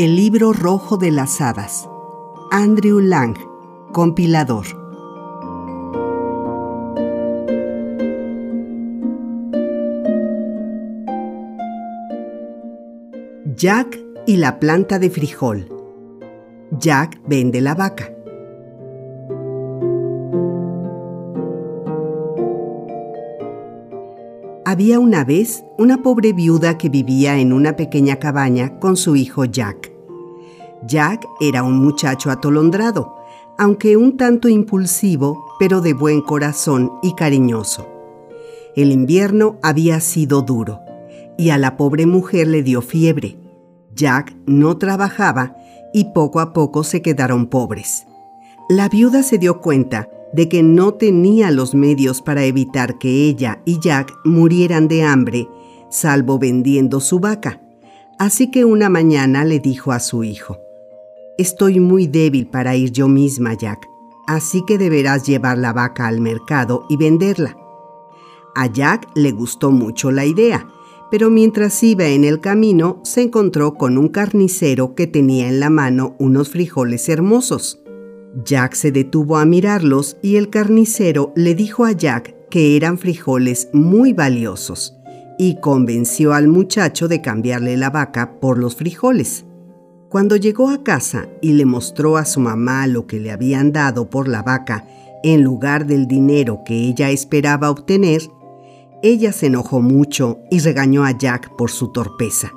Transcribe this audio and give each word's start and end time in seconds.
El 0.00 0.16
libro 0.16 0.54
rojo 0.54 0.96
de 0.96 1.10
las 1.10 1.42
hadas. 1.42 1.86
Andrew 2.50 3.00
Lang, 3.00 3.36
compilador. 3.92 4.64
Jack 13.54 14.00
y 14.26 14.38
la 14.38 14.58
planta 14.58 14.98
de 14.98 15.10
frijol. 15.10 15.68
Jack 16.70 17.20
vende 17.26 17.60
la 17.60 17.74
vaca. 17.74 18.10
Había 24.64 24.98
una 24.98 25.24
vez 25.24 25.62
una 25.76 26.02
pobre 26.02 26.32
viuda 26.32 26.78
que 26.78 26.88
vivía 26.88 27.36
en 27.36 27.52
una 27.52 27.76
pequeña 27.76 28.16
cabaña 28.16 28.78
con 28.78 28.96
su 28.96 29.14
hijo 29.14 29.44
Jack. 29.44 29.89
Jack 30.90 31.24
era 31.38 31.62
un 31.62 31.76
muchacho 31.78 32.32
atolondrado, 32.32 33.14
aunque 33.56 33.96
un 33.96 34.16
tanto 34.16 34.48
impulsivo, 34.48 35.54
pero 35.60 35.80
de 35.80 35.94
buen 35.94 36.20
corazón 36.20 36.90
y 37.00 37.14
cariñoso. 37.14 37.86
El 38.74 38.90
invierno 38.90 39.56
había 39.62 40.00
sido 40.00 40.42
duro 40.42 40.80
y 41.38 41.50
a 41.50 41.58
la 41.58 41.76
pobre 41.76 42.06
mujer 42.06 42.48
le 42.48 42.64
dio 42.64 42.82
fiebre. 42.82 43.36
Jack 43.94 44.34
no 44.46 44.78
trabajaba 44.78 45.54
y 45.94 46.06
poco 46.12 46.40
a 46.40 46.52
poco 46.52 46.82
se 46.82 47.02
quedaron 47.02 47.46
pobres. 47.46 48.06
La 48.68 48.88
viuda 48.88 49.22
se 49.22 49.38
dio 49.38 49.60
cuenta 49.60 50.08
de 50.32 50.48
que 50.48 50.64
no 50.64 50.94
tenía 50.94 51.52
los 51.52 51.72
medios 51.72 52.20
para 52.20 52.42
evitar 52.42 52.98
que 52.98 53.28
ella 53.28 53.62
y 53.64 53.78
Jack 53.78 54.12
murieran 54.24 54.88
de 54.88 55.04
hambre, 55.04 55.48
salvo 55.88 56.40
vendiendo 56.40 56.98
su 56.98 57.20
vaca. 57.20 57.60
Así 58.18 58.50
que 58.50 58.64
una 58.64 58.88
mañana 58.88 59.44
le 59.44 59.60
dijo 59.60 59.92
a 59.92 60.00
su 60.00 60.24
hijo, 60.24 60.58
Estoy 61.40 61.80
muy 61.80 62.06
débil 62.06 62.46
para 62.48 62.76
ir 62.76 62.92
yo 62.92 63.08
misma, 63.08 63.54
Jack, 63.54 63.88
así 64.26 64.62
que 64.66 64.76
deberás 64.76 65.26
llevar 65.26 65.56
la 65.56 65.72
vaca 65.72 66.06
al 66.06 66.20
mercado 66.20 66.84
y 66.90 66.98
venderla. 66.98 67.56
A 68.54 68.66
Jack 68.70 69.08
le 69.14 69.32
gustó 69.32 69.70
mucho 69.70 70.10
la 70.10 70.26
idea, 70.26 70.68
pero 71.10 71.30
mientras 71.30 71.82
iba 71.82 72.04
en 72.08 72.24
el 72.24 72.40
camino 72.40 73.00
se 73.04 73.22
encontró 73.22 73.72
con 73.72 73.96
un 73.96 74.08
carnicero 74.08 74.94
que 74.94 75.06
tenía 75.06 75.48
en 75.48 75.60
la 75.60 75.70
mano 75.70 76.14
unos 76.18 76.50
frijoles 76.50 77.08
hermosos. 77.08 77.80
Jack 78.44 78.74
se 78.74 78.92
detuvo 78.92 79.38
a 79.38 79.46
mirarlos 79.46 80.18
y 80.22 80.36
el 80.36 80.50
carnicero 80.50 81.32
le 81.36 81.54
dijo 81.54 81.86
a 81.86 81.92
Jack 81.92 82.34
que 82.50 82.76
eran 82.76 82.98
frijoles 82.98 83.70
muy 83.72 84.12
valiosos 84.12 84.94
y 85.38 85.58
convenció 85.58 86.34
al 86.34 86.48
muchacho 86.48 87.08
de 87.08 87.22
cambiarle 87.22 87.78
la 87.78 87.88
vaca 87.88 88.38
por 88.40 88.58
los 88.58 88.76
frijoles. 88.76 89.46
Cuando 90.10 90.34
llegó 90.34 90.70
a 90.70 90.82
casa 90.82 91.28
y 91.40 91.52
le 91.52 91.64
mostró 91.64 92.16
a 92.16 92.24
su 92.24 92.40
mamá 92.40 92.88
lo 92.88 93.06
que 93.06 93.20
le 93.20 93.30
habían 93.30 93.70
dado 93.70 94.10
por 94.10 94.26
la 94.26 94.42
vaca 94.42 94.84
en 95.22 95.44
lugar 95.44 95.86
del 95.86 96.08
dinero 96.08 96.62
que 96.66 96.74
ella 96.74 97.10
esperaba 97.10 97.70
obtener, 97.70 98.22
ella 99.04 99.32
se 99.32 99.46
enojó 99.46 99.80
mucho 99.80 100.40
y 100.50 100.58
regañó 100.58 101.04
a 101.04 101.16
Jack 101.16 101.54
por 101.54 101.70
su 101.70 101.92
torpeza. 101.92 102.50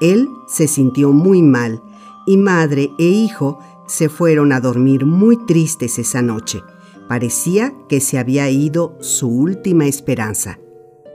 Él 0.00 0.26
se 0.48 0.66
sintió 0.66 1.12
muy 1.12 1.40
mal 1.40 1.80
y 2.26 2.36
madre 2.36 2.90
e 2.98 3.04
hijo 3.04 3.60
se 3.86 4.08
fueron 4.08 4.50
a 4.52 4.58
dormir 4.58 5.06
muy 5.06 5.36
tristes 5.46 6.00
esa 6.00 6.20
noche. 6.20 6.64
Parecía 7.08 7.72
que 7.88 8.00
se 8.00 8.18
había 8.18 8.50
ido 8.50 8.96
su 8.98 9.28
última 9.28 9.86
esperanza. 9.86 10.58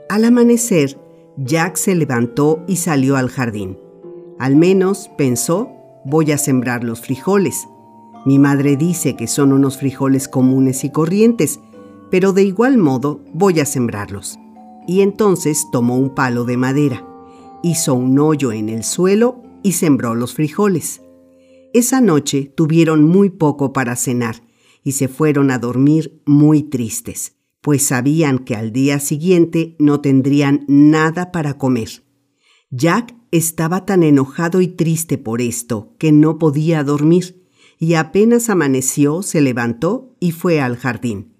Al 0.08 0.24
amanecer, 0.24 0.98
Jack 1.36 1.76
se 1.76 1.94
levantó 1.94 2.64
y 2.66 2.76
salió 2.76 3.18
al 3.18 3.28
jardín. 3.28 3.76
Al 4.38 4.56
menos, 4.56 5.10
pensó, 5.16 5.70
voy 6.04 6.32
a 6.32 6.38
sembrar 6.38 6.84
los 6.84 7.00
frijoles. 7.00 7.68
Mi 8.24 8.38
madre 8.38 8.76
dice 8.76 9.16
que 9.16 9.26
son 9.26 9.52
unos 9.52 9.78
frijoles 9.78 10.28
comunes 10.28 10.84
y 10.84 10.90
corrientes, 10.90 11.60
pero 12.10 12.32
de 12.32 12.44
igual 12.44 12.78
modo 12.78 13.24
voy 13.32 13.60
a 13.60 13.66
sembrarlos. 13.66 14.38
Y 14.86 15.00
entonces 15.00 15.66
tomó 15.72 15.96
un 15.96 16.14
palo 16.14 16.44
de 16.44 16.56
madera, 16.56 17.06
hizo 17.62 17.94
un 17.94 18.18
hoyo 18.18 18.52
en 18.52 18.68
el 18.68 18.84
suelo 18.84 19.42
y 19.62 19.72
sembró 19.72 20.14
los 20.14 20.34
frijoles. 20.34 21.02
Esa 21.74 22.00
noche 22.00 22.52
tuvieron 22.56 23.04
muy 23.04 23.30
poco 23.30 23.72
para 23.72 23.96
cenar 23.96 24.36
y 24.82 24.92
se 24.92 25.08
fueron 25.08 25.50
a 25.50 25.58
dormir 25.58 26.22
muy 26.24 26.62
tristes, 26.62 27.36
pues 27.60 27.84
sabían 27.86 28.38
que 28.38 28.54
al 28.54 28.72
día 28.72 29.00
siguiente 29.00 29.76
no 29.78 30.00
tendrían 30.00 30.64
nada 30.68 31.30
para 31.30 31.58
comer. 31.58 32.04
Jack 32.70 33.14
estaba 33.30 33.84
tan 33.84 34.02
enojado 34.02 34.60
y 34.60 34.68
triste 34.68 35.18
por 35.18 35.40
esto 35.40 35.94
que 35.98 36.12
no 36.12 36.38
podía 36.38 36.84
dormir, 36.84 37.46
y 37.78 37.94
apenas 37.94 38.50
amaneció 38.50 39.22
se 39.22 39.40
levantó 39.40 40.16
y 40.20 40.32
fue 40.32 40.60
al 40.60 40.76
jardín. 40.76 41.34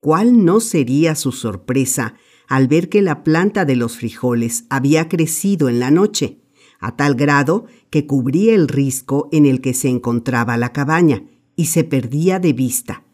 ¿Cuál 0.00 0.44
no 0.44 0.60
sería 0.60 1.14
su 1.14 1.32
sorpresa 1.32 2.14
al 2.48 2.68
ver 2.68 2.88
que 2.88 3.02
la 3.02 3.22
planta 3.22 3.64
de 3.64 3.76
los 3.76 3.96
frijoles 3.96 4.64
había 4.70 5.08
crecido 5.08 5.68
en 5.68 5.78
la 5.80 5.90
noche? 5.90 6.40
a 6.80 6.96
tal 6.96 7.14
grado 7.14 7.66
que 7.90 8.06
cubría 8.06 8.54
el 8.54 8.66
risco 8.66 9.28
en 9.32 9.46
el 9.46 9.60
que 9.60 9.74
se 9.74 9.88
encontraba 9.88 10.56
la 10.56 10.72
cabaña 10.72 11.24
y 11.54 11.66
se 11.66 11.84
perdía 11.84 12.38
de 12.38 12.52
vista. 12.52 13.04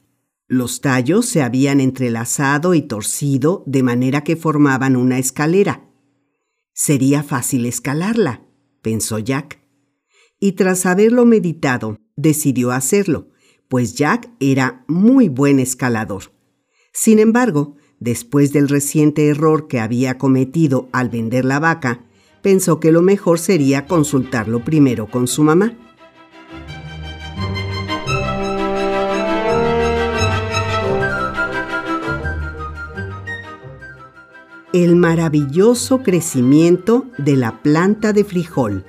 Los 0.49 0.81
tallos 0.81 1.27
se 1.27 1.43
habían 1.43 1.81
entrelazado 1.81 2.75
y 2.75 2.83
torcido 2.83 3.65
de 3.67 3.83
manera 3.83 4.23
que 4.23 4.37
formaban 4.37 4.95
una 4.95 5.19
escalera. 5.19 5.91
Sería 6.79 7.23
fácil 7.23 7.65
escalarla, 7.65 8.43
pensó 8.83 9.19
Jack. 9.19 9.63
Y 10.39 10.53
tras 10.53 10.85
haberlo 10.85 11.25
meditado, 11.25 11.97
decidió 12.17 12.71
hacerlo, 12.71 13.31
pues 13.67 13.95
Jack 13.95 14.29
era 14.41 14.85
muy 14.87 15.31
buen 15.31 15.59
escalador. 15.59 16.35
Sin 16.93 17.19
embargo, 17.19 17.77
después 17.99 18.53
del 18.53 18.69
reciente 18.69 19.29
error 19.29 19.69
que 19.69 19.81
había 19.81 20.19
cometido 20.19 20.91
al 20.93 21.09
vender 21.09 21.47
la 21.47 21.61
vaca, 21.61 22.05
pensó 22.43 22.79
que 22.79 22.93
lo 22.93 23.01
mejor 23.01 23.39
sería 23.39 23.87
consultarlo 23.87 24.63
primero 24.63 25.11
con 25.11 25.29
su 25.29 25.45
mamá. 25.45 25.86
El 34.79 34.95
maravilloso 34.95 36.03
crecimiento 36.03 37.07
de 37.17 37.35
la 37.35 37.63
planta 37.63 38.13
de 38.13 38.25
frijol. 38.25 38.85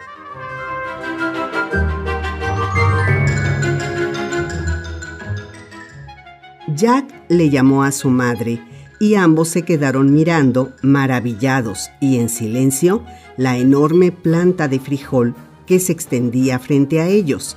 Jack 6.76 7.06
le 7.30 7.50
llamó 7.50 7.86
a 7.86 7.94
su 7.94 8.10
madre 8.10 8.62
y 9.00 9.16
ambos 9.16 9.48
se 9.48 9.62
quedaron 9.62 10.14
mirando, 10.14 10.74
maravillados 10.82 11.90
y 12.02 12.18
en 12.18 12.28
silencio, 12.28 13.06
la 13.38 13.58
enorme 13.58 14.12
planta 14.12 14.68
de 14.68 14.82
frijol 14.82 15.36
que 15.66 15.80
se 15.80 15.94
extendía 15.94 16.60
frente 16.60 17.00
a 17.00 17.08
ellos. 17.08 17.56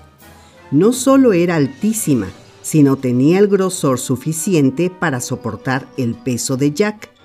No 0.70 0.92
solo 0.92 1.32
era 1.32 1.56
altísima, 1.56 2.28
sino 2.62 2.94
tenía 2.94 3.40
el 3.40 3.48
grosor 3.48 3.98
suficiente 3.98 4.88
para 4.88 5.18
soportar 5.20 5.88
el 5.96 6.14
peso 6.14 6.56
de 6.56 6.70
Jack. 6.70 7.19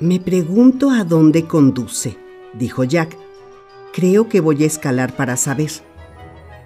Me 0.00 0.18
pregunto 0.18 0.90
a 0.90 1.04
dónde 1.04 1.46
conduce, 1.46 2.16
dijo 2.54 2.84
Jack. 2.84 3.16
Creo 3.92 4.28
que 4.28 4.40
voy 4.40 4.64
a 4.64 4.66
escalar 4.66 5.14
para 5.14 5.36
saber. 5.36 5.70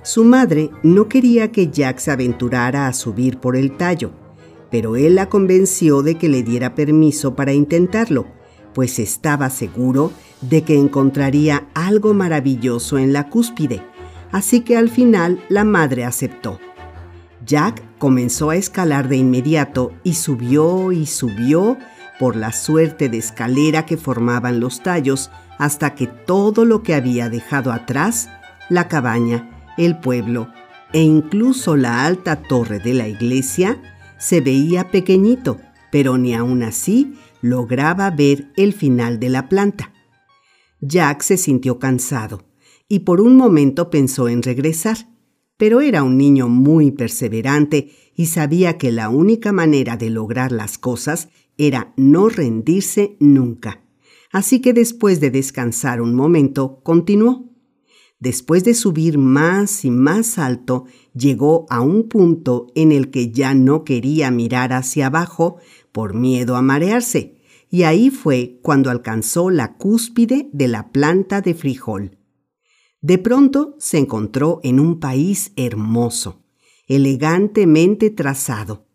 Su 0.03 0.25
madre 0.25 0.71
no 0.83 1.09
quería 1.09 1.51
que 1.51 1.69
Jack 1.69 1.99
se 1.99 2.11
aventurara 2.11 2.87
a 2.87 2.93
subir 2.93 3.39
por 3.39 3.57
el 3.57 3.77
tallo 3.77 4.13
pero 4.75 4.97
él 4.97 5.15
la 5.15 5.29
convenció 5.29 6.03
de 6.03 6.17
que 6.17 6.29
le 6.29 6.43
diera 6.43 6.75
permiso 6.75 7.37
para 7.37 7.53
intentarlo, 7.53 8.27
pues 8.73 8.99
estaba 8.99 9.49
seguro 9.49 10.11
de 10.41 10.65
que 10.65 10.77
encontraría 10.77 11.69
algo 11.75 12.13
maravilloso 12.13 12.99
en 12.99 13.13
la 13.13 13.29
cúspide, 13.29 13.83
así 14.33 14.63
que 14.63 14.77
al 14.77 14.89
final 14.89 15.39
la 15.49 15.63
madre 15.63 16.05
aceptó. 16.05 16.59
Jack 17.47 17.85
comenzó 17.99 18.51
a 18.51 18.57
escalar 18.57 19.09
de 19.09 19.17
inmediato 19.17 19.93
y 20.03 20.15
subió 20.15 20.91
y 20.91 21.07
subió 21.07 21.77
por 22.25 22.37
la 22.37 22.53
suerte 22.53 23.11
de 23.11 23.19
escalera 23.19 23.85
que 23.85 23.99
formaban 23.99 24.59
los 24.59 24.83
tallos 24.83 25.31
hasta 25.59 25.95
que 25.95 26.07
todo 26.07 26.65
lo 26.65 26.83
que 26.83 26.95
había 26.95 27.29
dejado 27.29 27.71
atrás, 27.71 28.31
la 28.71 28.89
cabaña, 28.89 29.75
el 29.77 30.01
pueblo 30.01 30.49
e 30.95 31.03
incluso 31.03 31.77
la 31.77 32.07
alta 32.07 32.37
torre 32.41 32.79
de 32.79 32.95
la 32.95 33.09
iglesia, 33.09 33.79
se 34.17 34.41
veía 34.41 34.91
pequeñito, 34.91 35.61
pero 35.93 36.17
ni 36.17 36.33
aún 36.35 36.63
así 36.63 37.13
lograba 37.43 38.11
ver 38.11 38.51
el 38.57 38.73
final 38.73 39.21
de 39.21 39.29
la 39.29 39.51
planta. 39.51 39.93
Jack 40.81 41.21
se 41.21 41.37
sintió 41.37 41.79
cansado 41.79 42.47
y 42.89 43.01
por 43.01 43.21
un 43.21 43.37
momento 43.37 43.91
pensó 43.91 44.31
en 44.31 44.43
regresar, 44.43 44.97
pero 45.59 45.83
era 45.83 46.03
un 46.03 46.17
niño 46.17 46.49
muy 46.49 46.91
perseverante 46.91 47.91
y 48.17 48.27
sabía 48.27 48.79
que 48.79 48.93
la 48.93 49.11
única 49.11 49.53
manera 49.53 49.99
de 49.99 50.09
lograr 50.09 50.53
las 50.53 50.79
cosas 50.79 51.29
era 51.59 51.93
no 51.97 52.29
rendirse 52.29 53.17
nunca. 53.21 53.85
Así 54.33 54.61
que 54.61 54.73
después 54.73 55.21
de 55.21 55.31
descansar 55.31 56.01
un 56.01 56.15
momento, 56.15 56.81
continuó. 56.83 57.51
Después 58.19 58.65
de 58.65 58.75
subir 58.75 59.19
más 59.19 59.85
y 59.85 59.91
más 59.91 60.39
alto, 60.39 60.87
llegó 61.15 61.67
a 61.69 61.81
un 61.81 62.09
punto 62.09 62.69
en 62.75 62.91
el 62.91 63.11
que 63.11 63.31
ya 63.31 63.55
no 63.55 63.85
quería 63.85 64.31
mirar 64.31 64.73
hacia 64.73 65.07
abajo 65.07 65.59
por 65.93 66.15
miedo 66.15 66.57
a 66.57 66.63
marearse, 66.63 67.41
y 67.71 67.83
ahí 67.83 68.11
fue 68.11 68.59
cuando 68.63 68.91
alcanzó 68.91 69.51
la 69.51 69.77
cúspide 69.77 70.49
de 70.53 70.69
la 70.69 70.91
planta 70.91 71.41
de 71.41 71.55
frijol. 71.55 72.19
De 73.01 73.19
pronto 73.19 73.77
se 73.79 73.99
encontró 73.99 74.61
en 74.63 74.81
un 74.81 75.01
país 75.01 75.53
hermoso, 75.57 76.43
elegantemente 76.87 78.11
trazado, 78.11 78.87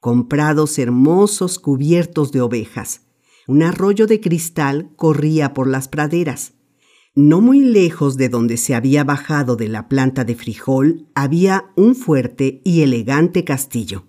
con 0.00 0.28
prados 0.28 0.78
hermosos 0.78 1.58
cubiertos 1.58 2.32
de 2.32 2.40
ovejas. 2.40 3.02
Un 3.46 3.62
arroyo 3.62 4.06
de 4.06 4.20
cristal 4.20 4.90
corría 4.96 5.54
por 5.54 5.68
las 5.68 5.88
praderas. 5.88 6.54
No 7.14 7.40
muy 7.40 7.60
lejos 7.60 8.16
de 8.16 8.28
donde 8.28 8.56
se 8.58 8.74
había 8.74 9.02
bajado 9.02 9.56
de 9.56 9.68
la 9.68 9.88
planta 9.88 10.24
de 10.24 10.34
frijol 10.34 11.08
había 11.14 11.72
un 11.74 11.96
fuerte 11.96 12.60
y 12.64 12.82
elegante 12.82 13.44
castillo. 13.44 14.04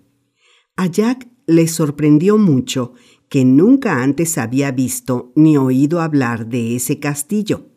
A 0.76 0.86
Jack 0.86 1.28
le 1.46 1.66
sorprendió 1.66 2.38
mucho 2.38 2.94
que 3.28 3.44
nunca 3.44 4.02
antes 4.02 4.38
había 4.38 4.70
visto 4.72 5.32
ni 5.34 5.56
oído 5.56 6.00
hablar 6.00 6.48
de 6.48 6.76
ese 6.76 7.00
castillo. 7.00 7.70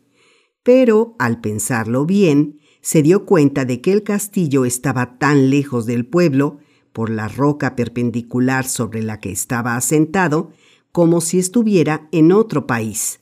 Pero, 0.62 1.14
al 1.18 1.40
pensarlo 1.40 2.06
bien, 2.06 2.60
se 2.80 3.02
dio 3.02 3.24
cuenta 3.24 3.64
de 3.64 3.80
que 3.80 3.92
el 3.92 4.02
castillo 4.02 4.64
estaba 4.64 5.18
tan 5.18 5.50
lejos 5.50 5.86
del 5.86 6.06
pueblo, 6.06 6.58
por 6.94 7.10
la 7.10 7.28
roca 7.28 7.76
perpendicular 7.76 8.64
sobre 8.64 9.02
la 9.02 9.20
que 9.20 9.32
estaba 9.32 9.76
asentado, 9.76 10.52
como 10.92 11.20
si 11.20 11.40
estuviera 11.40 12.08
en 12.12 12.30
otro 12.32 12.66
país. 12.66 13.20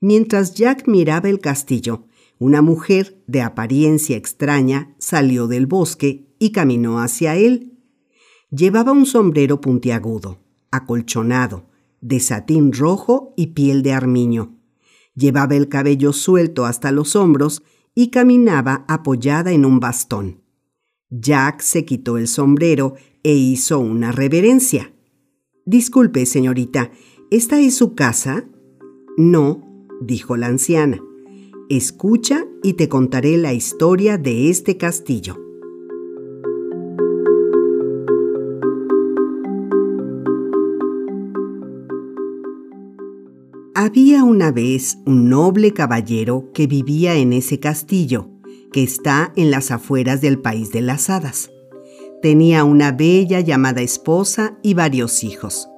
Mientras 0.00 0.54
Jack 0.54 0.86
miraba 0.86 1.28
el 1.28 1.40
castillo, 1.40 2.06
una 2.38 2.62
mujer 2.62 3.20
de 3.26 3.42
apariencia 3.42 4.16
extraña 4.16 4.94
salió 4.98 5.48
del 5.48 5.66
bosque 5.66 6.28
y 6.38 6.52
caminó 6.52 7.00
hacia 7.00 7.34
él. 7.34 7.80
Llevaba 8.50 8.92
un 8.92 9.06
sombrero 9.06 9.60
puntiagudo, 9.60 10.38
acolchonado, 10.70 11.66
de 12.00 12.20
satín 12.20 12.72
rojo 12.72 13.34
y 13.36 13.48
piel 13.48 13.82
de 13.82 13.92
armiño. 13.92 14.56
Llevaba 15.16 15.56
el 15.56 15.68
cabello 15.68 16.12
suelto 16.12 16.64
hasta 16.64 16.92
los 16.92 17.16
hombros 17.16 17.64
y 17.92 18.10
caminaba 18.10 18.84
apoyada 18.86 19.50
en 19.50 19.64
un 19.64 19.80
bastón. 19.80 20.43
Jack 21.20 21.60
se 21.60 21.84
quitó 21.84 22.18
el 22.18 22.26
sombrero 22.26 22.94
e 23.22 23.34
hizo 23.34 23.78
una 23.78 24.10
reverencia. 24.10 24.92
Disculpe, 25.64 26.26
señorita, 26.26 26.90
¿esta 27.30 27.60
es 27.60 27.76
su 27.76 27.94
casa? 27.94 28.48
No, 29.16 29.86
dijo 30.00 30.36
la 30.36 30.48
anciana. 30.48 31.00
Escucha 31.70 32.46
y 32.62 32.74
te 32.74 32.88
contaré 32.88 33.36
la 33.36 33.52
historia 33.52 34.18
de 34.18 34.50
este 34.50 34.76
castillo. 34.76 35.40
Había 43.76 44.24
una 44.24 44.50
vez 44.50 44.98
un 45.06 45.28
noble 45.28 45.72
caballero 45.72 46.50
que 46.52 46.66
vivía 46.66 47.14
en 47.16 47.32
ese 47.32 47.60
castillo, 47.60 48.33
que 48.74 48.82
está 48.82 49.32
en 49.36 49.50
las 49.50 49.70
afueras 49.70 50.20
del 50.20 50.38
país 50.38 50.70
de 50.70 50.82
las 50.82 51.08
hadas. 51.08 51.50
Tenía 52.20 52.64
una 52.64 52.92
bella 52.92 53.40
llamada 53.40 53.80
esposa 53.80 54.58
y 54.62 54.74
varios 54.74 55.24
hijos 55.24 55.70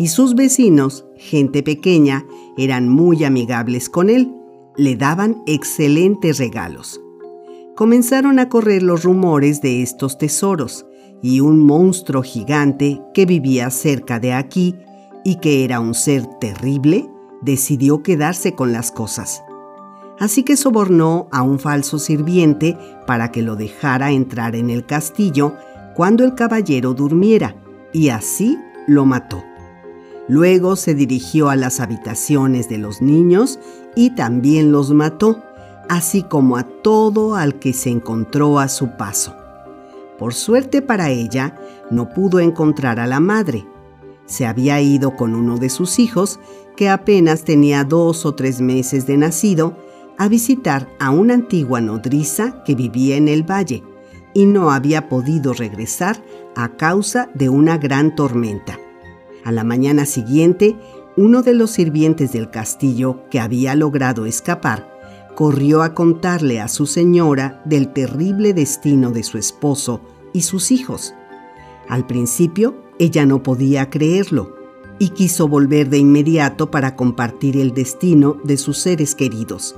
y 0.00 0.08
sus 0.08 0.34
vecinos, 0.34 1.04
gente 1.14 1.62
pequeña, 1.62 2.24
eran 2.56 2.88
muy 2.88 3.22
amigables 3.22 3.90
con 3.90 4.08
él, 4.08 4.32
le 4.74 4.96
daban 4.96 5.42
excelentes 5.46 6.38
regalos. 6.38 7.02
Comenzaron 7.76 8.38
a 8.38 8.48
correr 8.48 8.82
los 8.82 9.04
rumores 9.04 9.60
de 9.60 9.82
estos 9.82 10.16
tesoros, 10.16 10.86
y 11.22 11.40
un 11.40 11.60
monstruo 11.60 12.22
gigante 12.22 13.02
que 13.12 13.26
vivía 13.26 13.68
cerca 13.68 14.18
de 14.18 14.32
aquí 14.32 14.74
y 15.22 15.34
que 15.34 15.66
era 15.66 15.80
un 15.80 15.92
ser 15.92 16.24
terrible, 16.40 17.06
decidió 17.42 18.02
quedarse 18.02 18.54
con 18.54 18.72
las 18.72 18.92
cosas. 18.92 19.42
Así 20.20 20.42
que 20.42 20.58
sobornó 20.58 21.28
a 21.32 21.42
un 21.42 21.58
falso 21.58 21.98
sirviente 21.98 22.76
para 23.06 23.32
que 23.32 23.42
lo 23.42 23.56
dejara 23.56 24.12
entrar 24.12 24.54
en 24.54 24.68
el 24.68 24.84
castillo 24.84 25.56
cuando 25.96 26.24
el 26.24 26.34
caballero 26.34 26.92
durmiera, 26.92 27.56
y 27.92 28.10
así 28.10 28.58
lo 28.86 29.06
mató. 29.06 29.42
Luego 30.28 30.76
se 30.76 30.94
dirigió 30.94 31.48
a 31.48 31.56
las 31.56 31.80
habitaciones 31.80 32.68
de 32.68 32.76
los 32.76 33.00
niños 33.00 33.58
y 33.96 34.10
también 34.10 34.70
los 34.70 34.92
mató, 34.92 35.42
así 35.88 36.22
como 36.22 36.58
a 36.58 36.64
todo 36.64 37.34
al 37.34 37.58
que 37.58 37.72
se 37.72 37.88
encontró 37.88 38.58
a 38.60 38.68
su 38.68 38.96
paso. 38.98 39.34
Por 40.18 40.34
suerte 40.34 40.82
para 40.82 41.08
ella, 41.08 41.56
no 41.90 42.10
pudo 42.10 42.40
encontrar 42.40 43.00
a 43.00 43.06
la 43.06 43.20
madre. 43.20 43.66
Se 44.26 44.46
había 44.46 44.82
ido 44.82 45.16
con 45.16 45.34
uno 45.34 45.56
de 45.56 45.70
sus 45.70 45.98
hijos, 45.98 46.38
que 46.76 46.90
apenas 46.90 47.42
tenía 47.42 47.84
dos 47.84 48.26
o 48.26 48.34
tres 48.34 48.60
meses 48.60 49.06
de 49.06 49.16
nacido, 49.16 49.76
a 50.20 50.28
visitar 50.28 50.86
a 50.98 51.10
una 51.10 51.32
antigua 51.32 51.80
nodriza 51.80 52.62
que 52.64 52.74
vivía 52.74 53.16
en 53.16 53.26
el 53.26 53.42
valle 53.42 53.82
y 54.34 54.44
no 54.44 54.70
había 54.70 55.08
podido 55.08 55.54
regresar 55.54 56.22
a 56.54 56.76
causa 56.76 57.30
de 57.32 57.48
una 57.48 57.78
gran 57.78 58.14
tormenta. 58.14 58.78
A 59.44 59.50
la 59.50 59.64
mañana 59.64 60.04
siguiente, 60.04 60.76
uno 61.16 61.40
de 61.40 61.54
los 61.54 61.70
sirvientes 61.70 62.32
del 62.32 62.50
castillo 62.50 63.24
que 63.30 63.40
había 63.40 63.74
logrado 63.74 64.26
escapar 64.26 64.94
corrió 65.34 65.82
a 65.82 65.94
contarle 65.94 66.60
a 66.60 66.68
su 66.68 66.84
señora 66.84 67.62
del 67.64 67.90
terrible 67.94 68.52
destino 68.52 69.12
de 69.12 69.22
su 69.22 69.38
esposo 69.38 70.02
y 70.34 70.42
sus 70.42 70.70
hijos. 70.70 71.14
Al 71.88 72.06
principio, 72.06 72.74
ella 72.98 73.24
no 73.24 73.42
podía 73.42 73.88
creerlo 73.88 74.54
y 74.98 75.08
quiso 75.08 75.48
volver 75.48 75.88
de 75.88 75.96
inmediato 75.96 76.70
para 76.70 76.94
compartir 76.94 77.56
el 77.56 77.72
destino 77.72 78.36
de 78.44 78.58
sus 78.58 78.76
seres 78.76 79.14
queridos. 79.14 79.76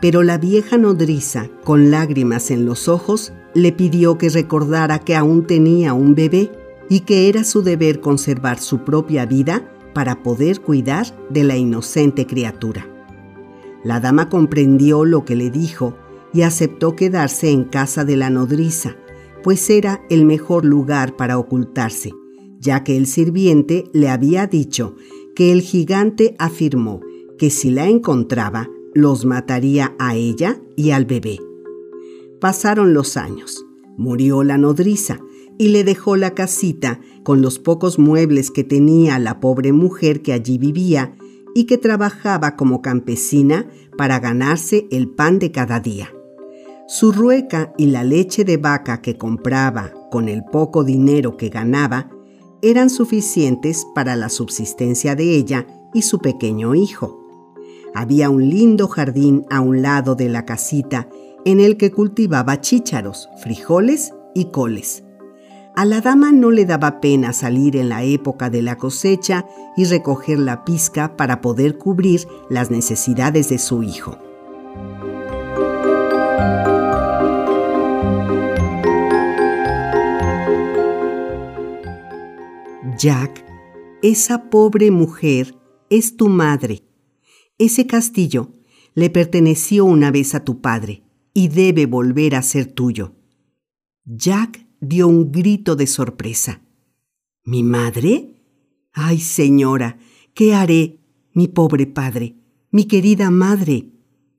Pero 0.00 0.22
la 0.22 0.38
vieja 0.38 0.78
nodriza, 0.78 1.48
con 1.64 1.90
lágrimas 1.90 2.50
en 2.50 2.64
los 2.64 2.88
ojos, 2.88 3.32
le 3.54 3.72
pidió 3.72 4.16
que 4.16 4.28
recordara 4.28 5.00
que 5.00 5.16
aún 5.16 5.46
tenía 5.46 5.92
un 5.92 6.14
bebé 6.14 6.50
y 6.88 7.00
que 7.00 7.28
era 7.28 7.44
su 7.44 7.62
deber 7.62 8.00
conservar 8.00 8.58
su 8.58 8.84
propia 8.84 9.26
vida 9.26 9.70
para 9.92 10.22
poder 10.22 10.60
cuidar 10.60 11.06
de 11.30 11.44
la 11.44 11.56
inocente 11.56 12.26
criatura. 12.26 12.86
La 13.84 14.00
dama 14.00 14.28
comprendió 14.28 15.04
lo 15.04 15.24
que 15.24 15.36
le 15.36 15.50
dijo 15.50 15.96
y 16.32 16.42
aceptó 16.42 16.96
quedarse 16.96 17.50
en 17.50 17.64
casa 17.64 18.04
de 18.04 18.16
la 18.16 18.30
nodriza, 18.30 18.96
pues 19.42 19.68
era 19.70 20.02
el 20.10 20.24
mejor 20.24 20.64
lugar 20.64 21.16
para 21.16 21.38
ocultarse, 21.38 22.12
ya 22.58 22.84
que 22.84 22.96
el 22.96 23.06
sirviente 23.06 23.84
le 23.92 24.08
había 24.08 24.46
dicho 24.46 24.94
que 25.34 25.52
el 25.52 25.62
gigante 25.62 26.36
afirmó 26.38 27.00
que 27.38 27.50
si 27.50 27.70
la 27.70 27.86
encontraba, 27.86 28.68
los 28.94 29.24
mataría 29.24 29.94
a 29.98 30.14
ella 30.14 30.60
y 30.76 30.90
al 30.90 31.04
bebé. 31.04 31.38
Pasaron 32.40 32.94
los 32.94 33.16
años. 33.16 33.64
Murió 33.96 34.42
la 34.42 34.56
nodriza 34.56 35.20
y 35.58 35.68
le 35.68 35.84
dejó 35.84 36.16
la 36.16 36.34
casita 36.34 37.00
con 37.22 37.42
los 37.42 37.58
pocos 37.58 37.98
muebles 37.98 38.50
que 38.50 38.64
tenía 38.64 39.18
la 39.18 39.40
pobre 39.40 39.72
mujer 39.72 40.22
que 40.22 40.32
allí 40.32 40.56
vivía 40.56 41.14
y 41.54 41.64
que 41.64 41.76
trabajaba 41.76 42.56
como 42.56 42.80
campesina 42.80 43.68
para 43.98 44.20
ganarse 44.20 44.86
el 44.90 45.10
pan 45.10 45.38
de 45.38 45.52
cada 45.52 45.80
día. 45.80 46.10
Su 46.88 47.12
rueca 47.12 47.74
y 47.76 47.86
la 47.86 48.04
leche 48.04 48.44
de 48.44 48.56
vaca 48.56 49.02
que 49.02 49.18
compraba 49.18 49.92
con 50.10 50.28
el 50.28 50.44
poco 50.44 50.82
dinero 50.82 51.36
que 51.36 51.50
ganaba 51.50 52.10
eran 52.62 52.90
suficientes 52.90 53.86
para 53.94 54.16
la 54.16 54.28
subsistencia 54.28 55.14
de 55.14 55.36
ella 55.36 55.66
y 55.94 56.02
su 56.02 56.18
pequeño 56.18 56.74
hijo. 56.74 57.19
Había 57.94 58.30
un 58.30 58.48
lindo 58.48 58.88
jardín 58.88 59.46
a 59.50 59.60
un 59.60 59.82
lado 59.82 60.14
de 60.14 60.28
la 60.28 60.44
casita 60.44 61.08
en 61.44 61.60
el 61.60 61.76
que 61.76 61.90
cultivaba 61.90 62.60
chícharos, 62.60 63.28
frijoles 63.42 64.12
y 64.34 64.46
coles. 64.46 65.04
A 65.76 65.84
la 65.84 66.00
dama 66.00 66.32
no 66.32 66.50
le 66.50 66.66
daba 66.66 67.00
pena 67.00 67.32
salir 67.32 67.76
en 67.76 67.88
la 67.88 68.02
época 68.02 68.50
de 68.50 68.62
la 68.62 68.76
cosecha 68.76 69.46
y 69.76 69.84
recoger 69.84 70.38
la 70.38 70.64
pizca 70.64 71.16
para 71.16 71.40
poder 71.40 71.78
cubrir 71.78 72.26
las 72.48 72.70
necesidades 72.70 73.48
de 73.48 73.58
su 73.58 73.82
hijo. 73.82 74.18
Jack, 82.98 83.44
esa 84.02 84.50
pobre 84.50 84.90
mujer 84.90 85.54
es 85.88 86.16
tu 86.16 86.28
madre. 86.28 86.89
Ese 87.60 87.86
castillo 87.86 88.52
le 88.94 89.10
perteneció 89.10 89.84
una 89.84 90.10
vez 90.10 90.34
a 90.34 90.46
tu 90.46 90.62
padre 90.62 91.02
y 91.34 91.48
debe 91.48 91.84
volver 91.84 92.34
a 92.34 92.40
ser 92.40 92.64
tuyo. 92.64 93.12
Jack 94.06 94.66
dio 94.80 95.08
un 95.08 95.30
grito 95.30 95.76
de 95.76 95.86
sorpresa. 95.86 96.62
¿Mi 97.44 97.62
madre? 97.62 98.42
Ay, 98.94 99.20
señora, 99.20 99.98
¿qué 100.32 100.54
haré? 100.54 101.00
Mi 101.34 101.48
pobre 101.48 101.86
padre, 101.86 102.34
mi 102.70 102.86
querida 102.86 103.30
madre. 103.30 103.90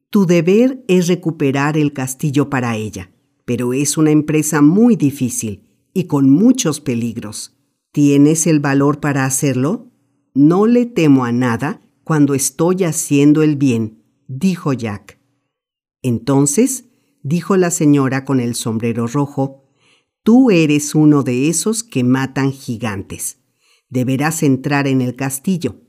Tu 0.10 0.26
deber 0.26 0.84
es 0.88 1.08
recuperar 1.08 1.78
el 1.78 1.94
castillo 1.94 2.50
para 2.50 2.76
ella, 2.76 3.12
pero 3.46 3.74
es 3.74 4.00
una 4.00 4.10
empresa 4.10 4.64
muy 4.64 4.96
difícil 4.96 5.68
y 5.94 6.06
con 6.06 6.28
muchos 6.28 6.82
peligros. 6.82 7.56
¿Tienes 7.92 8.48
el 8.48 8.60
valor 8.60 9.00
para 9.00 9.26
hacerlo? 9.26 9.92
No 10.34 10.66
le 10.66 10.88
temo 10.88 11.24
a 11.24 11.32
nada 11.32 11.82
cuando 12.04 12.34
estoy 12.34 12.84
haciendo 12.84 13.44
el 13.44 13.56
bien, 13.56 14.04
dijo 14.28 14.74
Jack. 14.74 15.20
Entonces, 16.02 16.86
dijo 17.24 17.58
la 17.58 17.72
señora 17.72 18.26
con 18.26 18.40
el 18.40 18.56
sombrero 18.56 19.08
rojo, 19.08 19.70
tú 20.24 20.52
eres 20.52 20.96
uno 20.96 21.24
de 21.24 21.50
esos 21.50 21.84
que 21.84 22.04
matan 22.04 22.52
gigantes. 22.52 23.38
Deberás 23.90 24.42
entrar 24.44 24.88
en 24.88 25.02
el 25.02 25.16
castillo 25.16 25.82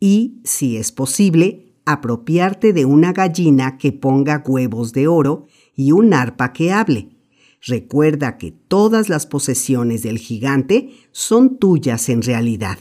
y, 0.00 0.40
si 0.44 0.76
es 0.76 0.92
posible, 0.92 1.74
apropiarte 1.84 2.72
de 2.72 2.84
una 2.84 3.12
gallina 3.12 3.78
que 3.78 3.92
ponga 3.92 4.42
huevos 4.46 4.92
de 4.92 5.08
oro 5.08 5.46
y 5.74 5.92
un 5.92 6.14
arpa 6.14 6.52
que 6.52 6.72
hable. 6.72 7.16
Recuerda 7.60 8.38
que 8.38 8.52
todas 8.52 9.08
las 9.08 9.26
posesiones 9.26 10.02
del 10.02 10.18
gigante 10.18 10.90
son 11.10 11.58
tuyas 11.58 12.08
en 12.08 12.22
realidad. 12.22 12.78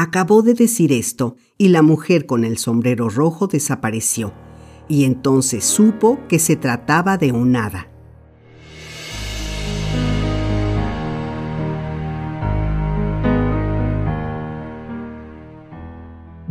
Acabó 0.00 0.42
de 0.42 0.54
decir 0.54 0.92
esto 0.92 1.34
y 1.58 1.70
la 1.70 1.82
mujer 1.82 2.24
con 2.24 2.44
el 2.44 2.56
sombrero 2.56 3.08
rojo 3.08 3.48
desapareció, 3.48 4.32
y 4.86 5.02
entonces 5.02 5.64
supo 5.64 6.20
que 6.28 6.38
se 6.38 6.54
trataba 6.54 7.18
de 7.18 7.32
un 7.32 7.56
hada. 7.56 7.88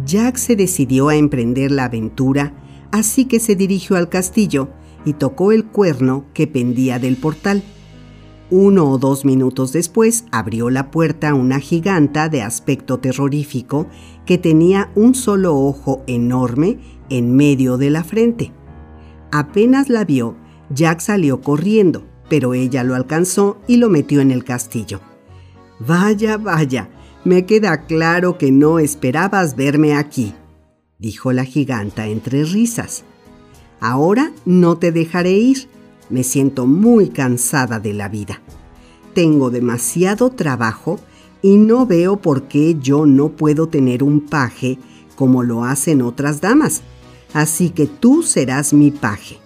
Jack 0.05 0.35
se 0.35 0.57
decidió 0.57 1.07
a 1.07 1.15
emprender 1.15 1.71
la 1.71 1.85
aventura, 1.85 2.53
así 2.91 3.25
que 3.25 3.39
se 3.39 3.55
dirigió 3.55 3.95
al 3.95 4.09
castillo 4.09 4.67
y 5.05 5.13
tocó 5.13 5.53
el 5.53 5.63
cuerno 5.63 6.25
que 6.33 6.47
pendía 6.47 6.99
del 6.99 7.15
portal. 7.15 7.63
Uno 8.49 8.89
o 8.89 8.97
dos 8.97 9.25
minutos 9.25 9.73
después 9.73 10.23
abrió 10.31 10.69
la 10.69 10.89
puerta 10.89 11.33
una 11.33 11.59
giganta 11.59 12.29
de 12.29 12.41
aspecto 12.41 12.99
terrorífico 12.99 13.87
que 14.25 14.37
tenía 14.37 14.89
un 14.95 15.15
solo 15.15 15.57
ojo 15.57 16.03
enorme 16.07 16.79
en 17.09 17.35
medio 17.35 17.77
de 17.77 17.89
la 17.89 18.05
frente. 18.05 18.53
Apenas 19.31 19.89
la 19.89 20.05
vio, 20.05 20.35
Jack 20.69 21.01
salió 21.01 21.41
corriendo, 21.41 22.05
pero 22.29 22.53
ella 22.53 22.83
lo 22.83 22.95
alcanzó 22.95 23.57
y 23.67 23.77
lo 23.77 23.89
metió 23.89 24.21
en 24.21 24.31
el 24.31 24.45
castillo. 24.45 25.01
Vaya, 25.79 26.37
vaya, 26.37 26.89
me 27.25 27.45
queda 27.45 27.85
claro 27.85 28.37
que 28.37 28.51
no 28.51 28.79
esperabas 28.79 29.57
verme 29.57 29.93
aquí, 29.95 30.33
dijo 30.99 31.33
la 31.33 31.43
giganta 31.43 32.07
entre 32.07 32.45
risas. 32.45 33.03
Ahora 33.81 34.31
no 34.45 34.77
te 34.77 34.93
dejaré 34.93 35.31
ir. 35.33 35.67
Me 36.09 36.23
siento 36.23 36.65
muy 36.65 37.09
cansada 37.09 37.79
de 37.79 37.93
la 37.93 38.09
vida. 38.09 38.41
Tengo 39.13 39.49
demasiado 39.49 40.29
trabajo 40.29 40.99
y 41.41 41.57
no 41.57 41.85
veo 41.85 42.17
por 42.17 42.43
qué 42.43 42.77
yo 42.79 43.05
no 43.05 43.29
puedo 43.29 43.67
tener 43.67 44.03
un 44.03 44.21
paje 44.21 44.77
como 45.15 45.43
lo 45.43 45.63
hacen 45.63 46.01
otras 46.01 46.41
damas. 46.41 46.81
Así 47.33 47.71
que 47.71 47.87
tú 47.87 48.23
serás 48.23 48.73
mi 48.73 48.91
paje. 48.91 49.37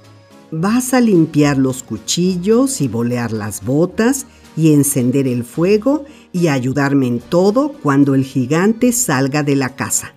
Vas 0.51 0.93
a 0.93 1.01
limpiar 1.01 1.57
los 1.57 1.81
cuchillos 1.81 2.81
y 2.81 2.87
bolear 2.87 3.31
las 3.31 3.63
botas 3.63 4.25
y 4.57 4.73
encender 4.73 5.27
el 5.27 5.43
fuego 5.43 6.03
y 6.33 6.47
ayudarme 6.47 7.07
en 7.07 7.19
todo 7.19 7.71
cuando 7.71 8.15
el 8.15 8.25
gigante 8.25 8.91
salga 8.91 9.43
de 9.43 9.55
la 9.55 9.75
casa. 9.75 10.13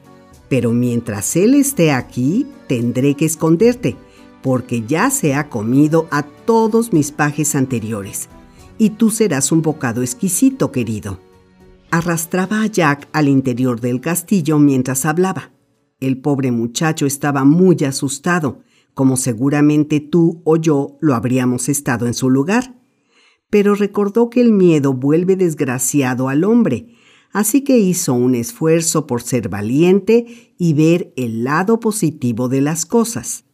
Pero 0.49 0.73
mientras 0.73 1.37
él 1.37 1.55
esté 1.55 1.93
aquí, 1.93 2.47
tendré 2.67 3.15
que 3.15 3.25
esconderte, 3.25 3.97
porque 4.45 4.83
ya 4.83 5.11
se 5.11 5.35
ha 5.35 5.49
comido 5.49 6.07
a 6.13 6.23
todos 6.23 6.93
mis 6.93 7.11
pajes 7.11 7.57
anteriores, 7.57 8.29
y 8.79 8.91
tú 8.91 9.11
serás 9.11 9.51
un 9.51 9.63
bocado 9.63 10.03
exquisito, 10.03 10.71
querido. 10.71 11.19
Arrastraba 11.91 12.63
a 12.63 12.67
Jack 12.67 13.09
al 13.13 13.27
interior 13.27 13.81
del 13.81 14.01
castillo 14.01 14.61
mientras 14.61 15.05
hablaba. 15.05 15.51
El 15.99 16.19
pobre 16.19 16.53
muchacho 16.53 17.07
estaba 17.07 17.45
muy 17.45 17.77
asustado, 17.85 18.61
como 18.95 19.17
seguramente 19.17 19.99
tú 19.99 20.43
o 20.45 20.57
yo 20.57 20.99
lo 21.01 21.17
habríamos 21.17 21.69
estado 21.69 22.07
en 22.07 22.15
su 22.15 22.31
lugar 22.31 22.75
pero 23.55 23.77
recordó 23.77 24.31
que 24.31 24.41
el 24.41 24.51
miedo 24.51 24.95
vuelve 24.95 25.37
desgraciado 25.37 26.29
al 26.29 26.43
hombre, 26.43 26.89
así 27.33 27.63
que 27.63 27.79
hizo 27.79 28.13
un 28.13 28.35
esfuerzo 28.35 29.07
por 29.07 29.23
ser 29.23 29.49
valiente 29.49 30.55
y 30.59 30.75
ver 30.75 31.13
el 31.17 31.45
lado 31.45 31.79
positivo 31.79 32.49
de 32.49 32.61
las 32.61 32.85
cosas. 32.85 33.45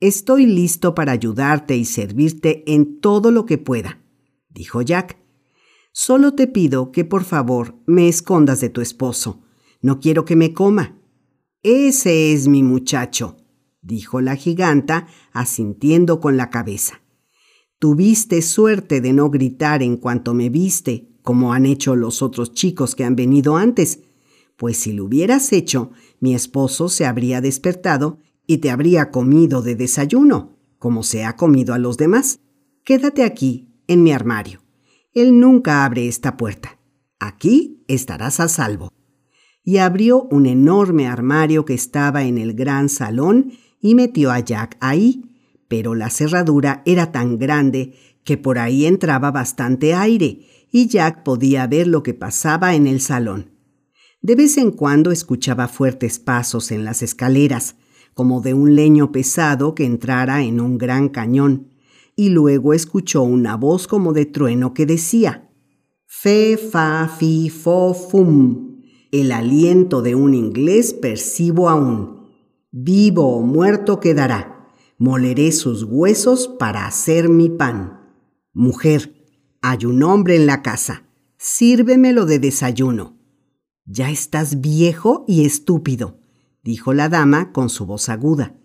Estoy 0.00 0.46
listo 0.46 0.94
para 0.94 1.12
ayudarte 1.12 1.76
y 1.76 1.84
servirte 1.84 2.64
en 2.72 3.00
todo 3.00 3.30
lo 3.30 3.44
que 3.44 3.58
pueda, 3.58 4.02
dijo 4.48 4.80
Jack. 4.80 5.18
Solo 5.92 6.32
te 6.34 6.46
pido 6.46 6.90
que 6.90 7.04
por 7.04 7.24
favor 7.24 7.76
me 7.84 8.08
escondas 8.08 8.62
de 8.62 8.70
tu 8.70 8.80
esposo. 8.80 9.42
No 9.82 10.00
quiero 10.00 10.24
que 10.24 10.36
me 10.36 10.54
coma. 10.54 10.98
Ese 11.62 12.32
es 12.32 12.48
mi 12.48 12.62
muchacho, 12.62 13.36
dijo 13.82 14.22
la 14.22 14.36
giganta, 14.36 15.06
asintiendo 15.32 16.18
con 16.18 16.38
la 16.38 16.48
cabeza. 16.48 17.02
Tuviste 17.78 18.40
suerte 18.40 19.02
de 19.02 19.12
no 19.12 19.28
gritar 19.28 19.82
en 19.82 19.98
cuanto 19.98 20.32
me 20.32 20.48
viste, 20.48 21.10
como 21.22 21.52
han 21.52 21.66
hecho 21.66 21.94
los 21.94 22.22
otros 22.22 22.54
chicos 22.54 22.94
que 22.94 23.04
han 23.04 23.16
venido 23.16 23.58
antes, 23.58 24.00
pues 24.56 24.78
si 24.78 24.94
lo 24.94 25.04
hubieras 25.04 25.52
hecho, 25.52 25.90
mi 26.20 26.34
esposo 26.34 26.88
se 26.88 27.04
habría 27.04 27.42
despertado 27.42 28.18
y 28.50 28.58
te 28.58 28.72
habría 28.72 29.12
comido 29.12 29.62
de 29.62 29.76
desayuno, 29.76 30.58
como 30.80 31.04
se 31.04 31.24
ha 31.24 31.36
comido 31.36 31.72
a 31.72 31.78
los 31.78 31.96
demás. 31.96 32.40
Quédate 32.82 33.22
aquí, 33.22 33.68
en 33.86 34.02
mi 34.02 34.10
armario. 34.10 34.60
Él 35.14 35.38
nunca 35.38 35.84
abre 35.84 36.08
esta 36.08 36.36
puerta. 36.36 36.80
Aquí 37.20 37.84
estarás 37.86 38.40
a 38.40 38.48
salvo. 38.48 38.92
Y 39.62 39.76
abrió 39.76 40.24
un 40.32 40.46
enorme 40.46 41.06
armario 41.06 41.64
que 41.64 41.74
estaba 41.74 42.24
en 42.24 42.38
el 42.38 42.54
gran 42.54 42.88
salón 42.88 43.52
y 43.80 43.94
metió 43.94 44.32
a 44.32 44.40
Jack 44.40 44.76
ahí, 44.80 45.30
pero 45.68 45.94
la 45.94 46.10
cerradura 46.10 46.82
era 46.86 47.12
tan 47.12 47.38
grande 47.38 47.94
que 48.24 48.36
por 48.36 48.58
ahí 48.58 48.84
entraba 48.84 49.30
bastante 49.30 49.94
aire 49.94 50.40
y 50.72 50.88
Jack 50.88 51.22
podía 51.22 51.68
ver 51.68 51.86
lo 51.86 52.02
que 52.02 52.14
pasaba 52.14 52.74
en 52.74 52.88
el 52.88 53.00
salón. 53.00 53.52
De 54.22 54.34
vez 54.34 54.56
en 54.56 54.72
cuando 54.72 55.12
escuchaba 55.12 55.68
fuertes 55.68 56.18
pasos 56.18 56.72
en 56.72 56.84
las 56.84 57.04
escaleras, 57.04 57.76
como 58.14 58.40
de 58.40 58.54
un 58.54 58.74
leño 58.74 59.12
pesado 59.12 59.74
que 59.74 59.84
entrara 59.84 60.42
en 60.42 60.60
un 60.60 60.78
gran 60.78 61.08
cañón, 61.08 61.68
y 62.16 62.30
luego 62.30 62.74
escuchó 62.74 63.22
una 63.22 63.56
voz 63.56 63.86
como 63.86 64.12
de 64.12 64.26
trueno 64.26 64.74
que 64.74 64.86
decía 64.86 65.50
Fe, 66.06 66.56
fa, 66.56 67.08
fi, 67.08 67.48
fo, 67.50 67.94
fum. 67.94 68.82
El 69.12 69.32
aliento 69.32 70.02
de 70.02 70.14
un 70.14 70.34
inglés 70.34 70.92
percibo 70.92 71.68
aún. 71.68 72.28
Vivo 72.70 73.36
o 73.36 73.42
muerto 73.42 74.00
quedará 74.00 74.60
moleré 75.00 75.50
sus 75.50 75.84
huesos 75.84 76.46
para 76.46 76.86
hacer 76.86 77.30
mi 77.30 77.48
pan. 77.48 78.02
Mujer, 78.52 79.14
hay 79.62 79.86
un 79.86 80.02
hombre 80.02 80.36
en 80.36 80.44
la 80.44 80.60
casa, 80.60 81.04
sírvemelo 81.38 82.26
de 82.26 82.38
desayuno. 82.38 83.16
Ya 83.86 84.10
estás 84.10 84.60
viejo 84.60 85.24
y 85.26 85.46
estúpido, 85.46 86.19
dijo 86.62 86.92
la 86.94 87.08
dama 87.08 87.52
con 87.52 87.68
su 87.70 87.86
voz 87.86 88.08
aguda. 88.08 88.56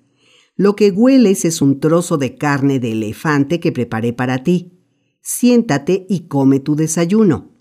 Lo 0.55 0.75
que 0.75 0.91
hueles 0.91 1.43
es 1.43 1.61
un 1.61 1.79
trozo 1.79 2.17
de 2.17 2.35
carne 2.35 2.79
de 2.79 2.93
elefante 2.93 3.59
que 3.59 3.71
preparé 3.71 4.13
para 4.13 4.43
ti. 4.43 4.79
Siéntate 5.21 6.05
y 6.07 6.27
come 6.27 6.59
tu 6.59 6.75
desayuno. 6.75 7.51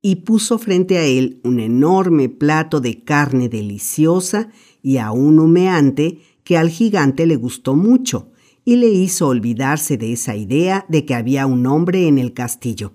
Y 0.00 0.16
puso 0.16 0.58
frente 0.58 0.96
a 0.96 1.04
él 1.04 1.40
un 1.44 1.60
enorme 1.60 2.30
plato 2.30 2.80
de 2.80 3.04
carne 3.04 3.50
deliciosa 3.50 4.48
y 4.82 4.96
aún 4.96 5.38
humeante 5.38 6.20
que 6.44 6.56
al 6.56 6.70
gigante 6.70 7.26
le 7.26 7.36
gustó 7.36 7.76
mucho 7.76 8.32
y 8.64 8.76
le 8.76 8.88
hizo 8.88 9.28
olvidarse 9.28 9.98
de 9.98 10.12
esa 10.12 10.36
idea 10.36 10.86
de 10.88 11.04
que 11.04 11.14
había 11.14 11.46
un 11.46 11.66
hombre 11.66 12.08
en 12.08 12.18
el 12.18 12.32
castillo. 12.32 12.94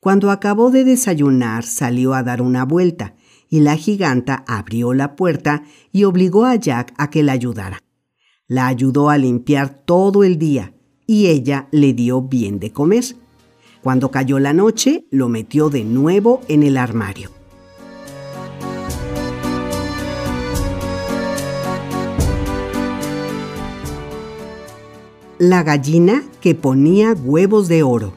Cuando 0.00 0.30
acabó 0.30 0.70
de 0.70 0.84
desayunar 0.84 1.64
salió 1.64 2.14
a 2.14 2.22
dar 2.22 2.42
una 2.42 2.64
vuelta 2.64 3.14
y 3.56 3.60
la 3.60 3.74
giganta 3.76 4.44
abrió 4.46 4.92
la 4.92 5.16
puerta 5.16 5.62
y 5.90 6.04
obligó 6.04 6.44
a 6.44 6.56
Jack 6.56 6.92
a 6.98 7.08
que 7.08 7.22
la 7.22 7.32
ayudara. 7.32 7.82
La 8.48 8.66
ayudó 8.66 9.08
a 9.08 9.16
limpiar 9.16 9.82
todo 9.86 10.24
el 10.24 10.36
día 10.36 10.74
y 11.06 11.28
ella 11.28 11.66
le 11.70 11.94
dio 11.94 12.20
bien 12.20 12.60
de 12.60 12.70
comer. 12.70 13.02
Cuando 13.82 14.10
cayó 14.10 14.38
la 14.40 14.52
noche, 14.52 15.06
lo 15.10 15.30
metió 15.30 15.70
de 15.70 15.84
nuevo 15.84 16.42
en 16.48 16.64
el 16.64 16.76
armario. 16.76 17.30
La 25.38 25.62
gallina 25.62 26.24
que 26.42 26.54
ponía 26.54 27.14
huevos 27.14 27.68
de 27.68 27.82
oro. 27.82 28.12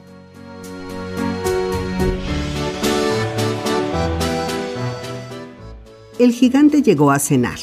El 6.19 6.33
gigante 6.33 6.81
llegó 6.81 7.11
a 7.11 7.19
cenar. 7.19 7.59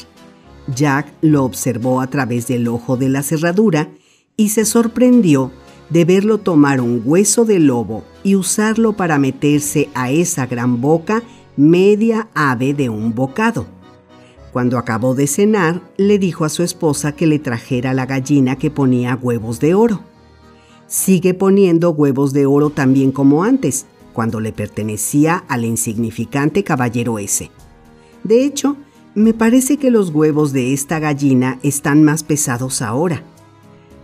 Jack 0.75 1.13
lo 1.21 1.43
observó 1.43 2.01
a 2.01 2.07
través 2.07 2.47
del 2.47 2.67
ojo 2.67 2.97
de 2.97 3.07
la 3.07 3.21
cerradura 3.21 3.91
y 4.35 4.49
se 4.49 4.65
sorprendió 4.65 5.51
de 5.91 6.05
verlo 6.05 6.39
tomar 6.39 6.81
un 6.81 7.03
hueso 7.05 7.45
de 7.45 7.59
lobo 7.59 8.03
y 8.23 8.35
usarlo 8.35 8.93
para 8.93 9.19
meterse 9.19 9.89
a 9.93 10.09
esa 10.09 10.47
gran 10.47 10.81
boca 10.81 11.21
media 11.55 12.29
ave 12.33 12.73
de 12.73 12.89
un 12.89 13.13
bocado. 13.13 13.67
Cuando 14.51 14.79
acabó 14.79 15.13
de 15.13 15.27
cenar, 15.27 15.83
le 15.97 16.17
dijo 16.17 16.43
a 16.43 16.49
su 16.49 16.63
esposa 16.63 17.11
que 17.11 17.27
le 17.27 17.37
trajera 17.37 17.93
la 17.93 18.07
gallina 18.07 18.55
que 18.55 18.71
ponía 18.71 19.19
huevos 19.21 19.59
de 19.59 19.75
oro. 19.75 20.01
Sigue 20.87 21.35
poniendo 21.35 21.91
huevos 21.91 22.33
de 22.33 22.47
oro 22.47 22.71
también 22.71 23.11
como 23.11 23.43
antes, 23.43 23.85
cuando 24.13 24.39
le 24.39 24.51
pertenecía 24.51 25.43
al 25.47 25.63
insignificante 25.63 26.63
caballero 26.63 27.19
ese. 27.19 27.51
De 28.27 28.43
hecho, 28.43 28.75
me 29.15 29.33
parece 29.33 29.77
que 29.77 29.89
los 29.89 30.09
huevos 30.09 30.51
de 30.51 30.73
esta 30.73 30.99
gallina 30.99 31.59
están 31.63 32.03
más 32.03 32.23
pesados 32.23 32.81
ahora. 32.81 33.23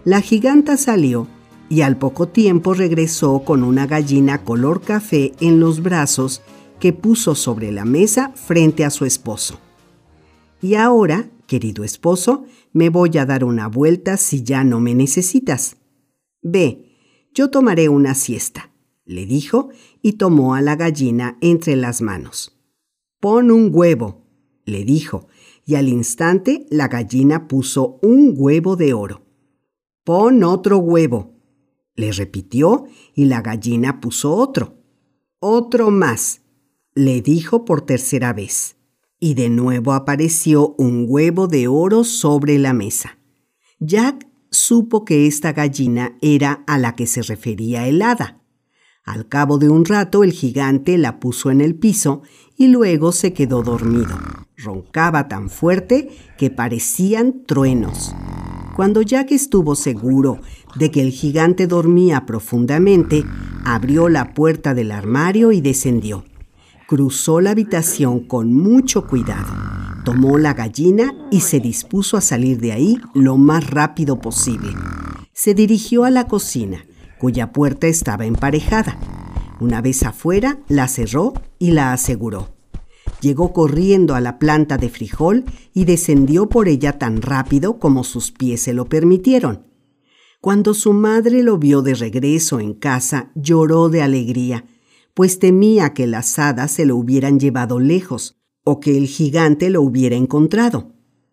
La 0.06 0.22
giganta 0.22 0.78
salió 0.78 1.28
y 1.70 1.82
al 1.82 1.98
poco 1.98 2.30
tiempo 2.30 2.74
regresó 2.74 3.40
con 3.40 3.64
una 3.64 3.86
gallina 3.86 4.44
color 4.44 4.82
café 4.82 5.34
en 5.42 5.60
los 5.60 5.84
brazos 5.84 6.42
que 6.80 6.94
puso 6.94 7.36
sobre 7.36 7.72
la 7.72 7.84
mesa 7.84 8.32
frente 8.36 8.86
a 8.86 8.90
su 8.90 9.06
esposo. 9.06 9.60
Y 10.62 10.76
ahora, 10.76 11.30
querido 11.46 11.84
esposo, 11.84 12.46
me 12.72 12.90
voy 12.90 13.18
a 13.18 13.26
dar 13.26 13.44
una 13.44 13.68
vuelta 13.68 14.16
si 14.16 14.44
ya 14.44 14.64
no 14.64 14.80
me 14.80 14.96
necesitas. 14.96 15.78
Ve, 16.42 16.98
yo 17.34 17.50
tomaré 17.50 17.90
una 17.90 18.16
siesta, 18.16 18.72
le 19.06 19.26
dijo 19.26 19.70
y 20.02 20.14
tomó 20.14 20.56
a 20.56 20.62
la 20.62 20.78
gallina 20.78 21.38
entre 21.42 21.76
las 21.76 22.02
manos. 22.02 22.53
Pon 23.24 23.52
un 23.52 23.70
huevo, 23.72 24.28
le 24.66 24.84
dijo, 24.84 25.30
y 25.66 25.76
al 25.76 25.88
instante 25.88 26.66
la 26.70 26.90
gallina 26.90 27.48
puso 27.48 27.98
un 28.02 28.34
huevo 28.36 28.76
de 28.76 28.94
oro. 28.94 29.22
Pon 30.04 30.44
otro 30.44 30.80
huevo, 30.80 31.34
le 31.96 32.12
repitió 32.12 32.84
y 33.16 33.24
la 33.24 33.42
gallina 33.42 34.02
puso 34.02 34.36
otro. 34.36 34.76
Otro 35.40 35.90
más, 35.90 36.42
le 36.96 37.22
dijo 37.22 37.64
por 37.64 37.84
tercera 37.84 38.34
vez. 38.34 38.76
Y 39.22 39.36
de 39.36 39.50
nuevo 39.50 39.94
apareció 39.94 40.76
un 40.78 41.06
huevo 41.08 41.48
de 41.48 41.70
oro 41.70 42.04
sobre 42.04 42.60
la 42.60 42.74
mesa. 42.74 43.20
Jack 43.80 44.28
supo 44.52 45.06
que 45.06 45.28
esta 45.28 45.54
gallina 45.54 46.18
era 46.22 46.66
a 46.68 46.78
la 46.78 46.94
que 46.98 47.08
se 47.08 47.22
refería 47.22 47.88
el 47.88 48.02
hada. 48.02 48.43
Al 49.06 49.28
cabo 49.28 49.58
de 49.58 49.68
un 49.68 49.84
rato 49.84 50.24
el 50.24 50.32
gigante 50.32 50.98
la 50.98 51.20
puso 51.20 51.52
en 51.52 51.60
el 51.60 51.76
piso 51.76 52.22
y 52.56 52.68
luego 52.68 53.12
se 53.12 53.34
quedó 53.34 53.62
dormido. 53.62 54.18
Roncaba 54.56 55.28
tan 55.28 55.50
fuerte 55.50 56.10
que 56.38 56.50
parecían 56.50 57.44
truenos. 57.46 58.16
Cuando 58.78 59.02
Jack 59.02 59.32
estuvo 59.32 59.76
seguro 59.76 60.40
de 60.76 60.90
que 60.90 61.02
el 61.02 61.12
gigante 61.12 61.68
dormía 61.68 62.26
profundamente, 62.26 63.26
abrió 63.66 64.08
la 64.08 64.34
puerta 64.34 64.74
del 64.74 64.92
armario 64.92 65.52
y 65.52 65.60
descendió. 65.60 66.24
Cruzó 66.88 67.42
la 67.42 67.52
habitación 67.52 68.22
con 68.22 68.54
mucho 68.54 69.06
cuidado, 69.06 69.54
tomó 70.06 70.38
la 70.38 70.54
gallina 70.54 71.14
y 71.30 71.42
se 71.42 71.60
dispuso 71.60 72.16
a 72.16 72.22
salir 72.22 72.60
de 72.60 72.72
ahí 72.72 72.98
lo 73.14 73.38
más 73.38 73.70
rápido 73.70 74.20
posible. 74.20 74.70
Se 75.34 75.54
dirigió 75.54 76.04
a 76.04 76.10
la 76.10 76.28
cocina, 76.28 76.86
cuya 77.24 77.54
puerta 77.54 77.88
estaba 77.88 78.26
emparejada. 78.26 79.00
Una 79.62 79.80
vez 79.80 80.04
afuera, 80.04 80.60
la 80.68 80.90
cerró 80.90 81.32
y 81.58 81.72
la 81.72 81.94
aseguró. 81.94 82.50
Llegó 83.22 83.54
corriendo 83.54 84.16
a 84.16 84.20
la 84.20 84.40
planta 84.40 84.78
de 84.78 84.90
frijol 84.90 85.46
y 85.74 85.86
descendió 85.86 86.50
por 86.50 86.68
ella 86.68 87.00
tan 87.00 87.22
rápido 87.22 87.80
como 87.80 88.04
sus 88.04 88.34
pies 88.34 88.64
se 88.64 88.74
lo 88.74 88.90
permitieron. 88.90 89.68
Cuando 90.42 90.74
su 90.74 90.92
madre 90.92 91.44
lo 91.44 91.58
vio 91.58 91.82
de 91.82 91.96
regreso 91.96 92.60
en 92.60 92.74
casa, 92.74 93.32
lloró 93.36 93.88
de 93.88 94.02
alegría, 94.02 94.66
pues 95.14 95.40
temía 95.40 95.94
que 95.94 96.08
las 96.08 96.38
hadas 96.38 96.72
se 96.72 96.86
lo 96.86 96.98
hubieran 96.98 97.40
llevado 97.40 97.80
lejos 97.80 98.36
o 98.66 98.82
que 98.82 98.98
el 98.98 99.08
gigante 99.08 99.70
lo 99.70 99.82
hubiera 99.82 100.18
encontrado. 100.18 100.92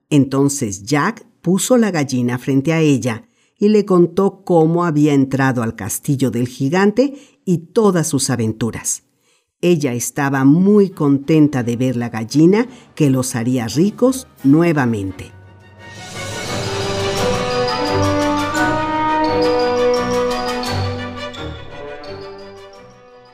Entonces 0.08 0.84
Jack 0.84 1.26
puso 1.42 1.76
la 1.78 1.90
gallina 1.90 2.38
frente 2.38 2.72
a 2.72 2.78
ella 2.78 3.24
y 3.60 3.68
le 3.68 3.84
contó 3.84 4.42
cómo 4.42 4.84
había 4.86 5.12
entrado 5.12 5.62
al 5.62 5.76
castillo 5.76 6.30
del 6.30 6.48
gigante 6.48 7.14
y 7.44 7.58
todas 7.58 8.08
sus 8.08 8.30
aventuras. 8.30 9.04
Ella 9.60 9.92
estaba 9.92 10.44
muy 10.44 10.88
contenta 10.88 11.62
de 11.62 11.76
ver 11.76 11.94
la 11.94 12.08
gallina 12.08 12.66
que 12.94 13.10
los 13.10 13.36
haría 13.36 13.68
ricos 13.68 14.26
nuevamente. 14.42 15.30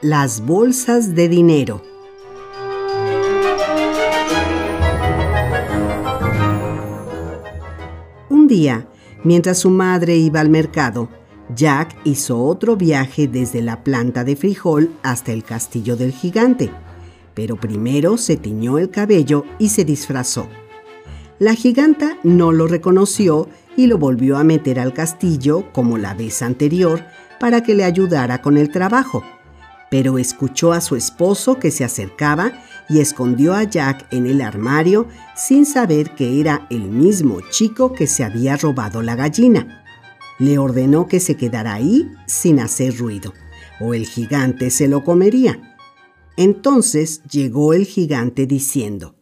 Las 0.03 0.45
bolsas 0.45 1.15
de 1.15 1.29
dinero. 1.29 1.83
Un 8.29 8.49
día, 8.49 8.89
mientras 9.27 9.59
su 9.59 9.71
madre 9.71 10.17
iba 10.17 10.41
al 10.41 10.49
mercado, 10.49 11.09
Jack 11.55 11.97
hizo 12.05 12.43
otro 12.43 12.77
viaje 12.77 13.27
desde 13.27 13.61
la 13.61 13.83
planta 13.83 14.23
de 14.23 14.37
frijol 14.37 14.93
hasta 15.03 15.33
el 15.33 15.43
castillo 15.43 15.97
del 15.97 16.12
gigante, 16.12 16.71
pero 17.35 17.57
primero 17.57 18.17
se 18.19 18.37
tiñó 18.37 18.79
el 18.79 18.91
cabello 18.91 19.45
y 19.59 19.69
se 19.71 19.85
disfrazó. 19.85 20.49
La 21.39 21.55
giganta 21.55 22.19
no 22.23 22.53
lo 22.53 22.69
reconoció 22.69 23.49
y 23.77 23.89
lo 23.89 23.99
volvió 23.99 24.39
a 24.39 24.45
meter 24.45 24.79
al 24.79 24.95
castillo 24.95 25.71
como 25.73 25.99
la 25.99 26.15
vez 26.15 26.41
anterior 26.41 27.05
para 27.41 27.62
que 27.62 27.75
le 27.75 27.85
ayudara 27.85 28.41
con 28.41 28.57
el 28.57 28.71
trabajo 28.71 29.23
pero 29.91 30.19
escuchó 30.19 30.73
a 30.73 30.81
su 30.81 30.97
esposo 30.97 31.59
que 31.59 31.71
se 31.71 31.85
acercaba 31.85 32.53
y 32.88 33.01
escondió 33.01 33.55
a 33.55 33.64
Jack 33.64 34.07
en 34.12 34.27
el 34.27 34.40
armario 34.40 35.09
sin 35.35 35.66
saber 35.66 36.14
que 36.14 36.40
era 36.40 36.66
el 36.70 36.83
mismo 36.90 37.40
chico 37.51 37.92
que 37.92 38.07
se 38.07 38.25
había 38.25 38.57
robado 38.57 39.03
la 39.03 39.16
gallina. 39.16 39.85
Le 40.38 40.59
ordenó 40.59 41.09
que 41.09 41.20
se 41.20 41.37
quedara 41.37 41.75
ahí 41.75 42.11
sin 42.27 42.61
hacer 42.61 42.96
ruido, 42.96 43.33
o 43.81 43.94
el 43.94 44.07
gigante 44.07 44.70
se 44.70 44.88
lo 44.88 45.05
comería. 45.05 45.79
Entonces 46.37 47.22
llegó 47.25 47.72
el 47.72 47.87
gigante 47.87 48.46
diciendo, 48.46 49.16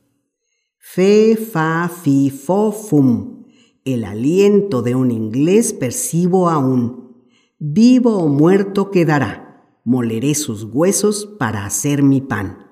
Fe, 0.79 1.37
fa, 1.37 1.89
fi, 1.89 2.31
fo, 2.31 2.73
fum. 2.73 3.45
El 3.85 4.05
aliento 4.05 4.83
de 4.83 4.95
un 4.95 5.11
inglés 5.11 5.73
percibo 5.73 6.49
aún. 6.51 7.25
Vivo 7.59 8.19
o 8.19 8.29
muerto 8.29 8.91
quedará 8.91 9.45
moleré 9.85 10.35
sus 10.35 10.65
huesos 10.65 11.27
para 11.39 11.67
hacer 11.67 12.03
mi 12.03 12.23
pan. 12.23 12.64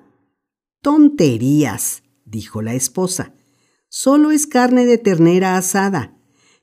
Tonterías, 0.83 2.03
dijo 2.25 2.61
la 2.61 2.73
esposa. 2.73 3.33
Solo 3.87 4.31
es 4.31 4.45
carne 4.45 4.85
de 4.85 4.97
ternera 4.97 5.55
asada. 5.55 6.17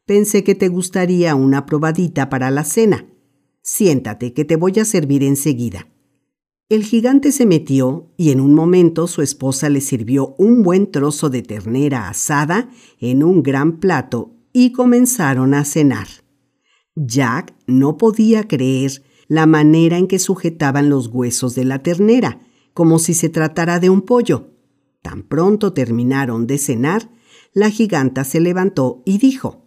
Pensé 0.04 0.44
que 0.44 0.54
te 0.54 0.68
gustaría 0.68 1.34
una 1.34 1.64
probadita 1.64 2.28
para 2.28 2.50
la 2.50 2.64
cena. 2.64 3.06
Siéntate, 3.62 4.34
que 4.34 4.44
te 4.44 4.56
voy 4.56 4.78
a 4.78 4.84
servir 4.84 5.22
enseguida. 5.22 5.88
El 6.68 6.84
gigante 6.84 7.32
se 7.32 7.46
metió 7.46 8.12
y 8.18 8.30
en 8.30 8.40
un 8.40 8.52
momento 8.52 9.06
su 9.06 9.22
esposa 9.22 9.70
le 9.70 9.80
sirvió 9.80 10.34
un 10.36 10.62
buen 10.62 10.90
trozo 10.90 11.30
de 11.30 11.40
ternera 11.40 12.10
asada 12.10 12.68
en 12.98 13.24
un 13.24 13.42
gran 13.42 13.80
plato 13.80 14.36
y 14.52 14.72
comenzaron 14.72 15.54
a 15.54 15.64
cenar. 15.64 16.08
Jack 16.94 17.54
no 17.66 17.96
podía 17.96 18.46
creer 18.46 19.02
la 19.28 19.46
manera 19.46 19.96
en 19.96 20.08
que 20.08 20.18
sujetaban 20.18 20.90
los 20.90 21.06
huesos 21.06 21.54
de 21.54 21.64
la 21.64 21.82
ternera, 21.82 22.38
como 22.80 22.98
si 22.98 23.12
se 23.12 23.28
tratara 23.28 23.78
de 23.78 23.90
un 23.90 24.00
pollo. 24.00 24.54
Tan 25.02 25.22
pronto 25.22 25.74
terminaron 25.74 26.46
de 26.46 26.56
cenar, 26.56 27.10
la 27.52 27.68
giganta 27.68 28.24
se 28.24 28.40
levantó 28.40 29.02
y 29.04 29.18
dijo, 29.18 29.66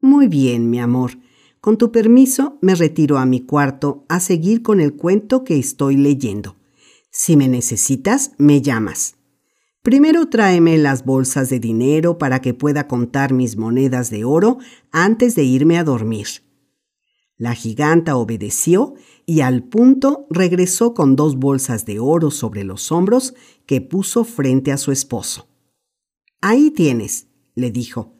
Muy 0.00 0.28
bien, 0.28 0.70
mi 0.70 0.80
amor, 0.80 1.18
con 1.60 1.76
tu 1.76 1.92
permiso 1.92 2.56
me 2.62 2.74
retiro 2.74 3.18
a 3.18 3.26
mi 3.26 3.42
cuarto 3.42 4.06
a 4.08 4.18
seguir 4.18 4.62
con 4.62 4.80
el 4.80 4.96
cuento 4.96 5.44
que 5.44 5.58
estoy 5.58 5.98
leyendo. 5.98 6.56
Si 7.10 7.36
me 7.36 7.48
necesitas, 7.48 8.32
me 8.38 8.62
llamas. 8.62 9.16
Primero 9.82 10.30
tráeme 10.30 10.78
las 10.78 11.04
bolsas 11.04 11.50
de 11.50 11.60
dinero 11.60 12.16
para 12.16 12.40
que 12.40 12.54
pueda 12.54 12.88
contar 12.88 13.34
mis 13.34 13.58
monedas 13.58 14.08
de 14.08 14.24
oro 14.24 14.56
antes 14.90 15.34
de 15.34 15.44
irme 15.44 15.76
a 15.76 15.84
dormir. 15.84 16.28
La 17.42 17.56
giganta 17.56 18.14
obedeció 18.14 18.94
y 19.26 19.40
al 19.40 19.64
punto 19.64 20.28
regresó 20.30 20.94
con 20.94 21.16
dos 21.16 21.34
bolsas 21.34 21.84
de 21.84 21.98
oro 21.98 22.30
sobre 22.30 22.62
los 22.62 22.92
hombros 22.92 23.34
que 23.66 23.80
puso 23.80 24.22
frente 24.22 24.70
a 24.70 24.76
su 24.76 24.92
esposo. 24.92 25.48
Ahí 26.40 26.70
tienes, 26.70 27.26
le 27.56 27.72
dijo. 27.72 28.14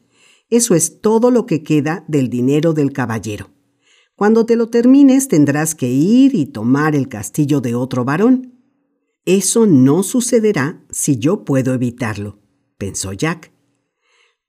Eso 0.51 0.75
es 0.75 1.01
todo 1.01 1.31
lo 1.31 1.47
que 1.47 1.63
queda 1.63 2.05
del 2.09 2.31
dinero 2.31 2.73
del 2.73 2.93
caballero. 2.93 3.51
Cuando 4.17 4.45
te 4.45 4.57
lo 4.57 4.71
termines 4.71 5.29
tendrás 5.29 5.77
que 5.77 5.89
ir 5.89 6.35
y 6.35 6.47
tomar 6.47 6.97
el 6.97 7.09
castillo 7.09 7.61
de 7.61 7.77
otro 7.77 8.05
varón. 8.05 8.61
Eso 9.25 9.67
no 9.67 10.03
sucederá 10.03 10.85
si 10.91 11.19
yo 11.19 11.45
puedo 11.45 11.75
evitarlo, 11.75 12.41
pensó 12.77 13.13
Jack. 13.13 13.53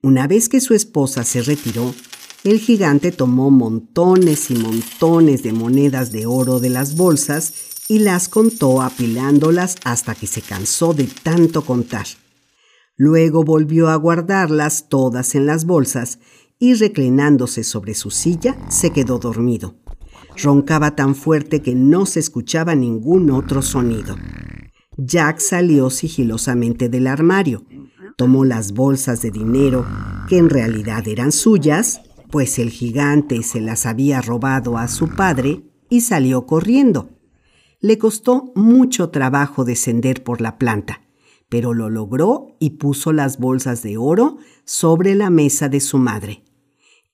Una 0.02 0.26
vez 0.26 0.48
que 0.48 0.60
su 0.60 0.74
esposa 0.74 1.22
se 1.22 1.42
retiró, 1.42 1.94
el 2.44 2.58
gigante 2.58 3.10
tomó 3.10 3.50
montones 3.50 4.50
y 4.50 4.54
montones 4.56 5.42
de 5.42 5.54
monedas 5.54 6.12
de 6.12 6.26
oro 6.26 6.60
de 6.60 6.68
las 6.68 6.94
bolsas 6.94 7.54
y 7.88 8.00
las 8.00 8.28
contó 8.28 8.82
apilándolas 8.82 9.76
hasta 9.82 10.14
que 10.14 10.26
se 10.26 10.42
cansó 10.42 10.92
de 10.92 11.08
tanto 11.22 11.64
contar. 11.64 12.06
Luego 12.96 13.44
volvió 13.44 13.88
a 13.88 13.96
guardarlas 13.96 14.90
todas 14.90 15.34
en 15.34 15.46
las 15.46 15.64
bolsas 15.64 16.18
y 16.58 16.74
reclinándose 16.74 17.64
sobre 17.64 17.94
su 17.94 18.10
silla 18.10 18.56
se 18.68 18.90
quedó 18.90 19.18
dormido. 19.18 19.76
Roncaba 20.36 20.94
tan 20.96 21.14
fuerte 21.14 21.62
que 21.62 21.74
no 21.74 22.04
se 22.04 22.20
escuchaba 22.20 22.74
ningún 22.74 23.30
otro 23.30 23.62
sonido. 23.62 24.16
Jack 24.98 25.40
salió 25.40 25.88
sigilosamente 25.88 26.90
del 26.90 27.06
armario, 27.06 27.64
tomó 28.16 28.44
las 28.44 28.72
bolsas 28.72 29.22
de 29.22 29.30
dinero, 29.30 29.86
que 30.28 30.38
en 30.38 30.50
realidad 30.50 31.08
eran 31.08 31.32
suyas, 31.32 32.00
pues 32.34 32.58
el 32.58 32.70
gigante 32.70 33.44
se 33.44 33.60
las 33.60 33.86
había 33.86 34.20
robado 34.20 34.76
a 34.76 34.88
su 34.88 35.08
padre, 35.08 35.62
y 35.88 36.00
salió 36.00 36.46
corriendo. 36.46 37.10
Le 37.78 37.96
costó 37.96 38.50
mucho 38.56 39.10
trabajo 39.10 39.64
descender 39.64 40.24
por 40.24 40.40
la 40.40 40.58
planta, 40.58 41.02
pero 41.48 41.74
lo 41.74 41.90
logró 41.90 42.56
y 42.58 42.70
puso 42.70 43.12
las 43.12 43.38
bolsas 43.38 43.84
de 43.84 43.98
oro 43.98 44.38
sobre 44.64 45.14
la 45.14 45.30
mesa 45.30 45.68
de 45.68 45.78
su 45.78 45.96
madre. 45.98 46.42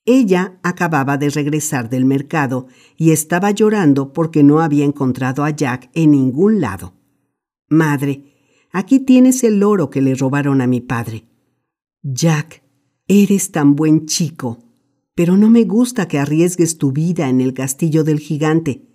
Ella 0.07 0.59
acababa 0.63 1.19
de 1.19 1.29
regresar 1.29 1.91
del 1.91 2.07
mercado 2.07 2.69
y 2.97 3.11
estaba 3.11 3.51
llorando 3.51 4.15
porque 4.15 4.43
no 4.43 4.61
había 4.61 4.87
encontrado 4.87 5.45
a 5.45 5.51
Jack 5.51 5.91
en 5.93 6.13
ningún 6.13 6.63
lado. 6.63 6.95
Madre, 7.69 8.25
aquí 8.73 9.01
tienes 9.01 9.45
el 9.45 9.63
oro 9.63 9.91
que 9.91 10.01
le 10.01 10.15
robaron 10.15 10.63
a 10.63 10.67
mi 10.67 10.81
padre. 10.81 11.27
Jack, 12.03 12.63
eres 13.07 13.53
tan 13.53 13.77
buen 13.77 14.07
chico, 14.07 14.70
pero 15.21 15.37
no 15.37 15.51
me 15.51 15.65
gusta 15.65 16.09
que 16.09 16.19
arriesgues 16.19 16.79
tu 16.79 16.93
vida 16.93 17.29
en 17.29 17.43
el 17.43 17.53
castillo 17.53 18.05
del 18.05 18.21
gigante. 18.21 18.89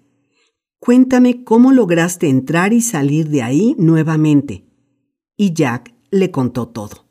Cuéntame 0.80 1.44
cómo 1.44 1.72
lograste 1.72 2.30
entrar 2.30 2.74
y 2.74 2.82
salir 2.82 3.30
de 3.30 3.44
ahí 3.44 3.76
nuevamente. 3.78 4.66
Y 5.38 5.54
Jack 5.54 5.94
le 6.10 6.32
contó 6.32 6.70
todo. 6.70 7.06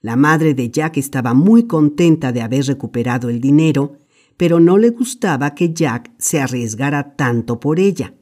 La 0.00 0.14
madre 0.14 0.54
de 0.54 0.70
Jack 0.70 0.98
estaba 0.98 1.34
muy 1.34 1.64
contenta 1.66 2.30
de 2.30 2.42
haber 2.42 2.66
recuperado 2.66 3.28
el 3.28 3.40
dinero, 3.40 3.98
pero 4.36 4.60
no 4.60 4.78
le 4.78 4.90
gustaba 4.90 5.56
que 5.56 5.74
Jack 5.74 6.12
se 6.18 6.40
arriesgara 6.40 7.16
tanto 7.16 7.58
por 7.58 7.80
ella. 7.80 8.14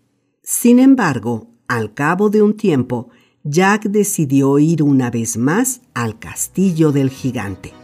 Sin 0.42 0.78
embargo, 0.78 1.50
al 1.68 1.92
cabo 1.92 2.30
de 2.30 2.40
un 2.40 2.56
tiempo, 2.56 3.10
Jack 3.44 3.82
decidió 3.90 4.58
ir 4.58 4.82
una 4.82 5.10
vez 5.10 5.36
más 5.36 5.82
al 5.92 6.18
castillo 6.18 6.90
del 6.90 7.10
gigante. 7.10 7.81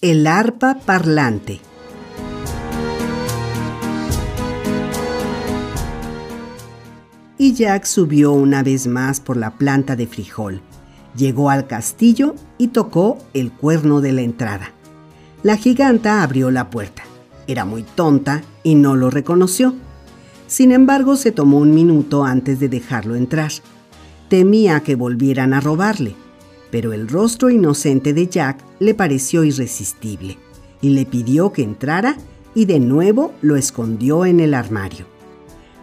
El 0.00 0.28
arpa 0.28 0.78
parlante. 0.86 1.58
Y 7.36 7.54
Jack 7.54 7.84
subió 7.84 8.30
una 8.30 8.62
vez 8.62 8.86
más 8.86 9.18
por 9.18 9.36
la 9.36 9.58
planta 9.58 9.96
de 9.96 10.06
frijol. 10.06 10.60
Llegó 11.16 11.50
al 11.50 11.66
castillo 11.66 12.36
y 12.58 12.68
tocó 12.68 13.18
el 13.34 13.50
cuerno 13.50 14.00
de 14.00 14.12
la 14.12 14.22
entrada. 14.22 14.70
La 15.42 15.56
giganta 15.56 16.22
abrió 16.22 16.52
la 16.52 16.70
puerta. 16.70 17.02
Era 17.48 17.64
muy 17.64 17.82
tonta 17.82 18.42
y 18.62 18.76
no 18.76 18.94
lo 18.94 19.10
reconoció. 19.10 19.74
Sin 20.46 20.70
embargo, 20.70 21.16
se 21.16 21.32
tomó 21.32 21.58
un 21.58 21.74
minuto 21.74 22.24
antes 22.24 22.60
de 22.60 22.68
dejarlo 22.68 23.16
entrar. 23.16 23.50
Temía 24.28 24.78
que 24.78 24.94
volvieran 24.94 25.54
a 25.54 25.60
robarle, 25.60 26.14
pero 26.70 26.92
el 26.92 27.08
rostro 27.08 27.50
inocente 27.50 28.12
de 28.12 28.26
Jack 28.26 28.64
le 28.78 28.94
pareció 28.94 29.44
irresistible 29.44 30.38
y 30.80 30.90
le 30.90 31.06
pidió 31.06 31.52
que 31.52 31.62
entrara 31.62 32.16
y 32.54 32.64
de 32.64 32.80
nuevo 32.80 33.32
lo 33.42 33.56
escondió 33.56 34.24
en 34.24 34.40
el 34.40 34.54
armario. 34.54 35.06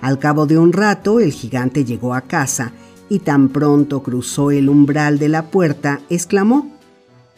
Al 0.01 0.19
cabo 0.19 0.45
de 0.45 0.57
un 0.57 0.73
rato, 0.73 1.19
el 1.19 1.31
gigante 1.31 1.85
llegó 1.85 2.13
a 2.13 2.21
casa 2.21 2.73
y 3.09 3.19
tan 3.19 3.49
pronto 3.49 4.03
cruzó 4.03 4.51
el 4.51 4.69
umbral 4.69 5.19
de 5.19 5.29
la 5.29 5.49
puerta, 5.51 6.01
exclamó, 6.09 6.71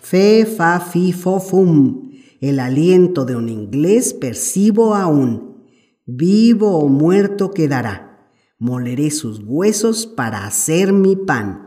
Fe, 0.02 0.46
fa, 0.46 0.80
fi, 0.80 1.12
fo, 1.12 1.40
fum 1.40 2.08
el 2.40 2.60
aliento 2.60 3.26
de 3.26 3.36
un 3.36 3.50
inglés 3.50 4.14
percibo 4.14 4.94
aún. 4.94 5.58
Vivo 6.06 6.78
o 6.78 6.88
muerto 6.88 7.52
quedará. 7.52 8.30
Moleré 8.60 9.10
sus 9.10 9.42
huesos 9.44 10.06
para 10.06 10.46
hacer 10.46 10.94
mi 10.94 11.16
pan. 11.16 11.67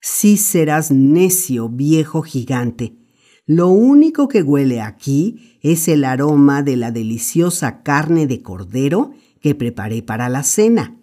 Sí 0.00 0.36
serás 0.36 0.90
necio, 0.90 1.68
viejo 1.68 2.22
gigante. 2.22 2.96
Lo 3.46 3.68
único 3.68 4.28
que 4.28 4.42
huele 4.42 4.80
aquí 4.80 5.58
es 5.62 5.88
el 5.88 6.04
aroma 6.04 6.62
de 6.62 6.76
la 6.76 6.90
deliciosa 6.90 7.82
carne 7.82 8.26
de 8.26 8.42
cordero 8.42 9.12
que 9.40 9.54
preparé 9.54 10.02
para 10.02 10.28
la 10.28 10.42
cena. 10.42 11.00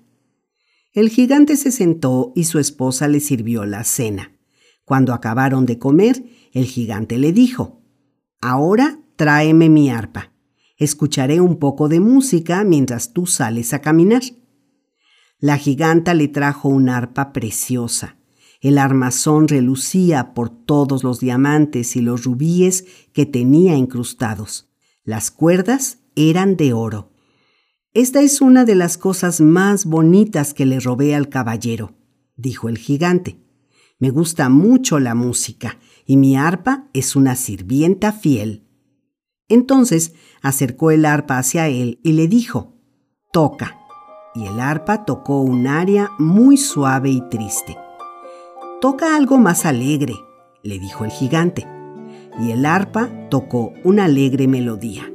El 0.94 1.10
gigante 1.10 1.58
se 1.58 1.72
sentó 1.72 2.32
y 2.36 2.46
su 2.46 2.60
esposa 2.60 3.08
le 3.08 3.20
sirvió 3.20 3.66
la 3.66 3.84
cena. 3.84 4.32
Cuando 4.86 5.14
acabaron 5.14 5.66
de 5.66 5.80
comer, 5.80 6.24
el 6.54 6.66
gigante 6.66 7.18
le 7.18 7.34
dijo, 7.34 7.82
Ahora 8.40 9.00
tráeme 9.16 9.68
mi 9.68 9.90
arpa. 9.90 10.32
Escucharé 10.78 11.42
un 11.42 11.58
poco 11.58 11.90
de 11.90 12.00
música 12.00 12.64
mientras 12.64 13.12
tú 13.12 13.26
sales 13.26 13.74
a 13.74 13.82
caminar. 13.82 14.22
La 15.40 15.58
giganta 15.58 16.14
le 16.14 16.28
trajo 16.28 16.70
una 16.70 16.98
arpa 16.98 17.34
preciosa. 17.34 18.18
El 18.66 18.80
armazón 18.80 19.48
relucía 19.48 20.34
por 20.34 20.50
todos 20.50 21.04
los 21.04 21.20
diamantes 21.20 21.96
y 21.96 22.02
los 22.02 22.24
rubíes 22.24 22.88
que 23.14 23.28
tenía 23.28 23.76
incrustados. 23.76 24.72
Las 25.04 25.30
cuerdas 25.30 26.00
eran 26.16 26.58
de 26.58 26.74
oro. 26.74 27.12
Esta 27.94 28.24
es 28.24 28.42
una 28.42 28.66
de 28.66 28.74
las 28.74 28.98
cosas 28.98 29.40
más 29.40 29.86
bonitas 29.86 30.56
que 30.56 30.66
le 30.66 30.80
robé 30.80 31.14
al 31.14 31.30
caballero, 31.30 31.94
dijo 32.38 32.68
el 32.68 32.80
gigante. 32.80 33.40
Me 34.00 34.10
gusta 34.10 34.50
mucho 34.50 34.98
la 34.98 35.14
música 35.14 35.78
y 36.04 36.18
mi 36.18 36.36
arpa 36.36 36.90
es 36.94 37.16
una 37.16 37.36
sirvienta 37.36 38.14
fiel. 38.14 38.68
Entonces 39.48 40.16
acercó 40.42 40.90
el 40.90 41.06
arpa 41.06 41.38
hacia 41.38 41.68
él 41.68 42.00
y 42.02 42.14
le 42.14 42.28
dijo, 42.28 42.74
Toca. 43.32 43.78
Y 44.34 44.48
el 44.48 44.60
arpa 44.60 45.06
tocó 45.06 45.42
un 45.42 45.68
aria 45.68 46.10
muy 46.18 46.58
suave 46.58 47.12
y 47.12 47.22
triste. 47.30 47.85
Toca 48.82 49.16
algo 49.16 49.38
más 49.38 49.66
alegre, 49.66 50.16
le 50.62 50.80
dijo 50.80 51.06
el 51.06 51.12
gigante. 51.12 51.66
Y 52.42 52.52
el 52.52 52.66
arpa 52.66 53.10
tocó 53.30 53.72
una 53.84 54.06
alegre 54.06 54.48
melodía. 54.48 55.12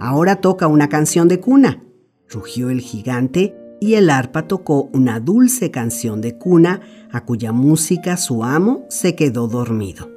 Ahora 0.00 0.36
toca 0.36 0.66
una 0.66 0.88
canción 0.88 1.28
de 1.28 1.38
cuna, 1.38 1.84
rugió 2.28 2.70
el 2.70 2.80
gigante 2.80 3.56
y 3.80 3.94
el 3.94 4.10
arpa 4.10 4.48
tocó 4.48 4.90
una 4.92 5.20
dulce 5.20 5.70
canción 5.70 6.20
de 6.20 6.36
cuna 6.36 6.80
a 7.12 7.24
cuya 7.24 7.52
música 7.52 8.16
su 8.16 8.42
amo 8.42 8.84
se 8.88 9.14
quedó 9.14 9.46
dormido. 9.46 10.10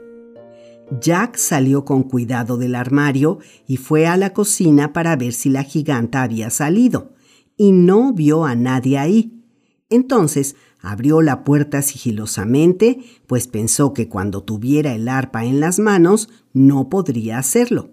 Jack 0.99 1.35
salió 1.37 1.85
con 1.85 2.03
cuidado 2.03 2.57
del 2.57 2.73
armario 2.73 3.39
y 3.67 3.77
fue 3.77 4.07
a 4.07 4.17
la 4.17 4.33
cocina 4.33 4.91
para 4.93 5.15
ver 5.15 5.33
si 5.33 5.49
la 5.49 5.63
giganta 5.63 6.23
había 6.23 6.49
salido, 6.49 7.13
y 7.57 7.71
no 7.71 8.13
vio 8.13 8.45
a 8.45 8.55
nadie 8.55 8.97
ahí. 8.97 9.43
Entonces 9.89 10.55
abrió 10.85 11.21
la 11.21 11.43
puerta 11.43 11.81
sigilosamente, 11.81 12.99
pues 13.27 13.47
pensó 13.47 13.93
que 13.93 14.07
cuando 14.07 14.43
tuviera 14.43 14.93
el 14.93 15.07
arpa 15.09 15.43
en 15.43 15.59
las 15.59 15.79
manos 15.79 16.29
no 16.53 16.89
podría 16.89 17.39
hacerlo. 17.39 17.89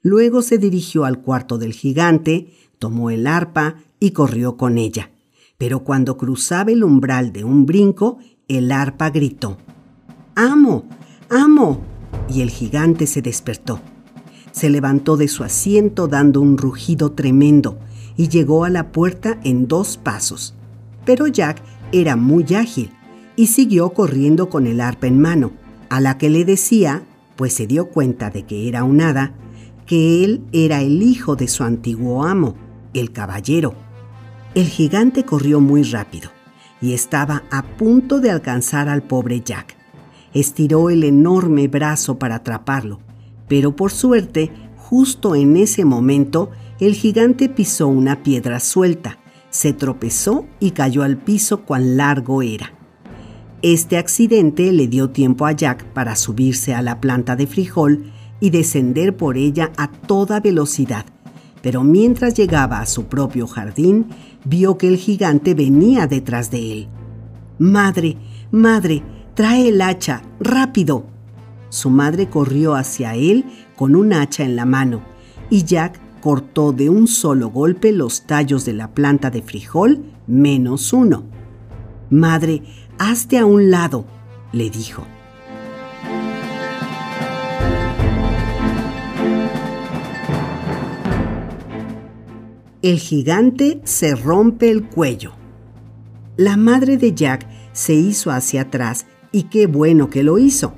Luego 0.00 0.42
se 0.42 0.58
dirigió 0.58 1.04
al 1.04 1.20
cuarto 1.20 1.58
del 1.58 1.72
gigante, 1.72 2.48
tomó 2.78 3.10
el 3.10 3.26
arpa 3.26 3.76
y 4.00 4.12
corrió 4.12 4.56
con 4.56 4.78
ella. 4.78 5.10
Pero 5.58 5.84
cuando 5.84 6.16
cruzaba 6.16 6.72
el 6.72 6.82
umbral 6.82 7.32
de 7.32 7.44
un 7.44 7.66
brinco, 7.66 8.18
el 8.48 8.72
arpa 8.72 9.10
gritó, 9.10 9.58
¡Amo! 10.34 10.84
¡Amo! 11.30 11.80
Y 12.28 12.40
el 12.40 12.50
gigante 12.50 13.06
se 13.06 13.22
despertó. 13.22 13.80
Se 14.52 14.70
levantó 14.70 15.16
de 15.16 15.28
su 15.28 15.44
asiento 15.44 16.08
dando 16.08 16.40
un 16.40 16.58
rugido 16.58 17.12
tremendo 17.12 17.78
y 18.16 18.28
llegó 18.28 18.64
a 18.64 18.70
la 18.70 18.92
puerta 18.92 19.40
en 19.44 19.68
dos 19.68 19.96
pasos. 19.96 20.54
Pero 21.04 21.26
Jack 21.26 21.62
era 21.94 22.16
muy 22.16 22.44
ágil 22.54 22.90
y 23.36 23.46
siguió 23.46 23.90
corriendo 23.90 24.48
con 24.48 24.66
el 24.66 24.80
arpa 24.80 25.06
en 25.06 25.20
mano, 25.20 25.52
a 25.88 26.00
la 26.00 26.18
que 26.18 26.28
le 26.28 26.44
decía, 26.44 27.04
pues 27.36 27.52
se 27.52 27.68
dio 27.68 27.88
cuenta 27.88 28.30
de 28.30 28.42
que 28.44 28.68
era 28.68 28.82
un 28.82 29.00
hada, 29.00 29.32
que 29.86 30.24
él 30.24 30.42
era 30.52 30.80
el 30.80 31.02
hijo 31.02 31.36
de 31.36 31.46
su 31.46 31.62
antiguo 31.62 32.24
amo, 32.24 32.56
el 32.94 33.12
caballero. 33.12 33.74
El 34.56 34.66
gigante 34.66 35.24
corrió 35.24 35.60
muy 35.60 35.84
rápido 35.84 36.30
y 36.80 36.94
estaba 36.94 37.44
a 37.50 37.62
punto 37.62 38.20
de 38.20 38.30
alcanzar 38.30 38.88
al 38.88 39.04
pobre 39.04 39.40
Jack. 39.40 39.76
Estiró 40.32 40.90
el 40.90 41.04
enorme 41.04 41.68
brazo 41.68 42.18
para 42.18 42.36
atraparlo, 42.36 42.98
pero 43.46 43.76
por 43.76 43.92
suerte, 43.92 44.50
justo 44.76 45.36
en 45.36 45.56
ese 45.56 45.84
momento, 45.84 46.50
el 46.80 46.94
gigante 46.94 47.48
pisó 47.48 47.86
una 47.86 48.24
piedra 48.24 48.58
suelta, 48.58 49.18
se 49.54 49.72
tropezó 49.72 50.46
y 50.58 50.72
cayó 50.72 51.04
al 51.04 51.16
piso 51.16 51.60
cuán 51.60 51.96
largo 51.96 52.42
era. 52.42 52.72
Este 53.62 53.98
accidente 53.98 54.72
le 54.72 54.88
dio 54.88 55.10
tiempo 55.10 55.46
a 55.46 55.52
Jack 55.52 55.84
para 55.92 56.16
subirse 56.16 56.74
a 56.74 56.82
la 56.82 57.00
planta 57.00 57.36
de 57.36 57.46
frijol 57.46 58.10
y 58.40 58.50
descender 58.50 59.16
por 59.16 59.36
ella 59.36 59.70
a 59.76 59.92
toda 59.92 60.40
velocidad, 60.40 61.06
pero 61.62 61.84
mientras 61.84 62.34
llegaba 62.34 62.80
a 62.80 62.86
su 62.86 63.04
propio 63.04 63.46
jardín, 63.46 64.06
vio 64.44 64.76
que 64.76 64.88
el 64.88 64.96
gigante 64.96 65.54
venía 65.54 66.08
detrás 66.08 66.50
de 66.50 66.72
él. 66.72 66.88
Madre, 67.60 68.16
madre, 68.50 69.04
trae 69.34 69.68
el 69.68 69.80
hacha, 69.82 70.22
rápido. 70.40 71.06
Su 71.68 71.90
madre 71.90 72.28
corrió 72.28 72.74
hacia 72.74 73.14
él 73.14 73.44
con 73.76 73.94
un 73.94 74.14
hacha 74.14 74.42
en 74.42 74.56
la 74.56 74.64
mano 74.64 75.02
y 75.48 75.62
Jack 75.62 76.00
cortó 76.24 76.72
de 76.72 76.88
un 76.88 77.06
solo 77.06 77.50
golpe 77.50 77.92
los 77.92 78.22
tallos 78.22 78.64
de 78.64 78.72
la 78.72 78.94
planta 78.94 79.28
de 79.28 79.42
frijol 79.42 80.04
menos 80.26 80.94
uno. 80.94 81.24
Madre, 82.08 82.62
hazte 82.96 83.36
a 83.36 83.44
un 83.44 83.70
lado, 83.70 84.06
le 84.50 84.70
dijo. 84.70 85.04
El 92.80 92.98
gigante 93.00 93.82
se 93.84 94.16
rompe 94.16 94.70
el 94.70 94.84
cuello. 94.84 95.32
La 96.38 96.56
madre 96.56 96.96
de 96.96 97.12
Jack 97.14 97.46
se 97.74 97.92
hizo 97.92 98.30
hacia 98.30 98.62
atrás 98.62 99.04
y 99.30 99.42
qué 99.42 99.66
bueno 99.66 100.08
que 100.08 100.22
lo 100.22 100.38
hizo, 100.38 100.72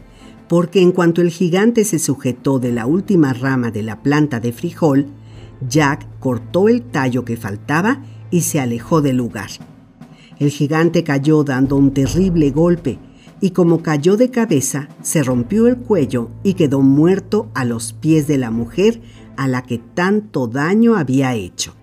porque 0.48 0.82
en 0.82 0.90
cuanto 0.90 1.20
el 1.20 1.30
gigante 1.30 1.84
se 1.84 2.00
sujetó 2.00 2.58
de 2.58 2.72
la 2.72 2.86
última 2.86 3.32
rama 3.32 3.70
de 3.70 3.84
la 3.84 4.02
planta 4.02 4.40
de 4.40 4.52
frijol, 4.52 5.06
Jack 5.68 6.06
cortó 6.18 6.68
el 6.68 6.82
tallo 6.82 7.24
que 7.24 7.36
faltaba 7.36 8.02
y 8.30 8.42
se 8.42 8.60
alejó 8.60 9.02
del 9.02 9.16
lugar. 9.16 9.50
El 10.38 10.50
gigante 10.50 11.04
cayó 11.04 11.44
dando 11.44 11.76
un 11.76 11.94
terrible 11.94 12.50
golpe 12.50 12.98
y 13.40 13.50
como 13.50 13.82
cayó 13.82 14.16
de 14.16 14.30
cabeza, 14.30 14.88
se 15.02 15.22
rompió 15.22 15.66
el 15.66 15.76
cuello 15.76 16.30
y 16.42 16.54
quedó 16.54 16.80
muerto 16.80 17.50
a 17.54 17.64
los 17.64 17.92
pies 17.92 18.26
de 18.26 18.38
la 18.38 18.50
mujer 18.50 19.00
a 19.36 19.48
la 19.48 19.62
que 19.62 19.78
tanto 19.78 20.46
daño 20.46 20.96
había 20.96 21.34
hecho. 21.34 21.74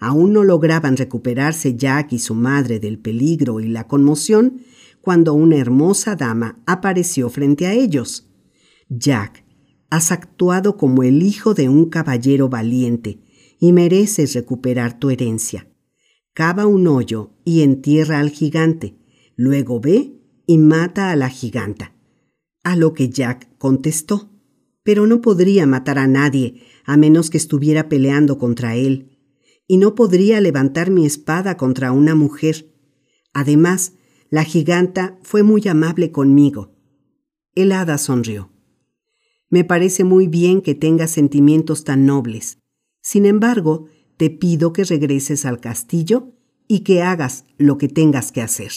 Aún 0.00 0.32
no 0.34 0.44
lograban 0.44 0.96
recuperarse 0.96 1.76
Jack 1.76 2.12
y 2.12 2.18
su 2.18 2.34
madre 2.34 2.78
del 2.78 2.98
peligro 2.98 3.60
y 3.60 3.68
la 3.68 3.86
conmoción 3.86 4.60
cuando 5.00 5.34
una 5.34 5.56
hermosa 5.56 6.16
dama 6.16 6.58
apareció 6.66 7.30
frente 7.30 7.66
a 7.66 7.72
ellos. 7.72 8.28
Jack, 8.88 9.43
has 9.94 10.10
actuado 10.10 10.76
como 10.76 11.04
el 11.04 11.22
hijo 11.22 11.54
de 11.54 11.68
un 11.68 11.88
caballero 11.88 12.48
valiente 12.48 13.20
y 13.60 13.72
mereces 13.72 14.34
recuperar 14.34 14.98
tu 14.98 15.10
herencia. 15.10 15.68
Cava 16.32 16.66
un 16.66 16.88
hoyo 16.88 17.30
y 17.44 17.62
entierra 17.62 18.18
al 18.18 18.30
gigante, 18.30 18.98
luego 19.36 19.78
ve 19.78 20.20
y 20.46 20.58
mata 20.58 21.12
a 21.12 21.16
la 21.16 21.28
giganta. 21.28 21.94
A 22.64 22.74
lo 22.74 22.92
que 22.92 23.08
Jack 23.08 23.56
contestó, 23.56 24.32
pero 24.82 25.06
no 25.06 25.20
podría 25.20 25.64
matar 25.64 26.00
a 26.00 26.08
nadie 26.08 26.62
a 26.84 26.96
menos 26.96 27.30
que 27.30 27.38
estuviera 27.38 27.88
peleando 27.88 28.36
contra 28.36 28.74
él 28.74 29.16
y 29.68 29.76
no 29.76 29.94
podría 29.94 30.40
levantar 30.40 30.90
mi 30.90 31.06
espada 31.06 31.56
contra 31.56 31.92
una 31.92 32.16
mujer. 32.16 32.74
Además, 33.32 33.92
la 34.28 34.42
giganta 34.42 35.20
fue 35.22 35.44
muy 35.44 35.68
amable 35.68 36.10
conmigo. 36.10 36.74
El 37.54 37.70
hada 37.70 37.96
sonrió. 37.96 38.53
Me 39.54 39.62
parece 39.62 40.02
muy 40.02 40.26
bien 40.26 40.62
que 40.62 40.74
tengas 40.74 41.12
sentimientos 41.12 41.84
tan 41.84 42.06
nobles. 42.06 42.58
Sin 43.00 43.24
embargo, 43.24 43.86
te 44.16 44.28
pido 44.28 44.72
que 44.72 44.82
regreses 44.82 45.46
al 45.46 45.60
castillo 45.60 46.32
y 46.66 46.80
que 46.80 47.02
hagas 47.02 47.44
lo 47.56 47.78
que 47.78 47.86
tengas 47.86 48.32
que 48.32 48.42
hacer. 48.42 48.72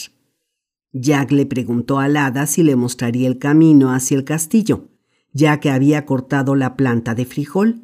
Jack 0.92 1.32
le 1.32 1.46
preguntó 1.46 1.98
al 1.98 2.16
hada 2.16 2.46
si 2.46 2.62
le 2.62 2.76
mostraría 2.76 3.26
el 3.26 3.40
camino 3.40 3.92
hacia 3.92 4.16
el 4.16 4.22
castillo, 4.22 4.88
ya 5.32 5.58
que 5.58 5.70
había 5.70 6.06
cortado 6.06 6.54
la 6.54 6.76
planta 6.76 7.16
de 7.16 7.24
frijol 7.24 7.82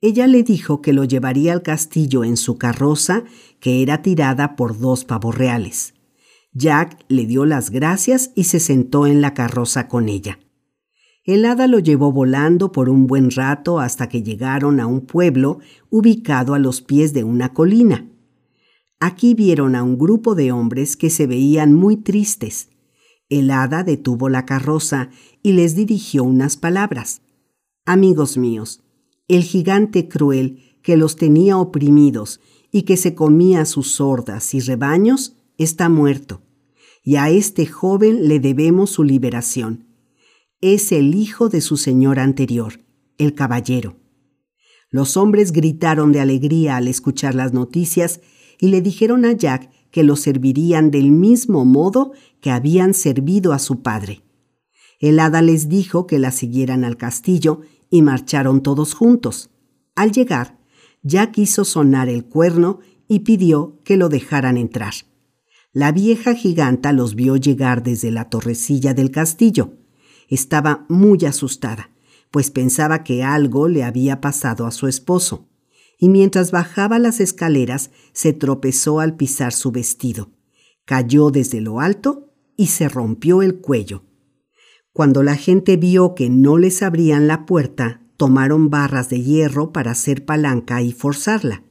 ella 0.00 0.26
le 0.26 0.42
dijo 0.42 0.80
que 0.80 0.94
lo 0.94 1.04
llevaría 1.04 1.52
al 1.52 1.62
castillo 1.62 2.24
en 2.24 2.38
su 2.38 2.56
carroza, 2.56 3.24
que 3.60 3.82
era 3.82 4.00
tirada 4.00 4.56
por 4.56 4.78
dos 4.78 5.04
pavos 5.04 5.36
reales. 5.36 5.92
Jack 6.52 7.04
le 7.08 7.26
dio 7.26 7.44
las 7.44 7.68
gracias 7.68 8.30
y 8.34 8.44
se 8.44 8.58
sentó 8.58 9.06
en 9.06 9.20
la 9.20 9.34
carroza 9.34 9.88
con 9.88 10.08
ella. 10.08 10.38
El 11.26 11.44
hada 11.44 11.66
lo 11.66 11.80
llevó 11.80 12.12
volando 12.12 12.70
por 12.70 12.88
un 12.88 13.08
buen 13.08 13.32
rato 13.32 13.80
hasta 13.80 14.08
que 14.08 14.22
llegaron 14.22 14.78
a 14.78 14.86
un 14.86 15.00
pueblo 15.00 15.58
ubicado 15.90 16.54
a 16.54 16.60
los 16.60 16.82
pies 16.82 17.12
de 17.12 17.24
una 17.24 17.52
colina. 17.52 18.08
Aquí 19.00 19.34
vieron 19.34 19.74
a 19.74 19.82
un 19.82 19.98
grupo 19.98 20.36
de 20.36 20.52
hombres 20.52 20.96
que 20.96 21.10
se 21.10 21.26
veían 21.26 21.74
muy 21.74 21.96
tristes. 21.96 22.68
El 23.28 23.50
hada 23.50 23.82
detuvo 23.82 24.28
la 24.28 24.46
carroza 24.46 25.10
y 25.42 25.54
les 25.54 25.74
dirigió 25.74 26.22
unas 26.22 26.56
palabras. 26.56 27.22
Amigos 27.84 28.38
míos, 28.38 28.84
el 29.26 29.42
gigante 29.42 30.06
cruel 30.06 30.78
que 30.80 30.96
los 30.96 31.16
tenía 31.16 31.58
oprimidos 31.58 32.40
y 32.70 32.82
que 32.82 32.96
se 32.96 33.16
comía 33.16 33.64
sus 33.64 33.90
sordas 33.90 34.54
y 34.54 34.60
rebaños, 34.60 35.34
está 35.58 35.88
muerto, 35.88 36.42
y 37.02 37.16
a 37.16 37.30
este 37.30 37.66
joven 37.66 38.28
le 38.28 38.38
debemos 38.38 38.90
su 38.90 39.02
liberación. 39.02 39.85
Es 40.62 40.90
el 40.90 41.14
hijo 41.14 41.50
de 41.50 41.60
su 41.60 41.76
señor 41.76 42.18
anterior, 42.18 42.80
el 43.18 43.34
caballero. 43.34 43.96
Los 44.88 45.18
hombres 45.18 45.52
gritaron 45.52 46.12
de 46.12 46.20
alegría 46.20 46.76
al 46.76 46.88
escuchar 46.88 47.34
las 47.34 47.52
noticias 47.52 48.20
y 48.58 48.68
le 48.68 48.80
dijeron 48.80 49.26
a 49.26 49.32
Jack 49.32 49.70
que 49.90 50.02
lo 50.02 50.16
servirían 50.16 50.90
del 50.90 51.10
mismo 51.10 51.66
modo 51.66 52.12
que 52.40 52.50
habían 52.50 52.94
servido 52.94 53.52
a 53.52 53.58
su 53.58 53.82
padre. 53.82 54.22
El 54.98 55.20
hada 55.20 55.42
les 55.42 55.68
dijo 55.68 56.06
que 56.06 56.18
la 56.18 56.30
siguieran 56.30 56.84
al 56.84 56.96
castillo 56.96 57.60
y 57.90 58.00
marcharon 58.00 58.62
todos 58.62 58.94
juntos. 58.94 59.50
Al 59.94 60.10
llegar, 60.10 60.58
Jack 61.02 61.36
hizo 61.36 61.66
sonar 61.66 62.08
el 62.08 62.24
cuerno 62.24 62.78
y 63.08 63.20
pidió 63.20 63.78
que 63.84 63.98
lo 63.98 64.08
dejaran 64.08 64.56
entrar. 64.56 64.94
La 65.74 65.92
vieja 65.92 66.32
giganta 66.34 66.94
los 66.94 67.14
vio 67.14 67.36
llegar 67.36 67.82
desde 67.82 68.10
la 68.10 68.30
torrecilla 68.30 68.94
del 68.94 69.10
castillo. 69.10 69.74
Estaba 70.28 70.84
muy 70.88 71.24
asustada, 71.24 71.90
pues 72.30 72.50
pensaba 72.50 73.04
que 73.04 73.22
algo 73.22 73.68
le 73.68 73.84
había 73.84 74.20
pasado 74.20 74.66
a 74.66 74.70
su 74.70 74.88
esposo, 74.88 75.48
y 75.98 76.08
mientras 76.08 76.50
bajaba 76.50 76.98
las 76.98 77.20
escaleras 77.20 77.90
se 78.12 78.32
tropezó 78.32 79.00
al 79.00 79.16
pisar 79.16 79.52
su 79.52 79.70
vestido. 79.70 80.30
Cayó 80.84 81.30
desde 81.30 81.60
lo 81.60 81.80
alto 81.80 82.32
y 82.56 82.66
se 82.66 82.88
rompió 82.88 83.42
el 83.42 83.60
cuello. 83.60 84.02
Cuando 84.92 85.22
la 85.22 85.36
gente 85.36 85.76
vio 85.76 86.14
que 86.14 86.30
no 86.30 86.58
les 86.58 86.82
abrían 86.82 87.26
la 87.26 87.44
puerta, 87.44 88.02
tomaron 88.16 88.70
barras 88.70 89.08
de 89.08 89.20
hierro 89.22 89.72
para 89.72 89.90
hacer 89.90 90.24
palanca 90.24 90.80
y 90.82 90.92
forzarla. 90.92 91.64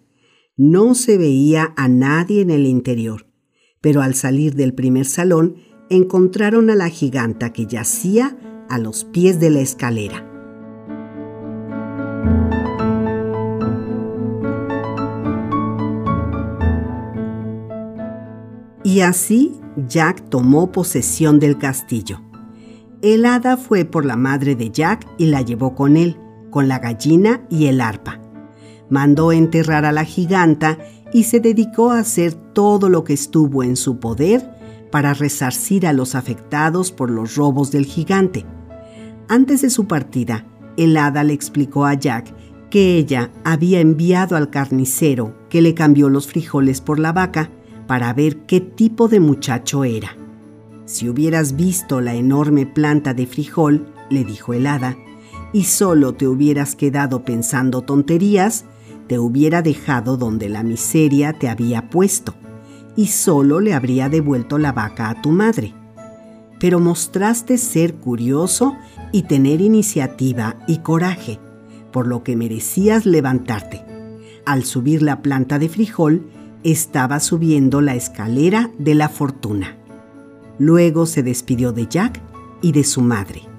No 0.58 0.96
se 0.96 1.18
veía 1.18 1.74
a 1.76 1.88
nadie 1.88 2.42
en 2.42 2.52
el 2.52 2.66
interior, 2.66 3.28
pero 3.82 4.02
al 4.02 4.16
salir 4.16 4.56
del 4.56 4.74
primer 4.74 5.06
salón 5.06 5.56
encontraron 5.90 6.70
a 6.70 6.76
la 6.76 6.90
giganta 6.90 7.52
que 7.52 7.66
yacía 7.66 8.38
a 8.70 8.78
los 8.78 9.06
pies 9.06 9.40
de 9.40 9.50
la 9.50 9.60
escalera. 9.60 10.24
Y 18.84 19.02
así 19.02 19.52
Jack 19.88 20.30
tomó 20.30 20.72
posesión 20.72 21.40
del 21.40 21.58
castillo. 21.58 22.22
El 23.02 23.26
hada 23.26 23.58
fue 23.58 23.84
por 23.84 24.06
la 24.06 24.16
madre 24.16 24.56
de 24.56 24.72
Jack 24.72 25.06
y 25.18 25.26
la 25.26 25.42
llevó 25.42 25.76
con 25.76 25.98
él, 25.98 26.18
con 26.50 26.68
la 26.68 26.80
gallina 26.80 27.46
y 27.50 27.66
el 27.66 27.82
arpa. 27.82 28.22
Mandó 28.90 29.32
enterrar 29.32 29.86
a 29.86 29.92
la 29.92 30.06
giganta 30.06 30.78
y 31.12 31.24
se 31.24 31.40
dedicó 31.40 31.92
a 31.92 32.00
hacer 32.00 32.34
todo 32.34 32.90
lo 32.90 33.04
que 33.04 33.14
estuvo 33.14 33.64
en 33.64 33.76
su 33.76 34.00
poder 34.00 34.50
para 34.92 35.14
resarcir 35.14 35.88
a 35.88 35.94
los 35.94 36.16
afectados 36.16 36.92
por 36.92 37.10
los 37.10 37.36
robos 37.36 37.72
del 37.72 37.86
gigante. 37.86 38.46
Antes 39.28 39.62
de 39.62 39.70
su 39.70 39.88
partida, 39.88 40.46
el 40.78 40.96
hada 40.98 41.24
le 41.24 41.34
explicó 41.34 41.86
a 41.86 41.94
Jack 41.96 42.34
que 42.70 42.98
ella 42.98 43.32
había 43.44 43.80
enviado 43.80 44.36
al 44.36 44.50
carnicero 44.50 45.36
que 45.50 45.62
le 45.62 45.74
cambió 45.74 46.10
los 46.10 46.28
frijoles 46.28 46.82
por 46.82 47.00
la 47.00 47.12
vaca 47.12 47.50
para 47.88 48.14
ver 48.14 48.46
qué 48.46 48.60
tipo 48.60 49.08
de 49.08 49.20
muchacho 49.20 49.84
era. 49.84 50.16
Si 50.86 51.10
hubieras 51.10 51.56
visto 51.56 52.02
la 52.02 52.14
enorme 52.14 52.66
planta 52.66 53.14
de 53.14 53.26
frijol, 53.26 53.88
le 54.10 54.24
dijo 54.24 54.54
el 54.54 54.68
hada, 54.68 54.98
y 55.54 55.64
solo 55.64 56.14
te 56.14 56.28
hubieras 56.28 56.76
quedado 56.76 57.24
pensando 57.24 57.82
tonterías, 57.82 58.66
te 59.08 59.18
hubiera 59.18 59.62
dejado 59.62 60.18
donde 60.18 60.50
la 60.50 60.64
miseria 60.64 61.34
te 61.34 61.50
había 61.50 61.90
puesto, 61.90 62.36
y 62.96 63.08
solo 63.08 63.60
le 63.60 63.74
habría 63.74 64.10
devuelto 64.10 64.58
la 64.58 64.72
vaca 64.72 65.10
a 65.10 65.22
tu 65.22 65.32
madre. 65.32 65.74
Pero 66.60 66.80
mostraste 66.80 67.58
ser 67.58 67.96
curioso 67.96 68.76
y 69.16 69.24
tener 69.24 69.62
iniciativa 69.62 70.58
y 70.68 70.80
coraje, 70.80 71.40
por 71.94 72.06
lo 72.06 72.22
que 72.22 72.36
merecías 72.36 73.06
levantarte. 73.06 73.82
Al 74.46 74.66
subir 74.66 75.02
la 75.02 75.22
planta 75.22 75.58
de 75.58 75.70
frijol, 75.70 76.28
estaba 76.66 77.22
subiendo 77.22 77.80
la 77.80 77.96
escalera 77.96 78.72
de 78.78 78.94
la 78.94 79.08
fortuna. 79.08 79.78
Luego 80.60 81.06
se 81.06 81.24
despidió 81.24 81.72
de 81.72 81.88
Jack 81.88 82.22
y 82.62 82.74
de 82.74 82.84
su 82.84 83.00
madre. 83.00 83.55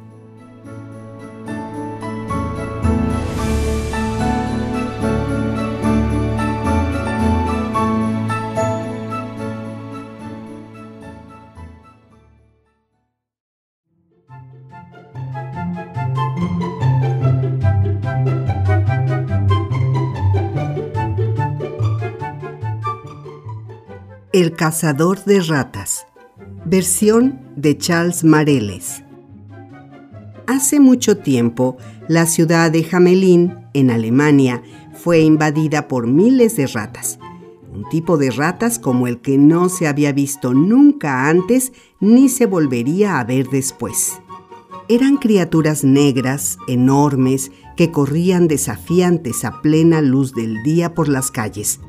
El 24.36 24.52
cazador 24.52 25.24
de 25.24 25.40
ratas. 25.40 26.06
Versión 26.66 27.40
de 27.56 27.78
Charles 27.78 28.22
Mareles. 28.22 29.02
Hace 30.46 30.78
mucho 30.78 31.16
tiempo, 31.16 31.78
la 32.06 32.26
ciudad 32.26 32.70
de 32.70 32.86
Hamelin, 32.92 33.54
en 33.72 33.90
Alemania, 33.90 34.62
fue 34.92 35.20
invadida 35.20 35.88
por 35.88 36.06
miles 36.06 36.54
de 36.54 36.66
ratas. 36.66 37.18
Un 37.72 37.88
tipo 37.88 38.18
de 38.18 38.30
ratas 38.30 38.78
como 38.78 39.06
el 39.06 39.22
que 39.22 39.38
no 39.38 39.70
se 39.70 39.88
había 39.88 40.12
visto 40.12 40.52
nunca 40.52 41.30
antes 41.30 41.72
ni 41.98 42.28
se 42.28 42.44
volvería 42.44 43.18
a 43.18 43.24
ver 43.24 43.48
después. 43.48 44.20
Eran 44.90 45.16
criaturas 45.16 45.82
negras, 45.82 46.58
enormes, 46.68 47.52
que 47.74 47.90
corrían 47.90 48.48
desafiantes 48.48 49.46
a 49.46 49.62
plena 49.62 50.02
luz 50.02 50.34
del 50.34 50.62
día 50.62 50.92
por 50.92 51.08
las 51.08 51.30
calles 51.30 51.80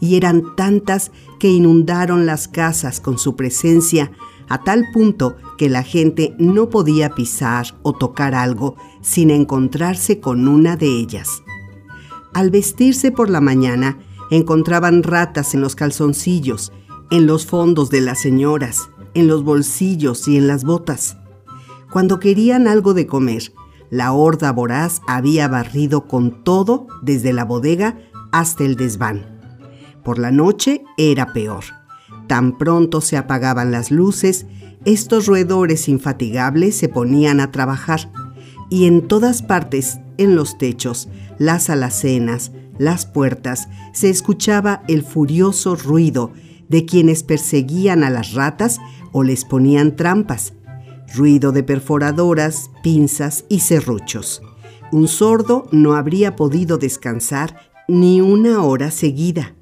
y 0.00 0.16
eran 0.16 0.54
tantas 0.56 1.10
que 1.38 1.48
inundaron 1.48 2.26
las 2.26 2.48
casas 2.48 3.00
con 3.00 3.18
su 3.18 3.36
presencia 3.36 4.12
a 4.48 4.62
tal 4.62 4.84
punto 4.92 5.36
que 5.58 5.68
la 5.68 5.82
gente 5.82 6.34
no 6.38 6.68
podía 6.68 7.10
pisar 7.10 7.76
o 7.82 7.92
tocar 7.92 8.34
algo 8.34 8.76
sin 9.00 9.30
encontrarse 9.30 10.20
con 10.20 10.48
una 10.48 10.76
de 10.76 10.86
ellas. 10.86 11.42
Al 12.32 12.50
vestirse 12.50 13.10
por 13.10 13.30
la 13.30 13.40
mañana, 13.40 13.98
encontraban 14.30 15.02
ratas 15.02 15.54
en 15.54 15.60
los 15.60 15.74
calzoncillos, 15.74 16.72
en 17.10 17.26
los 17.26 17.46
fondos 17.46 17.90
de 17.90 18.00
las 18.00 18.20
señoras, 18.20 18.90
en 19.14 19.26
los 19.26 19.42
bolsillos 19.42 20.28
y 20.28 20.36
en 20.36 20.46
las 20.46 20.64
botas. 20.64 21.16
Cuando 21.90 22.18
querían 22.20 22.68
algo 22.68 22.94
de 22.94 23.06
comer, 23.06 23.52
la 23.90 24.12
horda 24.12 24.52
voraz 24.52 25.00
había 25.06 25.48
barrido 25.48 26.06
con 26.08 26.42
todo 26.42 26.88
desde 27.02 27.32
la 27.32 27.44
bodega 27.44 27.98
hasta 28.32 28.64
el 28.64 28.76
desván. 28.76 29.35
Por 30.06 30.20
la 30.20 30.30
noche 30.30 30.84
era 30.96 31.32
peor. 31.32 31.64
Tan 32.28 32.56
pronto 32.56 33.00
se 33.00 33.16
apagaban 33.16 33.72
las 33.72 33.90
luces, 33.90 34.46
estos 34.84 35.26
roedores 35.26 35.88
infatigables 35.88 36.76
se 36.76 36.88
ponían 36.88 37.40
a 37.40 37.50
trabajar 37.50 38.12
y 38.70 38.86
en 38.86 39.08
todas 39.08 39.42
partes, 39.42 39.98
en 40.16 40.36
los 40.36 40.58
techos, 40.58 41.08
las 41.38 41.70
alacenas, 41.70 42.52
las 42.78 43.04
puertas, 43.04 43.68
se 43.92 44.08
escuchaba 44.08 44.84
el 44.86 45.02
furioso 45.02 45.74
ruido 45.74 46.30
de 46.68 46.84
quienes 46.84 47.24
perseguían 47.24 48.04
a 48.04 48.10
las 48.10 48.32
ratas 48.32 48.78
o 49.10 49.24
les 49.24 49.44
ponían 49.44 49.96
trampas, 49.96 50.52
ruido 51.16 51.50
de 51.50 51.64
perforadoras, 51.64 52.70
pinzas 52.80 53.44
y 53.48 53.58
serruchos. 53.58 54.40
Un 54.92 55.08
sordo 55.08 55.66
no 55.72 55.94
habría 55.96 56.36
podido 56.36 56.78
descansar 56.78 57.56
ni 57.88 58.20
una 58.20 58.62
hora 58.62 58.92
seguida. 58.92 59.56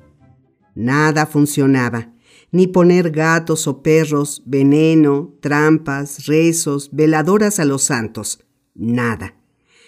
Nada 0.75 1.27
funcionaba, 1.27 2.13
ni 2.51 2.67
poner 2.67 3.11
gatos 3.11 3.67
o 3.67 3.83
perros, 3.83 4.43
veneno, 4.47 5.35
trampas, 5.41 6.27
rezos, 6.27 6.91
veladoras 6.93 7.59
a 7.59 7.65
los 7.65 7.83
santos, 7.83 8.45
nada. 8.75 9.35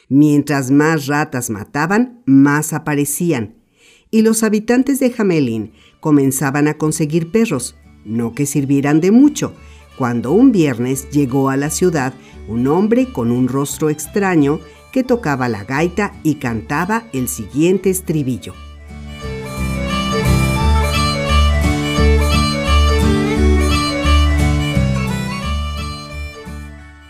Mientras 0.09 0.71
más 0.71 1.07
ratas 1.07 1.51
mataban, 1.51 2.23
más 2.27 2.73
aparecían. 2.73 3.57
Y 4.11 4.23
los 4.23 4.43
habitantes 4.43 5.01
de 5.01 5.11
Jamelín 5.11 5.73
comenzaban 6.01 6.69
a 6.69 6.79
conseguir 6.79 7.33
perros, 7.33 7.77
no 8.05 8.33
que 8.33 8.47
sirvieran 8.47 9.01
de 9.01 9.11
mucho, 9.11 9.53
cuando 9.99 10.33
un 10.33 10.53
viernes 10.53 11.11
llegó 11.11 11.51
a 11.51 11.57
la 11.57 11.71
ciudad 11.71 12.15
un 12.49 12.69
hombre 12.69 13.13
con 13.13 13.31
un 13.31 13.49
rostro 13.49 13.91
extraño 13.91 14.61
que 14.93 15.03
tocaba 15.03 15.49
la 15.49 15.65
gaita 15.65 16.15
y 16.23 16.37
cantaba 16.37 17.05
el 17.13 17.29
siguiente 17.29 17.91
estribillo. 17.91 18.55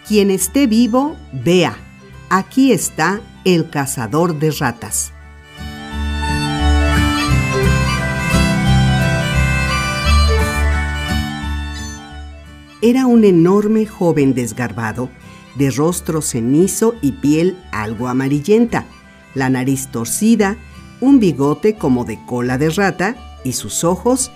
Quien 0.06 0.30
esté 0.30 0.68
vivo, 0.68 1.16
vea. 1.32 1.76
Aquí 2.30 2.70
está 2.70 3.20
el 3.44 3.70
cazador 3.70 4.38
de 4.38 4.52
ratas. 4.52 5.12
Era 12.80 13.06
un 13.06 13.24
enorme 13.24 13.84
joven 13.84 14.32
desgarbado, 14.32 15.08
de 15.56 15.72
rostro 15.72 16.22
cenizo 16.22 16.94
y 17.02 17.12
piel 17.12 17.56
algo 17.72 18.06
amarillenta, 18.06 18.84
la 19.34 19.50
nariz 19.50 19.88
torcida, 19.88 20.56
un 21.00 21.18
bigote 21.18 21.74
como 21.74 22.04
de 22.04 22.24
cola 22.26 22.58
de 22.58 22.70
rata 22.70 23.16
y 23.42 23.54
sus 23.54 23.82
ojos, 23.82 24.30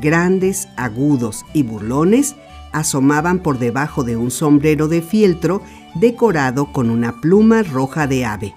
grandes, 0.00 0.68
agudos 0.76 1.44
y 1.52 1.64
burlones, 1.64 2.36
asomaban 2.76 3.38
por 3.38 3.58
debajo 3.58 4.04
de 4.04 4.16
un 4.16 4.30
sombrero 4.30 4.86
de 4.86 5.00
fieltro 5.00 5.62
decorado 5.94 6.72
con 6.72 6.90
una 6.90 7.22
pluma 7.22 7.62
roja 7.62 8.06
de 8.06 8.26
ave. 8.26 8.54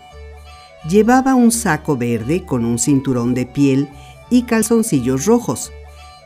Llevaba 0.89 1.35
un 1.35 1.53
saco 1.53 1.95
verde 1.95 2.43
con 2.43 2.65
un 2.65 2.79
cinturón 2.79 3.33
de 3.33 3.45
piel 3.45 3.87
y 4.29 4.43
calzoncillos 4.43 5.25
rojos. 5.25 5.71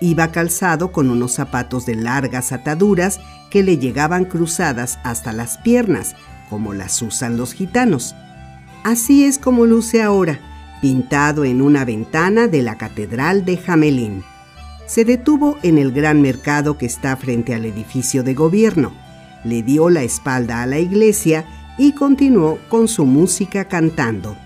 Iba 0.02 0.32
calzado 0.32 0.92
con 0.92 1.12
unos 1.12 1.34
zapatos 1.34 1.86
de 1.86 1.94
largas 1.94 2.52
ataduras 2.52 3.20
que 3.52 3.62
le 3.62 3.78
llegaban 3.78 4.26
cruzadas 4.26 4.98
hasta 5.04 5.32
las 5.32 5.60
piernas, 5.60 6.16
como 6.50 6.74
las 6.74 7.00
usan 7.04 7.38
los 7.38 7.54
gitanos. 7.54 8.16
Así 8.84 9.24
es 9.24 9.38
como 9.38 9.68
luce 9.68 10.02
ahora, 10.02 10.40
pintado 10.82 11.46
en 11.46 11.62
una 11.62 11.86
ventana 11.86 12.48
de 12.48 12.64
la 12.64 12.76
Catedral 12.76 13.46
de 13.46 13.58
Jamelín 13.58 14.24
se 14.86 15.06
detuvo 15.06 15.58
en 15.64 15.78
el 15.78 15.92
gran 15.92 16.22
mercado 16.22 16.78
que 16.78 16.86
está 16.86 17.16
frente 17.16 17.54
al 17.54 17.66
edificio 17.66 18.24
de 18.24 18.34
gobierno, 18.34 18.94
le 19.44 19.64
dio 19.64 19.90
la 19.90 20.04
espalda 20.04 20.62
a 20.62 20.66
la 20.66 20.80
iglesia 20.80 21.46
y 21.78 21.94
continuó 21.94 22.60
con 22.70 22.88
su 22.88 23.06
música 23.06 23.66
cantando. 23.66 24.38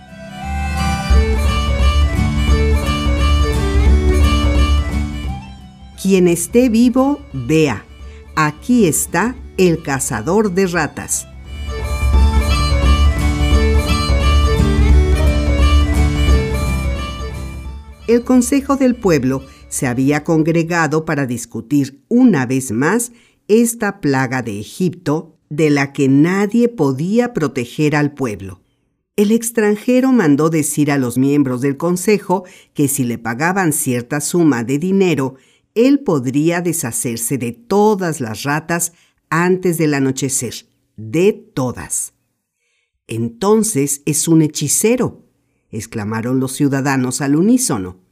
Quien 6.02 6.28
esté 6.28 6.70
vivo, 6.70 7.20
vea. 7.34 7.84
Aquí 8.36 8.86
está 8.86 9.36
el 9.58 9.82
cazador 9.82 10.52
de 10.54 10.68
ratas. 10.68 11.28
El 18.08 18.24
Consejo 18.24 18.78
del 18.78 18.96
Pueblo 18.96 19.44
se 19.78 19.86
había 19.86 20.24
congregado 20.24 21.06
para 21.06 21.28
discutir 21.28 22.04
una 22.08 22.48
vez 22.48 22.72
más 22.72 23.12
esta 23.48 24.02
plaga 24.02 24.42
de 24.42 24.60
Egipto 24.60 25.38
de 25.52 25.70
la 25.70 25.94
que 25.94 26.08
nadie 26.08 26.68
podía 26.68 27.32
proteger 27.32 27.96
al 27.96 28.16
pueblo. 28.16 28.64
El 29.16 29.32
extranjero 29.32 30.12
mandó 30.12 30.50
decir 30.50 30.90
a 30.92 30.98
los 30.98 31.20
miembros 31.20 31.62
del 31.62 31.78
consejo 31.78 32.44
que 32.74 32.88
si 32.88 33.04
le 33.04 33.20
pagaban 33.20 33.72
cierta 33.72 34.20
suma 34.20 34.64
de 34.64 34.80
dinero, 34.80 35.36
él 35.76 36.00
podría 36.00 36.62
deshacerse 36.62 37.38
de 37.38 37.52
todas 37.52 38.20
las 38.20 38.42
ratas 38.42 38.94
antes 39.30 39.78
del 39.78 39.94
anochecer, 39.94 40.56
de 40.96 41.34
todas. 41.34 42.14
Entonces 43.06 44.02
es 44.08 44.28
un 44.28 44.42
hechicero, 44.42 45.24
exclamaron 45.70 46.40
los 46.40 46.54
ciudadanos 46.54 47.22
al 47.22 47.36
unísono 47.36 48.07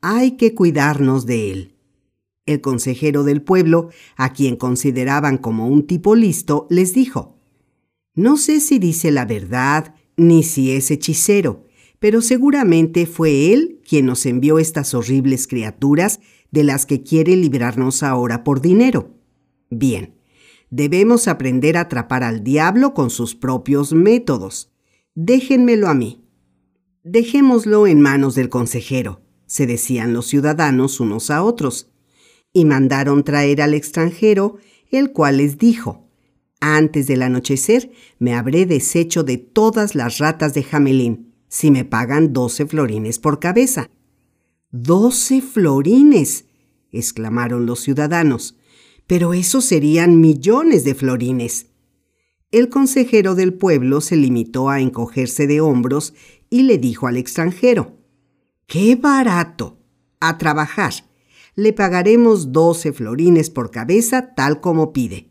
hay 0.00 0.32
que 0.32 0.54
cuidarnos 0.54 1.26
de 1.26 1.50
él. 1.50 1.74
El 2.46 2.60
consejero 2.60 3.24
del 3.24 3.42
pueblo, 3.42 3.90
a 4.16 4.32
quien 4.32 4.56
consideraban 4.56 5.38
como 5.38 5.68
un 5.68 5.86
tipo 5.86 6.14
listo, 6.14 6.66
les 6.70 6.94
dijo, 6.94 7.36
No 8.14 8.36
sé 8.36 8.60
si 8.60 8.78
dice 8.78 9.10
la 9.10 9.26
verdad 9.26 9.94
ni 10.16 10.42
si 10.42 10.72
es 10.72 10.90
hechicero, 10.90 11.66
pero 11.98 12.22
seguramente 12.22 13.06
fue 13.06 13.52
él 13.52 13.80
quien 13.86 14.06
nos 14.06 14.24
envió 14.24 14.58
estas 14.58 14.94
horribles 14.94 15.46
criaturas 15.46 16.20
de 16.50 16.64
las 16.64 16.86
que 16.86 17.02
quiere 17.02 17.36
librarnos 17.36 18.02
ahora 18.02 18.44
por 18.44 18.60
dinero. 18.60 19.14
Bien, 19.68 20.14
debemos 20.70 21.28
aprender 21.28 21.76
a 21.76 21.82
atrapar 21.82 22.22
al 22.22 22.42
diablo 22.42 22.94
con 22.94 23.10
sus 23.10 23.34
propios 23.34 23.92
métodos. 23.92 24.72
Déjenmelo 25.14 25.88
a 25.88 25.94
mí. 25.94 26.24
Dejémoslo 27.02 27.86
en 27.86 28.00
manos 28.00 28.34
del 28.34 28.48
consejero 28.48 29.27
se 29.48 29.66
decían 29.66 30.12
los 30.12 30.26
ciudadanos 30.26 31.00
unos 31.00 31.30
a 31.30 31.42
otros, 31.42 31.90
y 32.52 32.64
mandaron 32.64 33.24
traer 33.24 33.60
al 33.60 33.74
extranjero, 33.74 34.58
el 34.92 35.10
cual 35.12 35.38
les 35.38 35.58
dijo, 35.58 36.08
antes 36.60 37.06
del 37.06 37.22
anochecer 37.22 37.90
me 38.18 38.34
habré 38.34 38.66
deshecho 38.66 39.24
de 39.24 39.38
todas 39.38 39.94
las 39.94 40.18
ratas 40.18 40.54
de 40.54 40.62
Jamelín, 40.62 41.34
si 41.48 41.70
me 41.70 41.84
pagan 41.84 42.32
doce 42.32 42.66
florines 42.66 43.18
por 43.18 43.40
cabeza. 43.40 43.90
¡Doce 44.70 45.40
florines! 45.40 46.44
exclamaron 46.92 47.66
los 47.66 47.80
ciudadanos. 47.80 48.56
Pero 49.06 49.32
esos 49.32 49.64
serían 49.64 50.20
millones 50.20 50.84
de 50.84 50.94
florines. 50.94 51.68
El 52.50 52.68
consejero 52.68 53.34
del 53.34 53.54
pueblo 53.54 54.02
se 54.02 54.16
limitó 54.16 54.68
a 54.68 54.80
encogerse 54.80 55.46
de 55.46 55.62
hombros 55.62 56.12
y 56.50 56.62
le 56.62 56.76
dijo 56.76 57.06
al 57.06 57.16
extranjero, 57.16 57.97
¡Qué 58.68 58.96
barato! 58.96 59.78
A 60.20 60.36
trabajar. 60.36 60.92
Le 61.54 61.72
pagaremos 61.72 62.52
doce 62.52 62.92
florines 62.92 63.48
por 63.48 63.70
cabeza 63.70 64.34
tal 64.34 64.60
como 64.60 64.92
pide. 64.92 65.30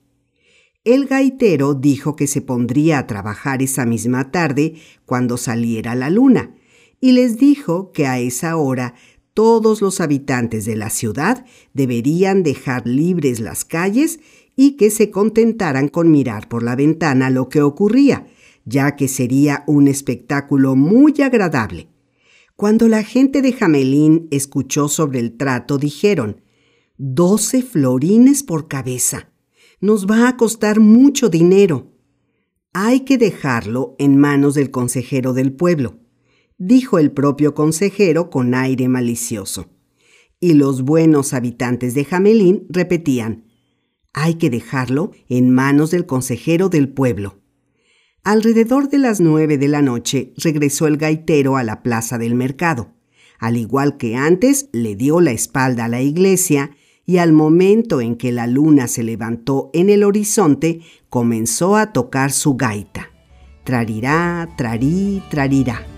El 0.84 1.06
gaitero 1.06 1.76
dijo 1.76 2.16
que 2.16 2.26
se 2.26 2.42
pondría 2.42 2.98
a 2.98 3.06
trabajar 3.06 3.62
esa 3.62 3.86
misma 3.86 4.32
tarde 4.32 4.78
cuando 5.06 5.38
saliera 5.38 5.94
la 5.94 6.10
luna, 6.10 6.56
y 7.00 7.12
les 7.12 7.38
dijo 7.38 7.92
que 7.92 8.08
a 8.08 8.18
esa 8.18 8.58
hora 8.58 8.96
todos 9.36 9.84
los 9.84 10.02
habitantes 10.02 10.66
de 10.66 10.76
la 10.76 10.90
ciudad 10.90 11.46
deberían 11.76 12.42
dejar 12.42 12.88
libres 12.88 13.40
las 13.40 13.66
calles 13.66 14.20
y 14.56 14.78
que 14.78 14.90
se 14.90 15.12
contentaran 15.12 15.90
con 15.90 16.10
mirar 16.10 16.50
por 16.50 16.64
la 16.64 16.76
ventana 16.76 17.30
lo 17.30 17.50
que 17.50 17.62
ocurría, 17.62 18.26
ya 18.66 18.96
que 18.96 19.08
sería 19.08 19.64
un 19.68 19.88
espectáculo 19.88 20.76
muy 20.76 21.14
agradable. 21.22 21.90
Cuando 22.58 22.88
la 22.88 23.04
gente 23.04 23.44
de 23.44 23.54
Jamelín 23.54 24.28
escuchó 24.32 24.88
sobre 24.88 25.20
el 25.20 25.38
trato, 25.38 25.78
dijeron, 25.78 26.42
doce 26.98 27.62
florines 27.62 28.42
por 28.42 28.68
cabeza. 28.68 29.30
Nos 29.80 30.08
va 30.08 30.28
a 30.28 30.38
costar 30.38 30.80
mucho 30.80 31.30
dinero. 31.30 31.94
Hay 32.74 33.02
que 33.02 33.20
dejarlo 33.20 33.96
en 34.00 34.18
manos 34.18 34.56
del 34.56 34.72
consejero 34.72 35.34
del 35.34 35.54
pueblo, 35.54 36.00
dijo 36.58 36.98
el 36.98 37.12
propio 37.12 37.54
consejero 37.54 38.32
con 38.32 38.56
aire 38.56 38.88
malicioso. 38.88 39.70
Y 40.40 40.54
los 40.54 40.82
buenos 40.82 41.36
habitantes 41.36 41.94
de 41.94 42.06
Jamelín 42.06 42.66
repetían, 42.70 43.46
hay 44.14 44.34
que 44.34 44.50
dejarlo 44.50 45.12
en 45.30 45.52
manos 45.52 45.92
del 45.92 46.08
consejero 46.08 46.70
del 46.70 46.90
pueblo. 46.90 47.37
Alrededor 48.24 48.90
de 48.90 48.98
las 48.98 49.20
nueve 49.22 49.58
de 49.58 49.68
la 49.68 49.82
noche 49.82 50.34
regresó 50.38 50.88
el 50.88 50.98
gaitero 50.98 51.58
a 51.58 51.64
la 51.64 51.82
plaza 51.82 52.18
del 52.18 52.36
mercado. 52.36 52.94
Al 53.40 53.58
igual 53.58 53.98
que 53.98 54.16
antes, 54.16 54.70
le 54.72 54.96
dio 54.96 55.22
la 55.22 55.32
espalda 55.32 55.86
a 55.86 55.90
la 55.90 56.02
iglesia 56.02 56.72
y 57.06 57.20
al 57.20 57.32
momento 57.32 58.02
en 58.02 58.18
que 58.18 58.32
la 58.32 58.48
luna 58.48 58.88
se 58.88 59.04
levantó 59.04 59.70
en 59.74 59.90
el 59.90 60.04
horizonte, 60.04 60.82
comenzó 61.10 61.78
a 61.78 61.94
tocar 61.94 62.32
su 62.32 62.56
gaita. 62.56 63.12
Trarirá, 63.64 64.50
trarí, 64.58 65.24
trarirá. 65.30 65.97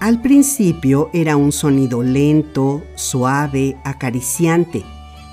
Al 0.00 0.20
principio 0.20 1.10
era 1.12 1.36
un 1.36 1.50
sonido 1.50 2.04
lento, 2.04 2.84
suave, 2.94 3.76
acariciante. 3.82 4.84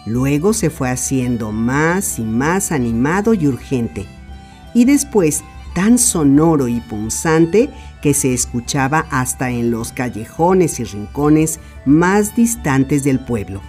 Luego 0.07 0.53
se 0.53 0.72
fue 0.72 0.89
haciendo 0.89 1.51
más 1.51 2.18
y 2.18 2.24
más 2.24 2.72
animado 2.72 3.36
y 3.36 3.45
urgente. 3.45 4.07
Y 4.74 4.86
después 4.86 5.43
tan 5.76 5.99
sonoro 5.99 6.68
y 6.68 6.80
punzante 6.80 7.70
que 8.01 8.16
se 8.16 8.34
escuchaba 8.34 9.05
hasta 9.11 9.51
en 9.51 9.70
los 9.70 9.91
callejones 9.91 10.80
y 10.80 10.84
rincones 10.84 11.59
más 11.86 12.36
distantes 12.36 13.03
del 13.03 13.20
pueblo. 13.20 13.61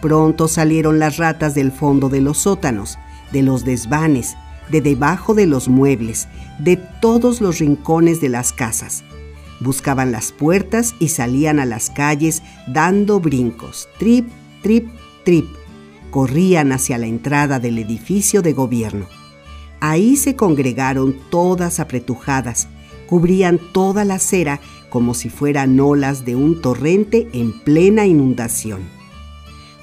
Pronto 0.00 0.48
salieron 0.48 0.98
las 0.98 1.18
ratas 1.18 1.54
del 1.54 1.72
fondo 1.72 2.08
de 2.08 2.22
los 2.22 2.38
sótanos, 2.38 2.98
de 3.32 3.42
los 3.42 3.66
desvanes, 3.66 4.34
de 4.70 4.80
debajo 4.80 5.34
de 5.34 5.46
los 5.46 5.68
muebles, 5.68 6.26
de 6.58 6.78
todos 6.78 7.42
los 7.42 7.58
rincones 7.58 8.22
de 8.22 8.30
las 8.30 8.54
casas 8.54 9.04
Buscaban 9.60 10.12
las 10.12 10.32
puertas 10.32 10.94
y 10.98 11.08
salían 11.08 11.58
a 11.60 11.64
las 11.64 11.90
calles 11.90 12.42
dando 12.66 13.20
brincos. 13.20 13.88
Trip, 13.98 14.28
trip, 14.62 14.88
trip. 15.24 15.46
Corrían 16.10 16.72
hacia 16.72 16.98
la 16.98 17.06
entrada 17.06 17.58
del 17.58 17.78
edificio 17.78 18.42
de 18.42 18.52
gobierno. 18.52 19.06
Ahí 19.80 20.16
se 20.16 20.36
congregaron 20.36 21.16
todas 21.30 21.80
apretujadas, 21.80 22.68
cubrían 23.06 23.60
toda 23.72 24.04
la 24.04 24.14
acera 24.14 24.60
como 24.90 25.14
si 25.14 25.28
fueran 25.28 25.78
olas 25.78 26.24
de 26.24 26.36
un 26.36 26.62
torrente 26.62 27.28
en 27.32 27.52
plena 27.52 28.06
inundación. 28.06 28.80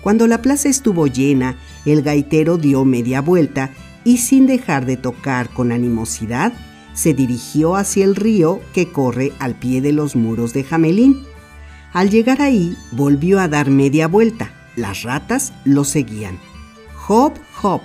Cuando 0.02 0.28
la 0.28 0.42
plaza 0.42 0.70
estuvo 0.70 1.08
llena, 1.08 1.58
el 1.86 2.02
gaitero 2.02 2.58
dio 2.58 2.84
media 2.84 3.22
vuelta 3.22 3.72
y 4.04 4.18
sin 4.18 4.48
dejar 4.48 4.86
de 4.86 4.98
tocar 4.98 5.50
con 5.50 5.72
animosidad, 5.72 6.52
se 6.94 7.14
dirigió 7.14 7.76
hacia 7.76 8.06
el 8.06 8.16
río 8.16 8.62
que 8.74 8.92
corre 8.92 9.34
al 9.40 9.56
pie 9.56 9.82
de 9.82 9.92
los 9.92 10.16
muros 10.16 10.54
de 10.54 10.64
Jamelín. 10.64 11.24
Al 11.92 12.10
llegar 12.10 12.42
ahí, 12.42 12.76
volvió 12.92 13.40
a 13.40 13.48
dar 13.48 13.70
media 13.70 14.08
vuelta. 14.08 14.52
Las 14.76 15.04
ratas 15.04 15.54
lo 15.66 15.84
seguían. 15.84 16.40
Hop, 17.08 17.34
hop, 17.62 17.82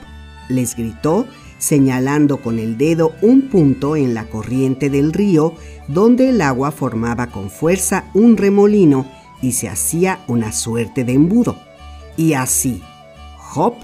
les 0.48 0.76
gritó, 0.76 1.26
señalando 1.58 2.38
con 2.38 2.58
el 2.58 2.78
dedo 2.78 3.12
un 3.20 3.48
punto 3.48 3.96
en 3.96 4.14
la 4.14 4.24
corriente 4.24 4.90
del 4.90 5.12
río 5.12 5.54
donde 5.88 6.30
el 6.30 6.40
agua 6.40 6.70
formaba 6.70 7.26
con 7.28 7.50
fuerza 7.50 8.04
un 8.14 8.36
remolino 8.36 9.06
y 9.42 9.52
se 9.52 9.68
hacía 9.68 10.20
una 10.28 10.52
suerte 10.52 11.04
de 11.04 11.14
embudo. 11.14 11.58
Y 12.16 12.34
así, 12.34 12.82
hop, 13.54 13.74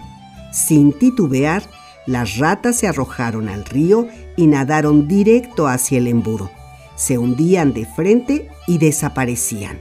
sin 0.52 0.92
titubear, 0.92 1.62
las 2.06 2.38
ratas 2.38 2.76
se 2.76 2.86
arrojaron 2.86 3.48
al 3.48 3.64
río 3.64 4.08
y 4.36 4.46
nadaron 4.46 5.08
directo 5.08 5.66
hacia 5.68 5.98
el 5.98 6.06
embudo. 6.06 6.50
Se 6.96 7.18
hundían 7.18 7.72
de 7.72 7.86
frente 7.86 8.48
y 8.66 8.78
desaparecían. 8.78 9.78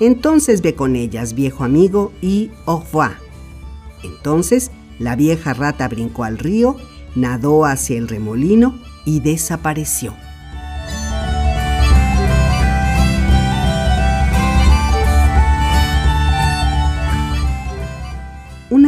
Entonces 0.00 0.62
ve 0.62 0.74
con 0.74 0.96
ellas, 0.96 1.34
viejo 1.34 1.64
amigo, 1.64 2.12
y 2.20 2.50
au 2.66 2.80
revoir. 2.80 3.16
Entonces 4.02 4.70
la 4.98 5.16
vieja 5.16 5.54
rata 5.54 5.88
brincó 5.88 6.24
al 6.24 6.36
río, 6.38 6.76
nadó 7.14 7.64
hacia 7.64 7.96
el 7.98 8.08
remolino 8.08 8.78
y 9.04 9.20
desapareció. 9.20 10.14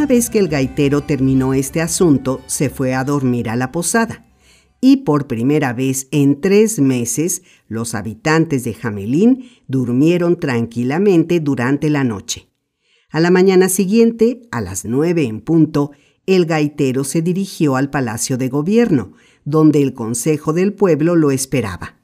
Vez 0.08 0.30
que 0.30 0.38
el 0.38 0.48
gaitero 0.48 1.02
terminó 1.02 1.52
este 1.52 1.82
asunto, 1.82 2.40
se 2.46 2.70
fue 2.70 2.94
a 2.94 3.04
dormir 3.04 3.50
a 3.50 3.56
la 3.56 3.70
posada. 3.70 4.26
Y 4.80 4.98
por 4.98 5.26
primera 5.26 5.74
vez 5.74 6.08
en 6.10 6.40
tres 6.40 6.78
meses, 6.80 7.42
los 7.68 7.94
habitantes 7.94 8.64
de 8.64 8.72
Jamelín 8.74 9.50
durmieron 9.66 10.40
tranquilamente 10.40 11.40
durante 11.40 11.90
la 11.90 12.04
noche. 12.04 12.48
A 13.10 13.20
la 13.20 13.30
mañana 13.30 13.68
siguiente, 13.68 14.48
a 14.50 14.62
las 14.62 14.84
nueve 14.86 15.24
en 15.24 15.40
punto, 15.42 15.92
el 16.26 16.46
gaitero 16.46 17.04
se 17.04 17.20
dirigió 17.20 17.76
al 17.76 17.90
Palacio 17.90 18.38
de 18.38 18.48
Gobierno, 18.48 19.12
donde 19.44 19.82
el 19.82 19.92
Consejo 19.92 20.52
del 20.52 20.72
Pueblo 20.72 21.16
lo 21.16 21.30
esperaba. 21.30 21.96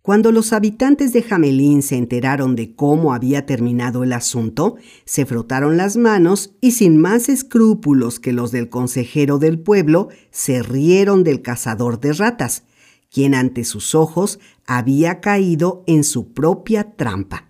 Cuando 0.06 0.32
los 0.32 0.54
habitantes 0.54 1.14
de 1.14 1.24
Jamelín 1.24 1.82
se 1.82 1.96
enteraron 1.96 2.56
de 2.56 2.76
cómo 2.76 3.12
había 3.12 3.48
terminado 3.48 4.04
el 4.04 4.14
asunto, 4.14 4.76
se 5.04 5.26
frotaron 5.26 5.78
las 5.78 5.98
manos 5.98 6.54
y 6.62 6.74
sin 6.74 7.02
más 7.02 7.28
escrúpulos 7.28 8.20
que 8.20 8.32
los 8.32 8.52
del 8.52 8.70
consejero 8.70 9.40
del 9.40 9.58
pueblo, 9.58 10.10
se 10.30 10.62
rieron 10.62 11.24
del 11.24 11.42
cazador 11.42 12.00
de 12.00 12.14
ratas, 12.14 12.66
quien 13.10 13.34
ante 13.34 13.64
sus 13.64 13.96
ojos 13.96 14.38
había 14.68 15.22
caído 15.22 15.84
en 15.88 16.04
su 16.04 16.34
propia 16.34 16.96
trampa. 16.96 17.50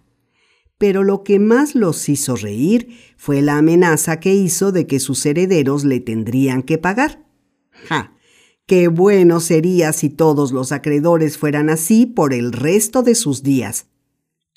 Pero 0.78 1.03
lo 1.03 1.24
que 1.24 1.39
más 1.39 1.76
los 1.76 2.08
hizo 2.08 2.38
reír 2.38 2.88
fue 3.18 3.41
la 3.41 3.58
amenaza 3.58 4.22
que 4.22 4.34
hizo 4.34 4.72
de 4.72 4.88
que 4.88 5.01
sus 5.01 5.26
herederos 5.26 5.84
le 5.84 5.99
tendrían 5.99 6.64
que 6.64 6.78
pagar. 6.78 7.22
¡Ja! 7.89 8.14
Qué 8.68 8.88
bueno 8.88 9.41
sería 9.41 9.93
si 9.93 10.09
todos 10.09 10.51
los 10.51 10.72
acreedores 10.72 11.38
fueran 11.38 11.70
así 11.70 12.07
por 12.07 12.34
el 12.34 12.51
resto 12.51 13.03
de 13.03 13.13
sus 13.13 13.43
días. 13.43 13.86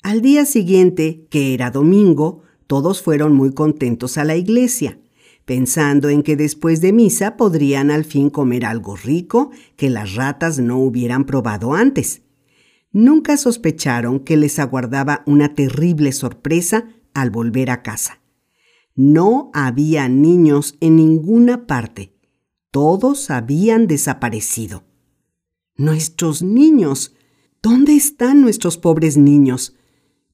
Al 0.01 0.21
día 0.21 0.45
siguiente, 0.45 1.27
que 1.29 1.53
era 1.53 1.69
domingo, 1.69 2.41
todos 2.65 3.03
fueron 3.03 3.35
muy 3.35 3.53
contentos 3.53 4.17
a 4.17 4.23
la 4.23 4.35
iglesia, 4.35 4.99
pensando 5.45 6.09
en 6.09 6.23
que 6.23 6.35
después 6.35 6.81
de 6.81 6.91
misa 6.91 7.37
podrían 7.37 7.91
al 7.91 8.03
fin 8.03 8.31
comer 8.31 8.65
algo 8.65 8.95
rico 8.95 9.51
que 9.75 9.91
las 9.91 10.15
ratas 10.15 10.57
no 10.57 10.79
hubieran 10.79 11.25
probado 11.25 11.75
antes. 11.75 12.23
Nunca 12.91 13.37
sospecharon 13.37 14.21
que 14.21 14.37
les 14.37 14.57
aguardaba 14.57 15.21
una 15.27 15.53
terrible 15.53 16.13
sorpresa 16.13 16.87
al 17.13 17.29
volver 17.29 17.69
a 17.69 17.83
casa. 17.83 18.21
No 18.95 19.51
había 19.53 20.09
niños 20.09 20.77
en 20.79 20.95
ninguna 20.95 21.67
parte 21.67 22.18
todos 22.71 23.31
habían 23.31 23.87
desaparecido. 23.87 24.83
Nuestros 25.75 26.41
niños. 26.41 27.15
¿Dónde 27.61 27.95
están 27.95 28.41
nuestros 28.41 28.77
pobres 28.77 29.17
niños? 29.17 29.75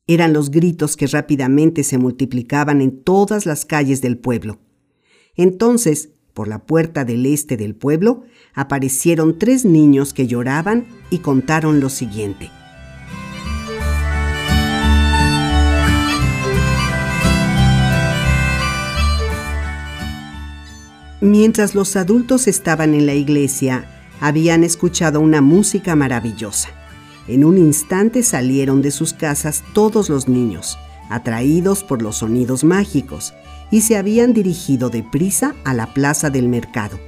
Eran 0.08 0.34
los 0.34 0.52
gritos 0.52 0.98
que 0.98 1.08
rápidamente 1.08 1.84
se 1.84 1.98
multiplicaban 1.98 2.82
en 2.82 3.04
todas 3.04 3.46
las 3.46 3.66
calles 3.66 4.02
del 4.02 4.18
pueblo. 4.18 4.60
Entonces, 5.36 6.10
por 6.34 6.48
la 6.48 6.66
puerta 6.66 7.06
del 7.06 7.26
este 7.26 7.58
del 7.58 7.76
pueblo, 7.76 8.24
aparecieron 8.54 9.40
tres 9.40 9.66
niños 9.66 10.14
que 10.14 10.28
lloraban 10.28 10.88
y 11.10 11.20
contaron 11.20 11.80
lo 11.80 11.90
siguiente. 11.90 12.52
Mientras 21.26 21.74
los 21.74 21.96
adultos 21.96 22.48
estaban 22.48 22.94
en 22.94 23.08
la 23.08 23.16
iglesia, 23.16 23.86
habían 24.22 24.64
escuchado 24.64 25.20
una 25.20 25.42
música 25.42 25.96
maravillosa. 25.96 26.70
En 27.28 27.44
un 27.44 27.58
instante 27.58 28.22
salieron 28.22 28.84
de 28.84 28.92
sus 28.92 29.14
casas 29.14 29.64
todos 29.74 30.08
los 30.08 30.28
niños, 30.28 30.78
atraídos 31.10 31.84
por 31.84 32.04
los 32.04 32.18
sonidos 32.18 32.64
mágicos, 32.64 33.34
y 33.72 33.82
se 33.82 33.98
habían 33.98 34.34
dirigido 34.34 34.92
deprisa 34.92 35.56
a 35.64 35.74
la 35.74 35.96
plaza 35.96 36.30
del 36.30 36.48
mercado. 36.48 37.00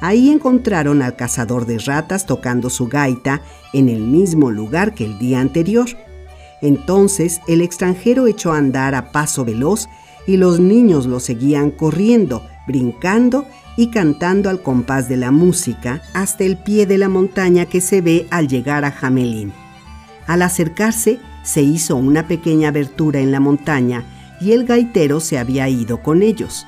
Ahí 0.00 0.30
encontraron 0.30 1.02
al 1.02 1.16
cazador 1.16 1.66
de 1.66 1.76
ratas 1.76 2.24
tocando 2.24 2.70
su 2.70 2.88
gaita 2.88 3.42
en 3.74 3.90
el 3.90 4.00
mismo 4.00 4.50
lugar 4.50 4.94
que 4.94 5.04
el 5.04 5.18
día 5.18 5.40
anterior. 5.40 5.90
Entonces 6.62 7.42
el 7.46 7.60
extranjero 7.60 8.26
echó 8.26 8.54
a 8.54 8.56
andar 8.56 8.94
a 8.94 9.12
paso 9.12 9.44
veloz 9.44 9.90
y 10.26 10.38
los 10.38 10.58
niños 10.58 11.04
lo 11.04 11.20
seguían 11.20 11.70
corriendo, 11.70 12.46
brincando 12.66 13.46
y 13.76 13.88
cantando 13.88 14.50
al 14.50 14.62
compás 14.62 15.08
de 15.08 15.16
la 15.16 15.30
música 15.30 16.02
hasta 16.14 16.44
el 16.44 16.56
pie 16.56 16.86
de 16.86 16.98
la 16.98 17.08
montaña 17.08 17.66
que 17.66 17.80
se 17.80 18.00
ve 18.00 18.26
al 18.30 18.48
llegar 18.48 18.84
a 18.84 18.90
Jamelín. 18.90 19.52
Al 20.26 20.42
acercarse, 20.42 21.18
se 21.42 21.62
hizo 21.62 21.96
una 21.96 22.28
pequeña 22.28 22.68
abertura 22.68 23.20
en 23.20 23.32
la 23.32 23.40
montaña 23.40 24.04
y 24.40 24.52
el 24.52 24.64
gaitero 24.64 25.20
se 25.20 25.38
había 25.38 25.68
ido 25.68 26.02
con 26.02 26.22
ellos. 26.22 26.66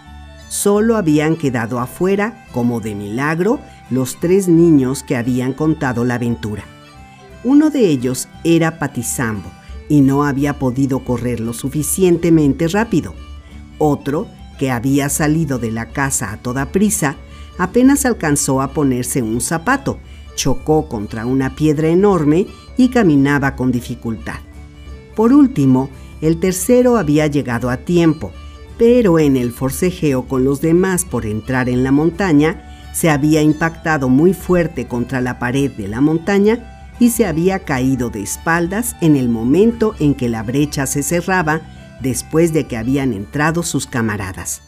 Solo 0.48 0.96
habían 0.96 1.36
quedado 1.36 1.80
afuera, 1.80 2.46
como 2.52 2.80
de 2.80 2.94
milagro, 2.94 3.60
los 3.90 4.18
tres 4.20 4.48
niños 4.48 5.02
que 5.02 5.16
habían 5.16 5.52
contado 5.52 6.04
la 6.04 6.14
aventura. 6.14 6.64
Uno 7.42 7.70
de 7.70 7.88
ellos 7.88 8.28
era 8.42 8.78
Patizambo 8.78 9.50
y 9.88 10.00
no 10.00 10.24
había 10.24 10.58
podido 10.58 11.04
correr 11.04 11.40
lo 11.40 11.52
suficientemente 11.52 12.68
rápido. 12.68 13.14
Otro 13.78 14.28
que 14.58 14.70
había 14.70 15.08
salido 15.08 15.58
de 15.58 15.70
la 15.70 15.90
casa 15.90 16.32
a 16.32 16.36
toda 16.38 16.72
prisa, 16.72 17.16
apenas 17.58 18.04
alcanzó 18.04 18.60
a 18.60 18.72
ponerse 18.72 19.22
un 19.22 19.40
zapato, 19.40 19.98
chocó 20.34 20.88
contra 20.88 21.26
una 21.26 21.54
piedra 21.54 21.88
enorme 21.88 22.46
y 22.76 22.88
caminaba 22.88 23.56
con 23.56 23.70
dificultad. 23.70 24.40
Por 25.14 25.32
último, 25.32 25.90
el 26.20 26.40
tercero 26.40 26.96
había 26.96 27.26
llegado 27.26 27.70
a 27.70 27.78
tiempo, 27.78 28.32
pero 28.78 29.18
en 29.18 29.36
el 29.36 29.52
forcejeo 29.52 30.26
con 30.26 30.44
los 30.44 30.60
demás 30.60 31.04
por 31.04 31.26
entrar 31.26 31.68
en 31.68 31.84
la 31.84 31.92
montaña, 31.92 32.70
se 32.92 33.10
había 33.10 33.42
impactado 33.42 34.08
muy 34.08 34.34
fuerte 34.34 34.86
contra 34.86 35.20
la 35.20 35.38
pared 35.38 35.70
de 35.72 35.88
la 35.88 36.00
montaña 36.00 36.92
y 37.00 37.10
se 37.10 37.26
había 37.26 37.60
caído 37.60 38.10
de 38.10 38.22
espaldas 38.22 38.96
en 39.00 39.16
el 39.16 39.28
momento 39.28 39.94
en 39.98 40.14
que 40.14 40.28
la 40.28 40.42
brecha 40.42 40.86
se 40.86 41.02
cerraba 41.02 41.60
después 42.00 42.52
de 42.52 42.66
que 42.66 42.76
habían 42.76 43.12
entrado 43.12 43.62
sus 43.62 43.86
camaradas. 43.86 44.62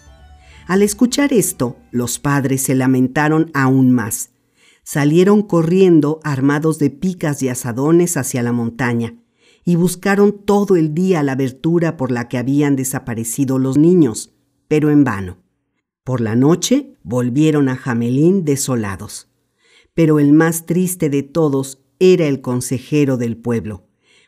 Al 0.67 0.83
escuchar 0.83 1.33
esto, 1.33 1.77
los 1.91 2.19
padres 2.19 2.63
se 2.63 2.75
lamentaron 2.75 3.51
aún 3.55 3.91
más. 3.91 4.31
Salieron 4.83 5.43
corriendo 5.43 6.21
armados 6.25 6.79
de 6.79 6.91
picas 6.91 7.43
y 7.43 7.49
asadones 7.49 8.17
hacia 8.17 8.43
la 8.43 8.53
montaña 8.53 9.15
y 9.65 9.75
buscaron 9.75 10.45
todo 10.45 10.77
el 10.77 10.95
día 10.95 11.23
la 11.23 11.33
abertura 11.33 11.97
por 11.97 12.13
la 12.13 12.29
que 12.29 12.39
habían 12.39 12.77
desaparecido 12.77 13.59
los 13.59 13.77
niños, 13.77 14.33
pero 14.69 14.91
en 14.91 15.05
vano. 15.05 15.39
Por 16.05 16.21
la 16.21 16.37
noche 16.37 16.97
volvieron 17.03 17.69
a 17.69 17.77
Jamelín 17.77 18.45
desolados. 18.45 19.29
Pero 19.93 20.21
el 20.21 20.33
más 20.33 20.67
triste 20.67 21.11
de 21.11 21.25
todos 21.25 21.81
era 21.99 22.27
el 22.27 22.41
consejero 22.41 23.17
del 23.17 23.37
pueblo, 23.37 23.86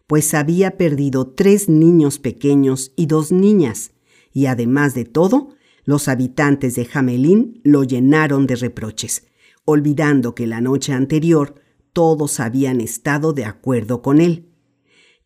pues 0.09 0.33
había 0.33 0.79
perdido 0.79 1.29
tres 1.29 1.69
niños 1.69 2.19
pequeños 2.19 2.93
y 2.97 3.07
dos 3.07 3.31
niñas, 3.31 3.93
y 4.33 4.47
además 4.47 4.95
de 4.95 5.05
todo, 5.05 5.51
los 5.85 6.09
habitantes 6.09 6.75
de 6.75 6.87
Jamelín 6.87 7.61
lo 7.63 7.85
llenaron 7.85 8.47
de 8.47 8.57
reproches, 8.57 9.27
olvidando 9.67 10.35
que 10.35 10.47
la 10.47 10.63
noche 10.63 10.95
anterior 10.95 11.57
todos 11.93 12.41
habían 12.41 12.81
estado 12.81 13.35
de 13.35 13.45
acuerdo 13.45 14.01
con 14.01 14.21
él. 14.21 14.49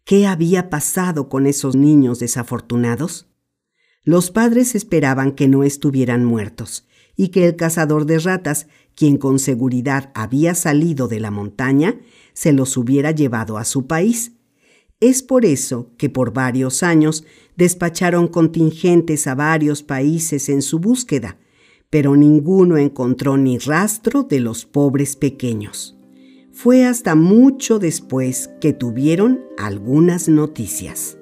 ¿Qué 0.04 0.26
había 0.26 0.68
pasado 0.68 1.28
con 1.28 1.46
esos 1.46 1.76
niños 1.76 2.18
desafortunados? 2.18 3.28
Los 4.02 4.32
padres 4.32 4.74
esperaban 4.74 5.30
que 5.30 5.46
no 5.46 5.62
estuvieran 5.62 6.24
muertos 6.24 6.88
y 7.14 7.28
que 7.28 7.46
el 7.46 7.54
cazador 7.54 8.04
de 8.04 8.18
ratas, 8.18 8.66
quien 8.96 9.16
con 9.16 9.38
seguridad 9.38 10.10
había 10.14 10.56
salido 10.56 11.06
de 11.06 11.20
la 11.20 11.30
montaña, 11.30 12.00
se 12.32 12.52
los 12.52 12.76
hubiera 12.76 13.12
llevado 13.12 13.58
a 13.58 13.64
su 13.64 13.86
país, 13.86 14.32
es 15.02 15.20
por 15.20 15.44
eso 15.44 15.90
que 15.98 16.08
por 16.08 16.32
varios 16.32 16.84
años 16.84 17.24
despacharon 17.56 18.28
contingentes 18.28 19.26
a 19.26 19.34
varios 19.34 19.82
países 19.82 20.48
en 20.48 20.62
su 20.62 20.78
búsqueda, 20.78 21.38
pero 21.90 22.14
ninguno 22.14 22.76
encontró 22.76 23.36
ni 23.36 23.58
rastro 23.58 24.22
de 24.22 24.38
los 24.38 24.64
pobres 24.64 25.16
pequeños. 25.16 25.98
Fue 26.52 26.84
hasta 26.84 27.16
mucho 27.16 27.80
después 27.80 28.48
que 28.60 28.72
tuvieron 28.72 29.40
algunas 29.58 30.28
noticias. 30.28 31.18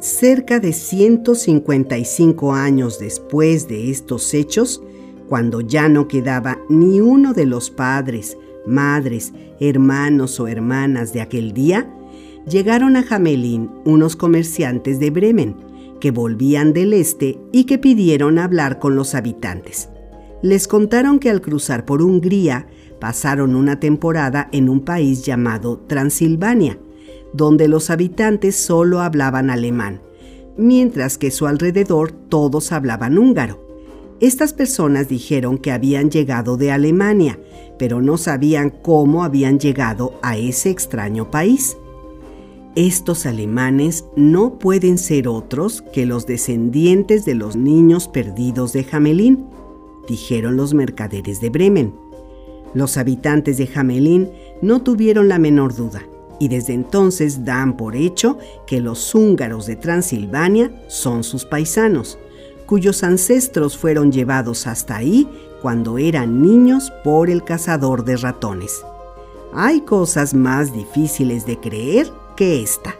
Cerca 0.00 0.58
de 0.58 0.72
155 0.72 2.52
años 2.54 2.98
después 2.98 3.68
de 3.68 3.90
estos 3.92 4.34
hechos, 4.34 4.82
cuando 5.28 5.60
ya 5.60 5.88
no 5.88 6.08
quedaba 6.08 6.58
ni 6.68 7.00
uno 7.00 7.34
de 7.34 7.46
los 7.46 7.70
padres, 7.70 8.36
madres, 8.66 9.32
hermanos 9.60 10.40
o 10.40 10.48
hermanas 10.48 11.12
de 11.12 11.20
aquel 11.20 11.52
día, 11.52 11.92
llegaron 12.48 12.96
a 12.96 13.02
Jamelín 13.02 13.70
unos 13.84 14.16
comerciantes 14.16 14.98
de 15.00 15.10
Bremen 15.10 15.56
que 16.00 16.10
volvían 16.10 16.72
del 16.72 16.92
este 16.92 17.38
y 17.52 17.64
que 17.64 17.78
pidieron 17.78 18.38
hablar 18.38 18.78
con 18.78 18.96
los 18.96 19.14
habitantes. 19.14 19.88
Les 20.42 20.68
contaron 20.68 21.18
que 21.18 21.30
al 21.30 21.40
cruzar 21.40 21.84
por 21.84 22.02
Hungría 22.02 22.68
pasaron 23.00 23.56
una 23.56 23.80
temporada 23.80 24.48
en 24.52 24.68
un 24.68 24.80
país 24.80 25.24
llamado 25.24 25.78
Transilvania, 25.86 26.78
donde 27.32 27.68
los 27.68 27.90
habitantes 27.90 28.56
solo 28.56 29.00
hablaban 29.00 29.50
alemán 29.50 30.00
mientras 30.58 31.16
que 31.16 31.28
a 31.28 31.30
su 31.30 31.46
alrededor 31.46 32.12
todos 32.12 32.72
hablaban 32.72 33.16
húngaro. 33.16 33.67
Estas 34.20 34.52
personas 34.52 35.08
dijeron 35.08 35.58
que 35.58 35.70
habían 35.70 36.10
llegado 36.10 36.56
de 36.56 36.72
Alemania, 36.72 37.38
pero 37.78 38.02
no 38.02 38.18
sabían 38.18 38.70
cómo 38.70 39.22
habían 39.22 39.60
llegado 39.60 40.18
a 40.22 40.36
ese 40.36 40.70
extraño 40.70 41.30
país. 41.30 41.76
Estos 42.74 43.26
alemanes 43.26 44.04
no 44.16 44.58
pueden 44.58 44.98
ser 44.98 45.28
otros 45.28 45.82
que 45.82 46.04
los 46.04 46.26
descendientes 46.26 47.24
de 47.24 47.34
los 47.34 47.54
niños 47.54 48.08
perdidos 48.08 48.72
de 48.72 48.84
Jamelín, 48.84 49.46
dijeron 50.08 50.56
los 50.56 50.74
mercaderes 50.74 51.40
de 51.40 51.50
Bremen. 51.50 51.94
Los 52.74 52.96
habitantes 52.96 53.56
de 53.56 53.66
Jamelín 53.66 54.30
no 54.62 54.82
tuvieron 54.82 55.28
la 55.28 55.38
menor 55.38 55.74
duda 55.74 56.02
y 56.40 56.48
desde 56.48 56.72
entonces 56.72 57.44
dan 57.44 57.76
por 57.76 57.96
hecho 57.96 58.38
que 58.66 58.80
los 58.80 59.14
húngaros 59.14 59.66
de 59.66 59.76
Transilvania 59.76 60.72
son 60.88 61.24
sus 61.24 61.44
paisanos, 61.44 62.18
cuyos 62.68 63.02
ancestros 63.02 63.78
fueron 63.78 64.12
llevados 64.12 64.66
hasta 64.66 64.96
ahí 64.96 65.26
cuando 65.62 65.96
eran 65.96 66.42
niños 66.42 66.92
por 67.02 67.30
el 67.30 67.42
cazador 67.42 68.04
de 68.04 68.18
ratones. 68.18 68.84
Hay 69.54 69.80
cosas 69.80 70.34
más 70.34 70.72
difíciles 70.74 71.46
de 71.46 71.58
creer 71.58 72.12
que 72.36 72.62
esta. 72.62 72.94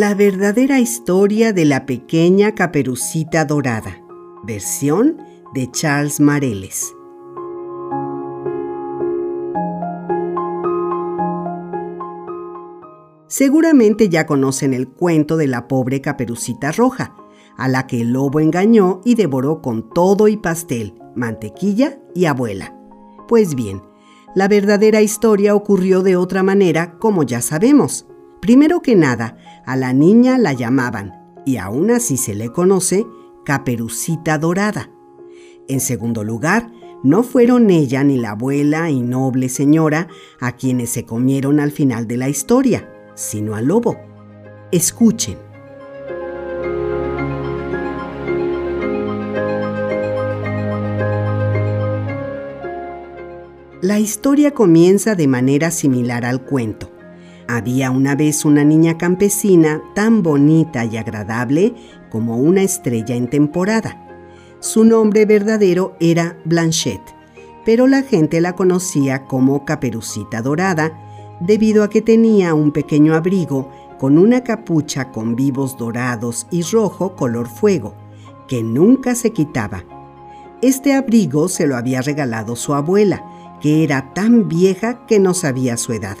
La 0.00 0.14
verdadera 0.14 0.80
historia 0.80 1.52
de 1.52 1.66
la 1.66 1.84
pequeña 1.84 2.54
caperucita 2.54 3.44
dorada, 3.44 4.00
versión 4.42 5.18
de 5.52 5.70
Charles 5.70 6.20
Mareles. 6.20 6.94
Seguramente 13.26 14.08
ya 14.08 14.24
conocen 14.24 14.72
el 14.72 14.88
cuento 14.88 15.36
de 15.36 15.48
la 15.48 15.68
pobre 15.68 16.00
caperucita 16.00 16.72
roja, 16.72 17.14
a 17.58 17.68
la 17.68 17.86
que 17.86 18.00
el 18.00 18.14
lobo 18.14 18.40
engañó 18.40 19.02
y 19.04 19.16
devoró 19.16 19.60
con 19.60 19.90
todo 19.90 20.28
y 20.28 20.38
pastel, 20.38 20.94
mantequilla 21.14 22.00
y 22.14 22.24
abuela. 22.24 22.74
Pues 23.28 23.54
bien, 23.54 23.82
la 24.34 24.48
verdadera 24.48 25.02
historia 25.02 25.54
ocurrió 25.54 26.00
de 26.00 26.16
otra 26.16 26.42
manera, 26.42 26.96
como 26.98 27.22
ya 27.22 27.42
sabemos. 27.42 28.06
Primero 28.40 28.80
que 28.80 28.96
nada, 28.96 29.36
a 29.66 29.76
la 29.76 29.92
niña 29.92 30.38
la 30.38 30.54
llamaban, 30.54 31.12
y 31.44 31.58
aún 31.58 31.90
así 31.90 32.16
se 32.16 32.34
le 32.34 32.50
conoce, 32.50 33.06
Caperucita 33.44 34.38
Dorada. 34.38 34.90
En 35.68 35.80
segundo 35.80 36.24
lugar, 36.24 36.70
no 37.02 37.22
fueron 37.22 37.70
ella 37.70 38.02
ni 38.02 38.18
la 38.18 38.30
abuela 38.30 38.90
y 38.90 39.00
noble 39.00 39.48
señora 39.48 40.08
a 40.40 40.52
quienes 40.52 40.90
se 40.90 41.04
comieron 41.04 41.60
al 41.60 41.70
final 41.70 42.06
de 42.06 42.16
la 42.16 42.28
historia, 42.28 42.90
sino 43.14 43.54
al 43.54 43.66
lobo. 43.66 43.96
Escuchen. 44.72 45.38
La 53.82 53.98
historia 53.98 54.50
comienza 54.50 55.14
de 55.14 55.26
manera 55.26 55.70
similar 55.70 56.26
al 56.26 56.44
cuento. 56.44 56.99
Había 57.52 57.90
una 57.90 58.14
vez 58.14 58.44
una 58.44 58.62
niña 58.62 58.96
campesina 58.96 59.82
tan 59.92 60.22
bonita 60.22 60.84
y 60.84 60.96
agradable 60.96 61.74
como 62.08 62.36
una 62.36 62.62
estrella 62.62 63.16
en 63.16 63.28
temporada. 63.28 64.00
Su 64.60 64.84
nombre 64.84 65.26
verdadero 65.26 65.96
era 65.98 66.38
Blanchette, 66.44 67.12
pero 67.64 67.88
la 67.88 68.02
gente 68.02 68.40
la 68.40 68.54
conocía 68.54 69.24
como 69.24 69.64
Caperucita 69.64 70.42
Dorada 70.42 70.96
debido 71.40 71.82
a 71.82 71.90
que 71.90 72.02
tenía 72.02 72.54
un 72.54 72.70
pequeño 72.70 73.16
abrigo 73.16 73.68
con 73.98 74.16
una 74.16 74.44
capucha 74.44 75.10
con 75.10 75.34
vivos 75.34 75.76
dorados 75.76 76.46
y 76.52 76.62
rojo 76.62 77.16
color 77.16 77.48
fuego, 77.48 77.96
que 78.46 78.62
nunca 78.62 79.16
se 79.16 79.32
quitaba. 79.32 79.82
Este 80.62 80.94
abrigo 80.94 81.48
se 81.48 81.66
lo 81.66 81.76
había 81.76 82.00
regalado 82.00 82.54
su 82.54 82.74
abuela, 82.74 83.24
que 83.60 83.82
era 83.82 84.14
tan 84.14 84.48
vieja 84.48 85.04
que 85.08 85.18
no 85.18 85.34
sabía 85.34 85.76
su 85.76 85.92
edad. 85.92 86.16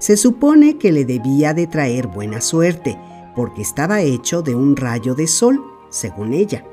Se 0.00 0.16
supone 0.16 0.78
que 0.78 0.92
le 0.92 1.04
debía 1.04 1.52
de 1.52 1.66
traer 1.66 2.06
buena 2.06 2.40
suerte, 2.40 2.98
porque 3.36 3.60
estaba 3.60 4.00
hecho 4.00 4.40
de 4.40 4.54
un 4.54 4.74
rayo 4.74 5.14
de 5.14 5.26
sol, 5.26 5.62
según 5.90 6.32
ella. 6.32 6.64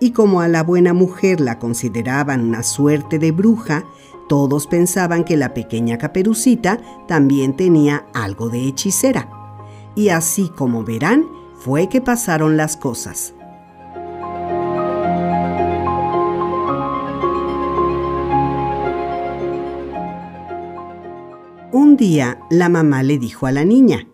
Y 0.00 0.10
como 0.10 0.40
a 0.40 0.48
la 0.48 0.64
buena 0.64 0.92
mujer 0.92 1.40
la 1.40 1.60
consideraban 1.60 2.40
una 2.42 2.64
suerte 2.64 3.20
de 3.20 3.30
bruja, 3.30 3.84
todos 4.28 4.66
pensaban 4.66 5.22
que 5.22 5.36
la 5.36 5.54
pequeña 5.54 5.98
caperucita 5.98 6.80
también 7.06 7.56
tenía 7.56 8.06
algo 8.12 8.48
de 8.48 8.66
hechicera. 8.66 9.30
Y 9.94 10.08
así 10.08 10.48
como 10.48 10.82
verán, 10.82 11.26
fue 11.60 11.88
que 11.88 12.00
pasaron 12.00 12.56
las 12.56 12.76
cosas. 12.76 13.34
Un 21.80 21.96
día 21.96 22.40
la 22.50 22.68
mamá 22.68 23.04
le 23.04 23.18
dijo 23.18 23.46
a 23.46 23.52
la 23.52 23.64
niña, 23.64 24.08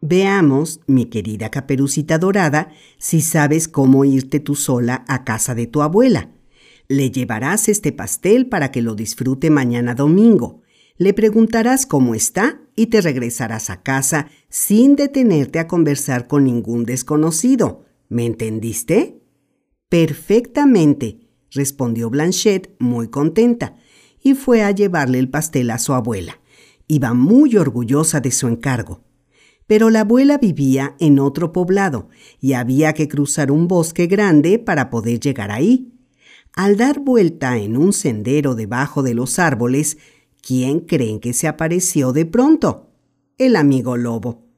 Veamos, 0.00 0.80
mi 0.86 1.04
querida 1.04 1.50
caperucita 1.50 2.16
dorada, 2.16 2.70
si 2.96 3.20
sabes 3.20 3.68
cómo 3.68 4.06
irte 4.06 4.40
tú 4.40 4.54
sola 4.54 5.04
a 5.06 5.22
casa 5.22 5.54
de 5.54 5.66
tu 5.66 5.82
abuela. 5.82 6.30
Le 6.88 7.10
llevarás 7.10 7.68
este 7.68 7.92
pastel 7.92 8.46
para 8.46 8.72
que 8.72 8.80
lo 8.80 8.94
disfrute 8.94 9.50
mañana 9.50 9.94
domingo. 9.94 10.62
Le 10.96 11.12
preguntarás 11.12 11.84
cómo 11.84 12.14
está 12.14 12.62
y 12.74 12.86
te 12.86 13.02
regresarás 13.02 13.68
a 13.68 13.82
casa 13.82 14.28
sin 14.48 14.96
detenerte 14.96 15.58
a 15.58 15.68
conversar 15.68 16.26
con 16.26 16.44
ningún 16.44 16.86
desconocido. 16.86 17.84
¿Me 18.08 18.24
entendiste? 18.24 19.20
Perfectamente, 19.90 21.28
respondió 21.50 22.08
Blanchette 22.08 22.74
muy 22.78 23.08
contenta, 23.08 23.76
y 24.22 24.32
fue 24.32 24.62
a 24.62 24.70
llevarle 24.70 25.18
el 25.18 25.28
pastel 25.28 25.70
a 25.70 25.78
su 25.78 25.92
abuela. 25.92 26.39
Iba 26.92 27.14
muy 27.14 27.56
orgullosa 27.56 28.18
de 28.18 28.32
su 28.32 28.48
encargo. 28.48 29.04
Pero 29.68 29.90
la 29.90 30.00
abuela 30.00 30.38
vivía 30.38 30.96
en 30.98 31.20
otro 31.20 31.52
poblado 31.52 32.08
y 32.40 32.54
había 32.54 32.94
que 32.94 33.06
cruzar 33.06 33.52
un 33.52 33.68
bosque 33.68 34.08
grande 34.08 34.58
para 34.58 34.90
poder 34.90 35.20
llegar 35.20 35.52
ahí. 35.52 35.92
Al 36.52 36.76
dar 36.76 36.98
vuelta 36.98 37.58
en 37.58 37.76
un 37.76 37.92
sendero 37.92 38.56
debajo 38.56 39.04
de 39.04 39.14
los 39.14 39.38
árboles, 39.38 39.98
¿quién 40.42 40.80
creen 40.80 41.20
que 41.20 41.32
se 41.32 41.46
apareció 41.46 42.12
de 42.12 42.26
pronto? 42.26 42.90
El 43.38 43.54
amigo 43.54 43.96
lobo. 43.96 44.48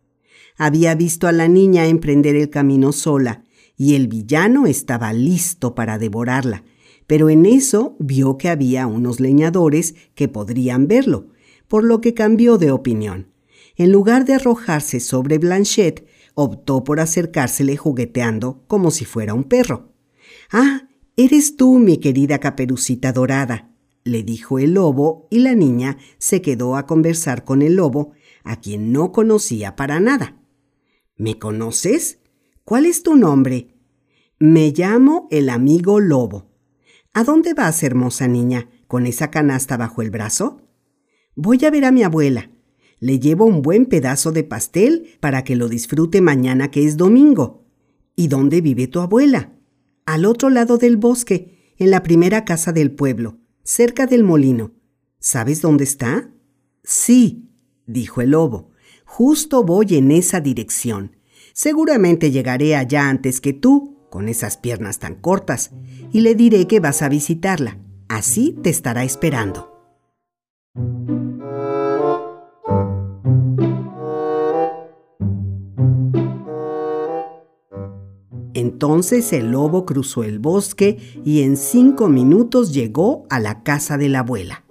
Había 0.56 0.94
visto 0.94 1.28
a 1.28 1.32
la 1.32 1.48
niña 1.48 1.86
emprender 1.86 2.34
el 2.34 2.48
camino 2.48 2.92
sola 2.92 3.44
y 3.76 3.94
el 3.94 4.08
villano 4.08 4.64
estaba 4.64 5.12
listo 5.12 5.74
para 5.74 5.98
devorarla, 5.98 6.64
pero 7.06 7.28
en 7.28 7.44
eso 7.44 7.94
vio 7.98 8.38
que 8.38 8.48
había 8.48 8.86
unos 8.86 9.20
leñadores 9.20 9.94
que 10.14 10.28
podrían 10.28 10.88
verlo 10.88 11.31
por 11.72 11.84
lo 11.84 12.02
que 12.02 12.12
cambió 12.12 12.58
de 12.58 12.70
opinión. 12.70 13.32
En 13.76 13.92
lugar 13.92 14.26
de 14.26 14.34
arrojarse 14.34 15.00
sobre 15.00 15.38
Blanchette, 15.38 16.06
optó 16.34 16.84
por 16.84 17.00
acercársele 17.00 17.78
jugueteando 17.78 18.62
como 18.66 18.90
si 18.90 19.06
fuera 19.06 19.32
un 19.32 19.44
perro. 19.44 19.94
Ah, 20.50 20.86
Eres 21.16 21.56
tú, 21.56 21.78
mi 21.78 21.96
querida 21.96 22.40
caperucita 22.40 23.10
dorada, 23.14 23.70
le 24.04 24.22
dijo 24.22 24.58
el 24.58 24.74
lobo, 24.74 25.28
y 25.30 25.38
la 25.38 25.54
niña 25.54 25.96
se 26.18 26.42
quedó 26.42 26.76
a 26.76 26.84
conversar 26.84 27.42
con 27.42 27.62
el 27.62 27.76
lobo, 27.76 28.12
a 28.44 28.60
quien 28.60 28.92
no 28.92 29.10
conocía 29.10 29.74
para 29.74 29.98
nada. 29.98 30.36
¿Me 31.16 31.38
conoces? 31.38 32.18
¿Cuál 32.66 32.84
es 32.84 33.02
tu 33.02 33.16
nombre? 33.16 33.74
Me 34.38 34.74
llamo 34.76 35.26
el 35.30 35.48
amigo 35.48 36.00
lobo. 36.00 36.50
¿A 37.14 37.24
dónde 37.24 37.54
vas, 37.54 37.82
hermosa 37.82 38.28
niña, 38.28 38.68
con 38.88 39.06
esa 39.06 39.30
canasta 39.30 39.78
bajo 39.78 40.02
el 40.02 40.10
brazo? 40.10 40.60
Voy 41.34 41.64
a 41.64 41.70
ver 41.70 41.84
a 41.84 41.92
mi 41.92 42.02
abuela. 42.02 42.50
Le 42.98 43.18
llevo 43.18 43.44
un 43.44 43.62
buen 43.62 43.86
pedazo 43.86 44.32
de 44.32 44.44
pastel 44.44 45.16
para 45.20 45.44
que 45.44 45.56
lo 45.56 45.68
disfrute 45.68 46.20
mañana 46.20 46.70
que 46.70 46.84
es 46.84 46.96
domingo. 46.96 47.64
¿Y 48.14 48.28
dónde 48.28 48.60
vive 48.60 48.86
tu 48.86 49.00
abuela? 49.00 49.52
Al 50.06 50.24
otro 50.24 50.50
lado 50.50 50.78
del 50.78 50.96
bosque, 50.96 51.74
en 51.78 51.90
la 51.90 52.02
primera 52.02 52.44
casa 52.44 52.72
del 52.72 52.92
pueblo 52.92 53.38
cerca 53.64 54.06
del 54.06 54.24
molino. 54.24 54.72
¿Sabes 55.18 55.62
dónde 55.62 55.84
está? 55.84 56.30
Sí, 56.82 57.48
dijo 57.86 58.20
el 58.20 58.30
lobo. 58.30 58.70
Justo 59.04 59.62
voy 59.62 59.96
en 59.96 60.10
esa 60.10 60.40
dirección. 60.40 61.16
Seguramente 61.52 62.30
llegaré 62.30 62.76
allá 62.76 63.08
antes 63.08 63.40
que 63.40 63.52
tú, 63.52 63.98
con 64.10 64.28
esas 64.28 64.56
piernas 64.56 64.98
tan 64.98 65.14
cortas, 65.16 65.70
y 66.12 66.20
le 66.20 66.34
diré 66.34 66.66
que 66.66 66.80
vas 66.80 67.02
a 67.02 67.08
visitarla. 67.08 67.78
Así 68.08 68.56
te 68.62 68.70
estará 68.70 69.04
esperando. 69.04 69.70
Entonces 78.54 79.32
el 79.32 79.52
lobo 79.52 79.86
cruzó 79.86 80.24
el 80.24 80.38
bosque 80.38 80.98
y 81.24 81.42
en 81.42 81.56
cinco 81.56 82.08
minutos 82.08 82.74
llegó 82.74 83.24
a 83.30 83.40
la 83.40 83.62
casa 83.62 83.96
de 83.96 84.08
la 84.08 84.20
abuela. 84.20 84.64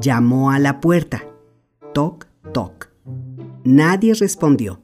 Llamó 0.00 0.50
a 0.50 0.58
la 0.58 0.80
puerta. 0.80 1.24
Toc, 1.92 2.26
toc. 2.52 2.90
Nadie 3.64 4.14
respondió. 4.14 4.82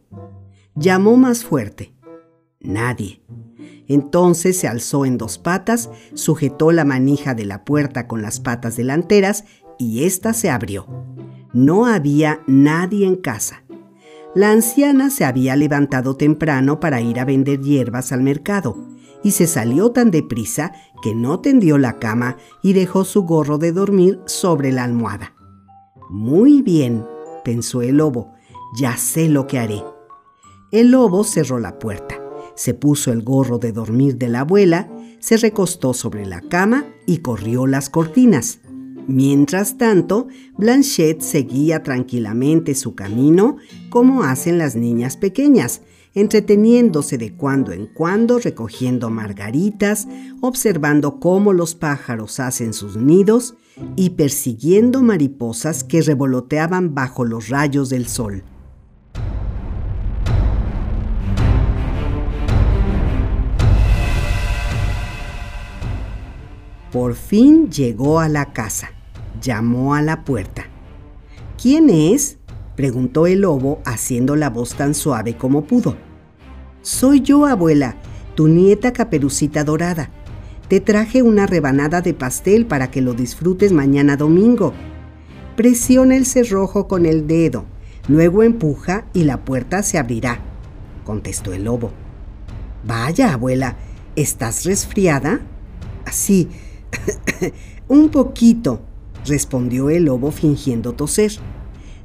Llamó 0.74 1.16
más 1.16 1.44
fuerte. 1.44 1.94
Nadie. 2.60 3.22
Entonces 3.86 4.58
se 4.58 4.68
alzó 4.68 5.06
en 5.06 5.16
dos 5.16 5.38
patas, 5.38 5.88
sujetó 6.12 6.72
la 6.72 6.84
manija 6.84 7.34
de 7.34 7.46
la 7.46 7.64
puerta 7.64 8.06
con 8.06 8.20
las 8.20 8.38
patas 8.38 8.76
delanteras 8.76 9.44
y 9.78 10.04
ésta 10.04 10.34
se 10.34 10.50
abrió. 10.50 10.86
No 11.54 11.86
había 11.86 12.42
nadie 12.46 13.06
en 13.06 13.16
casa. 13.16 13.64
La 14.38 14.52
anciana 14.52 15.10
se 15.10 15.24
había 15.24 15.56
levantado 15.56 16.14
temprano 16.14 16.78
para 16.78 17.00
ir 17.00 17.18
a 17.18 17.24
vender 17.24 17.60
hierbas 17.60 18.12
al 18.12 18.22
mercado 18.22 18.76
y 19.24 19.32
se 19.32 19.48
salió 19.48 19.90
tan 19.90 20.12
deprisa 20.12 20.72
que 21.02 21.12
no 21.12 21.40
tendió 21.40 21.76
la 21.76 21.98
cama 21.98 22.36
y 22.62 22.72
dejó 22.72 23.04
su 23.04 23.24
gorro 23.24 23.58
de 23.58 23.72
dormir 23.72 24.20
sobre 24.26 24.70
la 24.70 24.84
almohada. 24.84 25.34
Muy 26.08 26.62
bien, 26.62 27.04
pensó 27.44 27.82
el 27.82 27.96
lobo, 27.96 28.32
ya 28.76 28.96
sé 28.96 29.28
lo 29.28 29.48
que 29.48 29.58
haré. 29.58 29.82
El 30.70 30.92
lobo 30.92 31.24
cerró 31.24 31.58
la 31.58 31.80
puerta, 31.80 32.14
se 32.54 32.74
puso 32.74 33.10
el 33.10 33.24
gorro 33.24 33.58
de 33.58 33.72
dormir 33.72 34.18
de 34.18 34.28
la 34.28 34.42
abuela, 34.42 34.88
se 35.18 35.36
recostó 35.36 35.94
sobre 35.94 36.26
la 36.26 36.42
cama 36.42 36.84
y 37.06 37.18
corrió 37.18 37.66
las 37.66 37.90
cortinas. 37.90 38.60
Mientras 39.08 39.78
tanto, 39.78 40.28
Blanchette 40.58 41.22
seguía 41.22 41.82
tranquilamente 41.82 42.74
su 42.74 42.94
camino 42.94 43.56
como 43.88 44.22
hacen 44.22 44.58
las 44.58 44.76
niñas 44.76 45.16
pequeñas, 45.16 45.80
entreteniéndose 46.12 47.16
de 47.16 47.34
cuando 47.34 47.72
en 47.72 47.86
cuando 47.86 48.38
recogiendo 48.38 49.08
margaritas, 49.08 50.06
observando 50.42 51.20
cómo 51.20 51.54
los 51.54 51.74
pájaros 51.74 52.38
hacen 52.38 52.74
sus 52.74 52.98
nidos 52.98 53.54
y 53.96 54.10
persiguiendo 54.10 55.00
mariposas 55.00 55.84
que 55.84 56.02
revoloteaban 56.02 56.94
bajo 56.94 57.24
los 57.24 57.48
rayos 57.48 57.88
del 57.88 58.08
sol. 58.08 58.44
Por 66.92 67.14
fin 67.14 67.70
llegó 67.70 68.20
a 68.20 68.28
la 68.28 68.52
casa 68.52 68.97
llamó 69.40 69.94
a 69.94 70.02
la 70.02 70.24
puerta. 70.24 70.66
¿Quién 71.60 71.90
es? 71.90 72.38
preguntó 72.76 73.26
el 73.26 73.40
lobo 73.40 73.80
haciendo 73.84 74.36
la 74.36 74.50
voz 74.50 74.74
tan 74.74 74.94
suave 74.94 75.36
como 75.36 75.64
pudo. 75.64 75.96
Soy 76.82 77.20
yo, 77.20 77.46
abuela, 77.46 77.96
tu 78.34 78.46
nieta 78.46 78.92
caperucita 78.92 79.64
dorada. 79.64 80.10
Te 80.68 80.80
traje 80.80 81.22
una 81.22 81.46
rebanada 81.46 82.02
de 82.02 82.14
pastel 82.14 82.66
para 82.66 82.90
que 82.90 83.00
lo 83.00 83.14
disfrutes 83.14 83.72
mañana 83.72 84.16
domingo. 84.16 84.72
Presiona 85.56 86.16
el 86.16 86.24
cerrojo 86.24 86.86
con 86.86 87.04
el 87.04 87.26
dedo, 87.26 87.64
luego 88.06 88.44
empuja 88.44 89.06
y 89.12 89.24
la 89.24 89.44
puerta 89.44 89.82
se 89.82 89.98
abrirá, 89.98 90.38
contestó 91.04 91.52
el 91.52 91.64
lobo. 91.64 91.90
Vaya, 92.84 93.32
abuela, 93.32 93.76
¿estás 94.14 94.64
resfriada? 94.64 95.40
Sí, 96.12 96.48
un 97.88 98.08
poquito, 98.10 98.82
respondió 99.28 99.90
el 99.90 100.04
lobo 100.04 100.30
fingiendo 100.32 100.92
toser. 100.92 101.32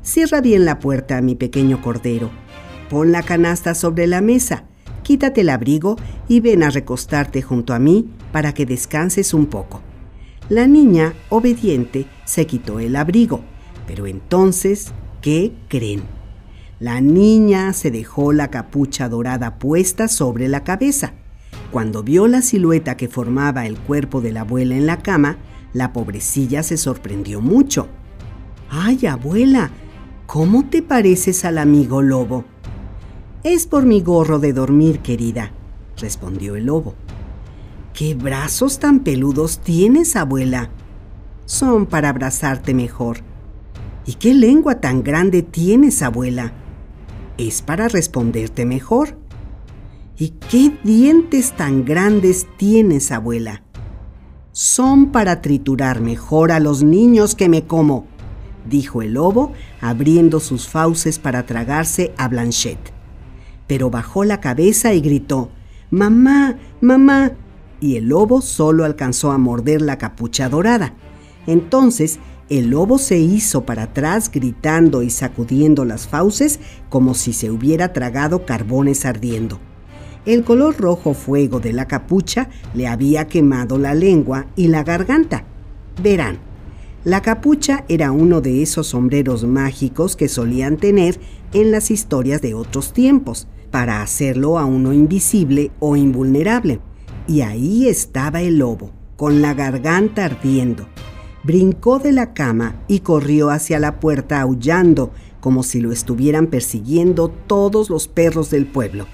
Cierra 0.02 0.42
bien 0.42 0.66
la 0.66 0.80
puerta, 0.80 1.22
mi 1.22 1.36
pequeño 1.36 1.82
cordero. 1.82 2.30
Pon 2.90 3.12
la 3.12 3.24
canasta 3.24 3.74
sobre 3.74 4.06
la 4.06 4.22
mesa, 4.22 4.66
quítate 5.02 5.42
el 5.42 5.50
abrigo 5.50 5.96
y 6.28 6.40
ven 6.42 6.64
a 6.64 6.70
recostarte 6.70 7.42
junto 7.42 7.74
a 7.74 7.80
mí 7.80 8.10
para 8.32 8.54
que 8.54 8.66
descanses 8.66 9.34
un 9.34 9.48
poco. 9.48 9.82
La 10.50 10.68
niña, 10.68 11.14
obediente, 11.30 12.06
se 12.26 12.46
quitó 12.46 12.80
el 12.80 12.96
abrigo, 12.96 13.42
pero 13.88 14.08
entonces, 14.08 14.92
¿qué 15.22 15.54
creen? 15.70 16.04
La 16.80 17.00
niña 17.00 17.72
se 17.72 17.92
dejó 17.92 18.34
la 18.34 18.50
capucha 18.50 19.08
dorada 19.08 19.58
puesta 19.58 20.10
sobre 20.10 20.50
la 20.50 20.66
cabeza. 20.66 21.14
Cuando 21.72 22.04
vio 22.04 22.28
la 22.28 22.42
silueta 22.42 22.98
que 22.98 23.08
formaba 23.08 23.66
el 23.66 23.80
cuerpo 23.80 24.20
de 24.20 24.34
la 24.34 24.42
abuela 24.42 24.76
en 24.76 24.86
la 24.86 24.98
cama, 24.98 25.38
la 25.74 25.92
pobrecilla 25.92 26.64
se 26.64 26.78
sorprendió 26.78 27.42
mucho. 27.42 27.88
¡Ay, 28.70 29.06
abuela! 29.06 29.72
¿Cómo 30.26 30.66
te 30.70 30.82
pareces 30.82 31.46
al 31.46 31.58
amigo 31.58 32.02
lobo? 32.02 32.46
Es 33.44 33.68
por 33.68 33.86
mi 33.86 34.02
gorro 34.02 34.40
de 34.40 34.54
dormir, 34.54 35.00
querida, 35.00 35.52
respondió 35.98 36.56
el 36.56 36.66
lobo. 36.66 36.96
¿Qué 37.94 38.16
brazos 38.16 38.80
tan 38.80 39.02
peludos 39.02 39.60
tienes, 39.60 40.16
abuela? 40.16 40.70
Son 41.46 41.86
para 41.86 42.10
abrazarte 42.10 42.74
mejor. 42.74 43.18
¿Y 44.06 44.14
qué 44.14 44.34
lengua 44.34 44.80
tan 44.80 45.04
grande 45.04 45.44
tienes, 45.44 46.02
abuela? 46.02 46.54
Es 47.38 47.62
para 47.62 47.88
responderte 47.88 48.66
mejor. 48.66 49.18
¿Y 50.18 50.30
qué 50.50 50.72
dientes 50.84 51.52
tan 51.52 51.86
grandes 51.86 52.48
tienes, 52.58 53.12
abuela? 53.12 53.63
Son 54.54 55.08
para 55.12 55.42
triturar 55.42 56.00
mejor 56.00 56.52
a 56.52 56.60
los 56.60 56.84
niños 56.84 57.34
que 57.34 57.50
me 57.50 57.64
como, 57.64 58.06
dijo 58.70 59.02
el 59.02 59.14
lobo, 59.14 59.52
abriendo 59.82 60.40
sus 60.40 60.68
fauces 60.68 61.18
para 61.18 61.46
tragarse 61.46 62.14
a 62.18 62.28
Blanchette. 62.28 62.94
Pero 63.66 63.90
bajó 63.90 64.24
la 64.24 64.40
cabeza 64.40 64.94
y 64.94 65.02
gritó, 65.02 65.50
Mamá, 65.90 66.58
mamá. 66.82 67.32
Y 67.82 67.98
el 67.98 68.10
lobo 68.10 68.42
solo 68.42 68.86
alcanzó 68.86 69.32
a 69.32 69.38
morder 69.38 69.82
la 69.82 69.98
capucha 69.98 70.48
dorada. 70.50 70.94
Entonces 71.48 72.20
el 72.50 72.70
lobo 72.70 72.98
se 72.98 73.18
hizo 73.18 73.66
para 73.66 73.84
atrás 73.84 74.30
gritando 74.32 75.02
y 75.02 75.10
sacudiendo 75.10 75.84
las 75.84 76.08
fauces 76.08 76.60
como 76.90 77.16
si 77.16 77.34
se 77.34 77.50
hubiera 77.50 77.92
tragado 77.92 78.46
carbones 78.46 79.06
ardiendo. 79.06 79.60
El 80.26 80.46
color 80.46 80.78
rojo 80.78 81.14
fuego 81.14 81.60
de 81.60 81.74
la 81.74 81.88
capucha 81.88 82.50
le 82.74 82.88
había 82.88 83.28
quemado 83.28 83.78
la 83.78 83.94
lengua 83.94 84.48
y 84.56 84.68
la 84.68 84.84
garganta. 84.84 85.44
Verán, 86.02 86.40
la 87.04 87.22
capucha 87.22 87.84
era 87.90 88.14
uno 88.14 88.40
de 88.40 88.62
esos 88.62 88.88
sombreros 88.88 89.44
mágicos 89.44 90.16
que 90.16 90.30
solían 90.30 90.78
tener 90.78 91.20
en 91.52 91.72
las 91.72 91.92
historias 91.92 92.42
de 92.42 92.54
otros 92.54 92.94
tiempos, 92.94 93.48
para 93.70 94.02
hacerlo 94.02 94.60
a 94.60 94.66
uno 94.66 94.94
invisible 94.94 95.72
o 95.80 95.96
invulnerable. 95.98 96.80
Y 97.28 97.42
ahí 97.42 97.90
estaba 97.90 98.42
el 98.42 98.60
lobo, 98.60 98.92
con 99.18 99.42
la 99.42 99.54
garganta 99.54 100.26
ardiendo. 100.26 100.86
Brincó 101.44 102.00
de 102.00 102.14
la 102.14 102.34
cama 102.34 102.76
y 102.88 103.00
corrió 103.00 103.50
hacia 103.50 103.80
la 103.80 104.00
puerta 104.00 104.40
aullando 104.40 105.12
como 105.42 105.64
si 105.64 105.82
lo 105.82 105.92
estuvieran 105.92 106.48
persiguiendo 106.48 107.30
todos 107.30 107.90
los 107.90 108.08
perros 108.08 108.50
del 108.50 108.66
pueblo. 108.66 109.08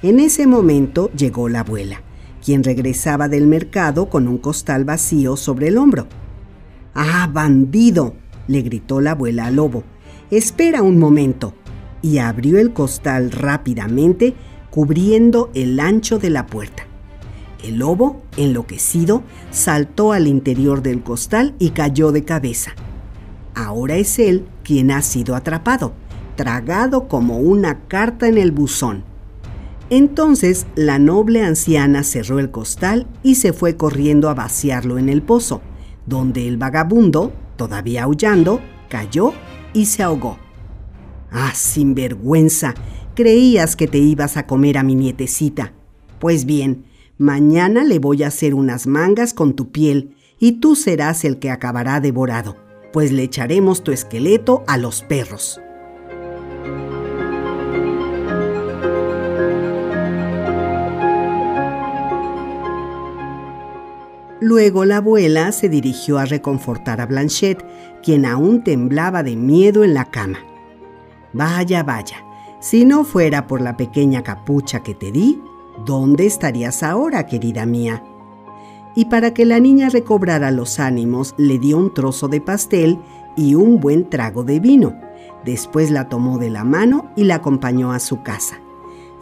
En 0.00 0.20
ese 0.20 0.46
momento 0.46 1.10
llegó 1.10 1.48
la 1.48 1.60
abuela, 1.60 2.02
quien 2.44 2.62
regresaba 2.62 3.26
del 3.26 3.48
mercado 3.48 4.08
con 4.08 4.28
un 4.28 4.38
costal 4.38 4.84
vacío 4.84 5.36
sobre 5.36 5.68
el 5.68 5.76
hombro. 5.76 6.06
¡Ah, 6.94 7.28
bandido! 7.32 8.14
le 8.46 8.62
gritó 8.62 9.00
la 9.00 9.12
abuela 9.12 9.46
al 9.46 9.56
lobo. 9.56 9.82
Espera 10.30 10.82
un 10.82 11.00
momento. 11.00 11.54
Y 12.00 12.18
abrió 12.18 12.60
el 12.60 12.72
costal 12.72 13.32
rápidamente, 13.32 14.34
cubriendo 14.70 15.50
el 15.54 15.80
ancho 15.80 16.20
de 16.20 16.30
la 16.30 16.46
puerta. 16.46 16.84
El 17.64 17.78
lobo, 17.78 18.22
enloquecido, 18.36 19.24
saltó 19.50 20.12
al 20.12 20.28
interior 20.28 20.80
del 20.80 21.02
costal 21.02 21.56
y 21.58 21.70
cayó 21.70 22.12
de 22.12 22.24
cabeza. 22.24 22.70
Ahora 23.56 23.96
es 23.96 24.20
él 24.20 24.46
quien 24.62 24.92
ha 24.92 25.02
sido 25.02 25.34
atrapado, 25.34 25.92
tragado 26.36 27.08
como 27.08 27.38
una 27.38 27.80
carta 27.88 28.28
en 28.28 28.38
el 28.38 28.52
buzón. 28.52 29.07
Entonces 29.90 30.66
la 30.74 30.98
noble 30.98 31.42
anciana 31.42 32.04
cerró 32.04 32.38
el 32.38 32.50
costal 32.50 33.06
y 33.22 33.36
se 33.36 33.52
fue 33.52 33.76
corriendo 33.76 34.28
a 34.28 34.34
vaciarlo 34.34 34.98
en 34.98 35.08
el 35.08 35.22
pozo, 35.22 35.62
donde 36.06 36.46
el 36.46 36.58
vagabundo, 36.58 37.32
todavía 37.56 38.04
aullando, 38.04 38.60
cayó 38.88 39.32
y 39.72 39.86
se 39.86 40.02
ahogó. 40.02 40.38
Ah, 41.30 41.52
sinvergüenza, 41.54 42.74
creías 43.14 43.76
que 43.76 43.86
te 43.86 43.98
ibas 43.98 44.36
a 44.36 44.46
comer 44.46 44.76
a 44.78 44.82
mi 44.82 44.94
nietecita. 44.94 45.72
Pues 46.18 46.44
bien, 46.44 46.84
mañana 47.16 47.84
le 47.84 47.98
voy 47.98 48.22
a 48.22 48.28
hacer 48.28 48.54
unas 48.54 48.86
mangas 48.86 49.32
con 49.32 49.54
tu 49.54 49.70
piel 49.70 50.14
y 50.38 50.52
tú 50.60 50.76
serás 50.76 51.24
el 51.24 51.38
que 51.38 51.50
acabará 51.50 52.00
devorado, 52.00 52.56
pues 52.92 53.10
le 53.10 53.22
echaremos 53.22 53.82
tu 53.82 53.92
esqueleto 53.92 54.64
a 54.66 54.76
los 54.76 55.02
perros. 55.02 55.60
Luego 64.40 64.84
la 64.84 64.98
abuela 64.98 65.50
se 65.52 65.68
dirigió 65.68 66.18
a 66.18 66.24
reconfortar 66.24 67.00
a 67.00 67.06
Blanchette, 67.06 67.64
quien 68.02 68.24
aún 68.24 68.62
temblaba 68.62 69.22
de 69.22 69.34
miedo 69.34 69.82
en 69.82 69.94
la 69.94 70.04
cama. 70.04 70.38
Vaya, 71.32 71.82
vaya, 71.82 72.24
si 72.60 72.84
no 72.84 73.04
fuera 73.04 73.46
por 73.46 73.60
la 73.60 73.76
pequeña 73.76 74.22
capucha 74.22 74.82
que 74.82 74.94
te 74.94 75.10
di, 75.10 75.40
¿dónde 75.84 76.26
estarías 76.26 76.82
ahora, 76.82 77.26
querida 77.26 77.66
mía? 77.66 78.02
Y 78.94 79.06
para 79.06 79.34
que 79.34 79.44
la 79.44 79.60
niña 79.60 79.88
recobrara 79.90 80.50
los 80.50 80.78
ánimos, 80.78 81.34
le 81.36 81.58
dio 81.58 81.76
un 81.76 81.92
trozo 81.92 82.28
de 82.28 82.40
pastel 82.40 82.98
y 83.36 83.54
un 83.54 83.80
buen 83.80 84.08
trago 84.08 84.44
de 84.44 84.60
vino. 84.60 84.94
Después 85.44 85.90
la 85.90 86.08
tomó 86.08 86.38
de 86.38 86.50
la 86.50 86.64
mano 86.64 87.10
y 87.16 87.24
la 87.24 87.36
acompañó 87.36 87.92
a 87.92 88.00
su 88.00 88.22
casa. 88.22 88.60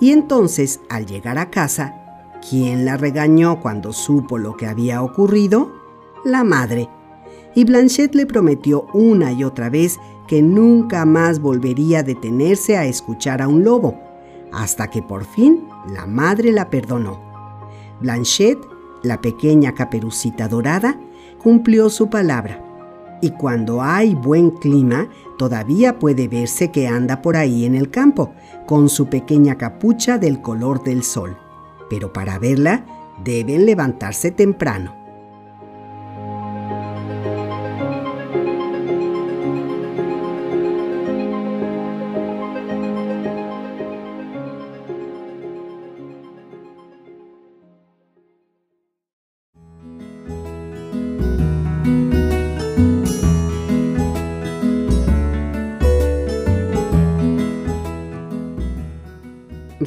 Y 0.01 0.13
entonces, 0.13 0.81
al 0.89 1.07
llegar 1.07 1.39
a 1.39 1.51
casa, 1.51 2.06
¿quién 2.49 2.85
la 2.85 2.97
regañó 2.97 3.61
cuando 3.61 3.93
supo 3.93 4.39
lo 4.39 4.57
que 4.57 4.67
había 4.67 5.03
ocurrido? 5.03 5.73
La 6.25 6.45
madre. 6.45 6.89
Y 7.55 7.65
Blanchette 7.65 8.15
le 8.15 8.27
prometió 8.27 8.87
una 8.93 9.33
y 9.33 9.45
otra 9.45 9.71
vez 9.71 9.99
que 10.27 10.43
nunca 10.43 11.05
más 11.05 11.41
volvería 11.41 12.01
a 12.01 12.03
detenerse 12.03 12.77
a 12.77 12.85
escuchar 12.85 13.41
a 13.41 13.49
un 13.49 13.65
lobo, 13.65 13.99
hasta 14.53 14.89
que 14.89 15.03
por 15.03 15.25
fin 15.25 15.67
la 15.89 16.07
madre 16.07 16.53
la 16.53 16.69
perdonó. 16.69 17.21
Blanchette, 18.01 18.67
la 19.03 19.21
pequeña 19.21 19.73
caperucita 19.75 20.49
dorada, 20.49 20.99
cumplió 21.43 21.89
su 21.91 22.11
palabra. 22.11 22.63
Y 23.23 23.31
cuando 23.31 23.81
hay 23.81 24.15
buen 24.15 24.51
clima, 24.51 25.09
todavía 25.39 25.99
puede 25.99 26.29
verse 26.29 26.71
que 26.71 26.87
anda 26.87 27.23
por 27.23 27.37
ahí 27.37 27.65
en 27.65 27.75
el 27.75 27.91
campo, 27.91 28.33
con 28.67 28.89
su 28.89 29.07
pequeña 29.07 29.57
capucha 29.57 30.19
del 30.19 30.43
color 30.43 30.83
del 30.83 31.03
sol. 31.03 31.39
Pero 31.89 32.13
para 32.13 32.39
verla, 32.39 32.85
deben 33.23 33.67
levantarse 33.67 34.31
temprano. 34.31 35.07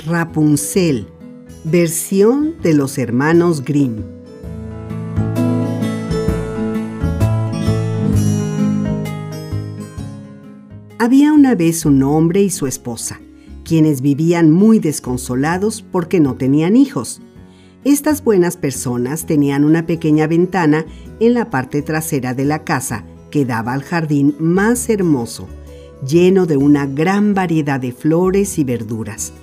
Rapunzel, 0.06 1.08
versión 1.70 2.56
de 2.64 2.74
los 2.74 2.98
hermanos 2.98 3.64
Grimm. 3.64 3.98
Había 10.98 11.32
una 11.32 11.54
vez 11.54 11.86
un 11.86 12.02
hombre 12.02 12.42
y 12.42 12.50
su 12.50 12.66
esposa, 12.66 13.22
quienes 13.64 14.02
vivían 14.02 14.50
muy 14.50 14.80
desconsolados 14.80 15.84
porque 15.84 16.20
no 16.20 16.36
tenían 16.36 16.76
hijos. 16.76 17.22
Estas 17.84 18.24
buenas 18.24 18.58
personas 18.58 19.28
tenían 19.28 19.64
una 19.64 19.86
pequeña 19.86 20.26
ventana 20.26 20.86
en 21.20 21.36
la 21.36 21.52
parte 21.52 21.84
trasera 21.84 22.34
de 22.34 22.46
la 22.46 22.64
casa 22.64 23.06
que 23.30 23.46
daba 23.46 23.74
al 23.74 23.84
jardín 23.84 24.36
más 24.40 24.90
hermoso, 24.90 25.48
lleno 26.06 26.48
de 26.48 26.58
una 26.58 26.88
gran 26.88 27.36
variedad 27.36 27.80
de 27.80 27.92
flores 27.92 28.58
y 28.58 28.64
verduras 28.64 29.34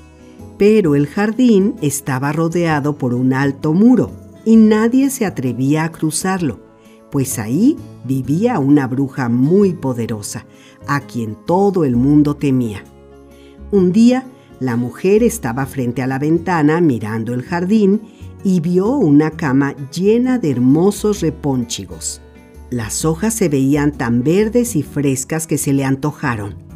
pero 0.58 0.94
el 0.94 1.06
jardín 1.06 1.74
estaba 1.82 2.32
rodeado 2.32 2.96
por 2.96 3.14
un 3.14 3.32
alto 3.32 3.72
muro 3.72 4.10
y 4.44 4.56
nadie 4.56 5.10
se 5.10 5.26
atrevía 5.26 5.84
a 5.84 5.92
cruzarlo, 5.92 6.60
pues 7.10 7.38
ahí 7.38 7.76
vivía 8.04 8.58
una 8.58 8.86
bruja 8.86 9.28
muy 9.28 9.74
poderosa, 9.74 10.46
a 10.86 11.00
quien 11.00 11.36
todo 11.46 11.84
el 11.84 11.96
mundo 11.96 12.36
temía. 12.36 12.84
Un 13.70 13.92
día, 13.92 14.26
la 14.60 14.76
mujer 14.76 15.22
estaba 15.22 15.66
frente 15.66 16.02
a 16.02 16.06
la 16.06 16.18
ventana 16.18 16.80
mirando 16.80 17.34
el 17.34 17.42
jardín 17.42 18.02
y 18.44 18.60
vio 18.60 18.96
una 18.96 19.32
cama 19.32 19.74
llena 19.90 20.38
de 20.38 20.52
hermosos 20.52 21.20
repónchigos. 21.20 22.22
Las 22.70 23.04
hojas 23.04 23.34
se 23.34 23.48
veían 23.48 23.92
tan 23.92 24.22
verdes 24.22 24.76
y 24.76 24.82
frescas 24.82 25.46
que 25.46 25.58
se 25.58 25.72
le 25.72 25.84
antojaron 25.84 26.66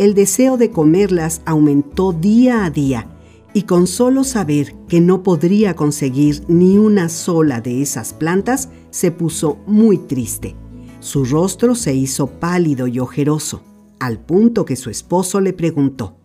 el 0.00 0.14
deseo 0.14 0.56
de 0.56 0.70
comerlas 0.70 1.42
aumentó 1.44 2.14
día 2.14 2.64
a 2.64 2.70
día 2.70 3.06
y 3.52 3.62
con 3.62 3.86
solo 3.86 4.24
saber 4.24 4.74
que 4.88 5.00
no 5.00 5.22
podría 5.22 5.74
conseguir 5.74 6.42
ni 6.48 6.78
una 6.78 7.08
sola 7.08 7.60
de 7.60 7.82
esas 7.82 8.12
plantas, 8.12 8.68
se 8.90 9.10
puso 9.10 9.58
muy 9.66 9.98
triste. 9.98 10.56
Su 11.00 11.24
rostro 11.24 11.74
se 11.74 11.94
hizo 11.94 12.28
pálido 12.28 12.86
y 12.86 13.00
ojeroso, 13.00 13.62
al 13.98 14.20
punto 14.20 14.64
que 14.64 14.76
su 14.76 14.90
esposo 14.90 15.40
le 15.40 15.52
preguntó, 15.52 16.16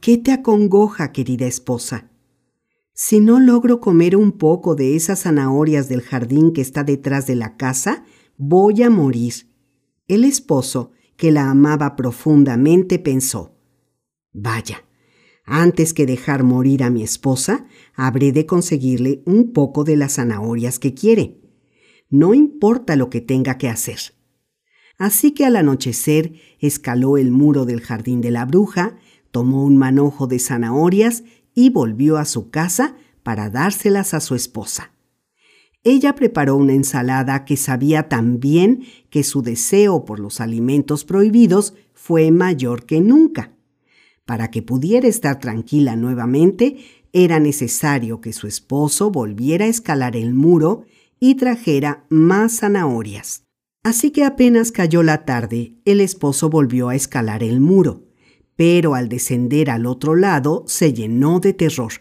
¿Qué 0.00 0.16
te 0.16 0.32
acongoja, 0.32 1.12
querida 1.12 1.46
esposa? 1.46 2.10
Si 2.94 3.20
no 3.20 3.38
logro 3.38 3.80
comer 3.80 4.16
un 4.16 4.32
poco 4.32 4.74
de 4.74 4.96
esas 4.96 5.22
zanahorias 5.22 5.88
del 5.88 6.02
jardín 6.02 6.52
que 6.52 6.60
está 6.60 6.84
detrás 6.84 7.26
de 7.26 7.34
la 7.34 7.56
casa, 7.56 8.04
voy 8.36 8.82
a 8.82 8.90
morir. 8.90 9.34
El 10.08 10.24
esposo, 10.24 10.90
que 11.16 11.30
la 11.30 11.50
amaba 11.50 11.96
profundamente, 11.96 12.98
pensó, 12.98 13.54
Vaya, 14.32 14.84
antes 15.50 15.92
que 15.92 16.06
dejar 16.06 16.44
morir 16.44 16.84
a 16.84 16.90
mi 16.90 17.02
esposa, 17.02 17.66
habré 17.94 18.30
de 18.30 18.46
conseguirle 18.46 19.20
un 19.26 19.52
poco 19.52 19.82
de 19.82 19.96
las 19.96 20.14
zanahorias 20.14 20.78
que 20.78 20.94
quiere. 20.94 21.40
No 22.08 22.34
importa 22.34 22.94
lo 22.94 23.10
que 23.10 23.20
tenga 23.20 23.58
que 23.58 23.68
hacer. 23.68 23.98
Así 24.96 25.32
que 25.32 25.44
al 25.44 25.56
anochecer 25.56 26.34
escaló 26.60 27.16
el 27.16 27.32
muro 27.32 27.64
del 27.64 27.80
jardín 27.80 28.20
de 28.20 28.30
la 28.30 28.44
bruja, 28.44 28.96
tomó 29.32 29.64
un 29.64 29.76
manojo 29.76 30.28
de 30.28 30.38
zanahorias 30.38 31.24
y 31.52 31.70
volvió 31.70 32.16
a 32.16 32.26
su 32.26 32.50
casa 32.50 32.94
para 33.24 33.50
dárselas 33.50 34.14
a 34.14 34.20
su 34.20 34.36
esposa. 34.36 34.92
Ella 35.82 36.14
preparó 36.14 36.56
una 36.56 36.74
ensalada 36.74 37.44
que 37.44 37.56
sabía 37.56 38.08
tan 38.08 38.38
bien 38.38 38.84
que 39.08 39.24
su 39.24 39.42
deseo 39.42 40.04
por 40.04 40.20
los 40.20 40.40
alimentos 40.40 41.04
prohibidos 41.04 41.74
fue 41.92 42.30
mayor 42.30 42.84
que 42.84 43.00
nunca. 43.00 43.56
Para 44.30 44.52
que 44.52 44.62
pudiera 44.62 45.08
estar 45.08 45.40
tranquila 45.40 45.96
nuevamente, 45.96 46.76
era 47.12 47.40
necesario 47.40 48.20
que 48.20 48.32
su 48.32 48.46
esposo 48.46 49.10
volviera 49.10 49.64
a 49.64 49.68
escalar 49.68 50.14
el 50.14 50.34
muro 50.34 50.84
y 51.18 51.34
trajera 51.34 52.06
más 52.10 52.60
zanahorias. 52.60 53.42
Así 53.82 54.12
que 54.12 54.22
apenas 54.22 54.70
cayó 54.70 55.02
la 55.02 55.24
tarde, 55.24 55.74
el 55.84 56.00
esposo 56.00 56.48
volvió 56.48 56.90
a 56.90 56.94
escalar 56.94 57.42
el 57.42 57.58
muro, 57.58 58.04
pero 58.54 58.94
al 58.94 59.08
descender 59.08 59.68
al 59.68 59.84
otro 59.84 60.14
lado 60.14 60.62
se 60.68 60.92
llenó 60.92 61.40
de 61.40 61.52
terror, 61.52 61.94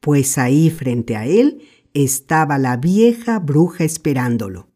pues 0.00 0.38
ahí 0.38 0.70
frente 0.70 1.14
a 1.14 1.24
él 1.24 1.62
estaba 1.94 2.58
la 2.58 2.78
vieja 2.78 3.38
bruja 3.38 3.84
esperándolo. 3.84 4.70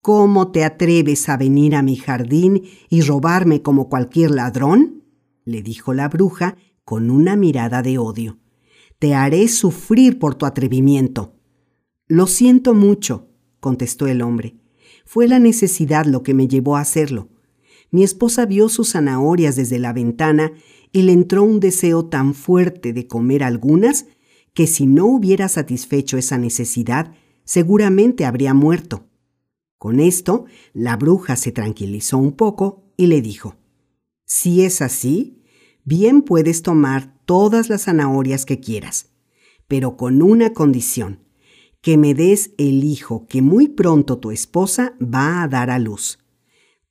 ¿Cómo 0.00 0.52
te 0.52 0.64
atreves 0.64 1.28
a 1.28 1.36
venir 1.36 1.74
a 1.74 1.82
mi 1.82 1.96
jardín 1.96 2.62
y 2.88 3.00
robarme 3.00 3.62
como 3.62 3.88
cualquier 3.88 4.30
ladrón? 4.30 4.99
Le 5.50 5.62
dijo 5.62 5.92
la 5.92 6.08
bruja 6.08 6.56
con 6.84 7.10
una 7.10 7.36
mirada 7.36 7.82
de 7.82 7.98
odio. 7.98 8.38
Te 8.98 9.14
haré 9.14 9.48
sufrir 9.48 10.18
por 10.18 10.34
tu 10.34 10.46
atrevimiento. 10.46 11.34
Lo 12.06 12.26
siento 12.26 12.74
mucho, 12.74 13.28
contestó 13.60 14.06
el 14.06 14.22
hombre. 14.22 14.56
Fue 15.04 15.28
la 15.28 15.38
necesidad 15.38 16.06
lo 16.06 16.22
que 16.22 16.34
me 16.34 16.48
llevó 16.48 16.76
a 16.76 16.80
hacerlo. 16.80 17.28
Mi 17.90 18.04
esposa 18.04 18.46
vio 18.46 18.68
sus 18.68 18.92
zanahorias 18.92 19.56
desde 19.56 19.78
la 19.78 19.92
ventana 19.92 20.52
y 20.92 21.02
le 21.02 21.12
entró 21.12 21.42
un 21.42 21.60
deseo 21.60 22.06
tan 22.06 22.34
fuerte 22.34 22.92
de 22.92 23.06
comer 23.06 23.42
algunas 23.42 24.06
que 24.54 24.66
si 24.66 24.86
no 24.86 25.06
hubiera 25.06 25.48
satisfecho 25.48 26.18
esa 26.18 26.38
necesidad, 26.38 27.14
seguramente 27.44 28.24
habría 28.24 28.54
muerto. 28.54 29.06
Con 29.78 29.98
esto, 29.98 30.44
la 30.72 30.96
bruja 30.96 31.36
se 31.36 31.52
tranquilizó 31.52 32.18
un 32.18 32.32
poco 32.32 32.92
y 32.96 33.06
le 33.06 33.22
dijo, 33.22 33.56
Si 34.26 34.62
es 34.62 34.82
así, 34.82 35.39
bien 35.90 36.22
puedes 36.22 36.62
tomar 36.62 37.12
todas 37.24 37.68
las 37.68 37.86
zanahorias 37.86 38.46
que 38.46 38.60
quieras, 38.60 39.10
pero 39.66 39.96
con 39.96 40.22
una 40.22 40.52
condición, 40.52 41.24
que 41.80 41.96
me 41.96 42.14
des 42.14 42.52
el 42.58 42.84
hijo 42.84 43.26
que 43.26 43.42
muy 43.42 43.66
pronto 43.66 44.18
tu 44.18 44.30
esposa 44.30 44.94
va 45.02 45.42
a 45.42 45.48
dar 45.48 45.68
a 45.68 45.80
luz. 45.80 46.20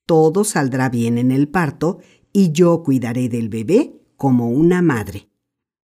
Todo 0.06 0.44
saldrá 0.44 0.90
bien 0.90 1.18
en 1.18 1.32
el 1.32 1.48
parto 1.48 2.00
y 2.34 2.52
yo 2.52 2.84
cuidaré 2.84 3.30
del 3.30 3.48
bebé 3.48 4.02
como 4.18 4.50
una 4.50 4.82
madre. 4.82 5.30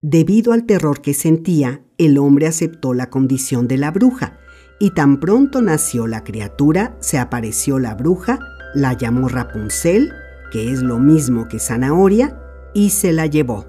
Debido 0.00 0.54
al 0.54 0.64
terror 0.64 1.02
que 1.02 1.12
sentía, 1.12 1.84
el 1.98 2.16
hombre 2.16 2.46
aceptó 2.46 2.94
la 2.94 3.10
condición 3.10 3.68
de 3.68 3.76
la 3.76 3.90
bruja, 3.90 4.38
y 4.80 4.92
tan 4.92 5.20
pronto 5.20 5.60
nació 5.60 6.06
la 6.06 6.24
criatura, 6.24 6.96
se 7.00 7.18
apareció 7.18 7.78
la 7.78 7.94
bruja, 7.94 8.38
la 8.74 8.94
llamó 8.94 9.28
Rapunzel, 9.28 10.10
que 10.50 10.72
es 10.72 10.80
lo 10.80 10.98
mismo 10.98 11.48
que 11.48 11.58
zanahoria, 11.58 12.40
y 12.74 12.90
se 12.90 13.12
la 13.12 13.26
llevó. 13.26 13.64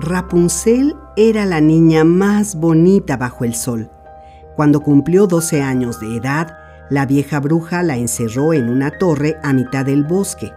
Rapunzel 0.00 0.94
era 1.16 1.44
la 1.44 1.60
niña 1.60 2.04
más 2.04 2.54
bonita 2.54 3.16
bajo 3.16 3.44
el 3.44 3.54
sol. 3.54 3.90
Cuando 4.54 4.80
cumplió 4.80 5.26
12 5.26 5.62
años 5.62 6.00
de 6.00 6.16
edad, 6.16 6.56
la 6.88 7.04
vieja 7.04 7.40
bruja 7.40 7.82
la 7.82 7.96
encerró 7.96 8.52
en 8.54 8.68
una 8.68 8.90
torre 8.90 9.36
a 9.42 9.52
mitad 9.52 9.84
del 9.84 10.04
bosque. 10.04 10.52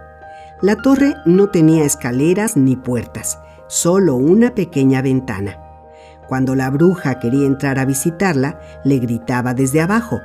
La 0.61 0.75
torre 0.75 1.15
no 1.25 1.49
tenía 1.49 1.85
escaleras 1.85 2.55
ni 2.55 2.75
puertas, 2.75 3.39
solo 3.67 4.15
una 4.15 4.53
pequeña 4.53 5.01
ventana. 5.01 5.70
Cuando 6.31 6.55
la 6.55 6.69
bruja 6.69 7.19
quería 7.19 7.45
entrar 7.45 7.77
a 7.77 7.83
visitarla, 7.83 8.57
le 8.85 8.99
gritaba 8.99 9.53
desde 9.53 9.81
abajo, 9.81 10.21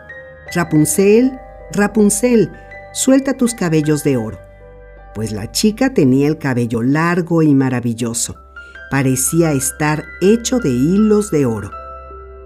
Rapunzel, 0.54 1.32
Rapunzel, 1.72 2.52
suelta 2.92 3.34
tus 3.34 3.54
cabellos 3.54 4.04
de 4.04 4.16
oro. 4.16 4.38
Pues 5.16 5.32
la 5.32 5.50
chica 5.50 5.92
tenía 5.92 6.28
el 6.28 6.38
cabello 6.38 6.80
largo 6.80 7.42
y 7.42 7.52
maravilloso 7.54 8.36
parecía 8.88 9.50
estar 9.50 10.04
hecho 10.20 10.60
de 10.60 10.70
hilos 10.70 11.32
de 11.32 11.44
oro. 11.46 11.72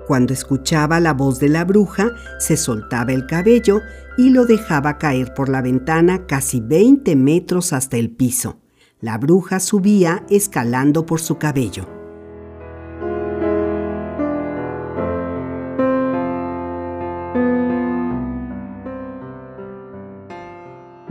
Cuando 0.06 0.32
escuchaba 0.32 0.98
la 0.98 1.12
voz 1.12 1.38
de 1.38 1.50
la 1.50 1.64
bruja, 1.64 2.12
se 2.38 2.56
soltaba 2.56 3.12
el 3.12 3.26
cabello 3.26 3.82
y 4.16 4.30
lo 4.30 4.46
dejaba 4.46 4.96
caer 4.96 5.34
por 5.34 5.50
la 5.50 5.60
ventana 5.60 6.26
casi 6.26 6.60
20 6.60 7.14
metros 7.14 7.74
hasta 7.74 7.98
el 7.98 8.10
piso. 8.10 8.58
La 9.00 9.18
bruja 9.18 9.60
subía 9.60 10.24
escalando 10.30 11.04
por 11.04 11.20
su 11.20 11.36
cabello. 11.36 11.99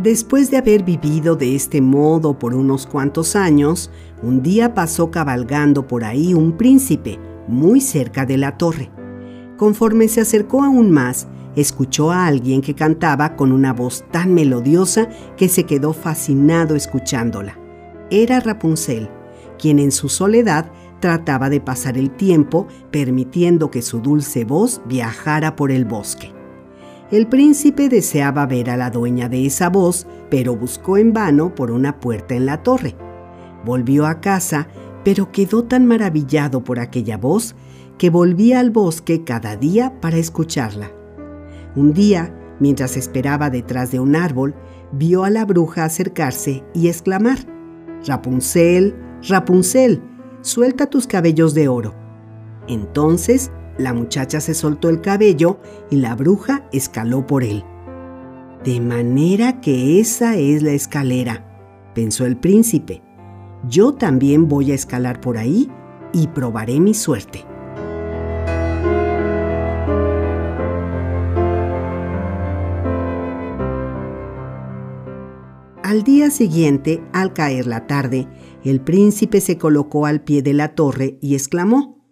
Después 0.01 0.49
de 0.49 0.55
haber 0.55 0.83
vivido 0.83 1.35
de 1.35 1.55
este 1.55 1.81
modo 1.81 2.39
por 2.39 2.55
unos 2.55 2.87
cuantos 2.87 3.35
años, 3.35 3.91
un 4.23 4.41
día 4.41 4.73
pasó 4.73 5.11
cabalgando 5.11 5.87
por 5.87 6.05
ahí 6.05 6.33
un 6.33 6.53
príncipe, 6.53 7.19
muy 7.49 7.81
cerca 7.81 8.25
de 8.25 8.37
la 8.37 8.57
torre. 8.57 8.89
Conforme 9.57 10.07
se 10.07 10.21
acercó 10.21 10.63
aún 10.63 10.89
más, 10.89 11.27
escuchó 11.57 12.11
a 12.11 12.27
alguien 12.27 12.61
que 12.61 12.75
cantaba 12.75 13.35
con 13.35 13.51
una 13.51 13.73
voz 13.73 14.05
tan 14.09 14.33
melodiosa 14.33 15.09
que 15.35 15.49
se 15.49 15.65
quedó 15.65 15.91
fascinado 15.91 16.77
escuchándola. 16.77 17.59
Era 18.09 18.39
Rapunzel, 18.39 19.09
quien 19.57 19.79
en 19.79 19.91
su 19.91 20.07
soledad 20.07 20.71
trataba 21.01 21.49
de 21.49 21.59
pasar 21.59 21.97
el 21.97 22.09
tiempo 22.11 22.67
permitiendo 22.89 23.69
que 23.69 23.81
su 23.81 23.99
dulce 23.99 24.45
voz 24.45 24.81
viajara 24.87 25.57
por 25.57 25.71
el 25.71 25.83
bosque. 25.83 26.38
El 27.11 27.25
príncipe 27.25 27.89
deseaba 27.89 28.45
ver 28.45 28.69
a 28.69 28.77
la 28.77 28.91
dueña 28.91 29.29
de 29.29 29.47
esa 29.47 29.69
voz, 29.69 30.05
pero 30.29 30.55
buscó 30.55 30.97
en 30.97 31.11
vano 31.11 31.55
por 31.55 31.71
una 31.71 31.99
puerta 31.99 32.35
en 32.35 32.45
la 32.45 32.61
torre. 32.61 32.95
Volvió 33.65 34.05
a 34.05 34.21
casa, 34.21 34.67
pero 35.03 35.31
quedó 35.31 35.63
tan 35.63 35.87
maravillado 35.87 36.63
por 36.63 36.79
aquella 36.79 37.17
voz 37.17 37.55
que 37.97 38.11
volvía 38.11 38.59
al 38.59 38.69
bosque 38.69 39.23
cada 39.23 39.55
día 39.55 39.99
para 39.99 40.17
escucharla. 40.17 40.91
Un 41.75 41.93
día, 41.93 42.31
mientras 42.59 42.95
esperaba 42.95 43.49
detrás 43.49 43.91
de 43.91 43.99
un 43.99 44.15
árbol, 44.15 44.53
vio 44.91 45.23
a 45.23 45.31
la 45.31 45.45
bruja 45.45 45.85
acercarse 45.85 46.63
y 46.75 46.89
exclamar, 46.89 47.39
Rapunzel, 48.05 48.95
Rapunzel, 49.27 50.01
suelta 50.41 50.85
tus 50.85 51.07
cabellos 51.07 51.55
de 51.55 51.69
oro. 51.69 51.95
Entonces 52.67 53.51
la 53.79 53.93
muchacha 53.93 54.41
se 54.41 54.53
soltó 54.53 54.89
el 54.89 55.01
cabello 55.01 55.59
y 55.89 55.95
la 55.95 56.15
bruja 56.15 56.67
escaló 56.71 57.25
por 57.25 57.43
él. 57.43 57.63
De 58.63 58.79
manera 58.81 59.61
que 59.61 59.99
esa 59.99 60.35
es 60.35 60.61
la 60.61 60.71
escalera, 60.71 61.91
pensó 61.95 62.25
el 62.25 62.37
príncipe. 62.37 63.01
Yo 63.67 63.93
también 63.93 64.47
voy 64.47 64.71
a 64.71 64.75
escalar 64.75 65.21
por 65.21 65.37
ahí 65.37 65.71
y 66.11 66.27
probaré 66.27 66.79
mi 66.79 66.93
suerte. 66.93 67.45
Al 75.81 76.03
día 76.03 76.29
siguiente, 76.29 77.01
al 77.13 77.33
caer 77.33 77.65
la 77.65 77.87
tarde, 77.87 78.27
el 78.63 78.81
príncipe 78.81 79.41
se 79.41 79.57
colocó 79.57 80.05
al 80.05 80.21
pie 80.21 80.41
de 80.41 80.53
la 80.53 80.75
torre 80.75 81.17
y 81.21 81.33
exclamó, 81.33 82.05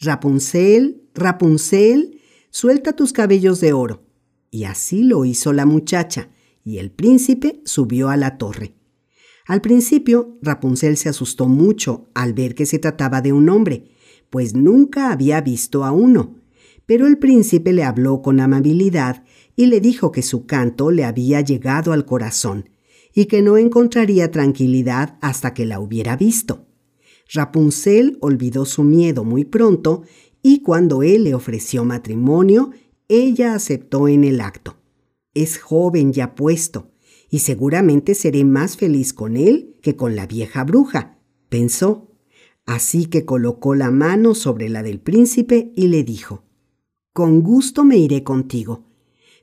Rapunzel, 0.00 1.01
Rapunzel, 1.14 2.20
suelta 2.50 2.94
tus 2.94 3.12
cabellos 3.12 3.60
de 3.60 3.72
oro. 3.72 4.02
Y 4.50 4.64
así 4.64 5.02
lo 5.02 5.24
hizo 5.24 5.52
la 5.52 5.66
muchacha, 5.66 6.30
y 6.64 6.78
el 6.78 6.90
príncipe 6.90 7.60
subió 7.64 8.08
a 8.08 8.16
la 8.16 8.38
torre. 8.38 8.74
Al 9.46 9.60
principio, 9.60 10.38
Rapunzel 10.42 10.96
se 10.96 11.08
asustó 11.08 11.48
mucho 11.48 12.08
al 12.14 12.32
ver 12.32 12.54
que 12.54 12.66
se 12.66 12.78
trataba 12.78 13.20
de 13.20 13.32
un 13.32 13.48
hombre, 13.48 13.90
pues 14.30 14.54
nunca 14.54 15.10
había 15.10 15.40
visto 15.40 15.84
a 15.84 15.92
uno. 15.92 16.36
Pero 16.86 17.06
el 17.06 17.18
príncipe 17.18 17.72
le 17.72 17.84
habló 17.84 18.22
con 18.22 18.40
amabilidad 18.40 19.24
y 19.56 19.66
le 19.66 19.80
dijo 19.80 20.12
que 20.12 20.22
su 20.22 20.46
canto 20.46 20.90
le 20.90 21.04
había 21.04 21.40
llegado 21.40 21.92
al 21.92 22.04
corazón 22.04 22.70
y 23.14 23.26
que 23.26 23.42
no 23.42 23.58
encontraría 23.58 24.30
tranquilidad 24.30 25.18
hasta 25.20 25.54
que 25.54 25.66
la 25.66 25.80
hubiera 25.80 26.16
visto. 26.16 26.66
Rapunzel 27.32 28.18
olvidó 28.20 28.64
su 28.64 28.82
miedo 28.82 29.24
muy 29.24 29.44
pronto 29.44 30.02
y 30.42 30.60
cuando 30.60 31.02
él 31.02 31.24
le 31.24 31.34
ofreció 31.34 31.84
matrimonio, 31.84 32.72
ella 33.08 33.54
aceptó 33.54 34.08
en 34.08 34.24
el 34.24 34.40
acto. 34.40 34.76
Es 35.34 35.58
joven 35.58 36.12
ya 36.12 36.34
puesto, 36.34 36.90
y 37.30 37.38
seguramente 37.38 38.14
seré 38.14 38.44
más 38.44 38.76
feliz 38.76 39.12
con 39.12 39.36
él 39.36 39.78
que 39.82 39.96
con 39.96 40.16
la 40.16 40.26
vieja 40.26 40.64
bruja, 40.64 41.18
pensó. 41.48 42.10
Así 42.66 43.06
que 43.06 43.24
colocó 43.24 43.74
la 43.74 43.90
mano 43.90 44.34
sobre 44.34 44.68
la 44.68 44.82
del 44.82 45.00
príncipe 45.00 45.72
y 45.74 45.88
le 45.88 46.04
dijo, 46.04 46.44
Con 47.12 47.40
gusto 47.40 47.84
me 47.84 47.96
iré 47.96 48.22
contigo. 48.22 48.84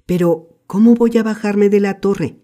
Pero, 0.06 0.62
¿cómo 0.68 0.96
voy 0.96 1.18
a 1.18 1.24
bajarme 1.24 1.70
de 1.70 1.80
la 1.80 2.00
torre? 2.00 2.40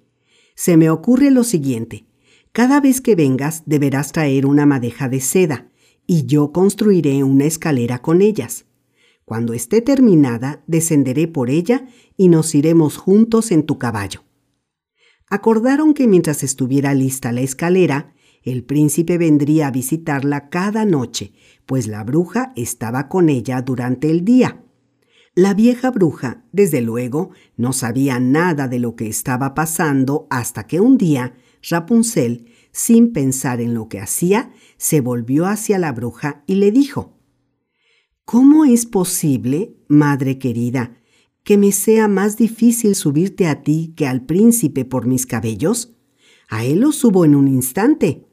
Se 0.55 0.77
me 0.77 0.89
ocurre 0.89 1.31
lo 1.31 1.43
siguiente. 1.43 2.05
Cada 2.51 2.79
vez 2.79 3.01
que 3.01 3.15
vengas 3.15 3.63
deberás 3.65 4.11
traer 4.11 4.45
una 4.45 4.65
madeja 4.65 5.09
de 5.09 5.19
seda 5.19 5.71
y 6.07 6.25
yo 6.25 6.51
construiré 6.51 7.23
una 7.23 7.45
escalera 7.45 8.01
con 8.01 8.21
ellas. 8.21 8.65
Cuando 9.25 9.53
esté 9.53 9.81
terminada, 9.81 10.63
descenderé 10.67 11.27
por 11.27 11.49
ella 11.49 11.87
y 12.15 12.27
nos 12.27 12.53
iremos 12.53 12.97
juntos 12.97 13.51
en 13.51 13.65
tu 13.65 13.79
caballo. 13.79 14.23
Acordaron 15.27 15.93
que 15.93 16.07
mientras 16.07 16.43
estuviera 16.43 16.93
lista 16.93 17.31
la 17.31 17.41
escalera, 17.41 18.13
el 18.43 18.63
príncipe 18.63 19.17
vendría 19.17 19.67
a 19.67 19.71
visitarla 19.71 20.49
cada 20.49 20.85
noche, 20.85 21.33
pues 21.65 21.87
la 21.87 22.03
bruja 22.03 22.53
estaba 22.55 23.09
con 23.09 23.29
ella 23.29 23.61
durante 23.63 24.11
el 24.11 24.23
día. 24.23 24.63
La 25.33 25.55
vieja 25.55 25.89
bruja, 25.89 26.45
desde 26.51 26.81
luego, 26.81 27.31
no 27.57 27.73
sabía 27.73 28.19
nada 28.19 28.67
de 28.67 28.77
lo 28.77 28.95
que 28.95 29.07
estaba 29.07 29.55
pasando 29.55 30.27
hasta 30.29 30.67
que 30.67 30.79
un 30.79 30.97
día 30.97 31.33
Rapunzel 31.67 32.45
sin 32.75 33.13
pensar 33.13 33.61
en 33.61 33.73
lo 33.73 33.87
que 33.87 34.01
hacía, 34.01 34.51
se 34.75 34.99
volvió 34.99 35.45
hacia 35.45 35.79
la 35.79 35.93
bruja 35.93 36.43
y 36.45 36.55
le 36.55 36.71
dijo, 36.71 37.13
¿Cómo 38.25 38.65
es 38.65 38.85
posible, 38.85 39.77
madre 39.87 40.39
querida, 40.39 40.97
que 41.45 41.57
me 41.57 41.71
sea 41.71 42.09
más 42.09 42.35
difícil 42.35 42.95
subirte 42.95 43.47
a 43.47 43.63
ti 43.63 43.93
que 43.95 44.07
al 44.07 44.25
príncipe 44.25 44.83
por 44.83 45.05
mis 45.05 45.25
cabellos? 45.25 45.95
A 46.49 46.65
él 46.65 46.81
lo 46.81 46.91
subo 46.91 47.23
en 47.23 47.35
un 47.35 47.47
instante. 47.47 48.27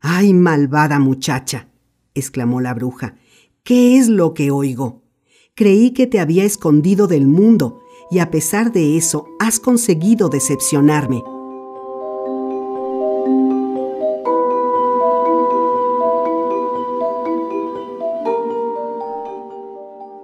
¡Ay, 0.00 0.32
malvada 0.32 0.98
muchacha! 0.98 1.68
exclamó 2.14 2.62
la 2.62 2.72
bruja. 2.72 3.16
¿Qué 3.62 3.98
es 3.98 4.08
lo 4.08 4.32
que 4.32 4.50
oigo? 4.50 5.02
Creí 5.54 5.90
que 5.90 6.06
te 6.06 6.18
había 6.18 6.44
escondido 6.44 7.08
del 7.08 7.26
mundo 7.26 7.82
y 8.10 8.20
a 8.20 8.30
pesar 8.30 8.72
de 8.72 8.96
eso 8.96 9.26
has 9.38 9.60
conseguido 9.60 10.30
decepcionarme. 10.30 11.22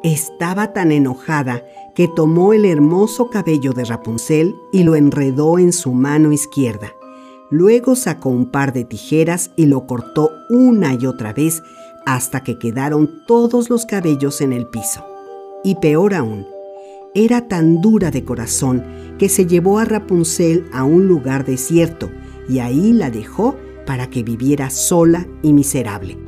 Estaba 0.09 0.73
tan 0.73 0.91
enojada 0.91 1.63
que 1.95 2.09
tomó 2.09 2.55
el 2.55 2.65
hermoso 2.65 3.29
cabello 3.29 3.75
de 3.75 3.85
Rapunzel 3.85 4.57
y 4.73 4.83
lo 4.83 4.95
enredó 4.95 5.59
en 5.59 5.71
su 5.71 5.93
mano 5.93 6.33
izquierda. 6.33 6.95
Luego 7.51 7.95
sacó 7.95 8.31
un 8.31 8.51
par 8.51 8.73
de 8.73 8.85
tijeras 8.85 9.51
y 9.55 9.67
lo 9.67 9.87
cortó 9.87 10.31
una 10.49 10.95
y 10.95 11.05
otra 11.05 11.35
vez 11.35 11.63
hasta 12.07 12.43
que 12.43 12.59
quedaron 12.59 13.23
todos 13.27 13.69
los 13.69 13.85
cabellos 13.85 14.41
en 14.41 14.55
el 14.55 14.67
piso. 14.67 15.05
Y 15.63 15.75
peor 15.75 16.15
aún, 16.15 16.47
era 17.15 17.47
tan 17.47 17.83
dura 17.83 18.11
de 18.11 18.25
corazón 18.25 18.83
que 19.19 19.29
se 19.29 19.45
llevó 19.45 19.79
a 19.79 19.85
Rapunzel 19.85 20.71
a 20.73 20.85
un 20.85 21.07
lugar 21.07 21.45
desierto 21.45 22.11
y 22.49 22.61
ahí 22.61 22.95
la 22.95 23.11
dejó 23.11 23.57
para 23.85 24.09
que 24.09 24.23
viviera 24.23 24.71
sola 24.71 25.27
y 25.43 25.53
miserable. 25.53 26.28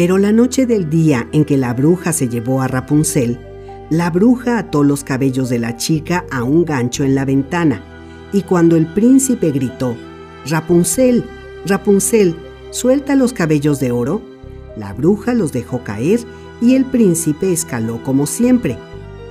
Pero 0.00 0.16
la 0.16 0.32
noche 0.32 0.64
del 0.64 0.88
día 0.88 1.28
en 1.30 1.44
que 1.44 1.58
la 1.58 1.74
bruja 1.74 2.14
se 2.14 2.26
llevó 2.26 2.62
a 2.62 2.68
Rapunzel, 2.68 3.38
la 3.90 4.08
bruja 4.08 4.56
ató 4.56 4.82
los 4.82 5.04
cabellos 5.04 5.50
de 5.50 5.58
la 5.58 5.76
chica 5.76 6.24
a 6.30 6.42
un 6.42 6.64
gancho 6.64 7.04
en 7.04 7.14
la 7.14 7.26
ventana, 7.26 7.84
y 8.32 8.40
cuando 8.40 8.76
el 8.76 8.86
príncipe 8.86 9.50
gritó, 9.50 9.94
Rapunzel, 10.46 11.22
Rapunzel, 11.66 12.34
suelta 12.70 13.14
los 13.14 13.34
cabellos 13.34 13.78
de 13.78 13.92
oro, 13.92 14.22
la 14.74 14.94
bruja 14.94 15.34
los 15.34 15.52
dejó 15.52 15.84
caer 15.84 16.20
y 16.62 16.76
el 16.76 16.86
príncipe 16.86 17.52
escaló 17.52 18.02
como 18.02 18.24
siempre, 18.24 18.78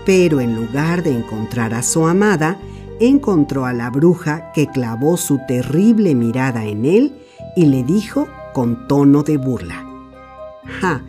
pero 0.05 0.39
en 0.39 0.55
lugar 0.55 1.01
de 1.01 1.17
encontrar 1.17 1.73
a 1.73 1.81
su 1.81 2.05
amada, 2.05 2.59
encontró 2.99 3.65
a 3.65 3.73
la 3.73 3.89
bruja 3.89 4.51
que 4.53 4.67
clavó 4.67 5.17
su 5.17 5.39
terrible 5.47 6.13
mirada 6.13 6.67
en 6.67 6.85
él 6.85 7.15
y 7.55 7.65
le 7.65 7.83
dijo 7.83 8.27
con 8.53 8.87
tono 8.87 9.23
de 9.23 9.37
burla, 9.37 9.88
¡Ja! 10.63 11.05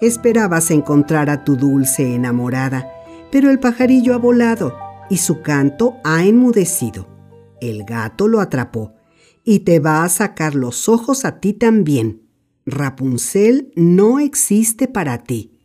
Esperabas 0.00 0.70
encontrar 0.70 1.30
a 1.30 1.44
tu 1.44 1.56
dulce 1.56 2.14
enamorada, 2.14 2.90
pero 3.30 3.50
el 3.50 3.60
pajarillo 3.60 4.14
ha 4.14 4.18
volado 4.18 4.76
y 5.08 5.18
su 5.18 5.42
canto 5.42 5.96
ha 6.04 6.24
enmudecido. 6.24 7.06
El 7.60 7.84
gato 7.84 8.26
lo 8.28 8.40
atrapó 8.40 8.94
y 9.44 9.60
te 9.60 9.78
va 9.78 10.04
a 10.04 10.08
sacar 10.08 10.54
los 10.54 10.88
ojos 10.88 11.24
a 11.24 11.38
ti 11.40 11.52
también. 11.52 12.28
Rapunzel 12.66 13.72
no 13.76 14.18
existe 14.18 14.88
para 14.88 15.18
ti 15.18 15.58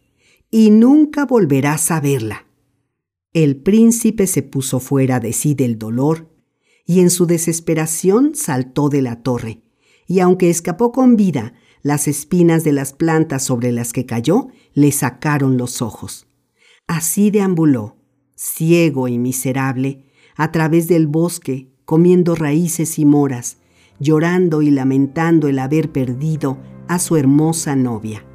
y 0.51 0.69
nunca 0.69 1.25
volverás 1.25 1.91
a 1.91 1.99
verla. 1.99 2.47
El 3.33 3.57
príncipe 3.57 4.27
se 4.27 4.43
puso 4.43 4.79
fuera 4.79 5.19
de 5.19 5.33
sí 5.33 5.53
del 5.53 5.77
dolor 5.77 6.29
y 6.85 7.01
en 7.01 7.09
su 7.09 7.25
desesperación 7.25 8.33
saltó 8.33 8.89
de 8.89 9.01
la 9.01 9.21
torre, 9.21 9.61
y 10.07 10.21
aunque 10.21 10.49
escapó 10.49 10.93
con 10.93 11.17
vida, 11.17 11.53
las 11.87 12.09
espinas 12.09 12.65
de 12.65 12.73
las 12.73 12.91
plantas 12.91 13.43
sobre 13.43 13.71
las 13.71 13.93
que 13.93 14.05
cayó 14.05 14.49
le 14.73 14.91
sacaron 14.91 15.57
los 15.57 15.81
ojos. 15.81 16.27
Así 16.85 17.31
deambuló, 17.31 17.95
ciego 18.35 19.07
y 19.07 19.17
miserable, 19.17 20.03
a 20.35 20.51
través 20.51 20.89
del 20.89 21.07
bosque, 21.07 21.69
comiendo 21.85 22.35
raíces 22.35 22.99
y 22.99 23.05
moras, 23.05 23.59
llorando 23.99 24.61
y 24.61 24.69
lamentando 24.69 25.47
el 25.47 25.59
haber 25.59 25.89
perdido 25.93 26.57
a 26.89 26.99
su 26.99 27.15
hermosa 27.15 27.77
novia. 27.77 28.25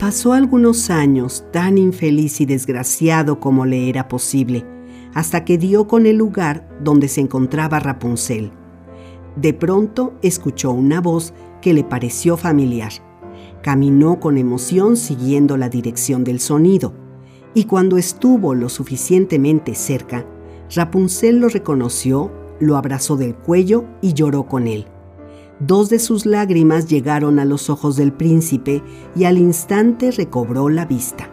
Pasó 0.00 0.32
algunos 0.32 0.90
años 0.90 1.44
tan 1.52 1.78
infeliz 1.78 2.40
y 2.40 2.44
desgraciado 2.44 3.38
como 3.38 3.64
le 3.64 3.88
era 3.88 4.08
posible, 4.08 4.66
hasta 5.14 5.44
que 5.44 5.58
dio 5.58 5.86
con 5.86 6.06
el 6.06 6.16
lugar 6.16 6.68
donde 6.82 7.08
se 7.08 7.20
encontraba 7.20 7.80
Rapunzel. 7.80 8.52
De 9.36 9.54
pronto 9.54 10.14
escuchó 10.22 10.72
una 10.72 11.00
voz 11.00 11.32
que 11.60 11.74
le 11.74 11.84
pareció 11.84 12.36
familiar. 12.36 12.92
Caminó 13.62 14.20
con 14.20 14.38
emoción 14.38 14.96
siguiendo 14.96 15.56
la 15.56 15.68
dirección 15.68 16.24
del 16.24 16.40
sonido, 16.40 16.94
y 17.54 17.64
cuando 17.64 17.98
estuvo 17.98 18.54
lo 18.54 18.68
suficientemente 18.68 19.74
cerca, 19.74 20.26
Rapunzel 20.74 21.38
lo 21.38 21.48
reconoció, 21.48 22.32
lo 22.60 22.76
abrazó 22.76 23.16
del 23.16 23.34
cuello 23.34 23.84
y 24.00 24.14
lloró 24.14 24.46
con 24.46 24.66
él. 24.66 24.86
Dos 25.60 25.90
de 25.90 25.98
sus 25.98 26.26
lágrimas 26.26 26.88
llegaron 26.88 27.38
a 27.38 27.44
los 27.44 27.70
ojos 27.70 27.96
del 27.96 28.12
príncipe 28.12 28.82
y 29.14 29.24
al 29.24 29.38
instante 29.38 30.10
recobró 30.10 30.68
la 30.68 30.86
vista. 30.86 31.30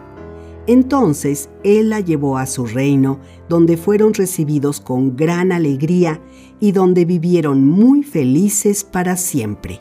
Entonces 0.70 1.50
él 1.64 1.90
la 1.90 1.98
llevó 1.98 2.38
a 2.38 2.46
su 2.46 2.64
reino, 2.64 3.18
donde 3.48 3.76
fueron 3.76 4.14
recibidos 4.14 4.78
con 4.78 5.16
gran 5.16 5.50
alegría 5.50 6.20
y 6.60 6.70
donde 6.70 7.04
vivieron 7.04 7.66
muy 7.66 8.04
felices 8.04 8.84
para 8.84 9.16
siempre. 9.16 9.80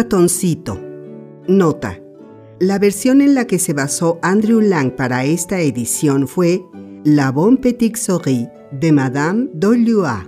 Ratoncito. 0.00 0.80
Nota. 1.46 2.00
La 2.58 2.78
versión 2.78 3.20
en 3.20 3.34
la 3.34 3.46
que 3.46 3.58
se 3.58 3.74
basó 3.74 4.18
Andrew 4.22 4.62
Lang 4.62 4.96
para 4.96 5.26
esta 5.26 5.60
edición 5.60 6.26
fue 6.26 6.62
La 7.04 7.30
Bonne 7.30 7.58
Petite 7.58 8.00
Souris 8.00 8.48
de 8.72 8.92
Madame 8.92 9.50
Dolua. 9.52 10.26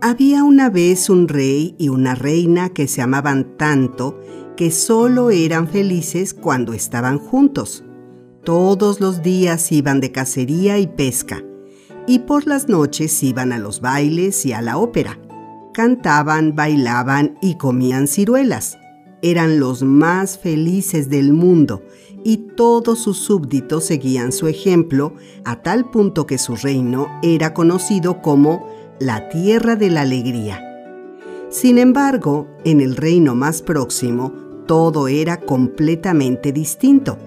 Había 0.00 0.44
una 0.44 0.70
vez 0.70 1.10
un 1.10 1.26
rey 1.26 1.74
y 1.76 1.88
una 1.88 2.14
reina 2.14 2.68
que 2.68 2.86
se 2.86 3.02
amaban 3.02 3.56
tanto 3.56 4.20
que 4.56 4.70
solo 4.70 5.30
eran 5.30 5.66
felices 5.66 6.34
cuando 6.34 6.72
estaban 6.72 7.18
juntos. 7.18 7.82
Todos 8.46 9.00
los 9.00 9.24
días 9.24 9.72
iban 9.72 9.98
de 9.98 10.12
cacería 10.12 10.78
y 10.78 10.86
pesca, 10.86 11.42
y 12.06 12.20
por 12.20 12.46
las 12.46 12.68
noches 12.68 13.20
iban 13.24 13.50
a 13.52 13.58
los 13.58 13.80
bailes 13.80 14.46
y 14.46 14.52
a 14.52 14.62
la 14.62 14.78
ópera. 14.78 15.18
Cantaban, 15.74 16.54
bailaban 16.54 17.36
y 17.42 17.56
comían 17.56 18.06
ciruelas. 18.06 18.78
Eran 19.20 19.58
los 19.58 19.82
más 19.82 20.38
felices 20.38 21.10
del 21.10 21.32
mundo 21.32 21.82
y 22.22 22.36
todos 22.54 23.00
sus 23.00 23.18
súbditos 23.18 23.82
seguían 23.82 24.30
su 24.30 24.46
ejemplo 24.46 25.14
a 25.44 25.60
tal 25.62 25.90
punto 25.90 26.24
que 26.24 26.38
su 26.38 26.54
reino 26.54 27.08
era 27.24 27.52
conocido 27.52 28.22
como 28.22 28.68
la 29.00 29.28
tierra 29.28 29.74
de 29.74 29.90
la 29.90 30.02
alegría. 30.02 30.62
Sin 31.50 31.78
embargo, 31.78 32.46
en 32.64 32.80
el 32.80 32.94
reino 32.94 33.34
más 33.34 33.60
próximo, 33.60 34.32
todo 34.68 35.08
era 35.08 35.40
completamente 35.40 36.52
distinto. 36.52 37.18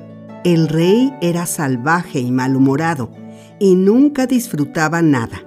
El 0.46 0.70
rey 0.70 1.14
era 1.22 1.46
salvaje 1.46 2.20
y 2.20 2.32
malhumorado 2.32 3.12
y 3.60 3.76
nunca 3.76 4.26
disfrutaba 4.26 5.02
nada. 5.02 5.44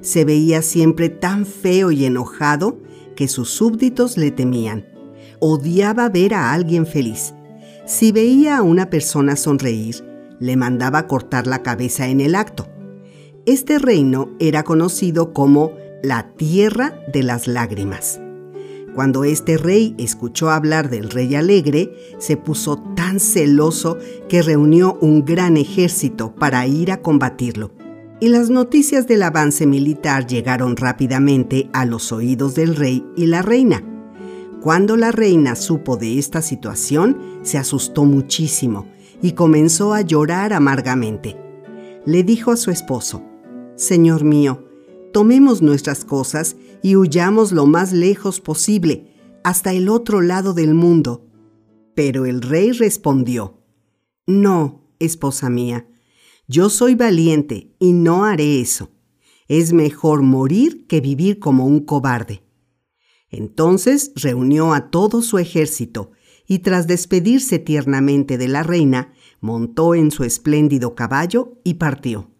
Se 0.00 0.24
veía 0.24 0.60
siempre 0.60 1.08
tan 1.08 1.46
feo 1.46 1.92
y 1.92 2.04
enojado 2.04 2.82
que 3.14 3.28
sus 3.28 3.50
súbditos 3.50 4.16
le 4.16 4.32
temían. 4.32 4.86
Odiaba 5.38 6.08
ver 6.08 6.34
a 6.34 6.52
alguien 6.52 6.84
feliz. 6.84 7.32
Si 7.86 8.10
veía 8.10 8.58
a 8.58 8.62
una 8.62 8.90
persona 8.90 9.36
sonreír, 9.36 10.04
le 10.40 10.56
mandaba 10.56 11.06
cortar 11.06 11.46
la 11.46 11.62
cabeza 11.62 12.08
en 12.08 12.20
el 12.20 12.34
acto. 12.34 12.66
Este 13.46 13.78
reino 13.78 14.30
era 14.40 14.64
conocido 14.64 15.32
como 15.32 15.72
la 16.02 16.32
tierra 16.36 16.98
de 17.12 17.22
las 17.22 17.46
lágrimas. 17.46 18.20
Cuando 18.94 19.24
este 19.24 19.58
rey 19.58 19.96
escuchó 19.98 20.50
hablar 20.50 20.88
del 20.88 21.10
rey 21.10 21.34
alegre, 21.34 21.92
se 22.18 22.36
puso 22.36 22.78
tan 22.94 23.18
celoso 23.18 23.98
que 24.28 24.40
reunió 24.40 24.96
un 25.00 25.24
gran 25.24 25.56
ejército 25.56 26.34
para 26.34 26.64
ir 26.68 26.92
a 26.92 27.02
combatirlo. 27.02 27.72
Y 28.20 28.28
las 28.28 28.50
noticias 28.50 29.08
del 29.08 29.24
avance 29.24 29.66
militar 29.66 30.28
llegaron 30.28 30.76
rápidamente 30.76 31.68
a 31.72 31.84
los 31.86 32.12
oídos 32.12 32.54
del 32.54 32.76
rey 32.76 33.04
y 33.16 33.26
la 33.26 33.42
reina. 33.42 33.82
Cuando 34.60 34.96
la 34.96 35.10
reina 35.10 35.56
supo 35.56 35.96
de 35.96 36.18
esta 36.18 36.40
situación, 36.40 37.18
se 37.42 37.58
asustó 37.58 38.04
muchísimo 38.04 38.86
y 39.20 39.32
comenzó 39.32 39.92
a 39.92 40.02
llorar 40.02 40.52
amargamente. 40.52 41.36
Le 42.06 42.22
dijo 42.22 42.52
a 42.52 42.56
su 42.56 42.70
esposo, 42.70 43.24
Señor 43.74 44.22
mío, 44.22 44.64
tomemos 45.14 45.62
nuestras 45.62 46.04
cosas 46.04 46.56
y 46.82 46.96
huyamos 46.96 47.52
lo 47.52 47.66
más 47.66 47.92
lejos 47.92 48.40
posible, 48.40 49.14
hasta 49.44 49.72
el 49.72 49.88
otro 49.88 50.20
lado 50.20 50.54
del 50.54 50.74
mundo. 50.74 51.24
Pero 51.94 52.26
el 52.26 52.42
rey 52.42 52.72
respondió, 52.72 53.62
No, 54.26 54.90
esposa 54.98 55.48
mía, 55.50 55.86
yo 56.48 56.68
soy 56.68 56.96
valiente 56.96 57.76
y 57.78 57.92
no 57.92 58.24
haré 58.24 58.60
eso. 58.60 58.90
Es 59.46 59.72
mejor 59.72 60.22
morir 60.22 60.88
que 60.88 61.00
vivir 61.00 61.38
como 61.38 61.64
un 61.64 61.84
cobarde. 61.84 62.42
Entonces 63.30 64.10
reunió 64.16 64.74
a 64.74 64.90
todo 64.90 65.22
su 65.22 65.38
ejército 65.38 66.10
y 66.48 66.58
tras 66.58 66.88
despedirse 66.88 67.60
tiernamente 67.60 68.36
de 68.36 68.48
la 68.48 68.64
reina, 68.64 69.12
montó 69.40 69.94
en 69.94 70.10
su 70.10 70.24
espléndido 70.24 70.96
caballo 70.96 71.60
y 71.62 71.74
partió. 71.74 72.32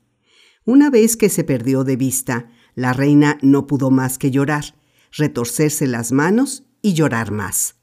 Una 0.65 0.91
vez 0.91 1.17
que 1.17 1.29
se 1.29 1.45
perdió 1.45 1.85
de 1.85 1.97
vista, 1.97 2.51
la 2.75 2.93
reina 2.93 3.39
no 3.43 3.67
pudo 3.67 3.91
más 3.91 4.19
que 4.19 4.31
llorar, 4.31 4.75
retorcerse 5.13 5.87
las 5.87 6.13
manos 6.13 6.65
y 6.83 6.95
llorar 6.95 7.31
más. 7.31 7.77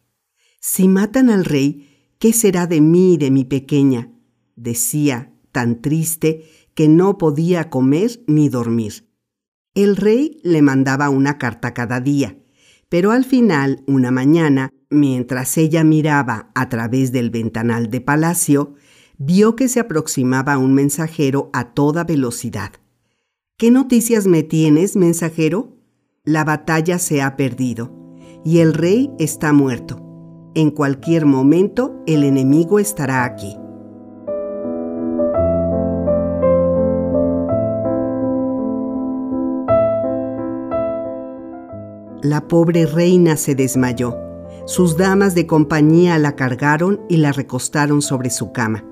Si 0.59 0.87
matan 0.87 1.29
al 1.29 1.45
rey, 1.45 2.15
¿qué 2.19 2.33
será 2.33 2.67
de 2.67 2.81
mí 2.81 3.15
y 3.15 3.17
de 3.17 3.31
mi 3.31 3.45
pequeña? 3.45 4.11
decía, 4.55 5.33
tan 5.51 5.81
triste 5.81 6.45
que 6.75 6.87
no 6.87 7.17
podía 7.17 7.69
comer 7.69 8.23
ni 8.27 8.49
dormir. 8.49 9.09
El 9.73 9.95
rey 9.95 10.39
le 10.43 10.61
mandaba 10.61 11.09
una 11.09 11.37
carta 11.37 11.73
cada 11.73 11.99
día, 11.99 12.37
pero 12.89 13.11
al 13.11 13.23
final, 13.23 13.83
una 13.87 14.11
mañana, 14.11 14.69
mientras 14.89 15.57
ella 15.57 15.83
miraba 15.83 16.51
a 16.53 16.67
través 16.67 17.11
del 17.11 17.29
ventanal 17.29 17.89
de 17.89 18.01
palacio, 18.01 18.75
vio 19.17 19.55
que 19.55 19.69
se 19.69 19.79
aproximaba 19.79 20.57
un 20.57 20.73
mensajero 20.73 21.49
a 21.53 21.73
toda 21.73 22.03
velocidad. 22.03 22.73
¿Qué 23.61 23.69
noticias 23.69 24.25
me 24.25 24.41
tienes, 24.41 24.95
mensajero? 24.95 25.77
La 26.23 26.43
batalla 26.43 26.97
se 26.97 27.21
ha 27.21 27.37
perdido 27.37 27.91
y 28.43 28.57
el 28.57 28.73
rey 28.73 29.11
está 29.19 29.53
muerto. 29.53 30.01
En 30.55 30.71
cualquier 30.71 31.27
momento 31.27 32.01
el 32.07 32.23
enemigo 32.23 32.79
estará 32.79 33.23
aquí. 33.23 33.55
La 42.23 42.47
pobre 42.47 42.87
reina 42.87 43.37
se 43.37 43.53
desmayó. 43.53 44.17
Sus 44.65 44.97
damas 44.97 45.35
de 45.35 45.45
compañía 45.45 46.17
la 46.17 46.35
cargaron 46.35 47.01
y 47.09 47.17
la 47.17 47.31
recostaron 47.31 48.01
sobre 48.01 48.31
su 48.31 48.53
cama. 48.53 48.83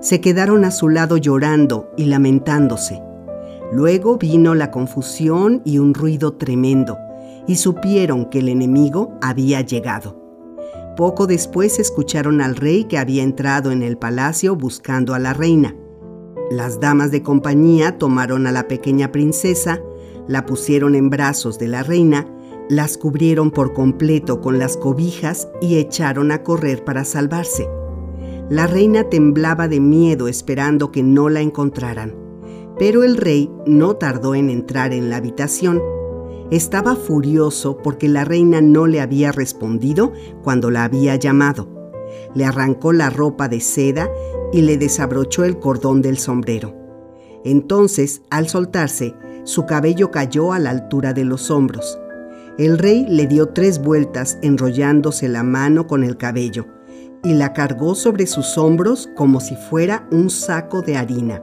Se 0.00 0.20
quedaron 0.20 0.64
a 0.64 0.72
su 0.72 0.88
lado 0.88 1.16
llorando 1.16 1.92
y 1.96 2.06
lamentándose. 2.06 3.04
Luego 3.72 4.16
vino 4.16 4.54
la 4.54 4.70
confusión 4.70 5.62
y 5.64 5.78
un 5.78 5.94
ruido 5.94 6.32
tremendo, 6.34 6.98
y 7.46 7.56
supieron 7.56 8.26
que 8.26 8.40
el 8.40 8.48
enemigo 8.48 9.16
había 9.22 9.60
llegado. 9.60 10.20
Poco 10.96 11.26
después 11.26 11.78
escucharon 11.78 12.40
al 12.40 12.56
rey 12.56 12.84
que 12.84 12.98
había 12.98 13.22
entrado 13.22 13.70
en 13.70 13.82
el 13.82 13.96
palacio 13.96 14.56
buscando 14.56 15.14
a 15.14 15.18
la 15.18 15.32
reina. 15.32 15.74
Las 16.50 16.80
damas 16.80 17.10
de 17.12 17.22
compañía 17.22 17.96
tomaron 17.96 18.46
a 18.46 18.52
la 18.52 18.66
pequeña 18.66 19.12
princesa, 19.12 19.80
la 20.26 20.46
pusieron 20.46 20.96
en 20.96 21.08
brazos 21.08 21.58
de 21.58 21.68
la 21.68 21.84
reina, 21.84 22.26
las 22.68 22.98
cubrieron 22.98 23.50
por 23.50 23.72
completo 23.72 24.40
con 24.40 24.58
las 24.58 24.76
cobijas 24.76 25.48
y 25.60 25.76
echaron 25.76 26.32
a 26.32 26.42
correr 26.42 26.84
para 26.84 27.04
salvarse. 27.04 27.68
La 28.48 28.66
reina 28.66 29.04
temblaba 29.04 29.68
de 29.68 29.80
miedo 29.80 30.26
esperando 30.26 30.90
que 30.90 31.02
no 31.02 31.28
la 31.28 31.40
encontraran, 31.40 32.14
pero 32.80 33.04
el 33.04 33.18
rey 33.18 33.52
no 33.66 33.96
tardó 33.96 34.34
en 34.34 34.48
entrar 34.48 34.94
en 34.94 35.10
la 35.10 35.18
habitación. 35.18 35.82
Estaba 36.50 36.96
furioso 36.96 37.76
porque 37.76 38.08
la 38.08 38.24
reina 38.24 38.62
no 38.62 38.86
le 38.86 39.02
había 39.02 39.32
respondido 39.32 40.14
cuando 40.42 40.70
la 40.70 40.84
había 40.84 41.14
llamado. 41.16 41.68
Le 42.34 42.46
arrancó 42.46 42.94
la 42.94 43.10
ropa 43.10 43.48
de 43.48 43.60
seda 43.60 44.08
y 44.50 44.62
le 44.62 44.78
desabrochó 44.78 45.44
el 45.44 45.58
cordón 45.58 46.00
del 46.00 46.16
sombrero. 46.16 46.74
Entonces, 47.44 48.22
al 48.30 48.48
soltarse, 48.48 49.14
su 49.44 49.66
cabello 49.66 50.10
cayó 50.10 50.54
a 50.54 50.58
la 50.58 50.70
altura 50.70 51.12
de 51.12 51.26
los 51.26 51.50
hombros. 51.50 51.98
El 52.56 52.78
rey 52.78 53.04
le 53.06 53.26
dio 53.26 53.50
tres 53.50 53.82
vueltas 53.82 54.38
enrollándose 54.40 55.28
la 55.28 55.42
mano 55.42 55.86
con 55.86 56.02
el 56.02 56.16
cabello 56.16 56.64
y 57.24 57.34
la 57.34 57.52
cargó 57.52 57.94
sobre 57.94 58.26
sus 58.26 58.56
hombros 58.56 59.10
como 59.16 59.40
si 59.40 59.54
fuera 59.54 60.08
un 60.10 60.30
saco 60.30 60.80
de 60.80 60.96
harina. 60.96 61.42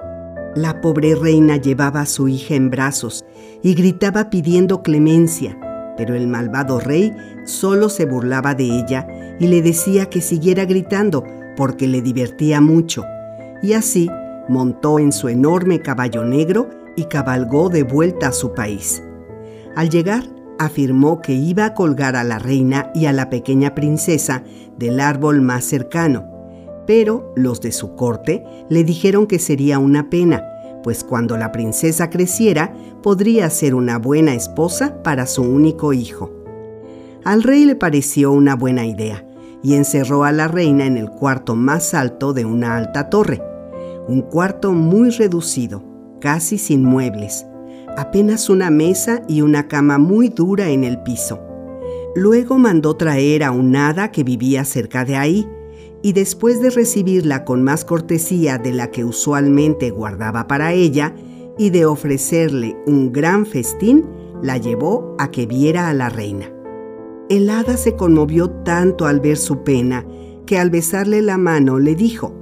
La 0.55 0.81
pobre 0.81 1.15
reina 1.15 1.57
llevaba 1.57 2.01
a 2.01 2.05
su 2.05 2.27
hija 2.27 2.55
en 2.55 2.69
brazos 2.69 3.25
y 3.61 3.73
gritaba 3.73 4.29
pidiendo 4.29 4.81
clemencia, 4.81 5.57
pero 5.97 6.15
el 6.15 6.27
malvado 6.27 6.79
rey 6.79 7.15
solo 7.45 7.89
se 7.89 8.05
burlaba 8.05 8.55
de 8.55 8.65
ella 8.65 9.07
y 9.39 9.47
le 9.47 9.61
decía 9.61 10.07
que 10.07 10.21
siguiera 10.21 10.65
gritando 10.65 11.23
porque 11.55 11.87
le 11.87 12.01
divertía 12.01 12.61
mucho. 12.61 13.03
Y 13.61 13.73
así 13.73 14.09
montó 14.47 14.99
en 14.99 15.11
su 15.11 15.27
enorme 15.29 15.79
caballo 15.79 16.23
negro 16.23 16.69
y 16.95 17.05
cabalgó 17.05 17.69
de 17.69 17.83
vuelta 17.83 18.29
a 18.29 18.33
su 18.33 18.53
país. 18.53 19.03
Al 19.75 19.89
llegar, 19.89 20.23
afirmó 20.59 21.21
que 21.21 21.33
iba 21.33 21.65
a 21.65 21.73
colgar 21.73 22.15
a 22.15 22.23
la 22.23 22.39
reina 22.39 22.91
y 22.95 23.05
a 23.05 23.13
la 23.13 23.29
pequeña 23.29 23.75
princesa 23.75 24.43
del 24.77 24.99
árbol 24.99 25.41
más 25.41 25.65
cercano, 25.65 26.36
pero 26.87 27.31
los 27.35 27.61
de 27.61 27.71
su 27.71 27.95
corte 27.95 28.43
le 28.69 28.83
dijeron 28.83 29.27
que 29.27 29.37
sería 29.37 29.77
una 29.77 30.09
pena, 30.09 30.43
pues 30.83 31.03
cuando 31.03 31.37
la 31.37 31.51
princesa 31.51 32.09
creciera 32.09 32.73
podría 33.03 33.49
ser 33.49 33.75
una 33.75 33.99
buena 33.99 34.33
esposa 34.33 35.03
para 35.03 35.27
su 35.27 35.43
único 35.43 35.93
hijo. 35.93 36.31
Al 37.25 37.43
rey 37.43 37.65
le 37.65 37.75
pareció 37.75 38.31
una 38.31 38.55
buena 38.55 38.85
idea 38.85 39.27
y 39.61 39.73
encerró 39.73 40.23
a 40.23 40.31
la 40.31 40.47
reina 40.47 40.85
en 40.85 40.97
el 40.97 41.09
cuarto 41.09 41.55
más 41.55 41.93
alto 41.93 42.31
de 42.31 42.45
una 42.45 42.77
alta 42.77 43.09
torre, 43.09 43.41
un 44.07 44.21
cuarto 44.21 44.71
muy 44.71 45.09
reducido, 45.09 45.83
casi 46.21 46.57
sin 46.57 46.85
muebles, 46.85 47.45
apenas 47.97 48.49
una 48.49 48.69
mesa 48.69 49.23
y 49.27 49.41
una 49.41 49.67
cama 49.67 49.97
muy 49.97 50.29
dura 50.29 50.69
en 50.69 50.85
el 50.85 50.99
piso. 51.03 51.41
Luego 52.15 52.57
mandó 52.57 52.95
traer 52.95 53.43
a 53.43 53.51
un 53.51 53.75
hada 53.75 54.11
que 54.11 54.23
vivía 54.23 54.63
cerca 54.63 55.03
de 55.03 55.17
ahí, 55.17 55.47
y 56.01 56.13
después 56.13 56.61
de 56.61 56.69
recibirla 56.69 57.43
con 57.43 57.63
más 57.63 57.85
cortesía 57.85 58.57
de 58.57 58.71
la 58.73 58.91
que 58.91 59.03
usualmente 59.03 59.89
guardaba 59.89 60.47
para 60.47 60.73
ella, 60.73 61.15
y 61.57 61.71
de 61.71 61.85
ofrecerle 61.85 62.77
un 62.85 63.11
gran 63.11 63.45
festín, 63.45 64.05
la 64.43 64.57
llevó 64.57 65.15
a 65.17 65.31
que 65.31 65.47
viera 65.47 65.89
a 65.89 65.93
la 65.93 66.09
reina. 66.09 66.51
El 67.29 67.49
hada 67.49 67.77
se 67.77 67.95
conmovió 67.95 68.49
tanto 68.49 69.05
al 69.05 69.19
ver 69.19 69.37
su 69.37 69.63
pena 69.63 70.05
que 70.45 70.59
al 70.59 70.69
besarle 70.69 71.21
la 71.21 71.37
mano 71.37 71.79
le 71.79 71.95
dijo, 71.95 72.33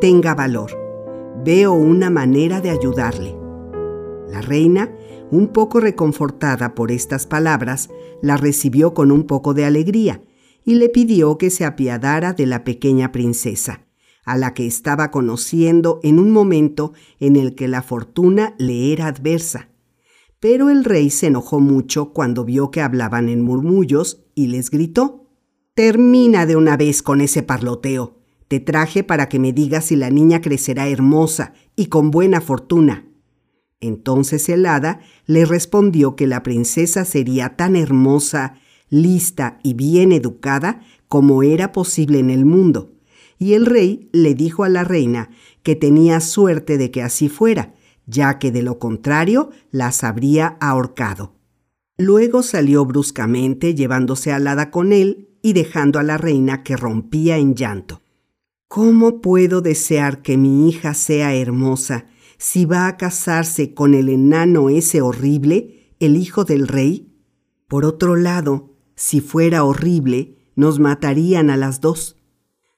Tenga 0.00 0.34
valor, 0.34 0.72
veo 1.44 1.72
una 1.72 2.10
manera 2.10 2.60
de 2.60 2.70
ayudarle. 2.70 3.34
La 4.28 4.40
reina, 4.40 4.90
un 5.30 5.48
poco 5.48 5.78
reconfortada 5.78 6.74
por 6.74 6.90
estas 6.90 7.26
palabras, 7.26 7.88
la 8.20 8.36
recibió 8.36 8.92
con 8.92 9.12
un 9.12 9.24
poco 9.24 9.54
de 9.54 9.64
alegría 9.64 10.20
y 10.64 10.74
le 10.74 10.88
pidió 10.88 11.38
que 11.38 11.50
se 11.50 11.64
apiadara 11.64 12.32
de 12.32 12.46
la 12.46 12.64
pequeña 12.64 13.12
princesa, 13.12 13.86
a 14.24 14.36
la 14.36 14.54
que 14.54 14.66
estaba 14.66 15.10
conociendo 15.10 16.00
en 16.02 16.18
un 16.18 16.30
momento 16.30 16.92
en 17.20 17.36
el 17.36 17.54
que 17.54 17.68
la 17.68 17.82
fortuna 17.82 18.54
le 18.58 18.92
era 18.92 19.06
adversa. 19.06 19.68
Pero 20.40 20.70
el 20.70 20.84
rey 20.84 21.10
se 21.10 21.28
enojó 21.28 21.60
mucho 21.60 22.12
cuando 22.12 22.44
vio 22.44 22.70
que 22.70 22.80
hablaban 22.80 23.28
en 23.28 23.42
murmullos 23.42 24.24
y 24.34 24.48
les 24.48 24.70
gritó, 24.70 25.28
Termina 25.74 26.44
de 26.44 26.56
una 26.56 26.76
vez 26.76 27.02
con 27.02 27.20
ese 27.22 27.42
parloteo. 27.42 28.18
Te 28.48 28.60
traje 28.60 29.04
para 29.04 29.30
que 29.30 29.38
me 29.38 29.54
digas 29.54 29.86
si 29.86 29.96
la 29.96 30.10
niña 30.10 30.42
crecerá 30.42 30.88
hermosa 30.88 31.54
y 31.76 31.86
con 31.86 32.10
buena 32.10 32.42
fortuna. 32.42 33.08
Entonces 33.80 34.48
el 34.48 34.66
hada 34.66 35.00
le 35.26 35.44
respondió 35.44 36.14
que 36.14 36.26
la 36.26 36.42
princesa 36.42 37.04
sería 37.04 37.56
tan 37.56 37.74
hermosa, 37.74 38.54
lista 38.92 39.58
y 39.62 39.72
bien 39.72 40.12
educada 40.12 40.82
como 41.08 41.42
era 41.42 41.72
posible 41.72 42.18
en 42.18 42.28
el 42.28 42.44
mundo. 42.44 42.92
Y 43.38 43.54
el 43.54 43.66
rey 43.66 44.10
le 44.12 44.34
dijo 44.34 44.64
a 44.64 44.68
la 44.68 44.84
reina 44.84 45.30
que 45.62 45.74
tenía 45.74 46.20
suerte 46.20 46.76
de 46.76 46.90
que 46.90 47.02
así 47.02 47.28
fuera, 47.30 47.74
ya 48.06 48.38
que 48.38 48.52
de 48.52 48.62
lo 48.62 48.78
contrario 48.78 49.50
las 49.70 50.04
habría 50.04 50.58
ahorcado. 50.60 51.32
Luego 51.96 52.42
salió 52.42 52.84
bruscamente 52.84 53.74
llevándose 53.74 54.30
al 54.30 54.46
hada 54.46 54.70
con 54.70 54.92
él 54.92 55.30
y 55.40 55.54
dejando 55.54 55.98
a 55.98 56.02
la 56.02 56.18
reina 56.18 56.62
que 56.62 56.76
rompía 56.76 57.38
en 57.38 57.54
llanto. 57.54 58.02
¿Cómo 58.68 59.22
puedo 59.22 59.62
desear 59.62 60.20
que 60.20 60.36
mi 60.36 60.68
hija 60.68 60.92
sea 60.92 61.34
hermosa 61.34 62.06
si 62.36 62.66
va 62.66 62.86
a 62.88 62.98
casarse 62.98 63.72
con 63.72 63.94
el 63.94 64.10
enano 64.10 64.68
ese 64.68 65.00
horrible, 65.00 65.94
el 65.98 66.16
hijo 66.16 66.44
del 66.44 66.68
rey? 66.68 67.08
Por 67.68 67.86
otro 67.86 68.16
lado, 68.16 68.71
si 68.94 69.20
fuera 69.20 69.64
horrible, 69.64 70.36
nos 70.54 70.78
matarían 70.78 71.50
a 71.50 71.56
las 71.56 71.80
dos. 71.80 72.16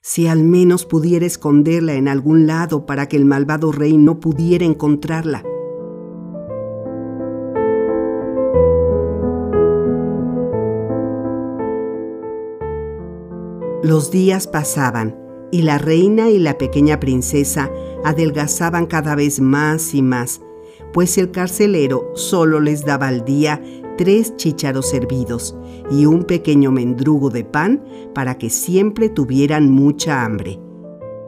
Si 0.01 0.27
al 0.27 0.45
menos 0.45 0.85
pudiera 0.85 1.27
esconderla 1.27 1.95
en 1.95 2.09
algún 2.09 2.47
lado 2.47 2.87
para 2.87 3.09
que 3.09 3.17
el 3.17 3.25
malvado 3.25 3.73
rey 3.73 3.97
no 3.97 4.21
pudiera 4.21 4.65
encontrarla. 4.65 5.43
Los 13.83 14.11
días 14.11 14.47
pasaban 14.47 15.19
y 15.51 15.63
la 15.63 15.79
reina 15.79 16.31
y 16.31 16.39
la 16.39 16.57
pequeña 16.57 17.01
princesa 17.01 17.71
adelgazaban 18.03 18.87
cada 18.87 19.15
vez 19.15 19.41
más 19.41 19.95
y 19.95 20.03
más, 20.03 20.41
pues 20.93 21.19
el 21.19 21.31
carcelero 21.31 22.11
solo 22.15 22.61
les 22.61 22.85
daba 22.85 23.09
al 23.09 23.25
día 23.25 23.63
tres 23.97 24.37
chícharos 24.37 24.93
hervidos 24.95 25.55
y 25.91 26.07
un 26.07 26.25
pequeño 26.25 26.71
mendrugo 26.71 27.31
de 27.31 27.45
pan 27.45 27.83
para 28.15 28.39
que 28.39 28.51
siempre 28.51 29.09
tuvieran 29.09 29.71
mucha 29.71 30.25
hambre. 30.25 30.59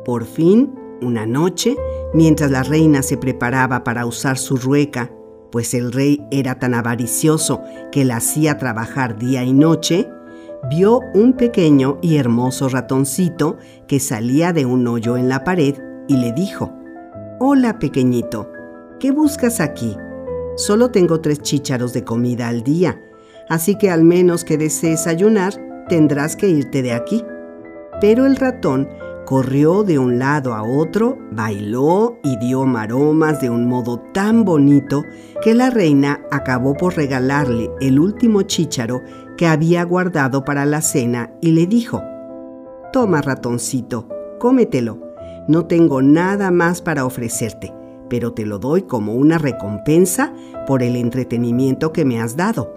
Por 0.04 0.24
fin, 0.24 0.72
una 1.02 1.26
noche, 1.26 1.76
mientras 2.14 2.50
la 2.50 2.62
reina 2.62 3.02
se 3.02 3.16
preparaba 3.16 3.84
para 3.84 4.06
usar 4.06 4.38
su 4.38 4.56
rueca, 4.56 5.10
pues 5.50 5.74
el 5.74 5.92
rey 5.92 6.26
era 6.30 6.58
tan 6.58 6.74
avaricioso 6.74 7.60
que 7.92 8.04
la 8.04 8.16
hacía 8.16 8.58
trabajar 8.58 9.18
día 9.18 9.44
y 9.44 9.52
noche, 9.52 10.08
vio 10.70 11.00
un 11.14 11.34
pequeño 11.34 11.98
y 12.02 12.16
hermoso 12.16 12.68
ratoncito 12.68 13.56
que 13.86 14.00
salía 14.00 14.52
de 14.52 14.66
un 14.66 14.86
hoyo 14.88 15.16
en 15.16 15.28
la 15.28 15.44
pared 15.44 15.74
y 16.08 16.16
le 16.16 16.32
dijo, 16.32 16.72
Hola 17.38 17.78
pequeñito, 17.78 18.50
¿qué 18.98 19.10
buscas 19.10 19.60
aquí? 19.60 19.96
Solo 20.56 20.90
tengo 20.90 21.20
tres 21.20 21.42
chícharos 21.42 21.92
de 21.92 22.02
comida 22.02 22.48
al 22.48 22.62
día, 22.62 22.98
así 23.48 23.76
que 23.76 23.90
al 23.90 24.04
menos 24.04 24.44
que 24.44 24.58
desees 24.58 25.06
ayunar, 25.06 25.54
tendrás 25.88 26.36
que 26.36 26.48
irte 26.48 26.82
de 26.82 26.92
aquí. 26.92 27.24
Pero 28.00 28.26
el 28.26 28.36
ratón 28.36 28.88
corrió 29.24 29.82
de 29.82 29.98
un 29.98 30.18
lado 30.18 30.54
a 30.54 30.62
otro, 30.62 31.18
bailó 31.30 32.18
y 32.22 32.36
dio 32.38 32.64
maromas 32.64 33.40
de 33.40 33.50
un 33.50 33.66
modo 33.66 33.98
tan 34.12 34.44
bonito 34.44 35.02
que 35.42 35.54
la 35.54 35.70
reina 35.70 36.20
acabó 36.30 36.74
por 36.74 36.96
regalarle 36.96 37.70
el 37.80 37.98
último 37.98 38.42
chícharo 38.42 39.02
que 39.36 39.46
había 39.46 39.82
guardado 39.84 40.44
para 40.44 40.64
la 40.64 40.80
cena 40.80 41.32
y 41.40 41.52
le 41.52 41.66
dijo, 41.66 42.02
Toma 42.92 43.20
ratoncito, 43.20 44.08
cómetelo, 44.38 45.00
no 45.48 45.66
tengo 45.66 46.02
nada 46.02 46.50
más 46.50 46.80
para 46.80 47.04
ofrecerte 47.04 47.72
pero 48.08 48.32
te 48.32 48.46
lo 48.46 48.58
doy 48.58 48.82
como 48.82 49.14
una 49.14 49.38
recompensa 49.38 50.32
por 50.66 50.82
el 50.82 50.96
entretenimiento 50.96 51.92
que 51.92 52.04
me 52.04 52.20
has 52.20 52.36
dado. 52.36 52.75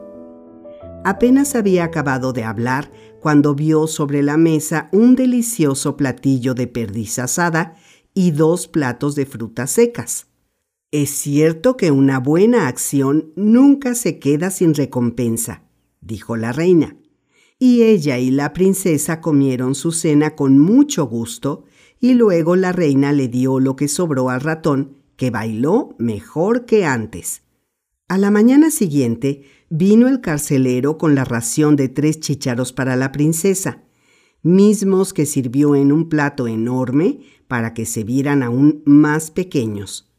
Apenas 1.06 1.56
había 1.56 1.86
acabado 1.86 2.34
de 2.34 2.44
hablar 2.44 2.92
cuando 3.22 3.56
vio 3.56 3.88
sobre 3.88 4.22
la 4.22 4.38
mesa 4.38 4.90
un 4.92 5.16
delicioso 5.16 5.96
platillo 5.96 6.54
de 6.54 6.68
perdiz 6.68 7.20
asada 7.20 7.76
y 8.14 8.32
dos 8.32 8.68
platos 8.68 9.16
de 9.16 9.26
frutas 9.26 9.72
secas. 9.72 10.28
Es 10.92 11.12
cierto 11.12 11.78
que 11.78 11.92
una 11.92 12.20
buena 12.20 12.68
acción 12.68 13.32
nunca 13.36 13.96
se 13.96 14.20
queda 14.20 14.52
sin 14.52 14.74
recompensa, 14.74 15.64
dijo 16.02 16.36
la 16.36 16.52
reina. 16.52 16.98
Y 17.60 17.84
ella 17.84 18.18
y 18.18 18.32
la 18.32 18.54
princesa 18.54 19.22
comieron 19.22 19.76
su 19.76 19.92
cena 19.92 20.36
con 20.36 20.60
mucho 20.60 21.06
gusto, 21.06 21.66
y 22.00 22.14
luego 22.14 22.56
la 22.56 22.72
reina 22.72 23.12
le 23.14 23.28
dio 23.28 23.60
lo 23.60 23.76
que 23.76 23.88
sobró 23.88 24.30
al 24.30 24.42
ratón 24.42 24.96
que 25.16 25.32
bailó 25.32 25.96
mejor 25.98 26.66
que 26.66 26.86
antes. 26.86 27.44
A 28.08 28.18
la 28.18 28.32
mañana 28.32 28.72
siguiente 28.72 29.44
vino 29.70 30.08
el 30.08 30.22
carcelero 30.22 30.98
con 30.98 31.16
la 31.16 31.26
ración 31.26 31.76
de 31.76 31.90
tres 31.90 32.20
chícharos 32.20 32.74
para 32.74 32.96
la 32.96 33.12
princesa, 33.12 33.84
mismos 34.42 35.14
que 35.14 35.26
sirvió 35.26 35.76
en 35.76 35.92
un 35.92 36.10
plato 36.10 36.48
enorme 36.48 37.20
para 37.48 37.74
que 37.74 37.86
se 37.86 38.04
vieran 38.04 38.44
aún 38.44 38.82
más 38.86 39.32
pequeños. 39.32 40.12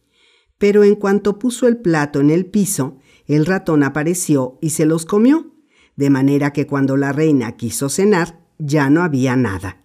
Pero 0.58 0.84
en 0.84 0.94
cuanto 0.94 1.38
puso 1.38 1.66
el 1.66 1.78
plato 1.78 2.20
en 2.20 2.30
el 2.30 2.46
piso, 2.46 2.98
el 3.26 3.46
ratón 3.46 3.82
apareció 3.82 4.58
y 4.60 4.70
se 4.70 4.84
los 4.84 5.06
comió, 5.06 5.54
de 5.96 6.10
manera 6.10 6.52
que 6.52 6.66
cuando 6.66 6.96
la 6.96 7.12
reina 7.12 7.56
quiso 7.56 7.88
cenar 7.88 8.40
ya 8.58 8.90
no 8.90 9.02
había 9.02 9.36
nada. 9.36 9.84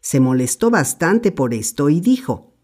Se 0.00 0.20
molestó 0.20 0.70
bastante 0.70 1.32
por 1.32 1.54
esto 1.54 1.88
y 1.88 2.00
dijo, 2.00 2.54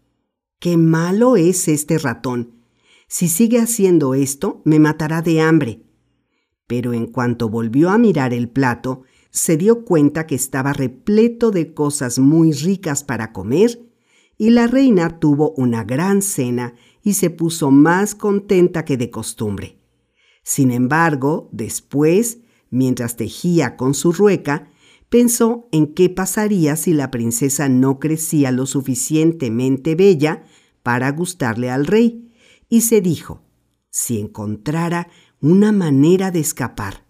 Qué 0.59 0.77
malo 0.77 1.35
es 1.35 1.67
este 1.67 1.97
ratón. 1.97 2.63
Si 3.07 3.27
sigue 3.27 3.59
haciendo 3.59 4.15
esto, 4.15 4.61
me 4.65 4.79
matará 4.79 5.21
de 5.21 5.39
hambre. 5.39 5.86
Pero 6.67 6.93
en 6.93 7.07
cuanto 7.07 7.49
volvió 7.49 7.89
a 7.89 7.97
mirar 7.97 8.33
el 8.33 8.49
plato, 8.49 9.03
se 9.31 9.57
dio 9.57 9.85
cuenta 9.85 10.27
que 10.27 10.35
estaba 10.35 10.73
repleto 10.73 11.51
de 11.51 11.73
cosas 11.73 12.19
muy 12.19 12.51
ricas 12.51 13.03
para 13.03 13.31
comer, 13.31 13.81
y 14.37 14.51
la 14.51 14.67
reina 14.67 15.19
tuvo 15.19 15.51
una 15.51 15.83
gran 15.83 16.21
cena 16.21 16.75
y 17.01 17.13
se 17.13 17.29
puso 17.29 17.71
más 17.71 18.13
contenta 18.13 18.85
que 18.85 18.97
de 18.97 19.09
costumbre. 19.09 19.79
Sin 20.43 20.71
embargo, 20.71 21.49
después, 21.51 22.39
mientras 22.69 23.15
tejía 23.15 23.77
con 23.77 23.93
su 23.93 24.11
rueca, 24.11 24.69
pensó 25.09 25.67
en 25.71 25.93
qué 25.93 26.09
pasaría 26.09 26.75
si 26.75 26.93
la 26.93 27.11
princesa 27.11 27.69
no 27.69 27.99
crecía 27.99 28.51
lo 28.51 28.65
suficientemente 28.65 29.95
bella 29.95 30.43
para 30.83 31.11
gustarle 31.11 31.69
al 31.69 31.87
rey, 31.87 32.31
y 32.69 32.81
se 32.81 33.01
dijo, 33.01 33.41
si 33.89 34.19
encontrara 34.19 35.09
una 35.41 35.71
manera 35.71 36.31
de 36.31 36.39
escapar. 36.39 37.05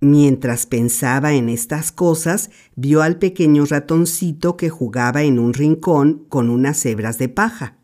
Mientras 0.00 0.66
pensaba 0.66 1.32
en 1.32 1.48
estas 1.48 1.90
cosas, 1.90 2.50
vio 2.76 3.02
al 3.02 3.18
pequeño 3.18 3.64
ratoncito 3.64 4.56
que 4.56 4.68
jugaba 4.68 5.22
en 5.22 5.38
un 5.38 5.54
rincón 5.54 6.26
con 6.28 6.50
unas 6.50 6.84
hebras 6.84 7.18
de 7.18 7.28
paja. 7.28 7.78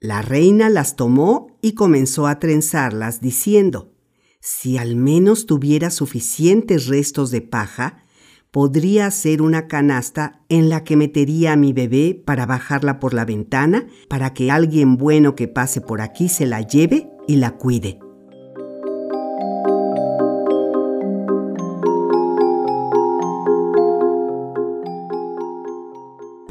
La 0.00 0.20
reina 0.20 0.68
las 0.68 0.96
tomó 0.96 1.58
y 1.62 1.72
comenzó 1.74 2.26
a 2.26 2.38
trenzarlas, 2.38 3.20
diciendo, 3.20 3.94
si 4.40 4.76
al 4.76 4.96
menos 4.96 5.46
tuviera 5.46 5.90
suficientes 5.90 6.88
restos 6.88 7.30
de 7.30 7.42
paja, 7.42 8.04
podría 8.50 9.10
ser 9.12 9.40
una 9.40 9.68
canasta 9.68 10.44
en 10.48 10.68
la 10.68 10.82
que 10.82 10.96
metería 10.96 11.52
a 11.52 11.56
mi 11.56 11.72
bebé 11.72 12.20
para 12.26 12.44
bajarla 12.44 12.98
por 12.98 13.14
la 13.14 13.24
ventana, 13.24 13.86
para 14.08 14.34
que 14.34 14.50
alguien 14.50 14.96
bueno 14.96 15.36
que 15.36 15.46
pase 15.46 15.80
por 15.80 16.00
aquí 16.00 16.28
se 16.28 16.46
la 16.46 16.60
lleve 16.60 17.08
y 17.28 17.36
la 17.36 17.56
cuide. 17.56 18.01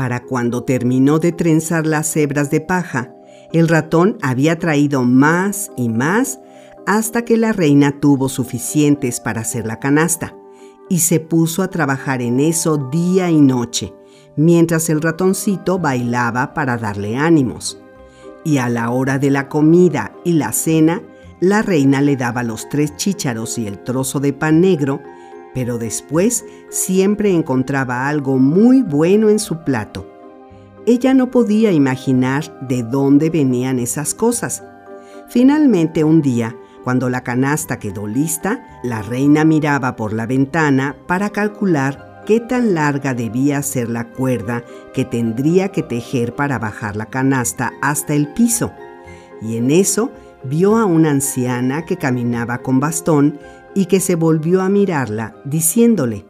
Para 0.02 0.24
cuando 0.24 0.64
terminó 0.64 1.20
de 1.20 1.32
trenzar 1.32 1.86
las 1.86 2.18
hebras 2.18 2.50
de 2.50 2.60
paja, 2.60 3.14
el 3.54 3.68
ratón 3.68 4.18
había 4.24 4.58
traído 4.58 5.04
más 5.04 5.70
y 5.78 5.90
más 5.90 6.40
hasta 6.88 7.24
que 7.24 7.38
la 7.38 7.54
reina 7.54 8.00
tuvo 8.00 8.28
suficientes 8.28 9.20
para 9.20 9.42
hacer 9.42 9.68
la 9.68 9.78
canasta 9.78 10.36
y 10.90 11.02
se 11.02 11.20
puso 11.20 11.62
a 11.62 11.68
trabajar 11.68 12.24
en 12.24 12.40
eso 12.40 12.90
día 12.92 13.30
y 13.30 13.40
noche, 13.40 13.94
mientras 14.36 14.90
el 14.90 15.04
ratoncito 15.04 15.78
bailaba 15.78 16.56
para 16.56 16.80
darle 16.80 17.16
ánimos. 17.16 17.80
Y 18.44 18.58
a 18.58 18.70
la 18.70 18.90
hora 18.90 19.20
de 19.20 19.30
la 19.30 19.50
comida 19.50 20.14
y 20.26 20.34
la 20.34 20.52
cena, 20.52 21.04
la 21.40 21.62
reina 21.62 22.02
le 22.02 22.16
daba 22.16 22.42
los 22.42 22.68
tres 22.70 22.96
chícharos 22.96 23.60
y 23.60 23.68
el 23.68 23.78
trozo 23.84 24.20
de 24.20 24.34
pan 24.34 24.62
negro, 24.62 25.00
pero 25.54 25.78
después 25.78 26.46
siempre 26.70 27.32
encontraba 27.32 28.08
algo 28.08 28.38
muy 28.38 28.82
bueno 28.82 29.30
en 29.30 29.40
su 29.40 29.64
plato. 29.64 30.08
Ella 30.86 31.14
no 31.14 31.30
podía 31.30 31.72
imaginar 31.72 32.60
de 32.68 32.84
dónde 32.84 33.30
venían 33.30 33.80
esas 33.80 34.14
cosas. 34.14 34.64
Finalmente 35.30 36.04
un 36.04 36.22
día 36.22 36.56
cuando 36.84 37.10
la 37.10 37.22
canasta 37.22 37.78
quedó 37.78 38.08
lista, 38.08 38.66
la 38.84 39.04
reina 39.04 39.46
miraba 39.46 39.96
por 39.96 40.14
la 40.14 40.26
ventana 40.26 40.96
para 41.08 41.30
calcular 41.30 42.24
qué 42.26 42.40
tan 42.40 42.74
larga 42.74 43.14
debía 43.14 43.62
ser 43.62 43.90
la 43.90 44.10
cuerda 44.10 44.64
que 44.94 45.06
tendría 45.06 45.70
que 45.70 45.84
tejer 45.84 46.36
para 46.36 46.58
bajar 46.58 46.96
la 46.96 47.06
canasta 47.06 47.74
hasta 47.82 48.16
el 48.16 48.34
piso. 48.34 48.72
Y 49.42 49.58
en 49.58 49.70
eso 49.70 50.12
vio 50.44 50.76
a 50.78 50.86
una 50.86 51.12
anciana 51.12 51.86
que 51.86 51.98
caminaba 51.98 52.60
con 52.60 52.80
bastón 52.80 53.40
y 53.76 53.86
que 53.86 54.00
se 54.00 54.16
volvió 54.16 54.62
a 54.62 54.70
mirarla, 54.70 55.42
diciéndole, 55.46 56.26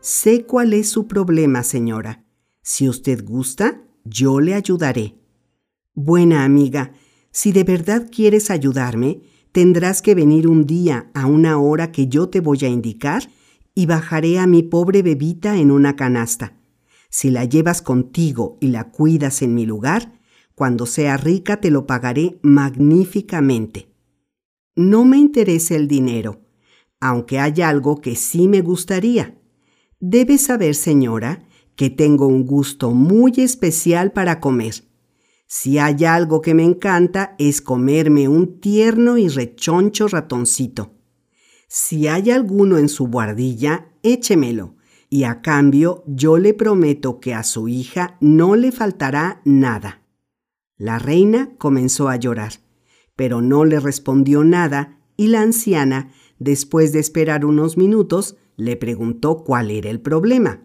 Sé 0.00 0.44
cuál 0.44 0.72
es 0.72 0.88
su 0.88 1.06
problema, 1.06 1.62
señora. 1.62 2.24
Si 2.62 2.88
usted 2.88 3.24
gusta, 3.24 3.82
yo 4.04 4.40
le 4.40 4.54
ayudaré. 4.54 5.18
Buena 5.94 6.44
amiga, 6.44 6.92
si 7.30 7.52
de 7.52 7.64
verdad 7.64 8.08
quieres 8.10 8.50
ayudarme, 8.50 9.22
tendrás 9.52 10.00
que 10.00 10.14
venir 10.14 10.46
un 10.46 10.64
día 10.66 11.10
a 11.14 11.26
una 11.26 11.58
hora 11.58 11.90
que 11.92 12.06
yo 12.06 12.28
te 12.28 12.40
voy 12.40 12.58
a 12.62 12.68
indicar 12.68 13.28
y 13.74 13.86
bajaré 13.86 14.38
a 14.38 14.46
mi 14.46 14.62
pobre 14.62 15.02
bebita 15.02 15.56
en 15.56 15.70
una 15.70 15.96
canasta. 15.96 16.56
Si 17.10 17.30
la 17.30 17.44
llevas 17.44 17.82
contigo 17.82 18.58
y 18.60 18.68
la 18.68 18.90
cuidas 18.90 19.42
en 19.42 19.54
mi 19.54 19.66
lugar, 19.66 20.18
cuando 20.54 20.86
sea 20.86 21.16
rica 21.16 21.60
te 21.60 21.70
lo 21.70 21.86
pagaré 21.86 22.38
magníficamente. 22.42 23.87
No 24.78 25.04
me 25.04 25.18
interesa 25.18 25.76
el 25.76 25.88
dinero, 25.88 26.40
aunque 27.00 27.38
hay 27.38 27.60
algo 27.60 28.00
que 28.00 28.16
sí 28.16 28.48
me 28.48 28.62
gustaría. 28.62 29.38
Debes 30.00 30.42
saber, 30.42 30.74
señora, 30.74 31.46
que 31.76 31.90
tengo 31.90 32.26
un 32.26 32.46
gusto 32.46 32.92
muy 32.92 33.32
especial 33.36 34.12
para 34.12 34.40
comer 34.40 34.88
si 35.50 35.78
hay 35.78 36.04
algo 36.04 36.42
que 36.42 36.52
me 36.52 36.62
encanta 36.62 37.34
es 37.38 37.62
comerme 37.62 38.28
un 38.28 38.60
tierno 38.60 39.16
y 39.16 39.28
rechoncho 39.28 40.06
ratoncito. 40.06 40.92
Si 41.68 42.06
hay 42.06 42.30
alguno 42.30 42.76
en 42.76 42.90
su 42.90 43.06
guardilla, 43.06 43.88
échemelo, 44.02 44.76
y 45.08 45.24
a 45.24 45.40
cambio 45.40 46.04
yo 46.06 46.36
le 46.36 46.52
prometo 46.52 47.18
que 47.18 47.32
a 47.32 47.42
su 47.44 47.66
hija 47.66 48.18
no 48.20 48.56
le 48.56 48.72
faltará 48.72 49.40
nada. 49.46 50.02
La 50.76 50.98
reina 50.98 51.54
comenzó 51.56 52.10
a 52.10 52.16
llorar, 52.16 52.52
pero 53.18 53.42
no 53.42 53.64
le 53.64 53.80
respondió 53.80 54.44
nada 54.44 54.96
y 55.16 55.26
la 55.26 55.40
anciana, 55.42 56.12
después 56.38 56.92
de 56.92 57.00
esperar 57.00 57.44
unos 57.44 57.76
minutos, 57.76 58.36
le 58.56 58.76
preguntó 58.76 59.42
cuál 59.42 59.72
era 59.72 59.90
el 59.90 60.00
problema. 60.00 60.62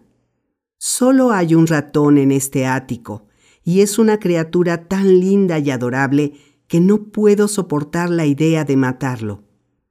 Solo 0.78 1.32
hay 1.32 1.56
un 1.56 1.66
ratón 1.66 2.16
en 2.16 2.30
este 2.30 2.64
ático, 2.64 3.26
y 3.64 3.80
es 3.80 3.98
una 3.98 4.20
criatura 4.20 4.86
tan 4.86 5.18
linda 5.18 5.58
y 5.58 5.72
adorable 5.72 6.34
que 6.68 6.80
no 6.80 7.06
puedo 7.10 7.48
soportar 7.48 8.08
la 8.08 8.24
idea 8.24 8.64
de 8.64 8.76
matarlo. 8.76 9.42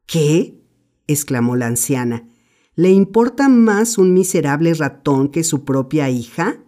¿Qué? 0.06 0.64
exclamó 1.06 1.58
la 1.58 1.68
anciana. 1.68 2.30
¿Le 2.76 2.92
importa 2.92 3.50
más 3.50 3.98
un 3.98 4.14
miserable 4.14 4.74
ratón 4.74 5.28
que 5.28 5.44
su 5.44 5.66
propia 5.66 6.10
hija? 6.10 6.64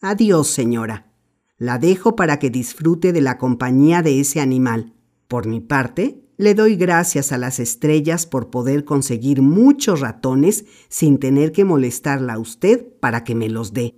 Adiós, 0.00 0.48
señora. 0.48 1.12
La 1.58 1.78
dejo 1.78 2.16
para 2.16 2.40
que 2.40 2.50
disfrute 2.50 3.12
de 3.12 3.20
la 3.20 3.38
compañía 3.38 4.02
de 4.02 4.18
ese 4.18 4.40
animal. 4.40 4.94
Por 5.28 5.46
mi 5.46 5.60
parte, 5.60 6.22
le 6.38 6.54
doy 6.54 6.76
gracias 6.76 7.32
a 7.32 7.38
las 7.38 7.60
estrellas 7.60 8.24
por 8.24 8.48
poder 8.48 8.86
conseguir 8.86 9.42
muchos 9.42 10.00
ratones 10.00 10.64
sin 10.88 11.18
tener 11.18 11.52
que 11.52 11.66
molestarla 11.66 12.34
a 12.34 12.38
usted 12.38 12.86
para 13.00 13.24
que 13.24 13.34
me 13.34 13.50
los 13.50 13.74
dé. 13.74 13.94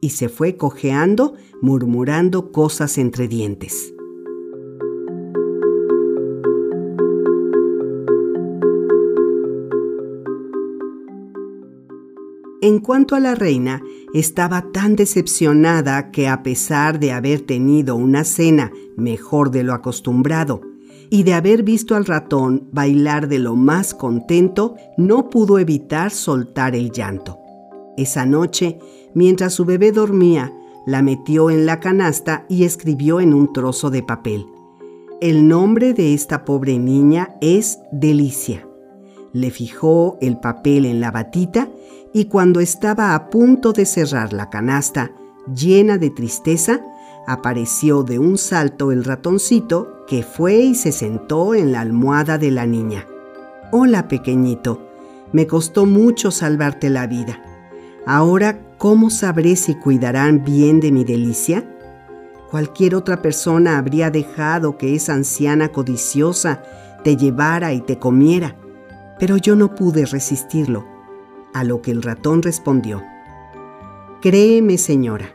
Y 0.00 0.10
se 0.10 0.28
fue 0.28 0.56
cojeando, 0.56 1.34
murmurando 1.60 2.52
cosas 2.52 2.98
entre 2.98 3.26
dientes. 3.26 3.92
En 12.62 12.80
cuanto 12.80 13.14
a 13.14 13.20
la 13.20 13.34
reina, 13.34 13.82
estaba 14.12 14.66
tan 14.70 14.94
decepcionada 14.94 16.10
que 16.10 16.28
a 16.28 16.42
pesar 16.42 17.00
de 17.00 17.10
haber 17.10 17.40
tenido 17.40 17.96
una 17.96 18.22
cena 18.22 18.70
mejor 18.98 19.50
de 19.50 19.62
lo 19.62 19.72
acostumbrado 19.72 20.60
y 21.08 21.22
de 21.22 21.32
haber 21.32 21.62
visto 21.62 21.96
al 21.96 22.04
ratón 22.04 22.68
bailar 22.70 23.28
de 23.28 23.38
lo 23.38 23.56
más 23.56 23.94
contento, 23.94 24.74
no 24.98 25.30
pudo 25.30 25.58
evitar 25.58 26.10
soltar 26.10 26.76
el 26.76 26.90
llanto. 26.90 27.38
Esa 27.96 28.26
noche, 28.26 28.78
mientras 29.14 29.54
su 29.54 29.64
bebé 29.64 29.90
dormía, 29.90 30.52
la 30.86 31.00
metió 31.00 31.48
en 31.48 31.64
la 31.64 31.80
canasta 31.80 32.44
y 32.50 32.64
escribió 32.64 33.20
en 33.20 33.32
un 33.32 33.54
trozo 33.54 33.88
de 33.88 34.02
papel. 34.02 34.44
El 35.22 35.48
nombre 35.48 35.94
de 35.94 36.12
esta 36.12 36.44
pobre 36.44 36.78
niña 36.78 37.36
es 37.40 37.78
Delicia. 37.90 38.66
Le 39.32 39.50
fijó 39.50 40.18
el 40.20 40.38
papel 40.38 40.84
en 40.84 41.00
la 41.00 41.10
batita 41.10 41.70
y 42.12 42.24
cuando 42.26 42.60
estaba 42.60 43.14
a 43.14 43.30
punto 43.30 43.72
de 43.72 43.86
cerrar 43.86 44.32
la 44.32 44.50
canasta, 44.50 45.12
llena 45.54 45.98
de 45.98 46.10
tristeza, 46.10 46.80
apareció 47.26 48.02
de 48.02 48.18
un 48.18 48.36
salto 48.36 48.90
el 48.90 49.04
ratoncito 49.04 50.04
que 50.06 50.22
fue 50.22 50.54
y 50.54 50.74
se 50.74 50.90
sentó 50.90 51.54
en 51.54 51.72
la 51.72 51.80
almohada 51.80 52.38
de 52.38 52.50
la 52.50 52.66
niña. 52.66 53.06
Hola, 53.70 54.08
pequeñito, 54.08 54.88
me 55.32 55.46
costó 55.46 55.86
mucho 55.86 56.32
salvarte 56.32 56.90
la 56.90 57.06
vida. 57.06 57.40
Ahora, 58.06 58.60
¿cómo 58.78 59.10
sabré 59.10 59.54
si 59.54 59.76
cuidarán 59.76 60.42
bien 60.42 60.80
de 60.80 60.90
mi 60.90 61.04
delicia? 61.04 61.64
Cualquier 62.50 62.96
otra 62.96 63.22
persona 63.22 63.78
habría 63.78 64.10
dejado 64.10 64.76
que 64.76 64.96
esa 64.96 65.14
anciana 65.14 65.68
codiciosa 65.68 66.64
te 67.04 67.16
llevara 67.16 67.72
y 67.72 67.80
te 67.80 67.98
comiera, 68.00 68.56
pero 69.20 69.36
yo 69.36 69.54
no 69.54 69.76
pude 69.76 70.04
resistirlo 70.06 70.99
a 71.54 71.64
lo 71.64 71.82
que 71.82 71.90
el 71.90 72.02
ratón 72.02 72.42
respondió, 72.42 73.02
Créeme, 74.20 74.76
señora, 74.76 75.34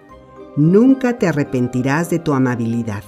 nunca 0.56 1.18
te 1.18 1.28
arrepentirás 1.28 2.10
de 2.10 2.20
tu 2.20 2.34
amabilidad. 2.34 3.04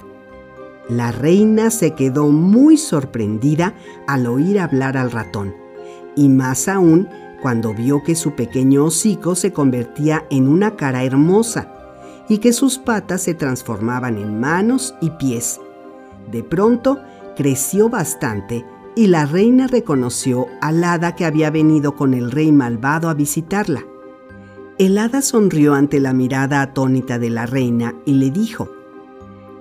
La 0.88 1.12
reina 1.12 1.70
se 1.70 1.94
quedó 1.94 2.28
muy 2.28 2.76
sorprendida 2.76 3.74
al 4.06 4.26
oír 4.26 4.58
hablar 4.58 4.96
al 4.96 5.10
ratón, 5.10 5.54
y 6.16 6.28
más 6.28 6.66
aún 6.66 7.08
cuando 7.40 7.74
vio 7.74 8.02
que 8.02 8.16
su 8.16 8.34
pequeño 8.34 8.84
hocico 8.84 9.34
se 9.34 9.52
convertía 9.52 10.26
en 10.30 10.48
una 10.48 10.76
cara 10.76 11.04
hermosa 11.04 11.72
y 12.28 12.38
que 12.38 12.52
sus 12.52 12.78
patas 12.78 13.22
se 13.22 13.34
transformaban 13.34 14.18
en 14.18 14.40
manos 14.40 14.94
y 15.00 15.10
pies. 15.10 15.60
De 16.30 16.42
pronto 16.42 16.98
creció 17.36 17.88
bastante 17.88 18.64
y 18.98 19.06
la 19.06 19.26
reina 19.26 19.68
reconoció 19.68 20.48
al 20.60 20.82
hada 20.82 21.14
que 21.14 21.24
había 21.24 21.50
venido 21.50 21.94
con 21.94 22.14
el 22.14 22.32
rey 22.32 22.50
malvado 22.50 23.08
a 23.08 23.14
visitarla. 23.14 23.86
El 24.76 24.98
hada 24.98 25.22
sonrió 25.22 25.74
ante 25.74 26.00
la 26.00 26.12
mirada 26.12 26.62
atónita 26.62 27.20
de 27.20 27.30
la 27.30 27.46
reina 27.46 27.94
y 28.04 28.14
le 28.14 28.32
dijo, 28.32 28.72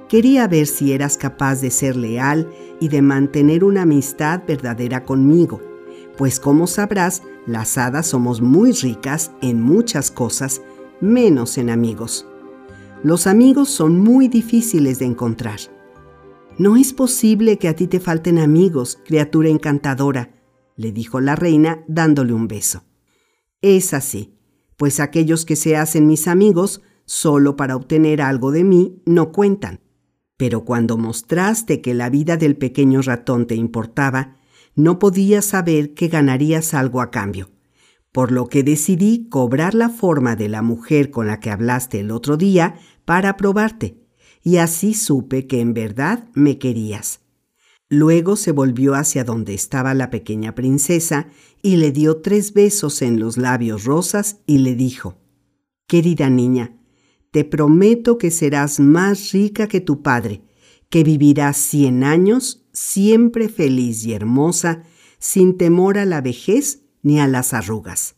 Quería 0.10 0.48
ver 0.48 0.66
si 0.66 0.92
eras 0.92 1.18
capaz 1.18 1.62
de 1.62 1.70
ser 1.70 1.96
leal 1.96 2.52
y 2.80 2.88
de 2.88 3.04
mantener 3.04 3.64
una 3.64 3.84
amistad 3.84 4.42
verdadera 4.48 5.04
conmigo, 5.04 5.62
pues 6.18 6.40
como 6.40 6.66
sabrás, 6.66 7.22
las 7.46 7.78
hadas 7.78 8.08
somos 8.08 8.42
muy 8.42 8.72
ricas 8.72 9.30
en 9.44 9.62
muchas 9.62 10.10
cosas, 10.10 10.64
menos 11.00 11.60
en 11.60 11.70
amigos. 11.70 12.26
Los 13.04 13.28
amigos 13.28 13.70
son 13.70 14.00
muy 14.00 14.30
difíciles 14.30 14.98
de 14.98 15.06
encontrar. 15.06 15.60
No 16.60 16.76
es 16.76 16.92
posible 16.92 17.60
que 17.60 17.68
a 17.68 17.76
ti 17.76 17.86
te 17.86 18.00
falten 18.00 18.40
amigos, 18.40 18.98
criatura 19.06 19.50
encantadora, 19.50 20.32
le 20.76 20.92
dijo 20.92 21.22
la 21.22 21.36
reina 21.36 21.84
dándole 21.88 22.34
un 22.34 22.48
beso. 22.48 22.84
Es 23.62 23.94
así, 23.94 24.34
pues 24.76 25.00
aquellos 25.00 25.46
que 25.46 25.56
se 25.56 25.78
hacen 25.78 26.08
mis 26.08 26.28
amigos 26.28 26.82
solo 27.06 27.56
para 27.56 27.76
obtener 27.76 28.24
algo 28.24 28.52
de 28.52 28.64
mí 28.64 29.04
no 29.06 29.32
cuentan. 29.32 29.82
Pero 30.36 30.66
cuando 30.66 30.98
mostraste 30.98 31.80
que 31.80 31.94
la 31.94 32.10
vida 32.10 32.38
del 32.38 32.58
pequeño 32.58 33.04
ratón 33.04 33.46
te 33.46 33.54
importaba, 33.54 34.38
no 34.74 34.98
podías 34.98 35.46
saber 35.46 35.94
que 35.94 36.08
ganarías 36.08 36.74
algo 36.74 37.02
a 37.02 37.12
cambio, 37.12 37.52
por 38.12 38.32
lo 38.32 38.48
que 38.48 38.64
decidí 38.64 39.30
cobrar 39.30 39.76
la 39.76 39.90
forma 39.90 40.36
de 40.36 40.50
la 40.50 40.64
mujer 40.64 41.12
con 41.12 41.28
la 41.28 41.40
que 41.40 41.52
hablaste 41.52 42.00
el 42.00 42.10
otro 42.10 42.36
día 42.36 42.80
para 43.06 43.38
probarte 43.38 44.07
y 44.48 44.60
así 44.60 44.94
supe 44.94 45.46
que 45.46 45.60
en 45.60 45.74
verdad 45.74 46.30
me 46.34 46.58
querías. 46.58 47.20
Luego 47.90 48.38
se 48.38 48.54
volvió 48.54 48.96
hacia 48.96 49.26
donde 49.26 49.54
estaba 49.54 49.94
la 49.94 50.10
pequeña 50.10 50.56
princesa 50.56 51.28
y 51.62 51.76
le 51.76 51.92
dio 51.92 52.22
tres 52.22 52.54
besos 52.54 53.02
en 53.02 53.20
los 53.20 53.36
labios 53.36 53.84
rosas 53.84 54.38
y 54.46 54.60
le 54.60 54.74
dijo, 54.76 55.18
Querida 55.86 56.30
niña, 56.30 56.80
te 57.32 57.44
prometo 57.44 58.18
que 58.18 58.32
serás 58.32 58.80
más 58.80 59.34
rica 59.34 59.68
que 59.68 59.82
tu 59.82 60.02
padre, 60.02 60.44
que 60.88 61.04
vivirás 61.04 61.58
cien 61.58 62.06
años 62.06 62.66
siempre 62.72 63.50
feliz 63.50 64.06
y 64.06 64.14
hermosa, 64.14 64.84
sin 65.20 65.58
temor 65.58 65.98
a 65.98 66.06
la 66.06 66.22
vejez 66.22 66.84
ni 67.02 67.20
a 67.20 67.28
las 67.28 67.54
arrugas. 67.54 68.16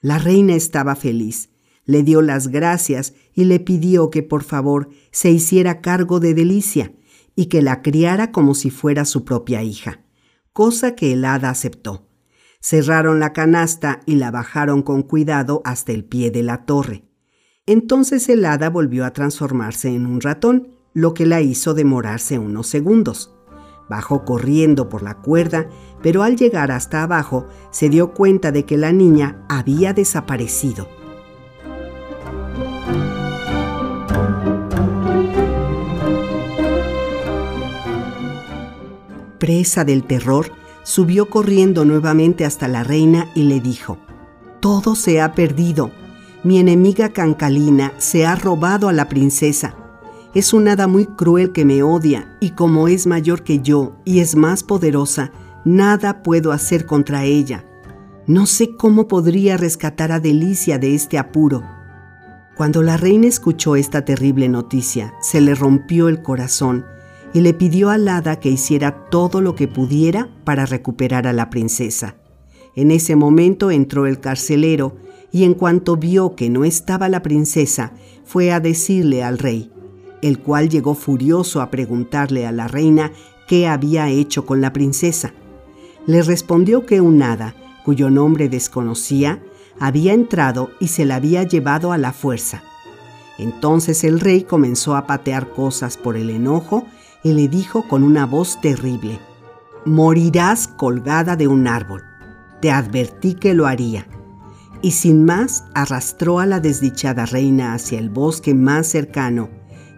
La 0.00 0.16
reina 0.16 0.54
estaba 0.54 0.96
feliz 0.96 1.50
le 1.90 2.04
dio 2.04 2.22
las 2.22 2.48
gracias 2.48 3.14
y 3.40 3.44
le 3.46 3.58
pidió 3.58 4.10
que 4.10 4.22
por 4.22 4.44
favor 4.44 4.90
se 5.12 5.30
hiciera 5.30 5.80
cargo 5.80 6.20
de 6.20 6.34
Delicia 6.34 6.92
y 7.34 7.46
que 7.46 7.62
la 7.62 7.80
criara 7.80 8.32
como 8.32 8.54
si 8.54 8.68
fuera 8.68 9.06
su 9.06 9.24
propia 9.24 9.62
hija, 9.62 10.04
cosa 10.52 10.94
que 10.94 11.14
el 11.14 11.24
hada 11.24 11.48
aceptó. 11.48 12.06
Cerraron 12.60 13.18
la 13.18 13.32
canasta 13.32 14.00
y 14.04 14.16
la 14.16 14.30
bajaron 14.30 14.82
con 14.82 15.02
cuidado 15.02 15.62
hasta 15.64 15.92
el 15.92 16.04
pie 16.04 16.30
de 16.30 16.42
la 16.42 16.66
torre. 16.66 17.04
Entonces 17.64 18.28
el 18.28 18.44
hada 18.44 18.68
volvió 18.68 19.06
a 19.06 19.14
transformarse 19.14 19.88
en 19.88 20.04
un 20.04 20.20
ratón, 20.20 20.76
lo 20.92 21.14
que 21.14 21.24
la 21.24 21.40
hizo 21.40 21.72
demorarse 21.72 22.38
unos 22.38 22.66
segundos. 22.66 23.34
Bajó 23.88 24.26
corriendo 24.26 24.90
por 24.90 25.02
la 25.02 25.14
cuerda, 25.14 25.66
pero 26.02 26.22
al 26.24 26.36
llegar 26.36 26.70
hasta 26.70 27.02
abajo 27.02 27.48
se 27.70 27.88
dio 27.88 28.12
cuenta 28.12 28.52
de 28.52 28.66
que 28.66 28.76
la 28.76 28.92
niña 28.92 29.46
había 29.48 29.94
desaparecido. 29.94 30.99
Presa 39.40 39.84
del 39.84 40.04
terror, 40.04 40.52
subió 40.84 41.28
corriendo 41.28 41.84
nuevamente 41.84 42.44
hasta 42.44 42.68
la 42.68 42.84
reina 42.84 43.28
y 43.34 43.42
le 43.42 43.58
dijo, 43.58 43.98
Todo 44.60 44.94
se 44.94 45.20
ha 45.20 45.34
perdido. 45.34 45.90
Mi 46.44 46.58
enemiga 46.58 47.08
Cancalina 47.08 47.92
se 47.98 48.24
ha 48.24 48.36
robado 48.36 48.88
a 48.88 48.92
la 48.92 49.08
princesa. 49.08 49.74
Es 50.32 50.52
un 50.52 50.68
hada 50.68 50.86
muy 50.86 51.06
cruel 51.06 51.50
que 51.50 51.64
me 51.64 51.82
odia 51.82 52.36
y 52.38 52.50
como 52.50 52.86
es 52.86 53.08
mayor 53.08 53.42
que 53.42 53.58
yo 53.58 53.96
y 54.04 54.20
es 54.20 54.36
más 54.36 54.62
poderosa, 54.62 55.32
nada 55.64 56.22
puedo 56.22 56.52
hacer 56.52 56.86
contra 56.86 57.24
ella. 57.24 57.64
No 58.26 58.46
sé 58.46 58.76
cómo 58.76 59.08
podría 59.08 59.56
rescatar 59.56 60.12
a 60.12 60.20
Delicia 60.20 60.78
de 60.78 60.94
este 60.94 61.18
apuro. 61.18 61.64
Cuando 62.56 62.82
la 62.82 62.96
reina 62.96 63.26
escuchó 63.26 63.74
esta 63.74 64.04
terrible 64.04 64.48
noticia, 64.48 65.14
se 65.20 65.40
le 65.40 65.54
rompió 65.54 66.08
el 66.08 66.22
corazón 66.22 66.84
y 67.32 67.40
le 67.40 67.54
pidió 67.54 67.90
al 67.90 68.08
hada 68.08 68.40
que 68.40 68.48
hiciera 68.48 69.08
todo 69.10 69.40
lo 69.40 69.54
que 69.54 69.68
pudiera 69.68 70.28
para 70.44 70.66
recuperar 70.66 71.26
a 71.26 71.32
la 71.32 71.50
princesa. 71.50 72.16
En 72.74 72.90
ese 72.90 73.16
momento 73.16 73.70
entró 73.70 74.06
el 74.06 74.20
carcelero 74.20 74.96
y 75.32 75.44
en 75.44 75.54
cuanto 75.54 75.96
vio 75.96 76.34
que 76.34 76.50
no 76.50 76.64
estaba 76.64 77.08
la 77.08 77.22
princesa, 77.22 77.92
fue 78.24 78.52
a 78.52 78.60
decirle 78.60 79.22
al 79.22 79.38
rey, 79.38 79.70
el 80.22 80.40
cual 80.40 80.68
llegó 80.68 80.94
furioso 80.94 81.60
a 81.60 81.70
preguntarle 81.70 82.46
a 82.46 82.52
la 82.52 82.68
reina 82.68 83.12
qué 83.46 83.66
había 83.66 84.08
hecho 84.08 84.44
con 84.44 84.60
la 84.60 84.72
princesa. 84.72 85.34
Le 86.06 86.22
respondió 86.22 86.86
que 86.86 87.00
un 87.00 87.22
hada, 87.22 87.54
cuyo 87.84 88.10
nombre 88.10 88.48
desconocía, 88.48 89.42
había 89.78 90.12
entrado 90.12 90.70
y 90.80 90.88
se 90.88 91.04
la 91.04 91.16
había 91.16 91.42
llevado 91.44 91.92
a 91.92 91.98
la 91.98 92.12
fuerza. 92.12 92.62
Entonces 93.38 94.04
el 94.04 94.20
rey 94.20 94.42
comenzó 94.42 94.96
a 94.96 95.06
patear 95.06 95.50
cosas 95.50 95.96
por 95.96 96.16
el 96.16 96.30
enojo 96.30 96.86
y 97.22 97.32
le 97.32 97.48
dijo 97.48 97.86
con 97.88 98.02
una 98.02 98.26
voz 98.26 98.60
terrible, 98.60 99.20
Morirás 99.84 100.68
colgada 100.68 101.36
de 101.36 101.48
un 101.48 101.66
árbol. 101.66 102.02
Te 102.60 102.70
advertí 102.70 103.34
que 103.34 103.54
lo 103.54 103.66
haría. 103.66 104.06
Y 104.82 104.90
sin 104.90 105.24
más 105.24 105.64
arrastró 105.74 106.38
a 106.38 106.44
la 106.44 106.60
desdichada 106.60 107.24
reina 107.24 107.72
hacia 107.72 107.98
el 107.98 108.10
bosque 108.10 108.54
más 108.54 108.86
cercano 108.86 109.48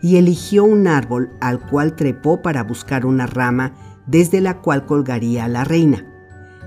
y 0.01 0.17
eligió 0.17 0.65
un 0.65 0.87
árbol 0.87 1.31
al 1.41 1.61
cual 1.61 1.97
trepó 1.97 2.43
para 2.43 2.63
buscar 2.63 3.07
una 3.07 3.27
rama 3.27 3.75
desde 4.07 4.41
la 4.41 4.61
cual 4.61 4.87
colgaría 4.87 5.45
a 5.45 5.49
la 5.49 5.65
reina. 5.65 6.07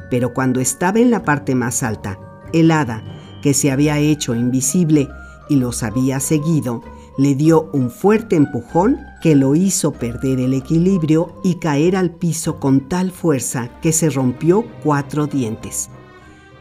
Pero 0.10 0.34
cuando 0.34 0.60
estaba 0.60 1.00
en 1.00 1.12
la 1.12 1.24
parte 1.24 1.56
más 1.56 1.84
alta, 1.84 2.20
el 2.54 2.72
hada, 2.72 3.04
que 3.42 3.54
se 3.54 3.72
había 3.72 3.98
hecho 3.98 4.36
invisible 4.36 5.08
y 5.50 5.56
los 5.56 5.84
había 5.84 6.20
seguido, 6.20 6.82
le 7.18 7.36
dio 7.36 7.70
un 7.72 7.90
fuerte 7.90 8.36
empujón 8.36 9.00
que 9.22 9.36
lo 9.36 9.56
hizo 9.56 9.94
perder 9.94 10.40
el 10.40 10.54
equilibrio 10.54 11.40
y 11.44 11.56
caer 11.56 11.96
al 11.96 12.12
piso 12.12 12.60
con 12.60 12.90
tal 12.90 13.12
fuerza 13.12 13.70
que 13.82 13.94
se 13.94 14.10
rompió 14.10 14.66
cuatro 14.84 15.28
dientes. 15.28 15.90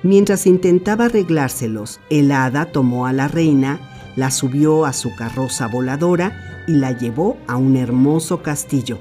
Mientras 0.03 0.47
intentaba 0.47 1.07
arreglárselos, 1.07 2.01
el 2.11 2.31
hada 2.31 2.67
tomó 2.67 3.07
a 3.07 3.13
la 3.13 3.27
reina, 3.27 3.81
la 4.17 4.31
subió 4.31 4.85
a 4.85 4.93
su 4.93 5.15
carroza 5.17 5.67
voladora 5.67 6.65
y 6.69 6.73
la 6.73 6.97
llevó 6.97 7.37
a 7.49 7.57
un 7.57 7.77
hermoso 7.77 8.43
castillo, 8.43 8.99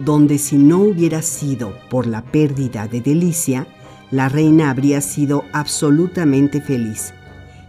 donde 0.00 0.38
si 0.38 0.56
no 0.56 0.80
hubiera 0.80 1.22
sido 1.22 1.72
por 1.88 2.06
la 2.06 2.22
pérdida 2.22 2.88
de 2.88 3.00
Delicia, 3.00 3.66
la 4.10 4.28
reina 4.28 4.70
habría 4.70 5.00
sido 5.00 5.44
absolutamente 5.52 6.60
feliz. 6.60 7.14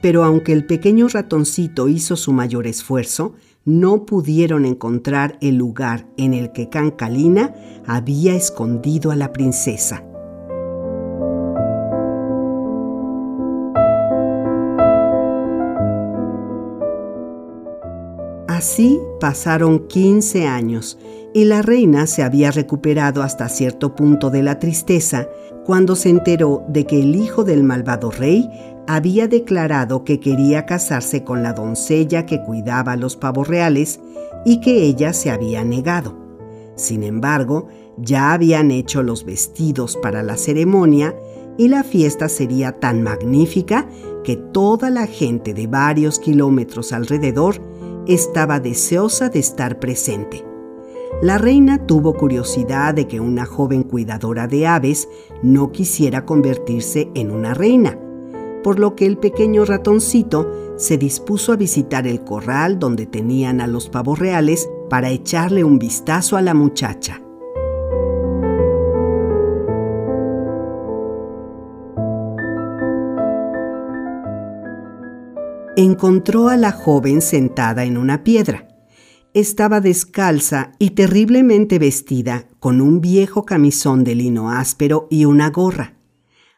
Pero 0.02 0.24
aunque 0.24 0.54
el 0.54 0.66
pequeño 0.66 1.08
ratoncito 1.08 1.88
hizo 1.88 2.16
su 2.16 2.34
mayor 2.34 2.68
esfuerzo, 2.68 3.34
no 3.66 4.06
pudieron 4.06 4.66
encontrar 4.66 5.38
el 5.42 5.56
lugar 5.56 6.08
en 6.18 6.34
el 6.34 6.52
que 6.52 6.70
Cancalina 6.70 7.54
había 7.86 8.36
escondido 8.36 9.12
a 9.12 9.16
la 9.16 9.32
princesa. 9.32 10.04
Así 18.48 19.00
pasaron 19.20 19.88
15 19.88 20.46
años 20.46 21.00
y 21.34 21.46
la 21.46 21.64
reina 21.64 22.06
se 22.06 22.22
había 22.22 22.52
recuperado 22.52 23.24
hasta 23.24 23.50
cierto 23.50 23.96
punto 23.96 24.30
de 24.30 24.44
la 24.44 24.60
tristeza 24.60 25.28
cuando 25.66 25.96
se 25.96 26.10
enteró 26.10 26.64
de 26.68 26.86
que 26.86 27.02
el 27.02 27.16
hijo 27.16 27.44
del 27.44 27.64
malvado 27.64 28.12
rey 28.12 28.48
había 28.96 29.28
declarado 29.28 30.04
que 30.04 30.20
quería 30.20 30.66
casarse 30.66 31.24
con 31.24 31.44
la 31.44 31.54
doncella 31.54 32.26
que 32.26 32.42
cuidaba 32.42 32.98
los 32.98 33.16
pavos 33.16 33.48
reales 33.48 34.02
y 34.46 34.60
que 34.60 34.84
ella 34.84 35.14
se 35.14 35.32
había 35.32 35.64
negado. 35.64 36.18
Sin 36.76 37.04
embargo, 37.04 37.68
ya 37.98 38.34
habían 38.34 38.70
hecho 38.70 39.02
los 39.02 39.24
vestidos 39.24 39.96
para 39.96 40.24
la 40.24 40.36
ceremonia 40.36 41.16
y 41.58 41.70
la 41.70 41.84
fiesta 41.84 42.28
sería 42.28 42.80
tan 42.80 43.02
magnífica 43.02 43.88
que 44.26 44.36
toda 44.36 44.90
la 44.90 45.08
gente 45.08 45.54
de 45.54 45.68
varios 45.68 46.20
kilómetros 46.20 46.92
alrededor 46.92 47.62
estaba 48.08 48.60
deseosa 48.60 49.30
de 49.30 49.40
estar 49.40 49.80
presente. 49.80 50.44
La 51.22 51.38
reina 51.38 51.86
tuvo 51.86 52.14
curiosidad 52.14 52.94
de 52.94 53.08
que 53.08 53.20
una 53.20 53.46
joven 53.46 53.84
cuidadora 53.84 54.48
de 54.48 54.68
aves 54.68 55.08
no 55.44 55.72
quisiera 55.72 56.26
convertirse 56.26 57.10
en 57.14 57.32
una 57.32 57.54
reina, 57.54 57.98
por 58.64 58.80
lo 58.80 58.96
que 58.96 59.06
el 59.06 59.18
pequeño 59.18 59.66
ratoncito 59.66 60.76
se 60.78 60.98
dispuso 60.98 61.54
a 61.54 61.56
visitar 61.56 62.08
el 62.08 62.24
corral 62.24 62.80
donde 62.80 63.06
tenían 63.06 63.62
a 63.62 63.68
los 63.68 63.90
pavos 63.90 64.20
reales 64.20 64.70
para 64.90 65.10
echarle 65.10 65.64
un 65.64 65.80
vistazo 65.80 66.38
a 66.38 66.42
la 66.42 66.54
muchacha. 66.54 67.22
Encontró 75.78 76.50
a 76.50 76.58
la 76.58 76.72
joven 76.72 77.22
sentada 77.22 77.86
en 77.86 77.98
una 77.98 78.24
piedra. 78.24 78.68
Estaba 79.34 79.80
descalza 79.80 80.74
y 80.78 80.90
terriblemente 80.90 81.80
vestida, 81.80 82.46
con 82.60 82.82
un 82.82 83.00
viejo 83.00 83.46
camisón 83.46 84.04
de 84.04 84.16
lino 84.16 84.52
áspero 84.52 85.08
y 85.10 85.24
una 85.24 85.50
gorra. 85.50 86.01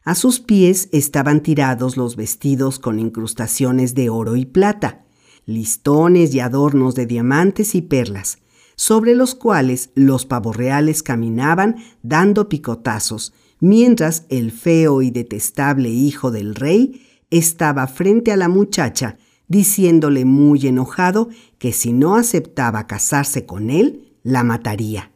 A 0.06 0.16
sus 0.16 0.42
pies 0.42 0.90
estaban 0.92 1.42
tirados 1.42 1.96
los 1.96 2.18
vestidos 2.18 2.78
con 2.78 3.00
incrustaciones 3.00 3.96
de 3.96 4.10
oro 4.10 4.36
y 4.36 4.46
plata, 4.46 5.06
listones 5.46 6.36
y 6.36 6.42
adornos 6.42 6.94
de 6.94 7.06
diamantes 7.06 7.74
y 7.74 7.82
perlas, 7.82 8.40
sobre 8.76 9.16
los 9.16 9.34
cuales 9.34 9.92
los 9.96 10.26
pavorreales 10.26 11.04
caminaban 11.04 11.78
dando 12.02 12.50
picotazos, 12.50 13.34
mientras 13.62 14.26
el 14.28 14.52
feo 14.52 15.02
y 15.02 15.10
detestable 15.10 15.90
hijo 15.90 16.32
del 16.32 16.56
rey 16.56 17.08
estaba 17.30 17.88
frente 17.88 18.34
a 18.34 18.38
la 18.38 18.50
muchacha, 18.50 19.18
diciéndole 19.48 20.26
muy 20.26 20.68
enojado 20.68 21.30
que 21.60 21.72
si 21.72 21.94
no 21.94 22.16
aceptaba 22.16 22.88
casarse 22.88 23.46
con 23.46 23.70
él, 23.70 24.18
la 24.22 24.44
mataría. 24.44 25.12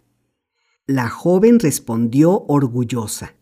La 0.86 1.10
joven 1.10 1.60
respondió 1.60 2.46
orgullosa, 2.48 3.37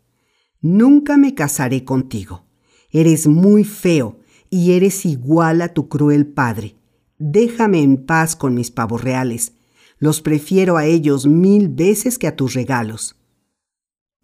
Nunca 0.68 1.16
me 1.16 1.36
casaré 1.36 1.84
contigo. 1.84 2.44
Eres 2.90 3.28
muy 3.28 3.64
feo 3.64 4.18
y 4.50 4.72
eres 4.72 5.06
igual 5.06 5.62
a 5.62 5.76
tu 5.76 5.90
cruel 5.90 6.26
padre. 6.26 6.76
Déjame 7.20 7.84
en 7.84 8.04
paz 8.04 8.36
con 8.36 8.56
mis 8.56 8.72
pavos 8.72 9.04
reales. 9.04 9.54
Los 10.00 10.24
prefiero 10.24 10.78
a 10.78 10.86
ellos 10.88 11.28
mil 11.28 11.70
veces 11.70 12.18
que 12.18 12.26
a 12.26 12.36
tus 12.36 12.56
regalos. 12.56 13.16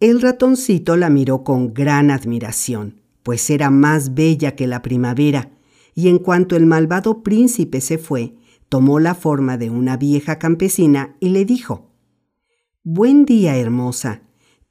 El 0.00 0.20
ratoncito 0.20 0.96
la 0.96 1.10
miró 1.10 1.44
con 1.44 1.72
gran 1.72 2.10
admiración, 2.10 3.02
pues 3.22 3.48
era 3.48 3.70
más 3.70 4.14
bella 4.14 4.56
que 4.56 4.66
la 4.66 4.82
primavera, 4.82 5.52
y 5.94 6.08
en 6.08 6.18
cuanto 6.18 6.56
el 6.56 6.66
malvado 6.66 7.22
príncipe 7.22 7.80
se 7.80 7.98
fue, 7.98 8.34
tomó 8.68 8.98
la 8.98 9.14
forma 9.14 9.58
de 9.58 9.70
una 9.70 9.96
vieja 9.96 10.40
campesina 10.40 11.14
y 11.20 11.28
le 11.28 11.44
dijo, 11.44 11.92
Buen 12.82 13.26
día, 13.26 13.56
hermosa. 13.56 14.22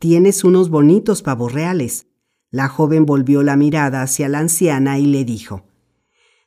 Tienes 0.02 0.44
unos 0.44 0.72
bonitos 0.72 1.22
pavos 1.22 1.53
reales. 1.53 2.07
La 2.49 2.68
joven 2.69 3.06
volvió 3.06 3.44
la 3.44 3.56
mirada 3.56 4.02
hacia 4.02 4.28
la 4.30 4.40
anciana 4.40 4.98
y 4.98 5.06
le 5.06 5.23
dijo, 5.26 5.68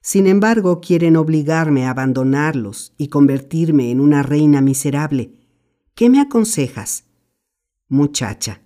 Sin 0.03 0.27
embargo, 0.27 0.81
quieren 0.81 1.15
obligarme 1.15 1.87
a 1.87 1.91
abandonarlos 1.91 2.95
y 2.99 3.11
convertirme 3.11 3.93
en 3.93 4.01
una 4.01 4.25
reina 4.25 4.61
miserable. 4.61 5.39
¿Qué 5.95 6.11
me 6.11 6.21
aconsejas? 6.21 7.05
Muchacha, 7.89 8.61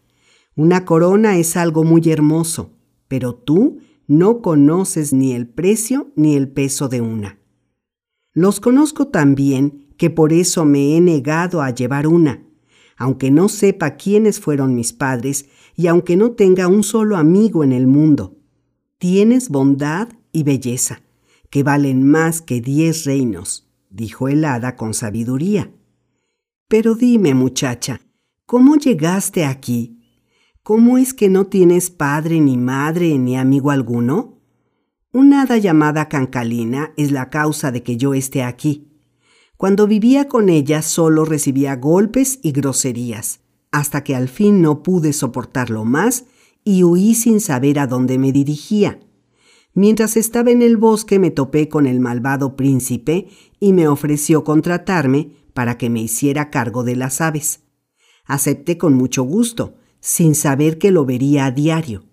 una 0.56 0.86
corona 0.86 1.36
es 1.36 1.58
algo 1.58 1.84
muy 1.84 2.00
hermoso, 2.08 2.72
pero 3.08 3.34
tú 3.34 3.80
no 4.06 4.40
conoces 4.40 5.12
ni 5.12 5.34
el 5.34 5.48
precio 5.48 6.12
ni 6.16 6.34
el 6.34 6.48
peso 6.48 6.88
de 6.88 7.02
una. 7.02 7.38
Los 8.32 8.58
conozco 8.58 9.08
tan 9.08 9.34
bien 9.34 9.92
que 9.98 10.08
por 10.08 10.32
eso 10.32 10.64
me 10.64 10.96
he 10.96 11.02
negado 11.02 11.60
a 11.60 11.72
llevar 11.72 12.06
una 12.06 12.47
aunque 12.98 13.30
no 13.30 13.48
sepa 13.48 13.96
quiénes 13.96 14.40
fueron 14.40 14.74
mis 14.74 14.92
padres 14.92 15.46
y 15.76 15.86
aunque 15.86 16.16
no 16.16 16.32
tenga 16.32 16.66
un 16.66 16.82
solo 16.82 17.16
amigo 17.16 17.62
en 17.62 17.72
el 17.72 17.86
mundo. 17.86 18.36
Tienes 18.98 19.48
bondad 19.48 20.08
y 20.32 20.42
belleza, 20.42 21.02
que 21.48 21.62
valen 21.62 22.06
más 22.06 22.42
que 22.42 22.60
diez 22.60 23.04
reinos, 23.04 23.70
dijo 23.88 24.28
el 24.28 24.44
hada 24.44 24.74
con 24.74 24.92
sabiduría. 24.92 25.72
Pero 26.66 26.96
dime, 26.96 27.32
muchacha, 27.34 28.00
¿cómo 28.44 28.74
llegaste 28.74 29.44
aquí? 29.44 30.00
¿Cómo 30.64 30.98
es 30.98 31.14
que 31.14 31.28
no 31.28 31.46
tienes 31.46 31.90
padre 31.90 32.40
ni 32.40 32.56
madre 32.56 33.16
ni 33.16 33.38
amigo 33.38 33.70
alguno? 33.70 34.42
Una 35.12 35.42
hada 35.42 35.56
llamada 35.56 36.08
Cancalina 36.08 36.92
es 36.96 37.12
la 37.12 37.30
causa 37.30 37.70
de 37.70 37.82
que 37.82 37.96
yo 37.96 38.12
esté 38.12 38.42
aquí. 38.42 38.87
Cuando 39.58 39.88
vivía 39.88 40.28
con 40.28 40.50
ella 40.50 40.82
solo 40.82 41.24
recibía 41.24 41.74
golpes 41.74 42.38
y 42.42 42.52
groserías, 42.52 43.40
hasta 43.72 44.04
que 44.04 44.14
al 44.14 44.28
fin 44.28 44.62
no 44.62 44.84
pude 44.84 45.12
soportarlo 45.12 45.84
más 45.84 46.26
y 46.62 46.84
huí 46.84 47.16
sin 47.16 47.40
saber 47.40 47.80
a 47.80 47.88
dónde 47.88 48.18
me 48.18 48.30
dirigía. 48.30 49.00
Mientras 49.74 50.16
estaba 50.16 50.52
en 50.52 50.62
el 50.62 50.76
bosque 50.76 51.18
me 51.18 51.32
topé 51.32 51.68
con 51.68 51.88
el 51.88 51.98
malvado 51.98 52.54
príncipe 52.54 53.26
y 53.58 53.72
me 53.72 53.88
ofreció 53.88 54.44
contratarme 54.44 55.32
para 55.54 55.76
que 55.76 55.90
me 55.90 56.02
hiciera 56.02 56.50
cargo 56.50 56.84
de 56.84 56.94
las 56.94 57.20
aves. 57.20 57.64
Acepté 58.26 58.78
con 58.78 58.94
mucho 58.94 59.24
gusto, 59.24 59.74
sin 59.98 60.36
saber 60.36 60.78
que 60.78 60.92
lo 60.92 61.04
vería 61.04 61.46
a 61.46 61.50
diario. 61.50 62.04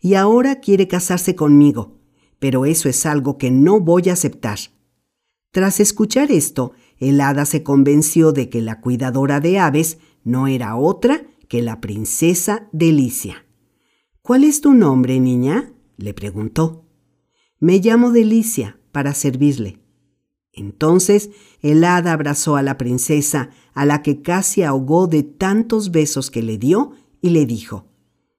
Y 0.00 0.14
ahora 0.14 0.60
quiere 0.60 0.86
casarse 0.86 1.34
conmigo, 1.34 1.98
pero 2.38 2.66
eso 2.66 2.88
es 2.88 3.04
algo 3.04 3.36
que 3.36 3.50
no 3.50 3.80
voy 3.80 4.10
a 4.10 4.12
aceptar. 4.12 4.60
Tras 5.54 5.78
escuchar 5.78 6.32
esto, 6.32 6.72
el 6.98 7.20
hada 7.20 7.44
se 7.44 7.62
convenció 7.62 8.32
de 8.32 8.48
que 8.48 8.60
la 8.60 8.80
cuidadora 8.80 9.38
de 9.38 9.60
aves 9.60 9.98
no 10.24 10.48
era 10.48 10.74
otra 10.74 11.28
que 11.48 11.62
la 11.62 11.80
princesa 11.80 12.68
Delicia. 12.72 13.46
¿Cuál 14.20 14.42
es 14.42 14.60
tu 14.60 14.74
nombre, 14.74 15.20
niña? 15.20 15.72
le 15.96 16.12
preguntó. 16.12 16.88
Me 17.60 17.78
llamo 17.78 18.10
Delicia, 18.10 18.80
para 18.90 19.14
servirle. 19.14 19.78
Entonces 20.52 21.30
el 21.60 21.84
hada 21.84 22.14
abrazó 22.14 22.56
a 22.56 22.62
la 22.62 22.76
princesa, 22.76 23.50
a 23.74 23.86
la 23.86 24.02
que 24.02 24.22
casi 24.22 24.64
ahogó 24.64 25.06
de 25.06 25.22
tantos 25.22 25.92
besos 25.92 26.32
que 26.32 26.42
le 26.42 26.58
dio, 26.58 26.94
y 27.20 27.30
le 27.30 27.46
dijo, 27.46 27.86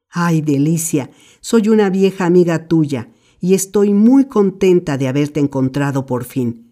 Ay, 0.09 0.41
Delicia, 0.41 1.11
soy 1.39 1.69
una 1.69 1.89
vieja 1.89 2.25
amiga 2.25 2.67
tuya, 2.67 3.09
y 3.39 3.53
estoy 3.53 3.93
muy 3.93 4.25
contenta 4.25 4.97
de 4.97 5.07
haberte 5.07 5.39
encontrado 5.39 6.05
por 6.05 6.25
fin. 6.25 6.64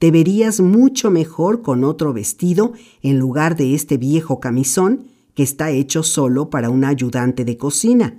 Te 0.00 0.10
verías 0.10 0.60
mucho 0.60 1.10
mejor 1.10 1.60
con 1.60 1.84
otro 1.84 2.14
vestido 2.14 2.72
en 3.02 3.18
lugar 3.18 3.54
de 3.54 3.74
este 3.74 3.98
viejo 3.98 4.40
camisón 4.40 5.08
que 5.34 5.42
está 5.42 5.72
hecho 5.72 6.02
solo 6.02 6.48
para 6.48 6.70
un 6.70 6.86
ayudante 6.86 7.44
de 7.44 7.58
cocina. 7.58 8.18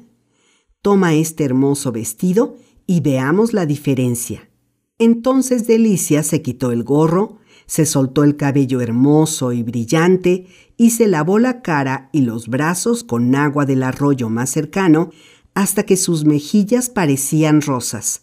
Toma 0.84 1.16
este 1.16 1.44
hermoso 1.44 1.92
vestido 1.92 2.56
y 2.86 3.00
veamos 3.00 3.54
la 3.54 3.66
diferencia. 3.66 4.48
Entonces 5.00 5.66
Delicia 5.66 6.22
se 6.22 6.44
quitó 6.44 6.72
el 6.72 6.84
gorro, 6.84 7.40
se 7.66 7.88
soltó 7.88 8.24
el 8.24 8.36
cabello 8.36 8.80
hermoso 8.80 9.52
y 9.52 9.64
brillante 9.64 10.46
y 10.78 10.92
se 10.92 11.08
lavó 11.08 11.40
la 11.40 11.64
cara 11.64 12.12
y 12.14 12.22
los 12.22 12.48
brazos 12.48 13.04
con 13.04 13.34
agua 13.34 13.66
del 13.66 13.82
arroyo 13.82 14.30
más 14.30 14.52
cercano 14.52 15.10
hasta 15.56 15.82
que 15.82 15.98
sus 15.98 16.26
mejillas 16.26 16.92
parecían 16.92 17.60
rosas. 17.60 18.22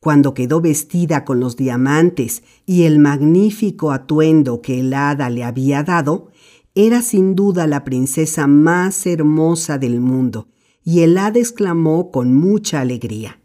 Cuando 0.00 0.32
quedó 0.32 0.60
vestida 0.60 1.24
con 1.24 1.40
los 1.40 1.56
diamantes 1.56 2.42
y 2.64 2.84
el 2.84 2.98
magnífico 2.98 3.90
atuendo 3.90 4.62
que 4.62 4.80
el 4.80 4.94
hada 4.94 5.28
le 5.28 5.42
había 5.42 5.82
dado, 5.82 6.30
era 6.74 7.02
sin 7.02 7.34
duda 7.34 7.66
la 7.66 7.82
princesa 7.82 8.46
más 8.46 9.04
hermosa 9.06 9.78
del 9.78 10.00
mundo, 10.00 10.48
y 10.84 11.00
el 11.00 11.18
hada 11.18 11.40
exclamó 11.40 12.12
con 12.12 12.32
mucha 12.34 12.80
alegría. 12.80 13.42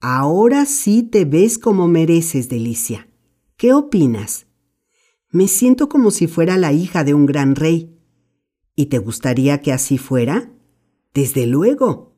Ahora 0.00 0.64
sí 0.64 1.02
te 1.02 1.24
ves 1.24 1.58
como 1.58 1.88
mereces, 1.88 2.48
Delicia. 2.48 3.08
¿Qué 3.56 3.72
opinas? 3.74 4.46
Me 5.30 5.48
siento 5.48 5.88
como 5.88 6.10
si 6.10 6.26
fuera 6.26 6.56
la 6.56 6.72
hija 6.72 7.04
de 7.04 7.12
un 7.12 7.26
gran 7.26 7.56
rey. 7.56 7.98
¿Y 8.74 8.86
te 8.86 8.98
gustaría 8.98 9.60
que 9.60 9.72
así 9.72 9.98
fuera? 9.98 10.52
Desde 11.12 11.46
luego. 11.46 12.14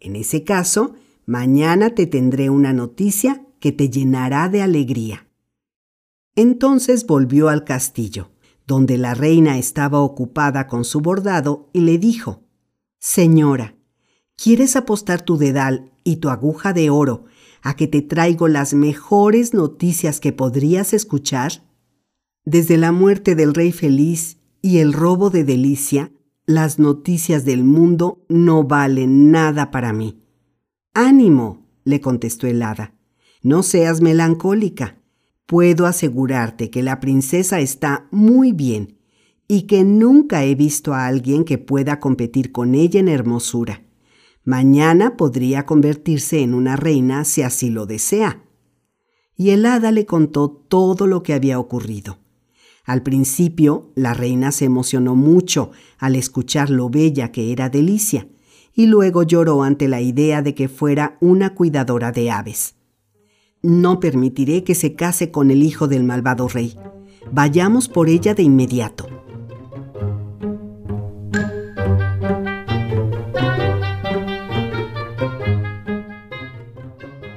En 0.00 0.16
ese 0.16 0.44
caso, 0.44 0.94
mañana 1.28 1.90
te 1.90 2.06
tendré 2.06 2.48
una 2.48 2.72
noticia 2.72 3.44
que 3.60 3.70
te 3.70 3.90
llenará 3.90 4.48
de 4.48 4.62
alegría. 4.62 5.28
Entonces 6.36 7.06
volvió 7.06 7.50
al 7.50 7.64
castillo, 7.64 8.30
donde 8.66 8.96
la 8.96 9.12
reina 9.12 9.58
estaba 9.58 10.00
ocupada 10.00 10.66
con 10.66 10.86
su 10.86 11.02
bordado, 11.02 11.68
y 11.74 11.80
le 11.80 11.98
dijo, 11.98 12.44
Señora, 12.98 13.76
¿quieres 14.36 14.74
apostar 14.74 15.20
tu 15.20 15.36
dedal 15.36 15.92
y 16.02 16.16
tu 16.16 16.30
aguja 16.30 16.72
de 16.72 16.88
oro 16.88 17.26
a 17.60 17.76
que 17.76 17.86
te 17.86 18.00
traigo 18.00 18.48
las 18.48 18.72
mejores 18.72 19.52
noticias 19.52 20.20
que 20.20 20.32
podrías 20.32 20.94
escuchar? 20.94 21.62
Desde 22.46 22.78
la 22.78 22.90
muerte 22.90 23.34
del 23.34 23.52
rey 23.52 23.72
feliz 23.72 24.38
y 24.62 24.78
el 24.78 24.94
robo 24.94 25.28
de 25.28 25.44
Delicia, 25.44 26.10
las 26.46 26.78
noticias 26.78 27.44
del 27.44 27.64
mundo 27.64 28.24
no 28.30 28.64
valen 28.64 29.30
nada 29.30 29.70
para 29.70 29.92
mí. 29.92 30.22
Ánimo, 30.94 31.66
le 31.84 32.00
contestó 32.00 32.46
el 32.46 32.62
hada. 32.62 32.94
No 33.42 33.62
seas 33.62 34.00
melancólica. 34.00 34.98
Puedo 35.46 35.86
asegurarte 35.86 36.70
que 36.70 36.82
la 36.82 37.00
princesa 37.00 37.60
está 37.60 38.08
muy 38.10 38.52
bien 38.52 38.98
y 39.48 39.62
que 39.62 39.84
nunca 39.84 40.44
he 40.44 40.54
visto 40.54 40.92
a 40.92 41.06
alguien 41.06 41.44
que 41.44 41.56
pueda 41.56 42.00
competir 42.00 42.52
con 42.52 42.74
ella 42.74 43.00
en 43.00 43.08
hermosura. 43.08 43.82
Mañana 44.44 45.16
podría 45.16 45.64
convertirse 45.64 46.40
en 46.40 46.54
una 46.54 46.76
reina 46.76 47.24
si 47.24 47.42
así 47.42 47.70
lo 47.70 47.86
desea. 47.86 48.44
Y 49.36 49.50
el 49.50 49.64
hada 49.66 49.90
le 49.90 50.04
contó 50.04 50.50
todo 50.50 51.06
lo 51.06 51.22
que 51.22 51.32
había 51.32 51.58
ocurrido. 51.58 52.18
Al 52.84 53.02
principio, 53.02 53.92
la 53.94 54.14
reina 54.14 54.50
se 54.50 54.64
emocionó 54.64 55.14
mucho 55.14 55.70
al 55.98 56.16
escuchar 56.16 56.70
lo 56.70 56.88
bella 56.88 57.30
que 57.30 57.52
era 57.52 57.68
Delicia, 57.68 58.26
y 58.78 58.86
luego 58.86 59.24
lloró 59.24 59.64
ante 59.64 59.88
la 59.88 60.00
idea 60.00 60.40
de 60.40 60.54
que 60.54 60.68
fuera 60.68 61.18
una 61.20 61.52
cuidadora 61.52 62.12
de 62.12 62.30
aves. 62.30 62.76
No 63.60 63.98
permitiré 63.98 64.62
que 64.62 64.76
se 64.76 64.94
case 64.94 65.32
con 65.32 65.50
el 65.50 65.64
hijo 65.64 65.88
del 65.88 66.04
malvado 66.04 66.46
rey. 66.46 66.78
Vayamos 67.32 67.88
por 67.88 68.08
ella 68.08 68.36
de 68.36 68.44
inmediato. 68.44 69.08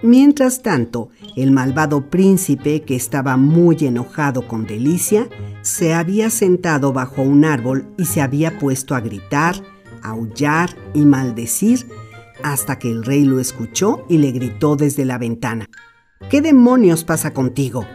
Mientras 0.03 0.61
tanto, 0.61 1.09
el 1.35 1.49
malvado 1.49 2.11
príncipe, 2.11 2.83
que 2.83 2.95
estaba 2.95 3.35
muy 3.35 3.77
enojado 3.81 4.47
con 4.47 4.67
Delicia, 4.67 5.27
se 5.63 5.95
había 5.95 6.29
sentado 6.29 6.93
bajo 6.93 7.23
un 7.23 7.45
árbol 7.45 7.87
y 7.97 8.05
se 8.05 8.21
había 8.21 8.59
puesto 8.59 8.93
a 8.93 8.99
gritar, 8.99 9.55
aullar 10.03 10.75
y 10.93 11.05
maldecir 11.05 11.87
hasta 12.43 12.79
que 12.79 12.89
el 12.89 13.03
rey 13.03 13.23
lo 13.23 13.39
escuchó 13.39 14.05
y 14.09 14.17
le 14.17 14.31
gritó 14.31 14.75
desde 14.75 15.05
la 15.05 15.17
ventana. 15.17 15.69
¿Qué 16.29 16.41
demonios 16.41 17.03
pasa 17.03 17.33
contigo? 17.33 17.85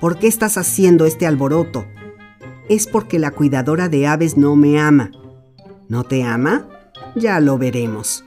¿Por 0.00 0.18
qué 0.18 0.26
estás 0.26 0.58
haciendo 0.58 1.06
este 1.06 1.26
alboroto? 1.26 1.86
Es 2.68 2.86
porque 2.86 3.18
la 3.18 3.30
cuidadora 3.30 3.88
de 3.88 4.06
aves 4.06 4.36
no 4.36 4.56
me 4.56 4.80
ama. 4.80 5.10
¿No 5.88 6.04
te 6.04 6.24
ama? 6.24 6.68
Ya 7.14 7.40
lo 7.40 7.58
veremos, 7.58 8.24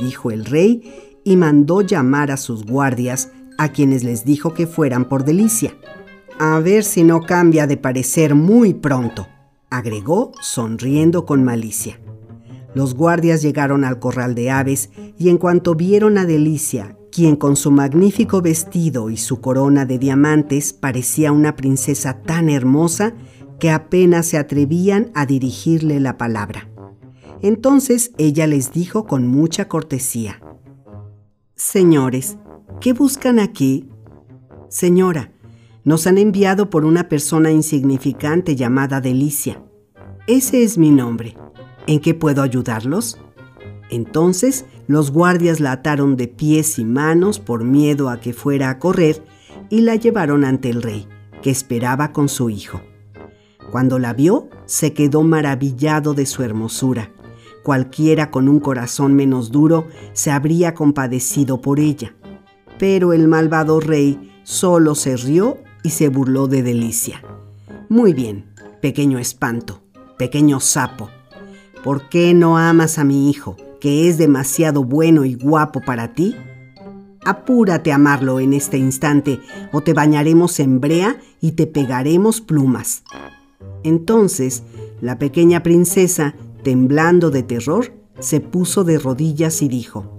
dijo 0.00 0.30
el 0.30 0.44
rey 0.44 1.20
y 1.24 1.36
mandó 1.36 1.80
llamar 1.80 2.30
a 2.30 2.36
sus 2.36 2.64
guardias, 2.64 3.30
a 3.56 3.68
quienes 3.68 4.02
les 4.04 4.24
dijo 4.24 4.52
que 4.52 4.66
fueran 4.66 5.08
por 5.08 5.24
delicia. 5.24 5.74
A 6.38 6.58
ver 6.58 6.82
si 6.82 7.04
no 7.04 7.20
cambia 7.22 7.66
de 7.66 7.76
parecer 7.76 8.34
muy 8.34 8.74
pronto, 8.74 9.28
agregó 9.70 10.32
sonriendo 10.40 11.24
con 11.24 11.44
malicia. 11.44 11.98
Los 12.74 12.94
guardias 12.94 13.42
llegaron 13.42 13.84
al 13.84 13.98
corral 13.98 14.34
de 14.34 14.50
aves 14.50 14.90
y 15.16 15.28
en 15.28 15.38
cuanto 15.38 15.74
vieron 15.74 16.18
a 16.18 16.26
Delicia, 16.26 16.96
quien 17.12 17.36
con 17.36 17.54
su 17.54 17.70
magnífico 17.70 18.42
vestido 18.42 19.10
y 19.10 19.16
su 19.16 19.40
corona 19.40 19.86
de 19.86 19.98
diamantes 19.98 20.72
parecía 20.72 21.30
una 21.30 21.54
princesa 21.54 22.20
tan 22.22 22.48
hermosa 22.48 23.14
que 23.60 23.70
apenas 23.70 24.26
se 24.26 24.38
atrevían 24.38 25.12
a 25.14 25.24
dirigirle 25.24 26.00
la 26.00 26.18
palabra. 26.18 26.68
Entonces 27.40 28.12
ella 28.18 28.46
les 28.46 28.72
dijo 28.72 29.06
con 29.06 29.28
mucha 29.28 29.68
cortesía, 29.68 30.40
Señores, 31.54 32.36
¿qué 32.80 32.92
buscan 32.92 33.38
aquí? 33.38 33.88
Señora, 34.68 35.30
nos 35.84 36.06
han 36.08 36.18
enviado 36.18 36.68
por 36.68 36.84
una 36.84 37.08
persona 37.08 37.52
insignificante 37.52 38.56
llamada 38.56 39.00
Delicia. 39.00 39.62
Ese 40.26 40.64
es 40.64 40.78
mi 40.78 40.90
nombre. 40.90 41.36
¿En 41.86 42.00
qué 42.00 42.14
puedo 42.14 42.42
ayudarlos? 42.42 43.18
Entonces 43.90 44.64
los 44.86 45.10
guardias 45.10 45.60
la 45.60 45.72
ataron 45.72 46.16
de 46.16 46.28
pies 46.28 46.78
y 46.78 46.84
manos 46.84 47.38
por 47.38 47.64
miedo 47.64 48.08
a 48.08 48.20
que 48.20 48.32
fuera 48.32 48.70
a 48.70 48.78
correr 48.78 49.22
y 49.70 49.80
la 49.80 49.96
llevaron 49.96 50.44
ante 50.44 50.70
el 50.70 50.82
rey, 50.82 51.06
que 51.42 51.50
esperaba 51.50 52.12
con 52.12 52.28
su 52.28 52.50
hijo. 52.50 52.80
Cuando 53.70 53.98
la 53.98 54.12
vio, 54.12 54.48
se 54.66 54.92
quedó 54.92 55.22
maravillado 55.22 56.14
de 56.14 56.26
su 56.26 56.42
hermosura 56.42 57.10
Cualquiera 57.64 58.30
con 58.30 58.50
un 58.50 58.60
corazón 58.60 59.14
menos 59.14 59.50
duro 59.50 59.88
se 60.12 60.30
habría 60.30 60.74
compadecido 60.74 61.62
por 61.62 61.80
ella. 61.80 62.14
Pero 62.78 63.14
el 63.14 63.26
malvado 63.26 63.80
rey 63.80 64.38
solo 64.42 64.94
se 64.94 65.16
rió 65.16 65.56
y 65.82 65.88
se 65.88 66.10
burló 66.10 66.46
de 66.46 66.62
Delicia. 66.62 67.22
Muy 67.88 68.12
bien, 68.12 68.52
pequeño 68.82 69.18
espanto, 69.18 69.80
pequeño 70.18 70.60
sapo. 70.60 71.08
¿Por 71.84 72.08
qué 72.08 72.34
no 72.34 72.58
amas 72.58 72.98
a 72.98 73.04
mi 73.04 73.30
hijo, 73.30 73.56
que 73.80 74.08
es 74.08 74.18
demasiado 74.18 74.82
bueno 74.82 75.24
y 75.24 75.34
guapo 75.34 75.80
para 75.80 76.14
ti? 76.14 76.34
Apúrate 77.24 77.92
a 77.92 77.96
amarlo 77.96 78.40
en 78.40 78.54
este 78.54 78.78
instante, 78.78 79.38
o 79.70 79.82
te 79.82 79.92
bañaremos 79.92 80.58
en 80.58 80.80
brea 80.80 81.20
y 81.40 81.52
te 81.52 81.66
pegaremos 81.66 82.40
plumas. 82.40 83.04
Entonces, 83.82 84.62
la 85.00 85.18
pequeña 85.18 85.62
princesa 85.62 86.34
temblando 86.64 87.30
de 87.30 87.44
terror, 87.44 87.92
se 88.18 88.40
puso 88.40 88.82
de 88.82 88.98
rodillas 88.98 89.62
y 89.62 89.68
dijo, 89.68 90.10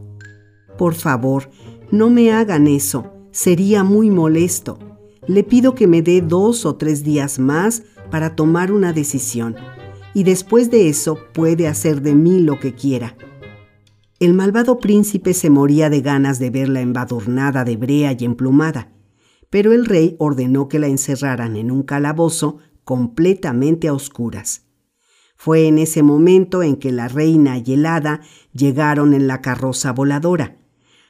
Por 0.77 0.93
favor, 0.93 1.49
no 1.91 2.09
me 2.09 2.31
hagan 2.31 2.67
eso, 2.67 3.11
sería 3.31 3.83
muy 3.83 4.09
molesto. 4.09 4.79
Le 5.27 5.43
pido 5.43 5.75
que 5.75 5.87
me 5.87 6.01
dé 6.01 6.21
dos 6.21 6.65
o 6.65 6.75
tres 6.75 7.03
días 7.03 7.39
más 7.39 7.83
para 8.11 8.35
tomar 8.35 8.71
una 8.71 8.93
decisión, 8.93 9.55
y 10.15 10.23
después 10.23 10.71
de 10.71 10.87
eso 10.87 11.19
puede 11.33 11.67
hacer 11.67 12.01
de 12.01 12.15
mí 12.15 12.39
lo 12.39 12.57
que 12.57 12.73
quiera. 12.73 13.17
El 14.17 14.33
malvado 14.33 14.79
príncipe 14.79 15.33
se 15.33 15.49
moría 15.49 15.89
de 15.89 15.99
ganas 15.99 16.39
de 16.39 16.49
verla 16.49 16.79
embadurnada 16.79 17.65
de 17.65 17.75
brea 17.75 18.15
y 18.17 18.23
emplumada, 18.23 18.93
pero 19.49 19.73
el 19.73 19.85
rey 19.85 20.15
ordenó 20.17 20.69
que 20.69 20.79
la 20.79 20.87
encerraran 20.87 21.57
en 21.57 21.69
un 21.69 21.83
calabozo 21.83 22.59
completamente 22.85 23.89
a 23.89 23.93
oscuras. 23.93 24.63
Fue 25.35 25.67
en 25.67 25.77
ese 25.77 26.01
momento 26.01 26.63
en 26.63 26.77
que 26.77 26.93
la 26.93 27.09
reina 27.09 27.57
y 27.57 27.73
el 27.73 27.85
hada 27.85 28.21
llegaron 28.53 29.13
en 29.13 29.27
la 29.27 29.41
carroza 29.41 29.91
voladora. 29.91 30.57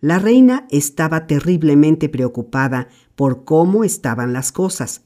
La 0.02 0.18
reina 0.18 0.66
estaba 0.72 1.28
terriblemente 1.28 2.10
preocupada 2.10 2.88
por 3.16 3.46
cómo 3.46 3.84
estaban 3.84 4.34
las 4.34 4.52
cosas, 4.52 5.05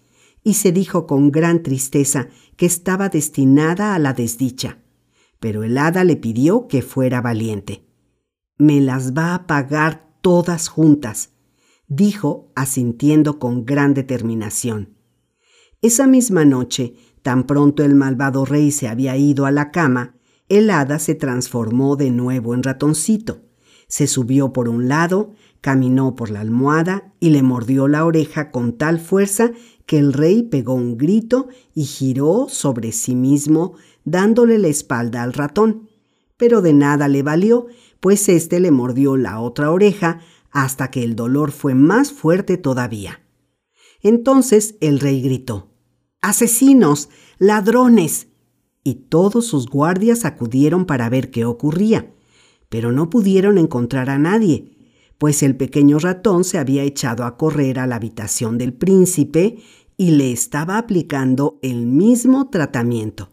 y 0.49 0.55
se 0.55 0.71
dijo 0.71 1.05
con 1.05 1.31
gran 1.31 1.61
tristeza 1.61 2.27
que 2.57 2.65
estaba 2.65 3.09
destinada 3.09 3.93
a 3.93 3.99
la 3.99 4.13
desdicha. 4.13 4.79
Pero 5.39 5.63
el 5.63 5.77
hada 5.77 6.03
le 6.03 6.15
pidió 6.15 6.67
que 6.67 6.81
fuera 6.81 7.21
valiente. 7.21 7.85
Me 8.57 8.81
las 8.81 9.13
va 9.13 9.35
a 9.35 9.45
pagar 9.45 10.09
todas 10.21 10.67
juntas, 10.67 11.35
dijo, 11.87 12.51
asintiendo 12.55 13.37
con 13.37 13.63
gran 13.63 13.93
determinación. 13.93 14.97
Esa 15.83 16.07
misma 16.07 16.45
noche, 16.45 16.95
tan 17.21 17.45
pronto 17.45 17.83
el 17.83 17.93
malvado 17.93 18.43
rey 18.43 18.71
se 18.71 18.87
había 18.87 19.15
ido 19.17 19.45
a 19.45 19.51
la 19.51 19.69
cama, 19.69 20.15
el 20.47 20.71
hada 20.71 20.97
se 20.97 21.13
transformó 21.13 21.95
de 21.95 22.09
nuevo 22.09 22.55
en 22.55 22.63
ratoncito. 22.63 23.43
Se 23.87 24.07
subió 24.07 24.51
por 24.51 24.67
un 24.67 24.87
lado, 24.87 25.35
caminó 25.61 26.15
por 26.15 26.31
la 26.31 26.41
almohada 26.41 27.13
y 27.19 27.29
le 27.29 27.43
mordió 27.43 27.87
la 27.87 28.03
oreja 28.03 28.49
con 28.49 28.77
tal 28.77 28.99
fuerza 28.99 29.51
que 29.89 29.97
el 29.97 30.13
rey 30.13 30.43
pegó 30.43 30.75
un 30.75 30.99
grito 30.99 31.47
y 31.73 31.83
giró 31.83 32.45
sobre 32.47 32.91
sí 32.91 33.15
mismo, 33.15 33.73
dándole 34.05 34.59
la 34.59 34.67
espalda 34.67 35.23
al 35.23 35.33
ratón. 35.33 35.89
Pero 36.37 36.61
de 36.61 36.73
nada 36.73 37.07
le 37.07 37.23
valió, 37.23 37.65
pues 37.99 38.29
éste 38.29 38.59
le 38.59 38.69
mordió 38.69 39.17
la 39.17 39.39
otra 39.39 39.71
oreja 39.71 40.19
hasta 40.51 40.91
que 40.91 41.03
el 41.03 41.15
dolor 41.15 41.51
fue 41.51 41.73
más 41.73 42.11
fuerte 42.11 42.57
todavía. 42.57 43.23
Entonces 44.03 44.75
el 44.79 44.99
rey 44.99 45.23
gritó, 45.23 45.71
Asesinos, 46.21 47.09
ladrones. 47.39 48.27
Y 48.83 48.93
todos 49.09 49.47
sus 49.47 49.65
guardias 49.69 50.23
acudieron 50.23 50.85
para 50.85 51.09
ver 51.09 51.31
qué 51.31 51.45
ocurría, 51.45 52.13
pero 52.69 52.91
no 52.91 53.09
pudieron 53.09 53.57
encontrar 53.57 54.11
a 54.11 54.19
nadie, 54.19 54.77
pues 55.19 55.43
el 55.43 55.57
pequeño 55.57 55.99
ratón 55.99 56.43
se 56.43 56.57
había 56.57 56.83
echado 56.83 57.25
a 57.25 57.37
correr 57.37 57.77
a 57.77 57.85
la 57.85 57.97
habitación 57.97 58.57
del 58.57 58.73
príncipe 58.73 59.57
y 59.99 60.11
le 60.11 60.31
estaba 60.31 60.77
aplicando 60.77 61.59
el 61.61 61.85
mismo 61.85 62.49
tratamiento. 62.49 63.31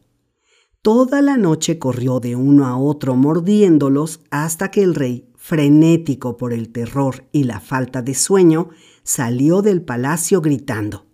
Toda 0.82 1.22
la 1.22 1.36
noche 1.36 1.78
corrió 1.78 2.18
de 2.18 2.34
uno 2.34 2.66
a 2.66 2.76
otro 2.76 3.14
mordiéndolos 3.14 4.18
hasta 4.32 4.72
que 4.72 4.82
el 4.82 4.96
rey, 4.96 5.30
frenético 5.36 6.36
por 6.36 6.52
el 6.52 6.70
terror 6.70 7.28
y 7.30 7.44
la 7.44 7.60
falta 7.60 8.02
de 8.02 8.16
sueño, 8.16 8.70
salió 9.04 9.62
del 9.62 9.80
palacio 9.80 10.40
gritando 10.40 11.06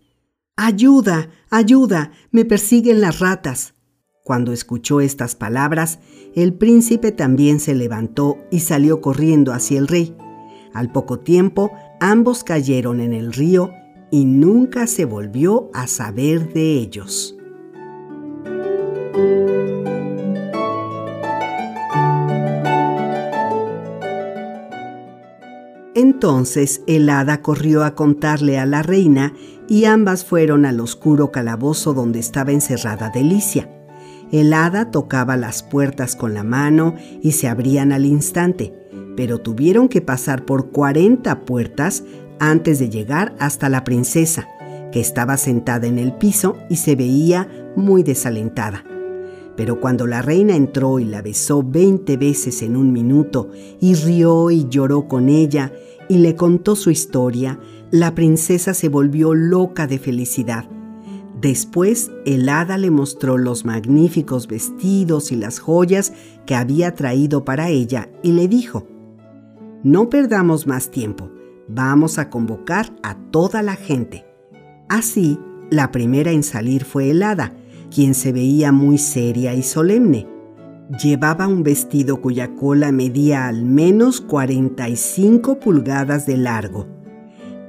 Ayuda, 0.56 1.28
ayuda, 1.50 2.12
me 2.30 2.46
persiguen 2.46 3.02
las 3.02 3.18
ratas. 3.18 3.74
Cuando 4.24 4.54
escuchó 4.54 5.02
estas 5.02 5.34
palabras, 5.34 5.98
el 6.34 6.54
príncipe 6.54 7.12
también 7.12 7.60
se 7.60 7.74
levantó 7.74 8.38
y 8.50 8.60
salió 8.60 9.02
corriendo 9.02 9.52
hacia 9.52 9.78
el 9.78 9.86
rey. 9.86 10.16
Al 10.72 10.90
poco 10.92 11.18
tiempo, 11.18 11.72
ambos 12.00 12.42
cayeron 12.42 13.00
en 13.00 13.12
el 13.12 13.34
río 13.34 13.70
y 14.12 14.26
nunca 14.26 14.86
se 14.86 15.06
volvió 15.06 15.70
a 15.72 15.88
saber 15.88 16.52
de 16.52 16.74
ellos. 16.74 17.34
Entonces 25.94 26.82
el 26.86 27.08
hada 27.08 27.40
corrió 27.40 27.84
a 27.84 27.94
contarle 27.94 28.58
a 28.58 28.66
la 28.66 28.82
reina 28.82 29.32
y 29.66 29.86
ambas 29.86 30.24
fueron 30.26 30.66
al 30.66 30.80
oscuro 30.80 31.32
calabozo 31.32 31.94
donde 31.94 32.18
estaba 32.18 32.52
encerrada 32.52 33.10
Delicia. 33.10 33.70
El 34.30 34.52
hada 34.52 34.90
tocaba 34.90 35.38
las 35.38 35.62
puertas 35.62 36.16
con 36.16 36.34
la 36.34 36.42
mano 36.42 36.96
y 37.22 37.32
se 37.32 37.48
abrían 37.48 37.92
al 37.92 38.04
instante, 38.04 38.74
pero 39.16 39.38
tuvieron 39.38 39.88
que 39.88 40.02
pasar 40.02 40.44
por 40.44 40.70
40 40.70 41.40
puertas 41.46 42.04
antes 42.42 42.80
de 42.80 42.90
llegar 42.90 43.36
hasta 43.38 43.68
la 43.68 43.84
princesa, 43.84 44.48
que 44.90 44.98
estaba 44.98 45.36
sentada 45.36 45.86
en 45.86 46.00
el 46.00 46.12
piso 46.12 46.56
y 46.68 46.76
se 46.76 46.96
veía 46.96 47.48
muy 47.76 48.02
desalentada. 48.02 48.84
Pero 49.56 49.80
cuando 49.80 50.08
la 50.08 50.22
reina 50.22 50.56
entró 50.56 50.98
y 50.98 51.04
la 51.04 51.22
besó 51.22 51.62
veinte 51.62 52.16
veces 52.16 52.62
en 52.62 52.76
un 52.76 52.92
minuto 52.92 53.50
y 53.80 53.94
rió 53.94 54.50
y 54.50 54.66
lloró 54.68 55.06
con 55.06 55.28
ella 55.28 55.72
y 56.08 56.18
le 56.18 56.34
contó 56.34 56.74
su 56.74 56.90
historia, 56.90 57.60
la 57.92 58.12
princesa 58.16 58.74
se 58.74 58.88
volvió 58.88 59.34
loca 59.34 59.86
de 59.86 60.00
felicidad. 60.00 60.64
Después 61.40 62.10
el 62.26 62.48
hada 62.48 62.76
le 62.76 62.90
mostró 62.90 63.38
los 63.38 63.64
magníficos 63.64 64.48
vestidos 64.48 65.30
y 65.30 65.36
las 65.36 65.60
joyas 65.60 66.12
que 66.44 66.56
había 66.56 66.96
traído 66.96 67.44
para 67.44 67.68
ella 67.68 68.08
y 68.20 68.32
le 68.32 68.48
dijo, 68.48 68.88
No 69.84 70.08
perdamos 70.08 70.66
más 70.66 70.90
tiempo, 70.90 71.30
vamos 71.74 72.18
a 72.18 72.30
convocar 72.30 72.92
a 73.02 73.14
toda 73.30 73.62
la 73.62 73.76
gente. 73.76 74.24
Así, 74.88 75.38
la 75.70 75.90
primera 75.90 76.30
en 76.30 76.42
salir 76.42 76.84
fue 76.84 77.10
el 77.10 77.22
hada, 77.22 77.54
quien 77.94 78.14
se 78.14 78.32
veía 78.32 78.72
muy 78.72 78.98
seria 78.98 79.54
y 79.54 79.62
solemne. 79.62 80.26
Llevaba 81.02 81.48
un 81.48 81.62
vestido 81.62 82.20
cuya 82.20 82.54
cola 82.54 82.92
medía 82.92 83.46
al 83.46 83.64
menos 83.64 84.20
45 84.20 85.58
pulgadas 85.58 86.26
de 86.26 86.36
largo. 86.36 86.86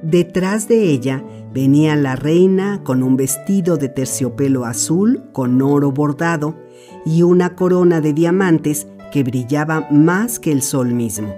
Detrás 0.02 0.68
de 0.68 0.90
ella 0.90 1.24
venía 1.54 1.96
la 1.96 2.16
reina 2.16 2.82
con 2.84 3.02
un 3.02 3.16
vestido 3.16 3.78
de 3.78 3.88
terciopelo 3.88 4.66
azul 4.66 5.24
con 5.32 5.62
oro 5.62 5.92
bordado 5.92 6.56
y 7.06 7.22
una 7.22 7.54
corona 7.56 8.02
de 8.02 8.12
diamantes 8.12 8.86
que 9.12 9.22
brillaba 9.22 9.88
más 9.90 10.38
que 10.38 10.52
el 10.52 10.60
sol 10.60 10.92
mismo. 10.92 11.34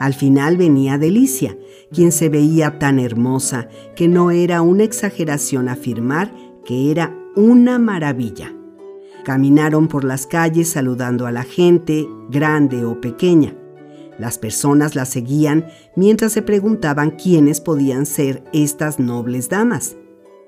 Al 0.00 0.14
final 0.14 0.56
venía 0.56 0.96
Delicia, 0.96 1.56
quien 1.92 2.12
se 2.12 2.28
veía 2.28 2.78
tan 2.78 2.98
hermosa 2.98 3.68
que 3.94 4.08
no 4.08 4.30
era 4.30 4.62
una 4.62 4.84
exageración 4.84 5.68
afirmar 5.68 6.34
que 6.64 6.90
era 6.90 7.16
una 7.36 7.78
maravilla. 7.78 8.52
Caminaron 9.24 9.88
por 9.88 10.04
las 10.04 10.26
calles 10.26 10.68
saludando 10.68 11.26
a 11.26 11.32
la 11.32 11.44
gente, 11.44 12.08
grande 12.28 12.84
o 12.84 13.00
pequeña. 13.00 13.54
Las 14.18 14.38
personas 14.38 14.94
la 14.94 15.04
seguían 15.04 15.66
mientras 15.96 16.32
se 16.32 16.42
preguntaban 16.42 17.12
quiénes 17.12 17.60
podían 17.60 18.06
ser 18.06 18.42
estas 18.52 18.98
nobles 18.98 19.48
damas. 19.48 19.96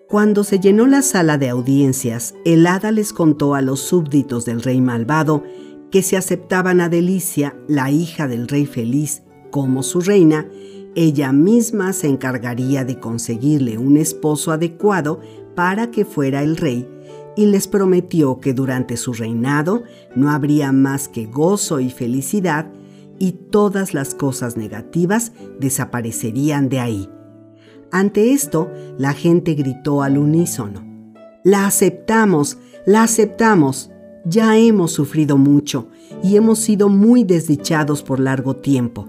Cuando 0.09 0.45
se 0.45 0.61
llenó 0.61 0.87
la 0.87 1.03
sala 1.03 1.39
de 1.39 1.49
audiencias, 1.49 2.35
el 2.45 2.67
hada 2.67 2.93
les 2.93 3.13
contó 3.13 3.55
a 3.55 3.63
los 3.63 3.81
súbditos 3.81 4.45
del 4.45 4.63
rey 4.63 4.81
malvado 4.81 5.43
que 5.91 6.03
si 6.03 6.17
aceptaban 6.17 6.81
a 6.81 6.89
Delicia, 6.89 7.57
la 7.69 7.91
hija 7.91 8.29
del 8.29 8.49
rey 8.49 8.67
feliz, 8.67 9.23
como 9.51 9.83
su 9.83 10.01
reina, 10.01 10.49
ella 10.95 11.33
misma 11.33 11.93
se 11.93 12.07
encargaría 12.07 12.85
de 12.85 13.01
conseguirle 13.01 13.79
un 13.79 13.97
esposo 13.97 14.53
adecuado 14.53 15.21
para 15.57 15.91
que 15.91 16.05
fuera 16.05 16.43
el 16.43 16.57
rey 16.57 16.89
y 17.37 17.47
les 17.47 17.67
prometió 17.67 18.39
que 18.39 18.55
durante 18.55 18.97
su 18.97 19.13
reinado 19.13 19.83
no 20.15 20.31
habría 20.31 20.71
más 20.71 21.09
que 21.09 21.27
gozo 21.27 21.81
y 21.81 21.91
felicidad 21.91 22.71
y 23.19 23.33
todas 23.33 23.93
las 23.93 24.15
cosas 24.15 24.57
negativas 24.57 25.33
desaparecerían 25.59 26.69
de 26.69 26.81
ahí. 26.81 27.11
Ante 27.91 28.33
esto, 28.33 28.71
la 28.97 29.13
gente 29.13 29.55
gritó 29.55 30.03
al 30.03 30.19
unísono, 30.19 30.85
La 31.43 31.67
aceptamos, 31.67 32.59
la 32.87 33.03
aceptamos. 33.03 33.91
Ya 34.27 34.57
hemos 34.57 34.93
sufrido 34.93 35.37
mucho 35.37 35.89
y 36.23 36.37
hemos 36.37 36.59
sido 36.61 36.89
muy 36.89 37.25
desdichados 37.25 38.03
por 38.03 38.21
largo 38.21 38.57
tiempo 38.57 39.07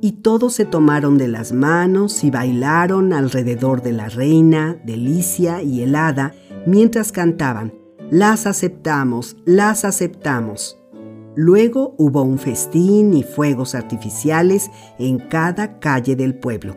y 0.00 0.12
todos 0.12 0.54
se 0.54 0.64
tomaron 0.64 1.18
de 1.18 1.28
las 1.28 1.52
manos 1.52 2.24
y 2.24 2.30
bailaron 2.30 3.12
alrededor 3.12 3.82
de 3.82 3.92
la 3.92 4.08
reina, 4.08 4.78
Delicia 4.84 5.62
y 5.62 5.82
el 5.82 5.94
hada 5.94 6.34
mientras 6.66 7.12
cantaban, 7.12 7.74
Las 8.10 8.46
aceptamos, 8.46 9.36
las 9.44 9.84
aceptamos. 9.84 10.78
Luego 11.36 11.94
hubo 11.96 12.22
un 12.22 12.38
festín 12.38 13.14
y 13.14 13.22
fuegos 13.22 13.74
artificiales 13.74 14.70
en 14.98 15.18
cada 15.18 15.78
calle 15.78 16.16
del 16.16 16.34
pueblo. 16.34 16.76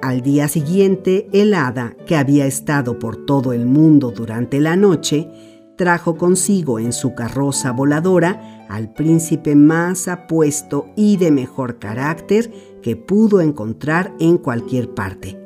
Al 0.00 0.22
día 0.22 0.48
siguiente, 0.48 1.28
el 1.32 1.54
hada, 1.54 1.96
que 2.06 2.16
había 2.16 2.46
estado 2.46 2.98
por 2.98 3.24
todo 3.24 3.52
el 3.52 3.66
mundo 3.66 4.10
durante 4.10 4.60
la 4.60 4.76
noche, 4.76 5.28
trajo 5.76 6.16
consigo 6.16 6.78
en 6.78 6.92
su 6.92 7.14
carroza 7.14 7.72
voladora 7.72 8.53
al 8.68 8.92
príncipe 8.92 9.54
más 9.54 10.08
apuesto 10.08 10.86
y 10.96 11.16
de 11.16 11.30
mejor 11.30 11.78
carácter 11.78 12.50
que 12.82 12.96
pudo 12.96 13.40
encontrar 13.40 14.14
en 14.20 14.38
cualquier 14.38 14.90
parte. 14.94 15.38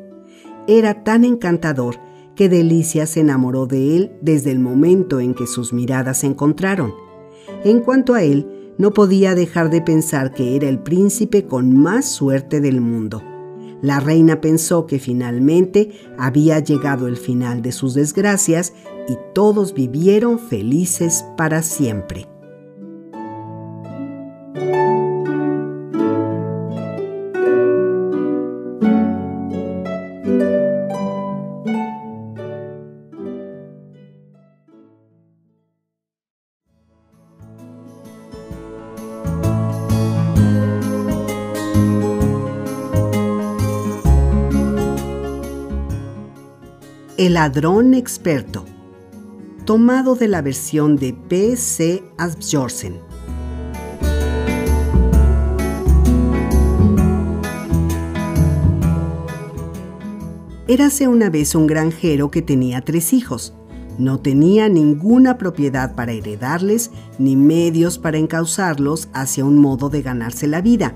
Era 0.66 1.04
tan 1.04 1.24
encantador 1.24 1.96
que 2.34 2.48
Delicia 2.48 3.06
se 3.06 3.20
enamoró 3.20 3.66
de 3.66 3.96
él 3.96 4.12
desde 4.20 4.52
el 4.52 4.58
momento 4.58 5.18
en 5.18 5.34
que 5.34 5.46
sus 5.46 5.72
miradas 5.72 6.18
se 6.18 6.26
encontraron. 6.26 6.94
En 7.64 7.80
cuanto 7.80 8.14
a 8.14 8.22
él, 8.22 8.74
no 8.78 8.92
podía 8.92 9.34
dejar 9.34 9.70
de 9.70 9.82
pensar 9.82 10.32
que 10.32 10.54
era 10.54 10.68
el 10.68 10.78
príncipe 10.78 11.46
con 11.46 11.76
más 11.76 12.08
suerte 12.08 12.60
del 12.60 12.80
mundo. 12.80 13.22
La 13.82 14.00
reina 14.00 14.40
pensó 14.40 14.86
que 14.86 14.98
finalmente 14.98 15.90
había 16.16 16.58
llegado 16.60 17.06
el 17.06 17.16
final 17.16 17.62
de 17.62 17.72
sus 17.72 17.94
desgracias 17.94 18.72
y 19.08 19.16
todos 19.34 19.72
vivieron 19.74 20.38
felices 20.38 21.24
para 21.36 21.62
siempre. 21.62 22.28
El 47.18 47.34
ladrón 47.34 47.94
experto, 47.94 48.64
tomado 49.64 50.14
de 50.14 50.28
la 50.28 50.40
versión 50.40 50.94
de 50.94 51.12
P.C. 51.14 52.04
Asbjorsen. 52.16 53.00
Érase 60.68 61.08
una 61.08 61.28
vez 61.28 61.56
un 61.56 61.66
granjero 61.66 62.30
que 62.30 62.40
tenía 62.40 62.82
tres 62.82 63.12
hijos. 63.12 63.52
No 63.98 64.20
tenía 64.20 64.68
ninguna 64.68 65.38
propiedad 65.38 65.96
para 65.96 66.12
heredarles 66.12 66.92
ni 67.18 67.34
medios 67.34 67.98
para 67.98 68.18
encauzarlos 68.18 69.08
hacia 69.12 69.44
un 69.44 69.58
modo 69.58 69.88
de 69.88 70.02
ganarse 70.02 70.46
la 70.46 70.60
vida, 70.60 70.94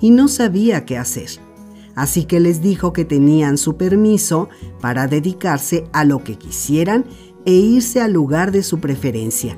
y 0.00 0.10
no 0.10 0.26
sabía 0.26 0.84
qué 0.84 0.98
hacer 0.98 1.51
así 1.94 2.24
que 2.24 2.40
les 2.40 2.62
dijo 2.62 2.92
que 2.92 3.04
tenían 3.04 3.58
su 3.58 3.76
permiso 3.76 4.48
para 4.80 5.06
dedicarse 5.06 5.84
a 5.92 6.04
lo 6.04 6.24
que 6.24 6.36
quisieran 6.36 7.04
e 7.44 7.52
irse 7.52 8.00
al 8.00 8.12
lugar 8.12 8.52
de 8.52 8.62
su 8.62 8.78
preferencia. 8.80 9.56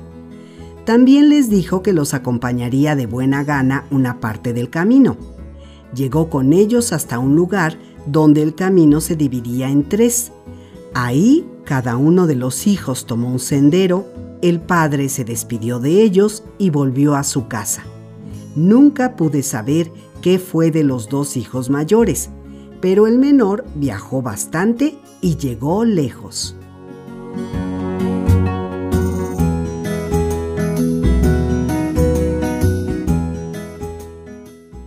También 0.85 1.29
les 1.29 1.49
dijo 1.49 1.81
que 1.81 1.93
los 1.93 2.13
acompañaría 2.13 2.95
de 2.95 3.07
buena 3.07 3.43
gana 3.43 3.85
una 3.89 4.19
parte 4.19 4.53
del 4.53 4.69
camino. 4.69 5.17
Llegó 5.95 6.29
con 6.29 6.53
ellos 6.53 6.93
hasta 6.93 7.19
un 7.19 7.35
lugar 7.35 7.77
donde 8.05 8.43
el 8.43 8.53
camino 8.53 9.01
se 9.01 9.15
dividía 9.15 9.69
en 9.69 9.87
tres. 9.87 10.31
Ahí 10.93 11.47
cada 11.63 11.97
uno 11.97 12.27
de 12.27 12.35
los 12.35 12.67
hijos 12.67 13.07
tomó 13.07 13.31
un 13.31 13.39
sendero, 13.39 14.05
el 14.43 14.61
padre 14.61 15.09
se 15.09 15.25
despidió 15.25 15.79
de 15.79 16.03
ellos 16.03 16.43
y 16.59 16.69
volvió 16.69 17.15
a 17.15 17.23
su 17.23 17.47
casa. 17.47 17.83
Nunca 18.55 19.15
pude 19.15 19.41
saber 19.41 19.91
qué 20.25 20.39
fue 20.39 20.71
de 20.71 20.83
los 20.83 21.07
dos 21.07 21.37
hijos 21.37 21.69
mayores, 21.69 22.31
pero 22.81 23.05
el 23.05 23.19
menor 23.19 23.63
viajó 23.75 24.23
bastante 24.23 24.97
y 25.21 25.37
llegó 25.37 25.85
lejos. 25.85 26.55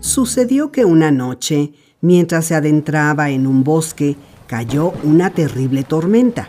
Sucedió 0.00 0.72
que 0.72 0.84
una 0.84 1.12
noche, 1.12 1.72
mientras 2.00 2.46
se 2.46 2.56
adentraba 2.56 3.30
en 3.30 3.46
un 3.46 3.62
bosque, 3.62 4.16
cayó 4.48 4.92
una 5.04 5.30
terrible 5.30 5.84
tormenta. 5.84 6.48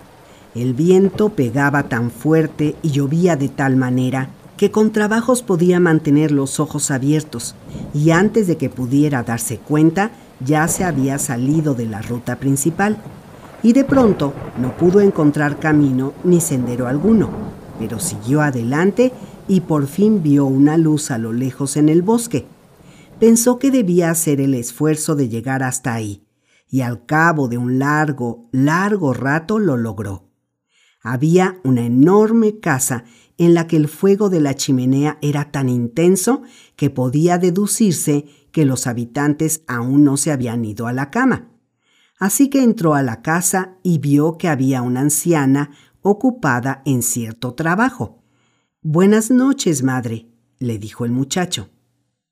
El 0.55 0.73
viento 0.73 1.29
pegaba 1.29 1.83
tan 1.89 2.09
fuerte 2.09 2.75
y 2.81 2.89
llovía 2.89 3.35
de 3.35 3.49
tal 3.49 3.75
manera 3.75 4.31
que 4.59 4.71
con 4.71 4.91
trabajos 4.91 5.41
podía 5.41 5.79
mantener 5.79 6.31
los 6.31 6.59
ojos 6.59 6.91
abiertos 6.91 7.55
y 7.93 8.09
antes 8.09 8.45
de 8.45 8.57
que 8.57 8.69
pudiera 8.69 9.23
darse 9.23 9.57
cuenta 9.57 10.11
ya 10.45 10.67
se 10.67 10.83
había 10.83 11.17
salido 11.17 11.75
de 11.75 11.85
la 11.85 12.01
ruta 12.01 12.35
principal 12.35 12.97
y 13.63 13.71
de 13.71 13.85
pronto 13.85 14.33
no 14.57 14.75
pudo 14.75 14.99
encontrar 14.99 15.59
camino 15.59 16.11
ni 16.25 16.41
sendero 16.41 16.87
alguno, 16.87 17.29
pero 17.79 17.99
siguió 17.99 18.41
adelante 18.41 19.13
y 19.47 19.61
por 19.61 19.87
fin 19.87 20.23
vio 20.23 20.45
una 20.45 20.75
luz 20.75 21.09
a 21.09 21.17
lo 21.17 21.31
lejos 21.31 21.77
en 21.77 21.87
el 21.87 22.01
bosque. 22.01 22.45
Pensó 23.17 23.59
que 23.59 23.71
debía 23.71 24.11
hacer 24.11 24.41
el 24.41 24.53
esfuerzo 24.53 25.15
de 25.15 25.29
llegar 25.29 25.63
hasta 25.63 25.93
ahí, 25.93 26.25
y 26.69 26.81
al 26.81 27.05
cabo 27.05 27.47
de 27.47 27.57
un 27.57 27.79
largo, 27.79 28.49
largo 28.51 29.13
rato 29.13 29.57
lo 29.57 29.77
logró. 29.77 30.25
Había 31.01 31.61
una 31.63 31.85
enorme 31.85 32.59
casa 32.59 33.05
en 33.39 33.53
la 33.53 33.65
que 33.67 33.77
el 33.77 33.87
fuego 33.87 34.29
de 34.29 34.41
la 34.41 34.53
chimenea 34.53 35.17
era 35.21 35.49
tan 35.49 35.69
intenso 35.69 36.43
que 36.75 36.89
podía 36.89 37.37
deducirse 37.37 38.25
que 38.51 38.65
los 38.65 38.85
habitantes 38.85 39.63
aún 39.65 40.03
no 40.03 40.17
se 40.17 40.31
habían 40.31 40.65
ido 40.65 40.87
a 40.87 40.93
la 40.93 41.09
cama. 41.09 41.49
Así 42.19 42.49
que 42.49 42.61
entró 42.61 42.95
a 42.95 43.01
la 43.01 43.21
casa 43.21 43.77
y 43.81 43.97
vio 43.97 44.37
que 44.37 44.49
había 44.49 44.81
una 44.81 44.99
anciana 44.99 45.71
ocupada 46.01 46.81
en 46.85 47.01
cierto 47.01 47.53
trabajo. 47.53 48.21
Buenas 48.81 49.31
noches, 49.31 49.83
madre, 49.83 50.27
le 50.59 50.77
dijo 50.77 51.05
el 51.05 51.11
muchacho. 51.11 51.69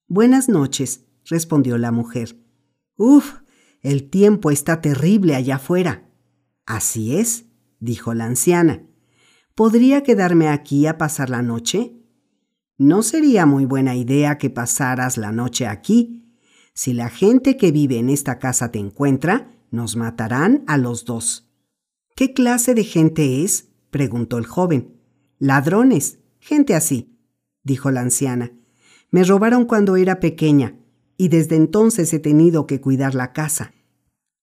Buenas 0.10 0.50
noches, 0.50 1.06
respondió 1.24 1.78
la 1.78 1.94
mujer. 1.94 2.38
Uf, 2.98 3.36
el 3.82 4.10
tiempo 4.10 4.52
está 4.52 4.82
terrible 4.82 5.36
allá 5.36 5.56
afuera. 5.56 6.10
Así 6.66 7.16
es, 7.16 7.46
dijo 7.80 8.14
la 8.14 8.26
anciana. 8.26 8.87
¿Podría 9.58 10.04
quedarme 10.04 10.50
aquí 10.50 10.86
a 10.86 11.00
pasar 11.00 11.32
la 11.32 11.42
noche? 11.42 11.96
No 12.78 13.02
sería 13.02 13.48
muy 13.48 13.66
buena 13.66 13.96
idea 13.96 14.38
que 14.38 14.52
pasaras 14.52 15.18
la 15.18 15.32
noche 15.32 15.66
aquí. 15.66 16.32
Si 16.76 16.94
la 16.94 17.10
gente 17.10 17.58
que 17.58 17.72
vive 17.72 17.98
en 17.98 18.12
esta 18.12 18.38
casa 18.38 18.70
te 18.72 18.78
encuentra, 18.78 19.50
nos 19.72 19.96
matarán 19.96 20.64
a 20.68 20.78
los 20.78 21.06
dos. 21.06 21.50
¿Qué 22.16 22.36
clase 22.36 22.76
de 22.76 22.84
gente 22.84 23.44
es? 23.44 23.70
preguntó 23.90 24.38
el 24.38 24.46
joven. 24.46 25.02
Ladrones, 25.40 26.20
gente 26.40 26.76
así, 26.76 27.18
dijo 27.64 27.90
la 27.90 28.02
anciana. 28.02 28.52
Me 29.10 29.24
robaron 29.24 29.66
cuando 29.66 29.96
era 29.96 30.20
pequeña 30.20 30.76
y 31.18 31.30
desde 31.30 31.56
entonces 31.56 32.14
he 32.14 32.20
tenido 32.20 32.68
que 32.68 32.80
cuidar 32.80 33.16
la 33.16 33.34
casa. 33.34 33.74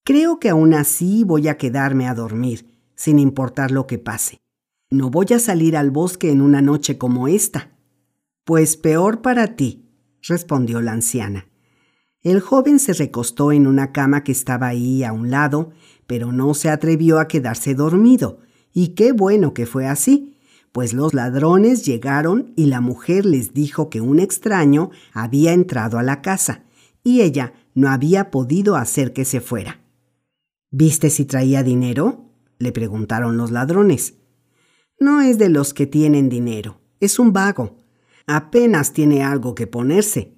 Creo 0.03 0.41
que 0.41 0.49
aún 0.49 0.75
así 0.75 1.23
voy 1.23 1.47
a 1.47 1.57
quedarme 1.57 2.09
a 2.09 2.15
dormir, 2.15 2.83
sin 2.97 3.21
importar 3.21 3.71
lo 3.71 3.87
que 3.87 4.01
pase. 4.01 4.39
No 4.95 5.11
voy 5.11 5.27
a 5.35 5.41
salir 5.41 5.77
al 5.77 5.91
bosque 5.91 6.31
en 6.31 6.41
una 6.41 6.63
noche 6.63 6.99
como 6.99 7.27
esta. 7.27 7.73
Pues 8.45 8.77
peor 8.77 9.23
para 9.23 9.57
ti, 9.57 9.91
respondió 10.23 10.81
la 10.81 10.93
anciana. 10.93 11.49
El 12.23 12.39
joven 12.39 12.79
se 12.79 12.93
recostó 12.93 13.51
en 13.51 13.67
una 13.67 13.91
cama 13.91 14.23
que 14.23 14.31
estaba 14.31 14.69
ahí 14.69 15.03
a 15.03 15.13
un 15.13 15.33
lado, 15.33 15.73
pero 16.07 16.31
no 16.31 16.55
se 16.55 16.71
atrevió 16.71 17.19
a 17.19 17.27
quedarse 17.27 17.75
dormido, 17.75 18.39
y 18.73 18.91
qué 18.91 19.11
bueno 19.11 19.53
que 19.53 19.67
fue 19.67 19.89
así, 19.89 20.37
pues 20.71 20.93
los 20.93 21.13
ladrones 21.13 21.85
llegaron 21.85 22.53
y 22.55 22.67
la 22.67 22.81
mujer 22.81 23.27
les 23.27 23.53
dijo 23.53 23.91
que 23.91 24.01
un 24.01 24.21
extraño 24.21 24.91
había 25.13 25.55
entrado 25.55 25.99
a 25.99 26.05
la 26.05 26.23
casa, 26.23 26.63
y 27.03 27.23
ella 27.23 27.53
no 27.75 27.91
había 27.91 28.31
podido 28.31 28.77
hacer 28.77 29.13
que 29.13 29.25
se 29.25 29.41
fuera. 29.41 29.81
¿Viste 30.71 31.11
si 31.11 31.25
traía 31.25 31.65
dinero? 31.65 32.31
le 32.61 32.71
preguntaron 32.71 33.37
los 33.37 33.51
ladrones. 33.51 34.15
No 34.99 35.21
es 35.21 35.39
de 35.39 35.49
los 35.49 35.75
que 35.75 35.87
tienen 35.87 36.29
dinero, 36.29 36.81
es 37.01 37.19
un 37.19 37.33
vago. 37.33 37.77
Apenas 38.27 38.93
tiene 38.93 39.23
algo 39.23 39.55
que 39.55 39.67
ponerse. 39.67 40.35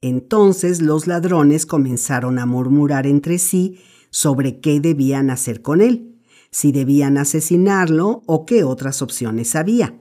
Entonces 0.00 0.80
los 0.80 1.06
ladrones 1.06 1.66
comenzaron 1.66 2.38
a 2.38 2.46
murmurar 2.46 3.06
entre 3.06 3.38
sí 3.38 3.80
sobre 4.10 4.60
qué 4.60 4.80
debían 4.80 5.30
hacer 5.30 5.62
con 5.62 5.80
él, 5.80 6.20
si 6.50 6.70
debían 6.70 7.18
asesinarlo 7.18 8.22
o 8.26 8.46
qué 8.46 8.62
otras 8.62 9.02
opciones 9.02 9.56
había. 9.56 9.98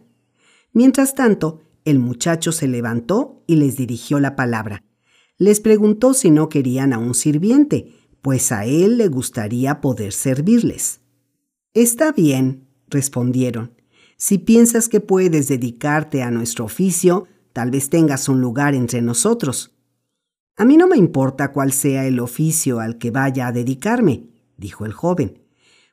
Mientras 0.74 1.16
tanto, 1.16 1.62
el 1.86 2.00
muchacho 2.00 2.52
se 2.52 2.68
levantó 2.68 3.44
y 3.48 3.56
les 3.56 3.78
dirigió 3.78 4.20
la 4.20 4.36
palabra. 4.36 4.84
Les 5.38 5.60
preguntó 5.60 6.14
si 6.14 6.30
no 6.30 6.50
querían 6.50 6.94
a 6.94 7.00
un 7.00 7.16
sirviente, 7.16 7.94
pues 8.22 8.52
a 8.52 8.66
él 8.66 8.98
le 8.98 9.08
gustaría 9.08 9.82
poder 9.82 10.12
servirles. 10.12 11.00
Está 11.74 12.12
bien, 12.12 12.68
respondieron. 12.90 13.77
Si 14.18 14.40
piensas 14.40 14.90
que 14.90 15.00
puedes 15.00 15.48
dedicarte 15.48 16.24
a 16.24 16.32
nuestro 16.32 16.66
oficio, 16.66 17.28
tal 17.54 17.70
vez 17.70 17.90
tengas 17.90 18.28
un 18.28 18.42
lugar 18.42 18.74
entre 18.74 19.02
nosotros. 19.02 19.76
A 20.56 20.66
mí 20.66 20.76
no 20.76 20.88
me 20.88 20.98
importa 20.98 21.52
cuál 21.52 21.72
sea 21.72 22.06
el 22.08 22.20
oficio 22.20 22.80
al 22.80 22.98
que 22.98 23.12
vaya 23.12 23.48
a 23.48 23.52
dedicarme, 23.52 24.30
dijo 24.58 24.86
el 24.86 24.92
joven, 24.92 25.44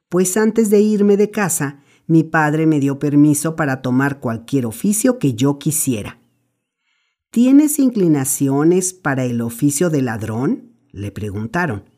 pues 0.08 0.38
antes 0.38 0.70
de 0.70 0.80
irme 0.80 1.18
de 1.18 1.30
casa, 1.30 1.82
mi 2.06 2.22
padre 2.22 2.66
me 2.66 2.80
dio 2.80 2.98
permiso 2.98 3.56
para 3.56 3.82
tomar 3.82 4.20
cualquier 4.20 4.64
oficio 4.64 5.18
que 5.18 5.34
yo 5.34 5.58
quisiera. 5.58 6.18
¿Tienes 7.30 7.78
inclinaciones 7.78 8.94
para 8.94 9.24
el 9.24 9.42
oficio 9.42 9.90
de 9.90 10.00
ladrón? 10.00 10.72
le 10.92 11.10
preguntaron. 11.10 11.90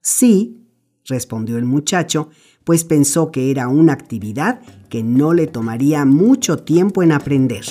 Sí, 0.00 0.68
respondió 1.06 1.56
el 1.56 1.64
muchacho, 1.64 2.28
pues 2.64 2.84
pensó 2.84 3.30
que 3.30 3.50
era 3.50 3.68
una 3.68 3.92
actividad 3.92 4.60
que 4.88 5.02
no 5.02 5.32
le 5.34 5.46
tomaría 5.46 6.04
mucho 6.04 6.58
tiempo 6.58 7.02
en 7.02 7.12
aprender. 7.12 7.64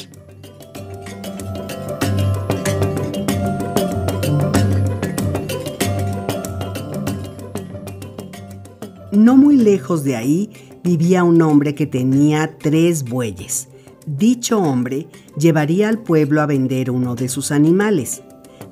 No 9.11 9.37
muy 9.37 9.57
lejos 9.57 10.03
de 10.03 10.15
ahí 10.15 10.49
vivía 10.83 11.23
un 11.23 11.41
hombre 11.41 11.75
que 11.75 11.85
tenía 11.85 12.57
tres 12.57 13.03
bueyes. 13.03 13.69
Dicho 14.05 14.59
hombre 14.59 15.07
llevaría 15.37 15.87
al 15.87 15.99
pueblo 15.99 16.41
a 16.41 16.45
vender 16.45 16.91
uno 16.91 17.15
de 17.15 17.29
sus 17.29 17.51
animales. 17.51 18.23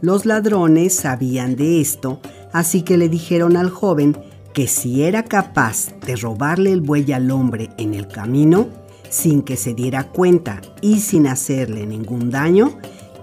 Los 0.02 0.26
ladrones 0.26 0.96
sabían 0.96 1.56
de 1.56 1.80
esto, 1.80 2.20
así 2.52 2.82
que 2.82 2.98
le 2.98 3.08
dijeron 3.08 3.56
al 3.56 3.70
joven 3.70 4.18
que 4.54 4.68
si 4.68 5.04
era 5.04 5.24
capaz 5.24 5.94
de 6.06 6.16
robarle 6.16 6.72
el 6.72 6.82
buey 6.82 7.12
al 7.14 7.32
hombre 7.32 7.70
en 7.78 7.94
el 7.94 8.08
camino, 8.08 8.68
sin 9.10 9.42
que 9.42 9.58
se 9.58 9.74
diera 9.74 10.06
cuenta 10.06 10.62
y 10.82 11.00
sin 11.00 11.28
hacerle 11.28 11.86
ningún 11.86 12.32
daño, 12.32 12.78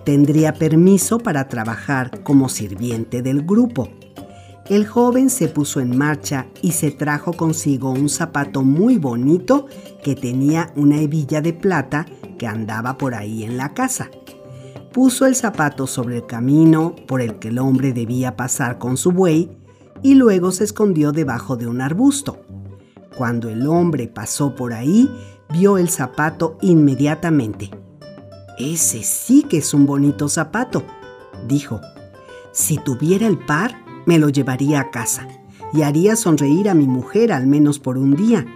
tendría 0.05 0.55
permiso 0.55 1.19
para 1.19 1.49
trabajar 1.49 2.23
como 2.23 2.49
sirviente 2.49 3.23
del 3.23 3.43
grupo. 3.43 3.89
El 4.69 4.87
joven 4.87 5.31
se 5.31 5.49
puso 5.49 5.81
en 5.81 5.97
marcha 5.97 6.47
y 6.61 6.73
se 6.73 6.91
trajo 6.91 7.33
consigo 7.33 7.91
un 7.91 8.11
zapato 8.11 8.63
muy 8.63 8.99
bonito 8.99 9.67
que 10.03 10.15
tenía 10.15 10.73
una 10.77 11.01
hebilla 11.01 11.41
de 11.41 11.55
plata 11.55 12.07
que 12.39 12.47
andaba 12.47 12.99
por 12.99 13.15
ahí 13.15 13.45
en 13.45 13.57
la 13.57 13.73
casa. 13.73 14.11
Puso 14.93 15.27
el 15.27 15.37
zapato 15.37 15.87
sobre 15.87 16.17
el 16.17 16.27
camino 16.27 16.95
por 17.07 17.23
el 17.23 17.39
que 17.39 17.49
el 17.49 17.59
hombre 17.59 17.95
debía 17.95 18.37
pasar 18.37 18.79
con 18.79 18.99
su 18.99 19.13
buey 19.13 19.58
y 20.03 20.15
luego 20.15 20.51
se 20.53 20.65
escondió 20.65 21.13
debajo 21.13 21.57
de 21.57 21.67
un 21.67 21.81
arbusto. 21.81 22.41
Cuando 23.17 23.49
el 23.49 23.67
hombre 23.67 24.07
pasó 24.09 24.55
por 24.55 24.73
ahí, 24.73 25.11
vio 25.53 25.79
el 25.79 25.89
zapato 25.89 26.57
inmediatamente. 26.61 27.71
Ese 28.59 29.03
sí 29.03 29.45
que 29.49 29.59
es 29.59 29.75
un 29.75 29.87
bonito 29.87 30.29
zapato, 30.29 30.85
dijo. 31.47 31.81
Si 32.53 32.79
tuviera 32.79 33.27
el 33.27 33.39
par, 33.39 33.77
me 34.07 34.19
lo 34.19 34.29
llevaría 34.29 34.81
a 34.81 34.91
casa 34.91 35.29
y 35.73 35.83
haría 35.83 36.17
sonreír 36.17 36.69
a 36.69 36.75
mi 36.75 36.87
mujer 36.87 37.33
al 37.33 37.47
menos 37.47 37.79
por 37.79 37.99
un 37.99 38.17
día, 38.17 38.47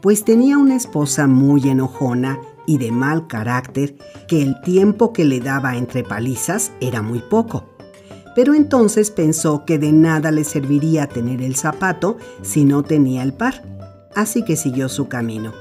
pues 0.00 0.24
tenía 0.24 0.58
una 0.58 0.76
esposa 0.76 1.26
muy 1.26 1.68
enojona 1.68 2.40
y 2.66 2.78
de 2.78 2.90
mal 2.92 3.26
carácter 3.26 3.96
que 4.28 4.42
el 4.42 4.60
tiempo 4.62 5.12
que 5.12 5.24
le 5.24 5.40
daba 5.40 5.76
entre 5.76 6.02
palizas 6.02 6.72
era 6.80 7.02
muy 7.02 7.20
poco. 7.20 7.69
Pero 8.34 8.54
entonces 8.54 9.10
pensó 9.10 9.64
que 9.64 9.78
de 9.78 9.92
nada 9.92 10.30
le 10.30 10.44
serviría 10.44 11.06
tener 11.06 11.42
el 11.42 11.56
zapato 11.56 12.16
si 12.42 12.64
no 12.64 12.82
tenía 12.82 13.22
el 13.22 13.32
par, 13.32 13.62
así 14.14 14.44
que 14.44 14.56
siguió 14.56 14.88
su 14.88 15.08
camino. 15.08 15.52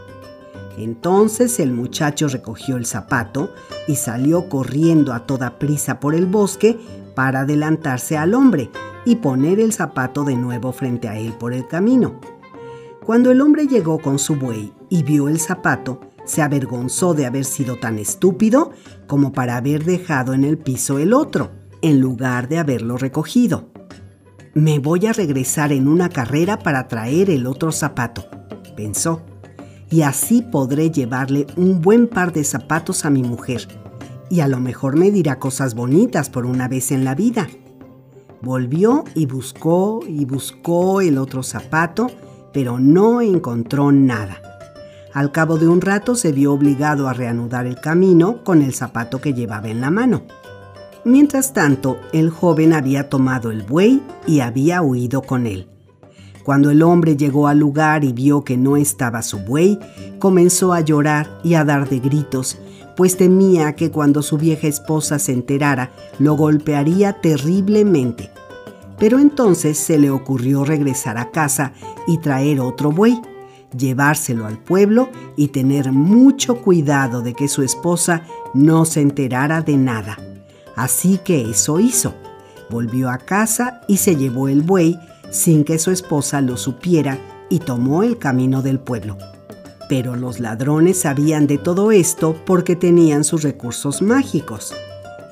Entonces 0.78 1.60
el 1.60 1.72
muchacho 1.72 2.28
recogió 2.28 2.78
el 2.78 2.86
zapato 2.86 3.54
y 3.88 3.96
salió 3.96 4.48
corriendo 4.48 5.14
a 5.14 5.26
toda 5.26 5.60
prisa 5.60 6.00
por 6.00 6.16
el 6.16 6.26
bosque 6.26 6.78
para 7.16 7.42
adelantarse 7.42 8.18
al 8.18 8.34
hombre, 8.34 8.70
y 9.06 9.16
poner 9.18 9.60
el 9.60 9.74
zapato 9.74 10.24
de 10.24 10.36
nuevo 10.36 10.72
frente 10.72 11.08
a 11.08 11.18
él 11.18 11.34
por 11.34 11.54
el 11.54 11.68
camino. 11.68 12.20
Cuando 13.06 13.32
el 13.32 13.42
hombre 13.42 13.68
llegó 13.68 14.00
con 14.00 14.20
su 14.20 14.36
buey 14.36 14.74
y 14.90 15.04
vio 15.04 15.30
el 15.30 15.40
zapato, 15.40 16.02
se 16.26 16.42
avergonzó 16.42 17.14
de 17.14 17.26
haber 17.26 17.46
sido 17.46 17.78
tan 17.78 17.98
estúpido 17.98 18.72
como 19.08 19.32
para 19.32 19.58
haber 19.58 19.84
dejado 19.84 20.34
en 20.34 20.44
el 20.44 20.58
piso 20.58 21.00
el 21.00 21.14
otro, 21.14 21.50
en 21.82 22.00
lugar 22.00 22.48
de 22.50 22.58
haberlo 22.58 22.98
recogido. 22.98 23.70
Me 24.54 24.80
voy 24.80 25.06
a 25.06 25.14
regresar 25.14 25.72
en 25.72 25.88
una 25.88 26.10
carrera 26.10 26.60
para 26.60 26.88
traer 26.88 27.30
el 27.30 27.46
otro 27.48 27.72
zapato, 27.72 28.26
pensó, 28.76 29.22
y 29.90 30.02
así 30.02 30.42
podré 30.42 30.92
llevarle 30.92 31.48
un 31.56 31.82
buen 31.82 32.08
par 32.08 32.34
de 32.34 32.44
zapatos 32.44 33.06
a 33.06 33.10
mi 33.10 33.24
mujer, 33.24 33.68
y 34.30 34.42
a 34.42 34.48
lo 34.48 34.60
mejor 34.60 34.98
me 34.98 35.12
dirá 35.12 35.40
cosas 35.40 35.76
bonitas 35.76 36.30
por 36.30 36.46
una 36.46 36.68
vez 36.68 36.92
en 36.92 37.04
la 37.04 37.16
vida. 37.16 37.48
Volvió 38.42 39.04
y 39.16 39.26
buscó 39.26 40.00
y 40.08 40.26
buscó 40.26 41.02
el 41.02 41.18
otro 41.18 41.44
zapato, 41.44 42.08
pero 42.54 42.80
no 42.80 43.22
encontró 43.22 43.92
nada. 43.92 44.42
Al 45.14 45.32
cabo 45.32 45.58
de 45.58 45.68
un 45.68 45.82
rato 45.82 46.16
se 46.16 46.32
vio 46.32 46.54
obligado 46.54 47.10
a 47.10 47.14
reanudar 47.14 47.66
el 47.66 47.82
camino 47.82 48.44
con 48.44 48.62
el 48.62 48.74
zapato 48.74 49.20
que 49.20 49.34
llevaba 49.34 49.70
en 49.70 49.82
la 49.82 49.90
mano. 49.90 50.24
Mientras 51.06 51.54
tanto, 51.54 51.98
el 52.12 52.30
joven 52.30 52.74
había 52.74 53.10
tomado 53.10 53.52
el 53.52 53.64
buey 53.64 54.02
y 54.28 54.42
había 54.42 54.82
huido 54.82 55.22
con 55.22 55.48
él. 55.48 55.68
Cuando 56.44 56.72
el 56.72 56.82
hombre 56.82 57.16
llegó 57.16 57.48
al 57.48 57.60
lugar 57.60 58.04
y 58.04 58.12
vio 58.12 58.44
que 58.44 58.58
no 58.58 58.76
estaba 58.76 59.22
su 59.22 59.40
buey, 59.40 59.80
comenzó 60.20 60.74
a 60.74 60.82
llorar 60.82 61.30
y 61.44 61.54
a 61.54 61.64
dar 61.64 61.88
de 61.88 62.00
gritos, 62.00 62.58
pues 62.98 63.16
temía 63.16 63.76
que 63.76 63.92
cuando 63.92 64.22
su 64.22 64.38
vieja 64.38 64.68
esposa 64.68 65.20
se 65.20 65.32
enterara, 65.32 65.92
lo 66.18 66.36
golpearía 66.36 67.14
terriblemente. 67.22 68.30
Pero 68.98 69.20
entonces 69.20 69.78
se 69.78 69.98
le 69.98 70.10
ocurrió 70.10 70.66
regresar 70.66 71.18
a 71.18 71.32
casa 71.32 71.72
y 72.08 72.18
traer 72.18 72.60
otro 72.60 72.92
buey, 72.92 73.22
llevárselo 73.78 74.46
al 74.46 74.58
pueblo 74.58 75.08
y 75.38 75.48
tener 75.50 75.94
mucho 75.94 76.58
cuidado 76.62 77.22
de 77.22 77.34
que 77.34 77.48
su 77.48 77.64
esposa 77.64 78.24
no 78.54 78.84
se 78.84 79.00
enterara 79.00 79.62
de 79.62 79.78
nada. 79.78 80.18
Así 80.80 81.20
que 81.22 81.42
eso 81.42 81.82
hizo. 81.82 82.14
Volvió 82.70 83.10
a 83.10 83.18
casa 83.18 83.82
y 83.90 83.98
se 83.98 84.16
llevó 84.16 84.48
el 84.48 84.62
buey 84.62 84.98
sin 85.30 85.66
que 85.66 85.78
su 85.78 85.92
esposa 85.92 86.40
lo 86.40 86.56
supiera 86.56 87.20
y 87.50 87.60
tomó 87.60 88.02
el 88.02 88.18
camino 88.18 88.62
del 88.62 88.80
pueblo. 88.80 89.18
Pero 89.90 90.16
los 90.16 90.40
ladrones 90.40 91.02
sabían 91.02 91.48
de 91.48 91.58
todo 91.58 91.92
esto 91.92 92.34
porque 92.46 92.78
tenían 92.78 93.26
sus 93.26 93.44
recursos 93.44 94.02
mágicos. 94.02 94.74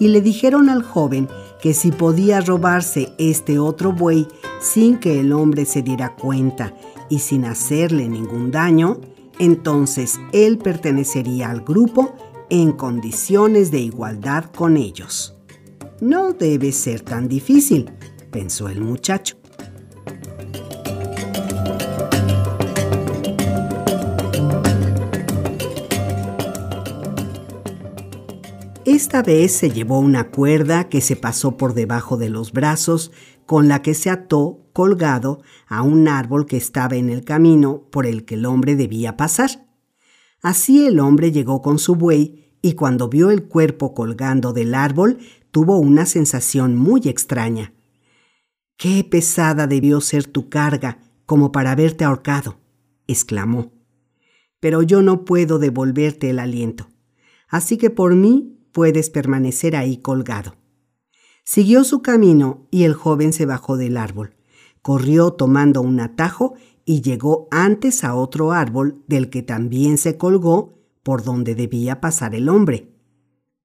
Y 0.01 0.09
le 0.09 0.19
dijeron 0.19 0.67
al 0.67 0.83
joven 0.83 1.29
que 1.61 1.73
si 1.73 1.91
podía 1.93 2.41
robarse 2.41 3.13
este 3.17 3.57
otro 3.57 3.93
buey 3.93 4.27
sin 4.59 4.99
que 4.99 5.21
el 5.21 5.31
hombre 5.31 5.63
se 5.63 5.81
diera 5.81 6.13
cuenta 6.17 6.73
y 7.09 7.19
sin 7.19 7.45
hacerle 7.45 8.09
ningún 8.09 8.51
daño, 8.51 8.99
entonces 9.39 10.19
él 10.33 10.57
pertenecería 10.57 11.49
al 11.49 11.61
grupo 11.61 12.15
en 12.49 12.73
condiciones 12.73 13.71
de 13.71 13.79
igualdad 13.79 14.43
con 14.53 14.75
ellos. 14.75 15.36
No 16.01 16.31
debe 16.33 16.71
ser 16.71 17.01
tan 17.01 17.27
difícil, 17.27 17.89
pensó 18.29 18.69
el 18.69 18.81
muchacho. 18.81 19.35
Esta 28.85 29.23
vez 29.23 29.53
se 29.53 29.71
llevó 29.71 29.99
una 29.99 30.29
cuerda 30.29 30.87
que 30.87 31.01
se 31.01 31.15
pasó 31.15 31.57
por 31.57 31.73
debajo 31.73 32.15
de 32.17 32.29
los 32.29 32.51
brazos, 32.51 33.11
con 33.47 33.67
la 33.67 33.81
que 33.81 33.95
se 33.95 34.11
ató 34.11 34.67
colgado 34.73 35.41
a 35.67 35.81
un 35.81 36.07
árbol 36.07 36.45
que 36.45 36.57
estaba 36.57 36.95
en 36.95 37.09
el 37.09 37.23
camino 37.23 37.87
por 37.91 38.05
el 38.05 38.23
que 38.23 38.35
el 38.35 38.45
hombre 38.45 38.75
debía 38.75 39.17
pasar. 39.17 39.67
Así 40.43 40.85
el 40.85 40.99
hombre 40.99 41.31
llegó 41.31 41.63
con 41.63 41.79
su 41.79 41.95
buey 41.95 42.47
y 42.61 42.73
cuando 42.73 43.07
vio 43.07 43.31
el 43.31 43.47
cuerpo 43.47 43.93
colgando 43.93 44.53
del 44.53 44.75
árbol 44.75 45.19
tuvo 45.51 45.77
una 45.77 46.05
sensación 46.05 46.75
muy 46.75 47.01
extraña. 47.05 47.73
Qué 48.77 49.03
pesada 49.03 49.67
debió 49.67 50.01
ser 50.01 50.25
tu 50.25 50.49
carga 50.49 50.99
como 51.25 51.51
para 51.51 51.71
haberte 51.71 52.05
ahorcado, 52.05 52.57
exclamó. 53.07 53.71
Pero 54.59 54.81
yo 54.81 55.01
no 55.01 55.25
puedo 55.25 55.59
devolverte 55.59 56.29
el 56.29 56.39
aliento. 56.39 56.87
Así 57.47 57.77
que 57.77 57.89
por 57.89 58.15
mí 58.15 58.59
puedes 58.71 59.09
permanecer 59.09 59.75
ahí 59.75 59.97
colgado. 59.97 60.55
Siguió 61.43 61.83
su 61.83 62.01
camino 62.01 62.67
y 62.71 62.83
el 62.83 62.93
joven 62.93 63.33
se 63.33 63.45
bajó 63.45 63.77
del 63.77 63.97
árbol. 63.97 64.35
Corrió 64.81 65.31
tomando 65.31 65.81
un 65.81 65.99
atajo 65.99 66.55
y 66.85 67.01
llegó 67.01 67.47
antes 67.51 68.03
a 68.03 68.15
otro 68.15 68.51
árbol 68.51 69.03
del 69.07 69.29
que 69.29 69.43
también 69.43 69.97
se 69.97 70.17
colgó 70.17 70.77
por 71.03 71.23
donde 71.23 71.55
debía 71.55 72.01
pasar 72.01 72.35
el 72.35 72.49
hombre. 72.49 72.96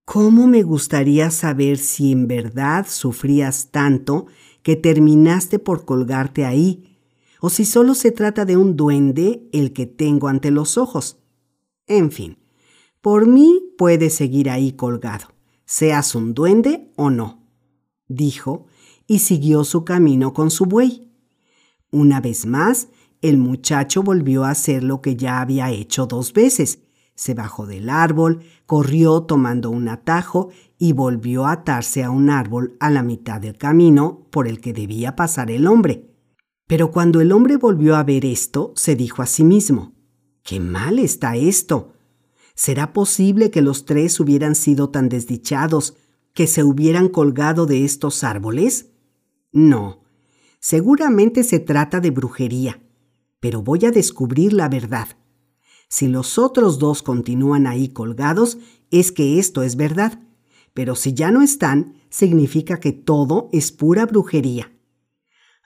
¿Cómo 0.04 0.48
me 0.48 0.62
gustaría 0.62 1.30
saber 1.30 1.78
si 1.78 2.10
en 2.10 2.26
verdad 2.26 2.86
sufrías 2.88 3.70
tanto 3.70 4.26
que 4.62 4.74
terminaste 4.74 5.58
por 5.60 5.84
colgarte 5.84 6.44
ahí, 6.44 6.98
o 7.40 7.50
si 7.50 7.64
solo 7.64 7.94
se 7.94 8.10
trata 8.10 8.44
de 8.44 8.56
un 8.56 8.76
duende 8.76 9.48
el 9.52 9.72
que 9.72 9.86
tengo 9.86 10.28
ante 10.28 10.50
los 10.50 10.76
ojos? 10.76 11.18
En 11.86 12.10
fin, 12.10 12.38
por 13.00 13.26
mí 13.26 13.60
puedes 13.78 14.14
seguir 14.14 14.50
ahí 14.50 14.72
colgado, 14.72 15.28
seas 15.64 16.14
un 16.16 16.34
duende 16.34 16.92
o 16.96 17.10
no, 17.10 17.46
dijo, 18.08 18.66
y 19.06 19.20
siguió 19.20 19.62
su 19.64 19.84
camino 19.84 20.32
con 20.32 20.50
su 20.50 20.66
buey. 20.66 21.12
Una 21.90 22.20
vez 22.20 22.44
más, 22.44 22.88
el 23.20 23.38
muchacho 23.38 24.02
volvió 24.02 24.44
a 24.44 24.50
hacer 24.50 24.82
lo 24.82 25.00
que 25.00 25.14
ya 25.14 25.40
había 25.40 25.70
hecho 25.70 26.06
dos 26.06 26.32
veces. 26.32 26.80
Se 27.14 27.34
bajó 27.34 27.66
del 27.66 27.90
árbol, 27.90 28.42
corrió 28.66 29.22
tomando 29.22 29.70
un 29.70 29.88
atajo 29.88 30.50
y 30.78 30.92
volvió 30.92 31.46
a 31.46 31.52
atarse 31.52 32.02
a 32.02 32.10
un 32.10 32.30
árbol 32.30 32.76
a 32.80 32.90
la 32.90 33.02
mitad 33.02 33.40
del 33.40 33.56
camino 33.56 34.26
por 34.30 34.48
el 34.48 34.60
que 34.60 34.72
debía 34.72 35.14
pasar 35.14 35.50
el 35.50 35.66
hombre. 35.66 36.10
Pero 36.66 36.90
cuando 36.90 37.20
el 37.20 37.32
hombre 37.32 37.56
volvió 37.56 37.96
a 37.96 38.02
ver 38.02 38.24
esto, 38.24 38.72
se 38.76 38.96
dijo 38.96 39.22
a 39.22 39.26
sí 39.26 39.44
mismo, 39.44 39.92
¡Qué 40.42 40.58
mal 40.58 40.98
está 40.98 41.36
esto! 41.36 41.92
¿Será 42.54 42.92
posible 42.92 43.50
que 43.50 43.62
los 43.62 43.84
tres 43.84 44.18
hubieran 44.20 44.54
sido 44.54 44.90
tan 44.90 45.08
desdichados 45.08 45.96
que 46.34 46.46
se 46.46 46.64
hubieran 46.64 47.08
colgado 47.08 47.66
de 47.66 47.84
estos 47.84 48.24
árboles? 48.24 48.90
No, 49.52 50.02
seguramente 50.60 51.44
se 51.44 51.60
trata 51.60 52.00
de 52.00 52.10
brujería. 52.10 52.80
pero 53.40 53.60
voy 53.60 53.84
a 53.86 53.90
descubrir 53.90 54.52
la 54.52 54.68
verdad. 54.68 55.08
Si 55.92 56.08
los 56.08 56.38
otros 56.38 56.78
dos 56.78 57.02
continúan 57.02 57.66
ahí 57.66 57.88
colgados, 57.88 58.56
es 58.90 59.12
que 59.12 59.38
esto 59.38 59.62
es 59.62 59.76
verdad, 59.76 60.20
pero 60.72 60.94
si 60.94 61.12
ya 61.12 61.30
no 61.30 61.42
están, 61.42 61.96
significa 62.08 62.80
que 62.80 62.92
todo 62.92 63.50
es 63.52 63.72
pura 63.72 64.06
brujería. 64.06 64.72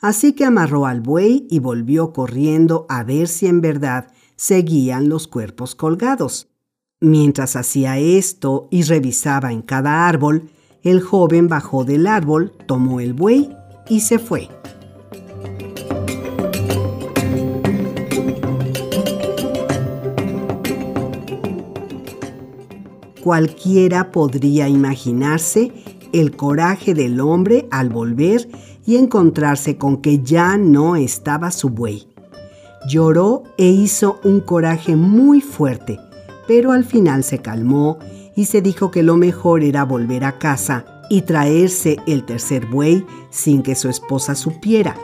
Así 0.00 0.32
que 0.32 0.44
amarró 0.44 0.86
al 0.86 1.00
buey 1.00 1.46
y 1.48 1.60
volvió 1.60 2.12
corriendo 2.12 2.86
a 2.88 3.04
ver 3.04 3.28
si 3.28 3.46
en 3.46 3.60
verdad 3.60 4.12
seguían 4.34 5.08
los 5.08 5.28
cuerpos 5.28 5.76
colgados. 5.76 6.48
Mientras 6.98 7.54
hacía 7.54 7.96
esto 7.98 8.66
y 8.72 8.82
revisaba 8.82 9.52
en 9.52 9.62
cada 9.62 10.08
árbol, 10.08 10.50
el 10.82 11.02
joven 11.02 11.46
bajó 11.46 11.84
del 11.84 12.08
árbol, 12.08 12.52
tomó 12.66 12.98
el 12.98 13.14
buey 13.14 13.56
y 13.88 14.00
se 14.00 14.18
fue. 14.18 14.48
Cualquiera 23.26 24.12
podría 24.12 24.68
imaginarse 24.68 25.72
el 26.12 26.36
coraje 26.36 26.94
del 26.94 27.18
hombre 27.18 27.66
al 27.72 27.88
volver 27.88 28.48
y 28.86 28.94
encontrarse 28.94 29.76
con 29.76 29.96
que 29.96 30.22
ya 30.22 30.56
no 30.56 30.94
estaba 30.94 31.50
su 31.50 31.70
buey. 31.70 32.06
Lloró 32.88 33.42
e 33.58 33.66
hizo 33.66 34.20
un 34.22 34.38
coraje 34.38 34.94
muy 34.94 35.40
fuerte, 35.40 35.98
pero 36.46 36.70
al 36.70 36.84
final 36.84 37.24
se 37.24 37.38
calmó 37.38 37.98
y 38.36 38.44
se 38.44 38.62
dijo 38.62 38.92
que 38.92 39.02
lo 39.02 39.16
mejor 39.16 39.64
era 39.64 39.82
volver 39.82 40.22
a 40.22 40.38
casa 40.38 40.84
y 41.10 41.22
traerse 41.22 41.96
el 42.06 42.24
tercer 42.24 42.66
buey 42.66 43.04
sin 43.30 43.64
que 43.64 43.74
su 43.74 43.88
esposa 43.88 44.36
supiera 44.36 44.94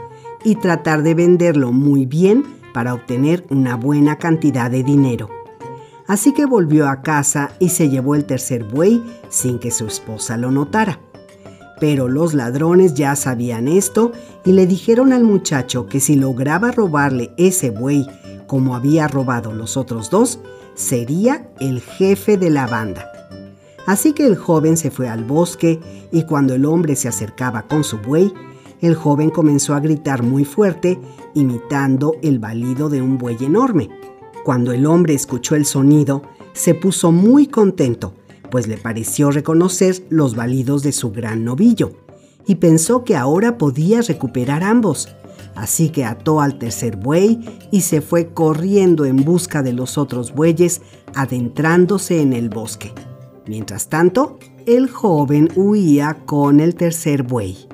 y 0.45 0.55
tratar 0.55 1.03
de 1.03 1.15
venderlo 1.15 1.73
muy 1.73 2.07
bien 2.07 2.45
para 2.73 2.95
obtener 2.95 3.45
una 3.51 3.75
buena 3.75 4.17
cantidad 4.19 4.71
de 4.71 4.85
dinero. 4.85 5.42
Así 6.07 6.33
que 6.35 6.47
volvió 6.47 6.89
a 6.89 7.03
casa 7.03 7.53
y 7.59 7.69
se 7.69 7.89
llevó 7.89 8.15
el 8.15 8.25
tercer 8.25 8.65
buey 8.65 9.03
sin 9.29 9.59
que 9.59 9.71
su 9.71 9.87
esposa 9.87 10.37
lo 10.37 10.51
notara. 10.51 11.01
Pero 11.81 12.09
los 12.09 12.35
ladrones 12.35 12.95
ya 12.95 13.17
sabían 13.17 13.67
esto 13.67 14.13
y 14.45 14.53
le 14.53 14.67
dijeron 14.67 15.13
al 15.13 15.25
muchacho 15.25 15.87
que 15.87 16.01
si 16.01 16.17
lograba 16.17 16.71
robarle 16.71 17.33
ese 17.37 17.71
buey 17.71 18.07
como 18.47 18.77
había 18.77 19.09
robado 19.09 19.53
los 19.53 19.77
otros 19.77 20.11
dos, 20.11 20.39
sería 20.75 21.49
el 21.59 21.81
jefe 21.81 22.37
de 22.37 22.51
la 22.51 22.67
banda. 22.67 23.11
Así 23.87 24.13
que 24.13 24.27
el 24.27 24.37
joven 24.37 24.77
se 24.77 24.91
fue 24.91 25.09
al 25.09 25.25
bosque 25.25 25.81
y 26.13 26.25
cuando 26.25 26.55
el 26.55 26.67
hombre 26.67 26.95
se 26.95 27.09
acercaba 27.09 27.63
con 27.63 27.83
su 27.83 27.99
buey, 27.99 28.33
el 28.81 28.95
joven 28.95 29.31
comenzó 29.31 29.75
a 29.75 29.81
gritar 29.81 30.23
muy 30.23 30.45
fuerte, 30.45 31.01
imitando 31.35 32.15
el 32.23 32.39
balido 32.39 32.89
de 32.89 33.01
un 33.01 33.17
buey 33.17 33.37
enorme. 33.41 33.89
Cuando 34.45 34.73
el 34.73 34.87
hombre 34.87 35.15
escuchó 35.15 35.55
el 35.55 35.65
sonido, 35.67 36.23
se 36.53 36.75
puso 36.75 37.13
muy 37.13 37.47
contento, 37.47 38.15
pues 38.51 38.67
le 38.67 38.77
pareció 38.77 39.31
reconocer 39.31 40.05
los 40.11 40.35
balidos 40.35 40.83
de 40.83 40.93
su 40.93 41.13
gran 41.13 41.45
novillo, 41.45 41.93
y 42.47 42.57
pensó 42.57 43.05
que 43.05 43.17
ahora 43.17 43.57
podía 43.57 44.03
recuperar 44.03 44.65
ambos. 44.65 45.09
Así 45.55 45.91
que 45.91 46.05
ató 46.05 46.41
al 46.41 46.59
tercer 46.59 46.97
buey 46.97 47.41
y 47.71 47.83
se 47.83 48.01
fue 48.01 48.33
corriendo 48.33 49.05
en 49.05 49.17
busca 49.17 49.63
de 49.63 49.73
los 49.73 49.99
otros 49.99 50.35
bueyes, 50.35 50.81
adentrándose 51.15 52.21
en 52.21 52.33
el 52.33 52.49
bosque. 52.49 52.93
Mientras 53.47 53.89
tanto, 53.89 54.39
el 54.67 54.89
joven 54.89 55.51
huía 55.57 56.19
con 56.25 56.61
el 56.61 56.75
tercer 56.75 57.23
buey. 57.23 57.69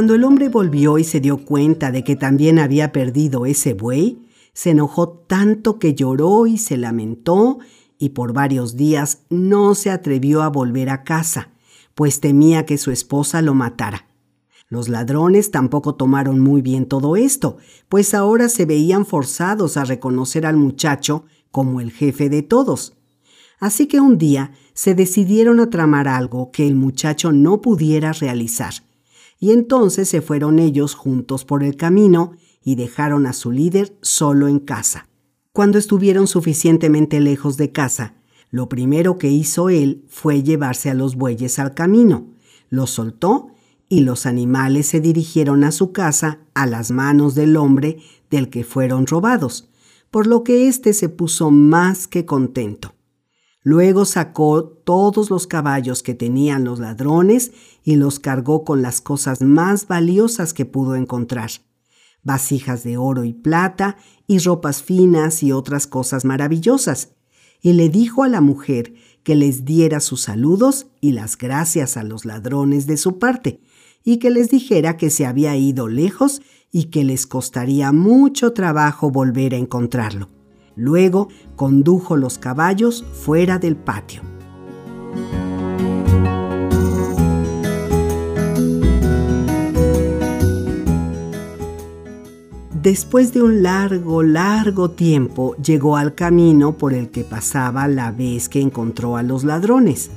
Cuando 0.00 0.14
el 0.14 0.24
hombre 0.24 0.48
volvió 0.48 0.96
y 0.96 1.04
se 1.04 1.20
dio 1.20 1.44
cuenta 1.44 1.92
de 1.92 2.04
que 2.04 2.16
también 2.16 2.58
había 2.58 2.90
perdido 2.90 3.44
ese 3.44 3.74
buey, 3.74 4.30
se 4.54 4.70
enojó 4.70 5.10
tanto 5.10 5.78
que 5.78 5.94
lloró 5.94 6.46
y 6.46 6.56
se 6.56 6.78
lamentó 6.78 7.58
y 7.98 8.08
por 8.08 8.32
varios 8.32 8.76
días 8.76 9.24
no 9.28 9.74
se 9.74 9.90
atrevió 9.90 10.40
a 10.40 10.48
volver 10.48 10.88
a 10.88 11.02
casa, 11.04 11.50
pues 11.94 12.20
temía 12.20 12.64
que 12.64 12.78
su 12.78 12.90
esposa 12.90 13.42
lo 13.42 13.52
matara. 13.52 14.06
Los 14.70 14.88
ladrones 14.88 15.50
tampoco 15.50 15.96
tomaron 15.96 16.40
muy 16.40 16.62
bien 16.62 16.86
todo 16.86 17.14
esto, 17.14 17.58
pues 17.90 18.14
ahora 18.14 18.48
se 18.48 18.64
veían 18.64 19.04
forzados 19.04 19.76
a 19.76 19.84
reconocer 19.84 20.46
al 20.46 20.56
muchacho 20.56 21.26
como 21.50 21.78
el 21.82 21.90
jefe 21.92 22.30
de 22.30 22.40
todos. 22.40 22.96
Así 23.58 23.86
que 23.86 24.00
un 24.00 24.16
día 24.16 24.52
se 24.72 24.94
decidieron 24.94 25.60
a 25.60 25.68
tramar 25.68 26.08
algo 26.08 26.52
que 26.52 26.66
el 26.66 26.74
muchacho 26.74 27.32
no 27.32 27.60
pudiera 27.60 28.14
realizar 28.14 28.72
y 29.40 29.52
entonces 29.52 30.08
se 30.08 30.20
fueron 30.20 30.58
ellos 30.58 30.94
juntos 30.94 31.44
por 31.46 31.64
el 31.64 31.76
camino 31.76 32.32
y 32.62 32.74
dejaron 32.76 33.26
a 33.26 33.32
su 33.32 33.50
líder 33.50 33.96
solo 34.02 34.46
en 34.46 34.60
casa. 34.60 35.08
Cuando 35.52 35.78
estuvieron 35.78 36.26
suficientemente 36.26 37.18
lejos 37.18 37.56
de 37.56 37.72
casa, 37.72 38.14
lo 38.50 38.68
primero 38.68 39.16
que 39.16 39.28
hizo 39.28 39.70
él 39.70 40.04
fue 40.08 40.42
llevarse 40.42 40.90
a 40.90 40.94
los 40.94 41.16
bueyes 41.16 41.58
al 41.58 41.74
camino, 41.74 42.28
los 42.68 42.90
soltó 42.90 43.48
y 43.88 44.00
los 44.00 44.26
animales 44.26 44.86
se 44.86 45.00
dirigieron 45.00 45.64
a 45.64 45.72
su 45.72 45.90
casa 45.90 46.40
a 46.54 46.66
las 46.66 46.90
manos 46.90 47.34
del 47.34 47.56
hombre 47.56 47.98
del 48.30 48.50
que 48.50 48.62
fueron 48.62 49.06
robados, 49.06 49.70
por 50.10 50.26
lo 50.26 50.44
que 50.44 50.68
éste 50.68 50.92
se 50.92 51.08
puso 51.08 51.50
más 51.50 52.06
que 52.06 52.26
contento. 52.26 52.94
Luego 53.62 54.04
sacó 54.04 54.64
todos 54.64 55.28
los 55.28 55.46
caballos 55.46 56.02
que 56.02 56.14
tenían 56.14 56.64
los 56.64 56.78
ladrones 56.78 57.52
y 57.82 57.96
los 57.96 58.18
cargó 58.18 58.64
con 58.64 58.82
las 58.82 59.00
cosas 59.00 59.40
más 59.40 59.86
valiosas 59.86 60.52
que 60.54 60.64
pudo 60.64 60.94
encontrar. 60.94 61.50
Vasijas 62.22 62.84
de 62.84 62.96
oro 62.96 63.24
y 63.24 63.32
plata 63.32 63.96
y 64.26 64.38
ropas 64.38 64.82
finas 64.82 65.42
y 65.42 65.52
otras 65.52 65.86
cosas 65.86 66.24
maravillosas. 66.24 67.12
Y 67.62 67.72
le 67.72 67.88
dijo 67.88 68.24
a 68.24 68.28
la 68.28 68.40
mujer 68.40 68.94
que 69.22 69.34
les 69.34 69.64
diera 69.64 70.00
sus 70.00 70.22
saludos 70.22 70.86
y 71.00 71.12
las 71.12 71.36
gracias 71.36 71.96
a 71.96 72.02
los 72.02 72.24
ladrones 72.24 72.86
de 72.86 72.96
su 72.96 73.18
parte, 73.18 73.60
y 74.02 74.18
que 74.18 74.30
les 74.30 74.50
dijera 74.50 74.96
que 74.96 75.10
se 75.10 75.26
había 75.26 75.56
ido 75.56 75.88
lejos 75.88 76.40
y 76.72 76.84
que 76.84 77.04
les 77.04 77.26
costaría 77.26 77.92
mucho 77.92 78.52
trabajo 78.52 79.10
volver 79.10 79.54
a 79.54 79.58
encontrarlo. 79.58 80.28
Luego 80.76 81.28
condujo 81.56 82.16
los 82.16 82.38
caballos 82.38 83.04
fuera 83.12 83.58
del 83.58 83.76
patio. 83.76 84.22
Después 92.82 93.34
de 93.34 93.42
un 93.42 93.62
largo, 93.62 94.22
largo 94.22 94.92
tiempo, 94.92 95.54
llegó 95.56 95.98
al 95.98 96.14
camino 96.14 96.78
por 96.78 96.94
el 96.94 97.10
que 97.10 97.24
pasaba 97.24 97.86
la 97.88 98.10
vez 98.10 98.48
que 98.48 98.62
encontró 98.62 99.18
a 99.18 99.22
los 99.22 99.44
ladrones 99.44 100.10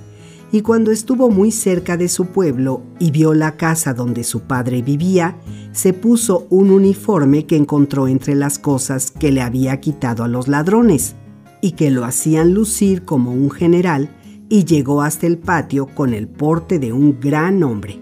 y 0.54 0.62
cuando 0.62 0.92
estuvo 0.92 1.30
muy 1.30 1.52
cerca 1.52 1.98
de 1.98 2.08
su 2.08 2.28
pueblo 2.28 2.84
y 3.00 3.12
vio 3.12 3.34
la 3.34 3.58
casa 3.58 3.94
donde 3.94 4.24
su 4.24 4.42
padre 4.42 4.84
vivía, 4.84 5.36
se 5.72 5.94
puso 5.94 6.46
un 6.52 6.70
uniforme 6.70 7.48
que 7.48 7.58
encontró 7.58 8.08
entre 8.08 8.36
las 8.36 8.60
cosas 8.60 9.10
que 9.10 9.32
le 9.32 9.42
había 9.42 9.82
quitado 9.82 10.24
a 10.24 10.28
los 10.28 10.48
ladrones 10.48 11.16
y 11.60 11.72
que 11.72 11.90
lo 11.90 12.06
hacían 12.06 12.54
lucir 12.54 13.04
como 13.04 13.34
un 13.34 13.50
general 13.50 14.16
y 14.48 14.64
llegó 14.64 15.02
hasta 15.02 15.26
el 15.26 15.40
patio 15.40 15.88
con 15.88 16.14
el 16.14 16.28
porte 16.28 16.78
de 16.78 16.94
un 16.94 17.20
gran 17.20 17.64
hombre. 17.64 18.00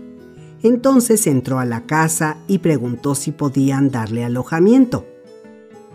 Entonces 0.64 1.28
entró 1.28 1.60
a 1.60 1.66
la 1.66 1.86
casa 1.86 2.38
y 2.48 2.60
preguntó 2.60 3.16
si 3.16 3.32
podían 3.32 3.90
darle 3.90 4.24
alojamiento. 4.24 5.06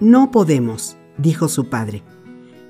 No 0.00 0.30
podemos, 0.30 0.96
dijo 1.18 1.48
su 1.48 1.68
padre. 1.68 2.02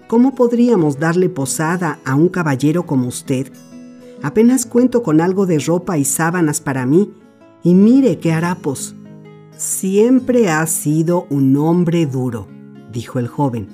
¿Cómo 0.08 0.34
podríamos 0.34 0.98
darle 0.98 1.28
posada 1.28 1.98
a 2.04 2.14
un 2.14 2.28
caballero 2.28 2.86
como 2.86 3.08
usted 3.08 3.50
Apenas 4.22 4.66
cuento 4.66 5.02
con 5.02 5.20
algo 5.20 5.46
de 5.46 5.58
ropa 5.58 5.98
y 5.98 6.04
sábanas 6.04 6.60
para 6.60 6.86
mí, 6.86 7.12
y 7.62 7.74
mire 7.74 8.18
qué 8.18 8.32
harapos. 8.32 8.94
Siempre 9.56 10.48
has 10.48 10.70
sido 10.70 11.26
un 11.30 11.56
hombre 11.56 12.06
duro, 12.06 12.46
dijo 12.92 13.18
el 13.18 13.28
joven, 13.28 13.68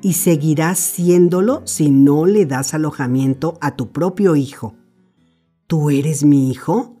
y 0.00 0.14
seguirás 0.14 0.78
siéndolo 0.78 1.62
si 1.64 1.90
no 1.90 2.26
le 2.26 2.46
das 2.46 2.74
alojamiento 2.74 3.58
a 3.60 3.76
tu 3.76 3.92
propio 3.92 4.36
hijo. 4.36 4.74
¿Tú 5.66 5.90
eres 5.90 6.24
mi 6.24 6.50
hijo? 6.50 6.96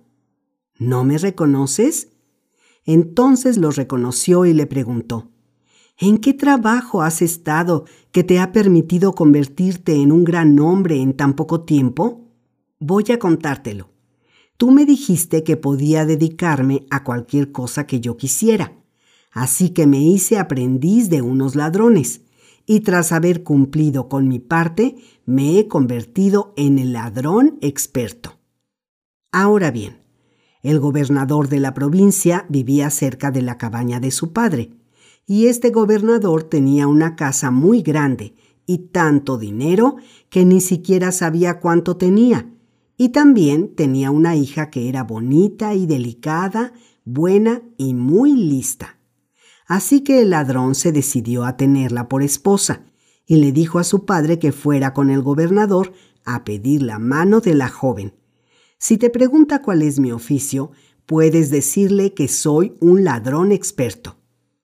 ¿No 0.82 1.04
me 1.04 1.16
reconoces? 1.16 2.08
Entonces 2.84 3.56
lo 3.56 3.70
reconoció 3.70 4.46
y 4.46 4.52
le 4.52 4.66
preguntó, 4.66 5.30
¿En 5.96 6.18
qué 6.18 6.34
trabajo 6.34 7.02
has 7.02 7.22
estado 7.22 7.84
que 8.10 8.24
te 8.24 8.40
ha 8.40 8.50
permitido 8.50 9.12
convertirte 9.12 9.94
en 9.94 10.10
un 10.10 10.24
gran 10.24 10.58
hombre 10.58 11.00
en 11.00 11.16
tan 11.16 11.34
poco 11.34 11.60
tiempo? 11.60 12.22
Voy 12.80 13.04
a 13.12 13.20
contártelo. 13.20 13.90
Tú 14.56 14.72
me 14.72 14.84
dijiste 14.84 15.44
que 15.44 15.56
podía 15.56 16.04
dedicarme 16.04 16.84
a 16.90 17.04
cualquier 17.04 17.52
cosa 17.52 17.86
que 17.86 18.00
yo 18.00 18.16
quisiera, 18.16 18.72
así 19.30 19.70
que 19.70 19.86
me 19.86 20.00
hice 20.00 20.36
aprendiz 20.36 21.08
de 21.08 21.22
unos 21.22 21.54
ladrones, 21.54 22.22
y 22.66 22.80
tras 22.80 23.12
haber 23.12 23.44
cumplido 23.44 24.08
con 24.08 24.26
mi 24.26 24.40
parte, 24.40 24.96
me 25.26 25.60
he 25.60 25.68
convertido 25.68 26.54
en 26.56 26.80
el 26.80 26.92
ladrón 26.92 27.58
experto. 27.60 28.40
Ahora 29.30 29.70
bien, 29.70 30.01
el 30.62 30.78
gobernador 30.78 31.48
de 31.48 31.60
la 31.60 31.74
provincia 31.74 32.46
vivía 32.48 32.90
cerca 32.90 33.30
de 33.30 33.42
la 33.42 33.58
cabaña 33.58 34.00
de 34.00 34.10
su 34.10 34.32
padre, 34.32 34.70
y 35.26 35.46
este 35.46 35.70
gobernador 35.70 36.44
tenía 36.44 36.86
una 36.86 37.16
casa 37.16 37.50
muy 37.50 37.82
grande 37.82 38.34
y 38.66 38.78
tanto 38.78 39.38
dinero 39.38 39.96
que 40.30 40.44
ni 40.44 40.60
siquiera 40.60 41.12
sabía 41.12 41.60
cuánto 41.60 41.96
tenía, 41.96 42.48
y 42.96 43.08
también 43.08 43.74
tenía 43.74 44.10
una 44.10 44.36
hija 44.36 44.70
que 44.70 44.88
era 44.88 45.02
bonita 45.02 45.74
y 45.74 45.86
delicada, 45.86 46.72
buena 47.04 47.62
y 47.76 47.94
muy 47.94 48.32
lista. 48.36 48.98
Así 49.66 50.02
que 50.02 50.20
el 50.20 50.30
ladrón 50.30 50.74
se 50.74 50.92
decidió 50.92 51.44
a 51.44 51.56
tenerla 51.56 52.08
por 52.08 52.22
esposa 52.22 52.84
y 53.26 53.36
le 53.36 53.52
dijo 53.52 53.78
a 53.78 53.84
su 53.84 54.04
padre 54.04 54.38
que 54.38 54.52
fuera 54.52 54.92
con 54.92 55.10
el 55.10 55.22
gobernador 55.22 55.92
a 56.24 56.44
pedir 56.44 56.82
la 56.82 56.98
mano 56.98 57.40
de 57.40 57.54
la 57.54 57.68
joven. 57.68 58.14
Si 58.84 58.98
te 58.98 59.10
pregunta 59.10 59.62
cuál 59.62 59.80
es 59.82 60.00
mi 60.00 60.10
oficio, 60.10 60.72
puedes 61.06 61.50
decirle 61.50 62.14
que 62.14 62.26
soy 62.26 62.74
un 62.80 63.04
ladrón 63.04 63.52
experto. 63.52 64.16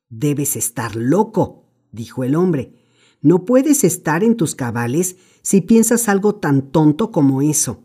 Debes 0.08 0.56
estar 0.56 0.96
loco, 0.96 1.66
dijo 1.92 2.24
el 2.24 2.34
hombre. 2.34 2.74
No 3.22 3.44
puedes 3.44 3.84
estar 3.84 4.24
en 4.24 4.36
tus 4.36 4.56
cabales 4.56 5.18
si 5.42 5.60
piensas 5.60 6.08
algo 6.08 6.34
tan 6.34 6.72
tonto 6.72 7.12
como 7.12 7.42
eso. 7.42 7.84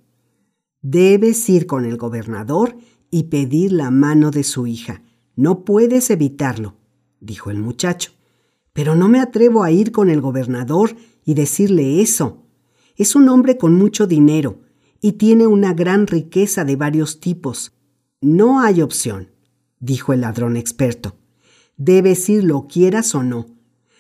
Debes 0.81 1.47
ir 1.49 1.67
con 1.67 1.85
el 1.85 1.97
gobernador 1.97 2.77
y 3.11 3.25
pedir 3.25 3.71
la 3.71 3.91
mano 3.91 4.31
de 4.31 4.43
su 4.43 4.65
hija. 4.65 5.03
No 5.35 5.63
puedes 5.63 6.09
evitarlo, 6.09 6.77
dijo 7.19 7.51
el 7.51 7.59
muchacho. 7.59 8.09
Pero 8.73 8.95
no 8.95 9.07
me 9.07 9.19
atrevo 9.19 9.61
a 9.61 9.69
ir 9.69 9.91
con 9.91 10.09
el 10.09 10.19
gobernador 10.19 10.95
y 11.25 11.35
decirle 11.35 12.01
eso. 12.01 12.47
Es 12.95 13.15
un 13.15 13.29
hombre 13.29 13.59
con 13.59 13.75
mucho 13.75 14.07
dinero 14.07 14.63
y 15.03 15.11
tiene 15.11 15.47
una 15.47 15.73
gran 15.73 16.07
riqueza 16.07 16.63
de 16.63 16.77
varios 16.77 17.19
tipos. 17.19 17.73
No 18.21 18.61
hay 18.61 18.81
opción, 18.81 19.31
dijo 19.81 20.13
el 20.13 20.21
ladrón 20.21 20.55
experto. 20.55 21.17
Debes 21.75 22.29
ir 22.29 22.45
lo 22.45 22.67
quieras 22.67 23.13
o 23.13 23.21
no. 23.21 23.47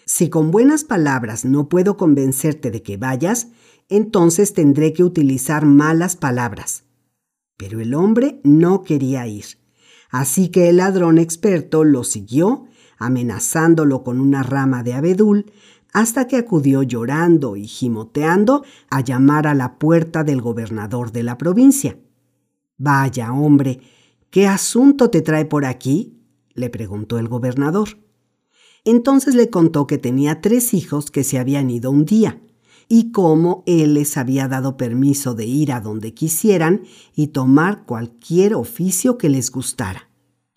Si 0.05 0.29
con 0.29 0.49
buenas 0.49 0.85
palabras 0.85 1.43
no 1.43 1.67
puedo 1.67 1.97
convencerte 1.97 2.71
de 2.71 2.83
que 2.83 2.95
vayas, 2.95 3.49
entonces 3.89 4.53
tendré 4.53 4.93
que 4.93 5.03
utilizar 5.03 5.65
malas 5.65 6.15
palabras. 6.15 6.85
Pero 7.57 7.81
el 7.81 7.95
hombre 7.95 8.39
no 8.45 8.83
quería 8.83 9.27
ir. 9.27 9.45
Así 10.09 10.47
que 10.47 10.69
el 10.69 10.77
ladrón 10.77 11.17
experto 11.17 11.83
lo 11.83 12.05
siguió, 12.05 12.67
amenazándolo 12.97 14.05
con 14.05 14.21
una 14.21 14.41
rama 14.41 14.83
de 14.83 14.93
abedul, 14.93 15.51
hasta 15.93 16.27
que 16.27 16.37
acudió 16.37 16.81
llorando 16.81 17.55
y 17.55 17.67
gimoteando 17.67 18.65
a 18.89 19.01
llamar 19.01 19.45
a 19.47 19.53
la 19.53 19.77
puerta 19.77 20.23
del 20.23 20.41
gobernador 20.41 21.11
de 21.11 21.23
la 21.23 21.37
provincia. 21.37 21.97
Vaya, 22.77 23.31
hombre, 23.31 23.79
¿qué 24.31 24.47
asunto 24.47 25.09
te 25.11 25.21
trae 25.21 25.45
por 25.45 25.65
aquí? 25.65 26.19
le 26.55 26.69
preguntó 26.69 27.19
el 27.19 27.27
gobernador. 27.27 27.89
Entonces 28.83 29.35
le 29.35 29.49
contó 29.49 29.87
que 29.87 29.97
tenía 29.97 30.41
tres 30.41 30.73
hijos 30.73 31.09
que 31.09 31.23
se 31.23 31.39
habían 31.39 31.69
ido 31.69 31.89
un 31.89 32.05
día, 32.05 32.41
y 32.89 33.11
cómo 33.11 33.63
él 33.65 33.93
les 33.93 34.17
había 34.17 34.47
dado 34.47 34.75
permiso 34.77 35.35
de 35.35 35.45
ir 35.45 35.71
a 35.71 35.79
donde 35.79 36.13
quisieran 36.13 36.83
y 37.15 37.27
tomar 37.27 37.85
cualquier 37.85 38.55
oficio 38.55 39.17
que 39.17 39.29
les 39.29 39.51
gustara. 39.51 40.09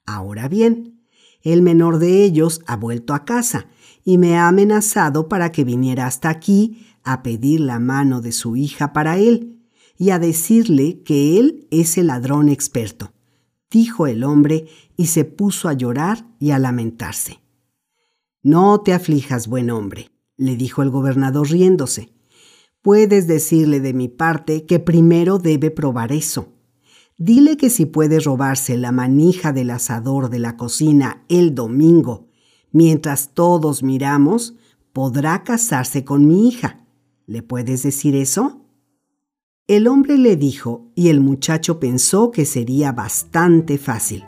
Ahora 0.06 0.48
bien, 0.48 1.00
el 1.42 1.62
menor 1.62 1.98
de 1.98 2.24
ellos 2.24 2.62
ha 2.66 2.76
vuelto 2.76 3.14
a 3.14 3.24
casa 3.24 3.68
y 4.06 4.18
me 4.18 4.38
ha 4.38 4.46
amenazado 4.46 5.28
para 5.28 5.50
que 5.50 5.64
viniera 5.64 6.06
hasta 6.06 6.30
aquí 6.30 6.86
a 7.02 7.24
pedir 7.24 7.58
la 7.58 7.80
mano 7.80 8.20
de 8.20 8.30
su 8.30 8.54
hija 8.54 8.92
para 8.92 9.18
él 9.18 9.58
y 9.98 10.10
a 10.10 10.20
decirle 10.20 11.02
que 11.02 11.40
él 11.40 11.66
es 11.72 11.98
el 11.98 12.06
ladrón 12.06 12.48
experto, 12.48 13.12
dijo 13.68 14.06
el 14.06 14.22
hombre 14.22 14.68
y 14.96 15.06
se 15.06 15.24
puso 15.24 15.68
a 15.68 15.72
llorar 15.72 16.24
y 16.38 16.52
a 16.52 16.60
lamentarse. 16.60 17.40
No 18.44 18.80
te 18.80 18.92
aflijas, 18.92 19.48
buen 19.48 19.70
hombre, 19.70 20.12
le 20.36 20.54
dijo 20.54 20.82
el 20.82 20.90
gobernador 20.90 21.50
riéndose. 21.50 22.12
Puedes 22.82 23.26
decirle 23.26 23.80
de 23.80 23.92
mi 23.92 24.06
parte 24.06 24.66
que 24.66 24.78
primero 24.78 25.38
debe 25.38 25.72
probar 25.72 26.12
eso. 26.12 26.52
Dile 27.18 27.56
que 27.56 27.70
si 27.70 27.86
puede 27.86 28.20
robarse 28.20 28.76
la 28.76 28.92
manija 28.92 29.52
del 29.52 29.70
asador 29.70 30.30
de 30.30 30.38
la 30.38 30.56
cocina 30.56 31.24
el 31.28 31.56
domingo, 31.56 32.25
mientras 32.72 33.34
todos 33.34 33.82
miramos, 33.82 34.55
podrá 34.93 35.44
casarse 35.44 36.05
con 36.05 36.26
mi 36.26 36.48
hija. 36.48 36.86
¿Le 37.26 37.43
puedes 37.43 37.82
decir 37.82 38.14
eso? 38.14 38.62
El 39.66 39.88
hombre 39.88 40.16
le 40.16 40.36
dijo 40.36 40.90
y 40.94 41.09
el 41.09 41.20
muchacho 41.20 41.80
pensó 41.80 42.30
que 42.30 42.44
sería 42.44 42.93
bastante 42.93 43.78
fácil, 43.78 44.24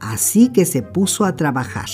así 0.00 0.48
que 0.48 0.64
se 0.64 0.82
puso 0.82 1.24
a 1.24 1.36
trabajar. 1.36 1.88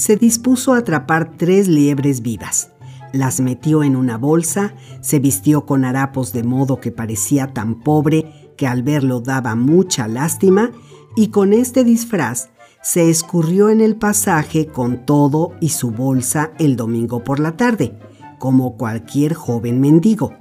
se 0.00 0.16
dispuso 0.16 0.72
a 0.72 0.78
atrapar 0.78 1.36
tres 1.36 1.68
liebres 1.68 2.22
vivas. 2.22 2.70
Las 3.12 3.40
metió 3.40 3.82
en 3.82 3.96
una 3.96 4.18
bolsa, 4.18 4.74
se 5.00 5.18
vistió 5.18 5.66
con 5.66 5.84
harapos 5.84 6.32
de 6.32 6.44
modo 6.44 6.80
que 6.80 6.92
parecía 6.92 7.52
tan 7.52 7.80
pobre 7.80 8.52
que 8.56 8.66
al 8.66 8.82
verlo 8.82 9.20
daba 9.20 9.54
mucha 9.54 10.06
lástima, 10.06 10.70
y 11.16 11.28
con 11.28 11.52
este 11.52 11.82
disfraz 11.82 12.50
se 12.82 13.10
escurrió 13.10 13.68
en 13.68 13.80
el 13.80 13.96
pasaje 13.96 14.66
con 14.66 15.04
todo 15.04 15.52
y 15.60 15.70
su 15.70 15.90
bolsa 15.90 16.52
el 16.58 16.76
domingo 16.76 17.24
por 17.24 17.40
la 17.40 17.56
tarde, 17.56 17.98
como 18.38 18.76
cualquier 18.76 19.34
joven 19.34 19.80
mendigo. 19.80 20.32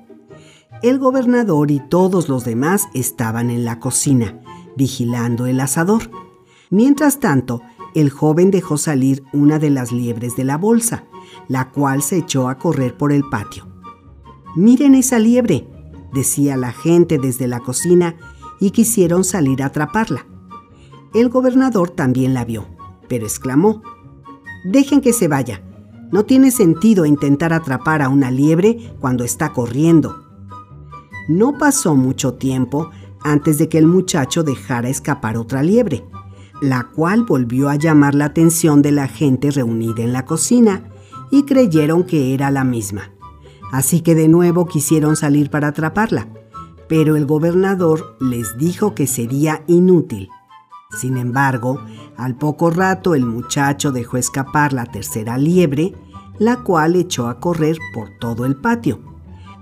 El 0.82 1.00
gobernador 1.00 1.72
y 1.72 1.80
todos 1.80 2.30
los 2.30 2.46
demás 2.46 2.88
estaban 2.94 3.50
en 3.50 3.66
la 3.66 3.80
cocina, 3.80 4.40
vigilando 4.78 5.48
el 5.48 5.60
asador. 5.60 6.10
Mientras 6.70 7.20
tanto, 7.20 7.62
el 7.96 8.10
joven 8.10 8.52
dejó 8.52 8.78
salir 8.78 9.24
una 9.34 9.60
de 9.60 9.70
las 9.70 9.92
liebres 9.92 10.36
de 10.36 10.44
la 10.44 10.58
bolsa, 10.58 11.06
la 11.48 11.70
cual 11.70 12.02
se 12.02 12.18
echó 12.18 12.50
a 12.50 12.58
correr 12.58 12.98
por 12.98 13.12
el 13.12 13.24
patio. 13.30 13.68
Miren 14.56 14.96
esa 14.96 15.20
liebre, 15.20 15.68
decía 16.14 16.58
la 16.58 16.72
gente 16.72 17.18
desde 17.18 17.48
la 17.48 17.60
cocina 17.60 18.16
y 18.60 18.72
quisieron 18.72 19.24
salir 19.24 19.64
a 19.64 19.68
atraparla. 19.68 20.26
El 21.14 21.30
gobernador 21.30 21.90
también 21.90 22.34
la 22.34 22.46
vio, 22.46 22.66
pero 23.08 23.26
exclamó, 23.26 23.82
Dejen 24.66 25.02
que 25.02 25.14
se 25.14 25.28
vaya. 25.28 25.64
No 26.12 26.26
tiene 26.26 26.52
sentido 26.52 27.06
intentar 27.06 27.54
atrapar 27.54 28.02
a 28.02 28.10
una 28.10 28.32
liebre 28.32 28.94
cuando 29.00 29.24
está 29.24 29.54
corriendo. 29.54 30.26
No 31.28 31.58
pasó 31.58 31.96
mucho 31.96 32.34
tiempo 32.34 32.90
antes 33.22 33.58
de 33.58 33.70
que 33.70 33.78
el 33.78 33.86
muchacho 33.86 34.44
dejara 34.44 34.90
escapar 34.90 35.38
otra 35.38 35.64
liebre 35.64 36.04
la 36.62 36.84
cual 36.84 37.24
volvió 37.24 37.70
a 37.70 37.76
llamar 37.76 38.16
la 38.16 38.26
atención 38.26 38.82
de 38.82 38.92
la 38.92 39.08
gente 39.08 39.52
reunida 39.52 40.04
en 40.04 40.14
la 40.14 40.26
cocina 40.26 40.84
y 41.32 41.44
creyeron 41.44 42.04
que 42.04 42.34
era 42.34 42.52
la 42.52 42.64
misma. 42.64 43.12
Así 43.72 44.02
que 44.02 44.16
de 44.16 44.28
nuevo 44.28 44.66
quisieron 44.66 45.16
salir 45.16 45.50
para 45.50 45.70
atraparla, 45.70 46.28
pero 46.88 47.16
el 47.16 47.26
gobernador 47.26 48.18
les 48.20 48.58
dijo 48.58 48.96
que 48.96 49.08
sería 49.08 49.64
inútil. 49.68 50.30
Sin 50.92 51.18
embargo, 51.18 51.80
al 52.18 52.36
poco 52.36 52.72
rato 52.72 53.14
el 53.14 53.26
muchacho 53.26 53.92
dejó 53.92 54.18
escapar 54.18 54.74
la 54.74 54.86
tercera 54.86 55.38
liebre, 55.38 55.94
la 56.40 56.64
cual 56.64 56.96
echó 56.96 57.28
a 57.28 57.40
correr 57.40 57.78
por 57.94 58.10
todo 58.20 58.46
el 58.46 58.56
patio. 58.56 59.00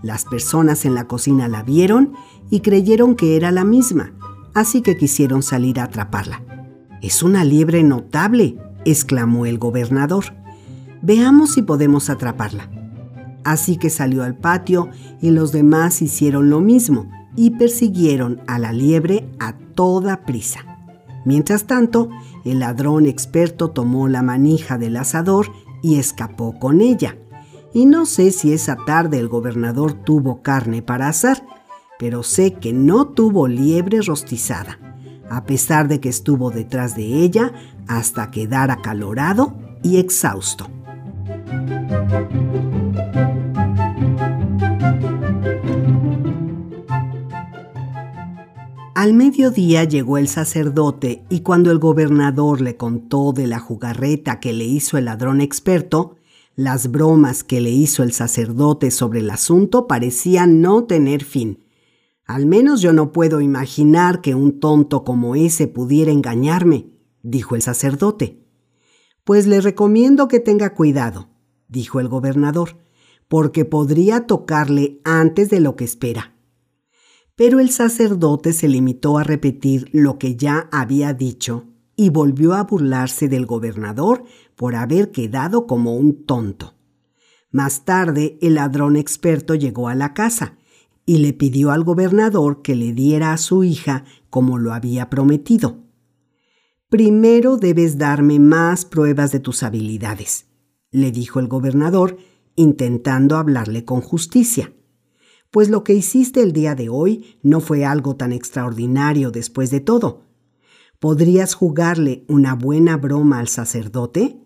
Las 0.03 0.23
personas 0.23 0.85
en 0.85 0.95
la 0.95 1.05
cocina 1.05 1.47
la 1.49 1.63
vieron 1.63 2.13
y 2.49 2.61
creyeron 2.61 3.15
que 3.15 3.35
era 3.35 3.51
la 3.51 3.65
misma, 3.65 4.13
así 4.53 4.81
que 4.81 4.95
quisieron 4.95 5.43
salir 5.43 5.81
a 5.81 5.85
atraparla. 5.85 6.56
Es 7.01 7.21
una 7.21 7.43
liebre 7.43 7.83
notable, 7.83 8.57
exclamó 8.83 9.45
el 9.45 9.59
gobernador. 9.59 10.25
Veamos 11.01 11.53
si 11.53 11.61
podemos 11.61 12.09
atraparla. 12.09 12.69
Así 13.43 13.77
que 13.77 13.89
salió 13.89 14.23
al 14.23 14.35
patio 14.35 14.89
y 15.21 15.29
los 15.29 15.51
demás 15.51 16.01
hicieron 16.01 16.49
lo 16.49 16.59
mismo 16.59 17.09
y 17.35 17.51
persiguieron 17.51 18.41
a 18.47 18.57
la 18.57 18.73
liebre 18.73 19.29
a 19.39 19.53
toda 19.75 20.25
prisa. 20.25 20.65
Mientras 21.23 21.65
tanto, 21.65 22.09
el 22.45 22.59
ladrón 22.59 23.05
experto 23.05 23.69
tomó 23.69 24.07
la 24.07 24.23
manija 24.23 24.77
del 24.77 24.97
asador 24.97 25.51
y 25.83 25.95
escapó 25.99 26.57
con 26.57 26.81
ella. 26.81 27.15
Y 27.73 27.85
no 27.85 28.05
sé 28.07 28.31
si 28.31 28.53
esa 28.53 28.75
tarde 28.75 29.19
el 29.19 29.27
gobernador 29.27 29.93
tuvo 29.93 30.41
carne 30.41 30.81
para 30.81 31.09
asar, 31.09 31.45
pero 31.99 32.23
sé 32.23 32.53
que 32.53 32.73
no 32.73 33.09
tuvo 33.09 33.47
liebre 33.47 34.01
rostizada 34.01 34.79
a 35.29 35.43
pesar 35.45 35.87
de 35.87 35.99
que 35.99 36.09
estuvo 36.09 36.51
detrás 36.51 36.95
de 36.95 37.03
ella 37.03 37.51
hasta 37.87 38.31
quedar 38.31 38.71
acalorado 38.71 39.55
y 39.83 39.97
exhausto. 39.97 40.69
Al 48.97 49.13
mediodía 49.13 49.83
llegó 49.83 50.17
el 50.17 50.27
sacerdote 50.27 51.23
y 51.29 51.41
cuando 51.41 51.69
el 51.69 51.77
gobernador 51.77 52.61
le 52.61 52.77
contó 52.77 53.31
de 53.31 53.45
la 53.45 53.59
jugarreta 53.59 54.39
que 54.39 54.53
le 54.53 54.65
hizo 54.65 54.97
el 54.97 55.05
ladrón 55.05 55.39
experto, 55.39 56.15
las 56.55 56.89
bromas 56.89 57.43
que 57.43 57.61
le 57.61 57.69
hizo 57.69 58.01
el 58.01 58.11
sacerdote 58.11 58.89
sobre 58.89 59.19
el 59.19 59.29
asunto 59.29 59.85
parecían 59.85 60.61
no 60.61 60.85
tener 60.85 61.23
fin. 61.23 61.59
Al 62.27 62.45
menos 62.45 62.81
yo 62.81 62.91
no 62.91 63.13
puedo 63.13 63.39
imaginar 63.39 64.19
que 64.19 64.35
un 64.35 64.59
tonto 64.59 65.05
como 65.05 65.35
ese 65.35 65.67
pudiera 65.67 66.11
engañarme, 66.11 66.91
dijo 67.23 67.55
el 67.55 67.61
sacerdote. 67.61 68.45
Pues 69.23 69.47
le 69.47 69.61
recomiendo 69.61 70.27
que 70.27 70.41
tenga 70.41 70.73
cuidado, 70.73 71.29
dijo 71.69 72.01
el 72.01 72.09
gobernador, 72.09 72.75
porque 73.29 73.63
podría 73.63 74.27
tocarle 74.27 74.99
antes 75.05 75.49
de 75.49 75.61
lo 75.61 75.77
que 75.77 75.85
espera. 75.85 76.35
Pero 77.35 77.61
el 77.61 77.69
sacerdote 77.69 78.51
se 78.51 78.67
limitó 78.67 79.17
a 79.17 79.23
repetir 79.23 79.89
lo 79.93 80.19
que 80.19 80.35
ya 80.35 80.67
había 80.71 81.13
dicho 81.13 81.65
y 81.95 82.09
volvió 82.09 82.55
a 82.55 82.63
burlarse 82.63 83.29
del 83.29 83.45
gobernador 83.45 84.25
por 84.55 84.75
haber 84.75 85.11
quedado 85.11 85.65
como 85.65 85.95
un 85.95 86.25
tonto. 86.25 86.73
Más 87.51 87.85
tarde, 87.85 88.37
el 88.41 88.55
ladrón 88.55 88.97
experto 88.97 89.55
llegó 89.55 89.87
a 89.87 89.95
la 89.95 90.13
casa 90.13 90.57
y 91.07 91.17
le 91.17 91.33
pidió 91.33 91.71
al 91.71 91.83
gobernador 91.83 92.61
que 92.61 92.75
le 92.75 92.93
diera 92.93 93.33
a 93.33 93.37
su 93.37 93.63
hija 93.63 94.05
como 94.29 94.59
lo 94.59 94.73
había 94.73 95.09
prometido. 95.09 95.79
Primero 96.89 97.57
debes 97.57 97.97
darme 97.97 98.37
más 98.37 98.85
pruebas 98.85 99.31
de 99.31 99.39
tus 99.39 99.63
habilidades, 99.63 100.45
le 100.91 101.11
dijo 101.11 101.39
el 101.39 101.47
gobernador, 101.47 102.17
intentando 102.55 103.37
hablarle 103.37 103.85
con 103.85 104.01
justicia 104.01 104.71
pues 105.51 105.69
lo 105.69 105.83
que 105.83 105.93
hiciste 105.93 106.41
el 106.41 106.53
día 106.53 106.75
de 106.75 106.89
hoy 106.89 107.37
no 107.41 107.61
fue 107.61 107.85
algo 107.85 108.15
tan 108.15 108.31
extraordinario 108.31 109.31
después 109.31 109.71
de 109.71 109.79
todo. 109.79 110.23
¿Podrías 110.99 111.53
jugarle 111.53 112.25
una 112.27 112.55
buena 112.55 112.97
broma 112.97 113.39
al 113.39 113.47
sacerdote? 113.47 114.41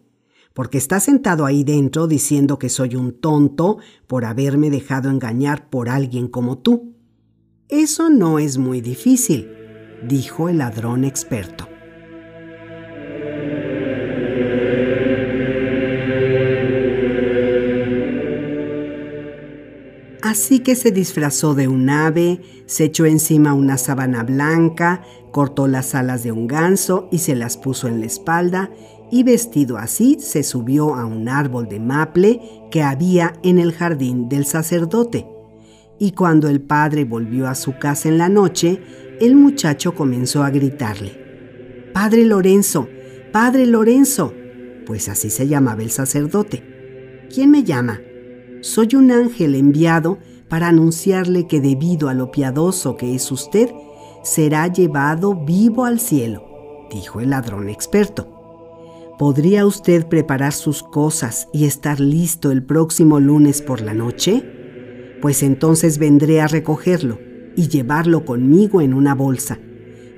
Porque 0.53 0.77
está 0.77 0.99
sentado 0.99 1.45
ahí 1.45 1.63
dentro 1.63 2.07
diciendo 2.07 2.59
que 2.59 2.69
soy 2.69 2.95
un 2.95 3.19
tonto 3.19 3.77
por 4.07 4.25
haberme 4.25 4.69
dejado 4.69 5.09
engañar 5.09 5.69
por 5.69 5.89
alguien 5.89 6.27
como 6.27 6.57
tú. 6.57 6.95
Eso 7.69 8.09
no 8.09 8.37
es 8.37 8.57
muy 8.57 8.81
difícil, 8.81 9.49
dijo 10.07 10.49
el 10.49 10.57
ladrón 10.57 11.05
experto. 11.05 11.71
Así 20.21 20.59
que 20.59 20.75
se 20.75 20.91
disfrazó 20.91 21.55
de 21.55 21.67
un 21.67 21.89
ave, 21.89 22.41
se 22.65 22.85
echó 22.85 23.05
encima 23.05 23.53
una 23.53 23.77
sábana 23.77 24.23
blanca, 24.23 25.01
cortó 25.31 25.67
las 25.67 25.93
alas 25.95 26.23
de 26.23 26.31
un 26.31 26.47
ganso 26.47 27.09
y 27.11 27.17
se 27.17 27.35
las 27.35 27.57
puso 27.57 27.87
en 27.87 27.99
la 27.99 28.05
espalda, 28.05 28.71
y 29.11 29.23
vestido 29.23 29.77
así 29.77 30.17
se 30.19 30.41
subió 30.41 30.95
a 30.95 31.05
un 31.05 31.27
árbol 31.27 31.67
de 31.67 31.79
maple 31.79 32.39
que 32.71 32.81
había 32.81 33.33
en 33.43 33.59
el 33.59 33.73
jardín 33.73 34.29
del 34.29 34.45
sacerdote. 34.45 35.27
Y 35.99 36.13
cuando 36.13 36.47
el 36.47 36.61
padre 36.61 37.03
volvió 37.03 37.47
a 37.47 37.55
su 37.55 37.77
casa 37.77 38.09
en 38.09 38.17
la 38.17 38.29
noche, 38.29 38.81
el 39.19 39.35
muchacho 39.35 39.93
comenzó 39.93 40.43
a 40.43 40.49
gritarle, 40.49 41.91
Padre 41.93 42.25
Lorenzo, 42.25 42.87
Padre 43.31 43.67
Lorenzo, 43.67 44.33
pues 44.85 45.09
así 45.09 45.29
se 45.29 45.47
llamaba 45.47 45.83
el 45.83 45.91
sacerdote. 45.91 47.27
¿Quién 47.31 47.51
me 47.51 47.63
llama? 47.63 48.01
Soy 48.61 48.95
un 48.95 49.11
ángel 49.11 49.55
enviado 49.55 50.17
para 50.47 50.69
anunciarle 50.69 51.47
que 51.47 51.61
debido 51.61 52.09
a 52.09 52.13
lo 52.13 52.31
piadoso 52.31 52.95
que 52.95 53.13
es 53.13 53.31
usted, 53.31 53.69
será 54.23 54.67
llevado 54.67 55.35
vivo 55.35 55.85
al 55.85 55.99
cielo, 55.99 56.87
dijo 56.89 57.19
el 57.19 57.29
ladrón 57.29 57.69
experto. 57.69 58.40
¿Podría 59.21 59.67
usted 59.67 60.07
preparar 60.07 60.51
sus 60.51 60.81
cosas 60.81 61.47
y 61.53 61.65
estar 61.65 61.99
listo 61.99 62.49
el 62.49 62.63
próximo 62.63 63.19
lunes 63.19 63.61
por 63.61 63.79
la 63.79 63.93
noche? 63.93 64.43
Pues 65.21 65.43
entonces 65.43 65.99
vendré 65.99 66.41
a 66.41 66.47
recogerlo 66.47 67.19
y 67.55 67.67
llevarlo 67.67 68.25
conmigo 68.25 68.81
en 68.81 68.95
una 68.95 69.13
bolsa, 69.13 69.59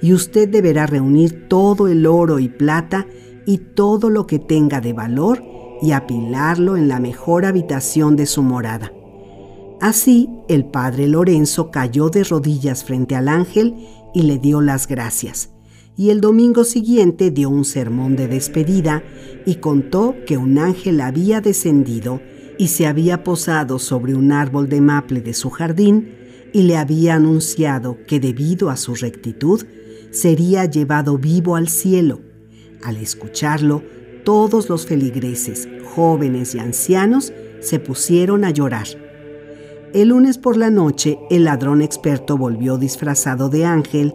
y 0.01 0.13
usted 0.13 0.47
deberá 0.47 0.85
reunir 0.85 1.49
todo 1.49 1.89
el 1.89 2.05
oro 2.05 2.39
y 2.39 2.47
plata 2.47 3.05
y 3.45 3.57
todo 3.57 4.09
lo 4.09 4.25
que 4.25 4.39
tenga 4.39 4.79
de 4.79 4.93
valor 4.93 5.43
y 5.81 5.91
apilarlo 5.91 6.77
en 6.77 6.87
la 6.87 7.01
mejor 7.01 7.45
habitación 7.45 8.15
de 8.15 8.25
su 8.25 8.41
morada. 8.41 8.93
Así 9.81 10.29
el 10.47 10.63
padre 10.63 11.09
Lorenzo 11.09 11.71
cayó 11.71 12.07
de 12.07 12.23
rodillas 12.23 12.85
frente 12.85 13.17
al 13.17 13.27
ángel 13.27 13.75
y 14.13 14.21
le 14.21 14.37
dio 14.37 14.61
las 14.61 14.87
gracias. 14.87 15.52
Y 15.95 16.09
el 16.09 16.21
domingo 16.21 16.63
siguiente 16.63 17.29
dio 17.29 17.49
un 17.49 17.65
sermón 17.65 18.15
de 18.15 18.27
despedida 18.27 19.03
y 19.45 19.55
contó 19.55 20.15
que 20.25 20.37
un 20.37 20.57
ángel 20.57 21.01
había 21.01 21.39
descendido 21.39 22.19
y 22.57 22.69
se 22.69 22.87
había 22.87 23.23
posado 23.23 23.77
sobre 23.77 24.15
un 24.15 24.31
árbol 24.31 24.69
de 24.69 24.81
maple 24.81 25.21
de 25.21 25.33
su 25.33 25.49
jardín 25.49 26.15
y 26.51 26.63
le 26.63 26.77
había 26.77 27.15
anunciado 27.15 27.97
que 28.07 28.19
debido 28.19 28.69
a 28.69 28.77
su 28.77 28.95
rectitud 28.95 29.63
sería 30.11 30.65
llevado 30.65 31.17
vivo 31.17 31.55
al 31.55 31.69
cielo. 31.69 32.21
Al 32.83 32.97
escucharlo, 32.97 33.83
todos 34.23 34.69
los 34.69 34.85
feligreses, 34.85 35.67
jóvenes 35.95 36.55
y 36.55 36.59
ancianos, 36.59 37.33
se 37.59 37.79
pusieron 37.79 38.45
a 38.45 38.51
llorar. 38.51 38.87
El 39.93 40.09
lunes 40.09 40.37
por 40.37 40.57
la 40.57 40.69
noche, 40.69 41.19
el 41.29 41.43
ladrón 41.43 41.81
experto 41.81 42.37
volvió 42.37 42.77
disfrazado 42.77 43.49
de 43.49 43.65
ángel 43.65 44.13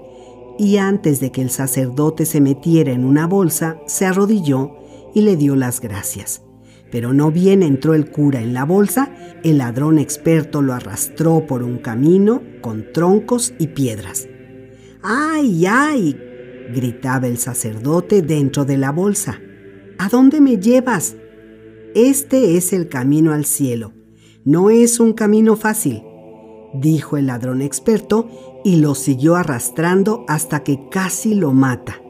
y 0.58 0.76
antes 0.76 1.20
de 1.20 1.30
que 1.30 1.42
el 1.42 1.50
sacerdote 1.50 2.26
se 2.26 2.40
metiera 2.40 2.92
en 2.92 3.04
una 3.04 3.26
bolsa, 3.26 3.80
se 3.86 4.04
arrodilló 4.04 4.72
y 5.14 5.22
le 5.22 5.36
dio 5.36 5.56
las 5.56 5.80
gracias. 5.80 6.42
Pero 6.90 7.12
no 7.12 7.30
bien 7.30 7.62
entró 7.62 7.94
el 7.94 8.10
cura 8.10 8.40
en 8.40 8.54
la 8.54 8.64
bolsa, 8.64 9.10
el 9.44 9.58
ladrón 9.58 9.98
experto 9.98 10.62
lo 10.62 10.74
arrastró 10.74 11.46
por 11.46 11.62
un 11.62 11.78
camino 11.78 12.42
con 12.60 12.92
troncos 12.92 13.54
y 13.58 13.68
piedras. 13.68 14.26
¡Ay, 15.02 15.64
ay! 15.66 16.16
gritaba 16.74 17.26
el 17.26 17.38
sacerdote 17.38 18.22
dentro 18.22 18.64
de 18.64 18.78
la 18.78 18.90
bolsa. 18.90 19.40
¿A 19.98 20.08
dónde 20.08 20.40
me 20.40 20.58
llevas? 20.58 21.16
Este 21.94 22.56
es 22.56 22.72
el 22.72 22.88
camino 22.88 23.32
al 23.32 23.44
cielo. 23.44 23.92
No 24.44 24.70
es 24.70 25.00
un 25.00 25.12
camino 25.12 25.56
fácil, 25.56 26.02
dijo 26.74 27.16
el 27.16 27.26
ladrón 27.26 27.62
experto 27.62 28.47
y 28.64 28.76
lo 28.76 28.94
siguió 28.94 29.36
arrastrando 29.36 30.24
hasta 30.28 30.62
que 30.62 30.88
casi 30.90 31.34
lo 31.34 31.52
mata. 31.52 32.00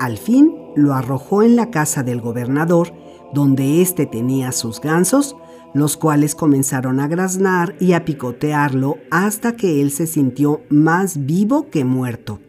Al 0.00 0.18
fin 0.18 0.54
lo 0.76 0.94
arrojó 0.94 1.42
en 1.42 1.56
la 1.56 1.70
casa 1.70 2.02
del 2.02 2.20
gobernador, 2.20 2.92
donde 3.32 3.80
éste 3.82 4.06
tenía 4.06 4.52
sus 4.52 4.80
gansos, 4.80 5.36
los 5.72 5.96
cuales 5.96 6.34
comenzaron 6.34 7.00
a 7.00 7.08
graznar 7.08 7.74
y 7.80 7.92
a 7.92 8.04
picotearlo 8.04 8.98
hasta 9.10 9.56
que 9.56 9.82
él 9.82 9.90
se 9.90 10.06
sintió 10.06 10.62
más 10.70 11.26
vivo 11.26 11.68
que 11.68 11.84
muerto. 11.84 12.40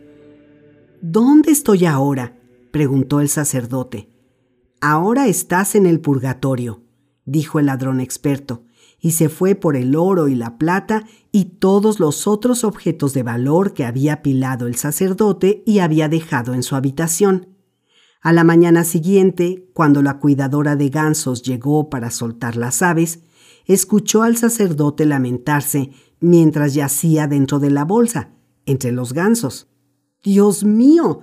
¿Dónde 1.02 1.52
estoy 1.52 1.86
ahora? 1.86 2.38
preguntó 2.72 3.20
el 3.22 3.30
sacerdote. 3.30 4.10
Ahora 4.82 5.28
estás 5.28 5.76
en 5.76 5.86
el 5.86 6.00
purgatorio, 6.00 6.84
dijo 7.26 7.60
el 7.60 7.68
ladrón 7.68 8.00
experto, 8.00 8.64
y 9.00 9.12
se 9.12 9.30
fue 9.30 9.56
por 9.56 9.76
el 9.76 9.96
oro 9.96 10.28
y 10.28 10.36
la 10.36 10.58
plata 10.58 11.06
y 11.32 11.46
todos 11.60 12.00
los 12.00 12.28
otros 12.28 12.64
objetos 12.64 13.14
de 13.14 13.24
valor 13.24 13.74
que 13.74 13.86
había 13.86 14.14
apilado 14.14 14.68
el 14.68 14.76
sacerdote 14.76 15.64
y 15.66 15.80
había 15.80 16.10
dejado 16.10 16.54
en 16.54 16.64
su 16.64 16.76
habitación. 16.76 17.50
A 18.22 18.34
la 18.34 18.44
mañana 18.44 18.84
siguiente, 18.84 19.70
cuando 19.74 20.02
la 20.02 20.18
cuidadora 20.18 20.76
de 20.76 20.90
gansos 20.90 21.44
llegó 21.44 21.90
para 21.92 22.10
soltar 22.10 22.56
las 22.56 22.82
aves, 22.82 23.20
escuchó 23.66 24.24
al 24.24 24.38
sacerdote 24.38 25.06
lamentarse 25.06 25.92
mientras 26.20 26.74
yacía 26.74 27.28
dentro 27.28 27.60
de 27.60 27.70
la 27.70 27.86
bolsa, 27.86 28.32
entre 28.66 28.92
los 28.92 29.14
gansos. 29.14 29.68
Dios 30.24 30.64
mío, 30.64 31.20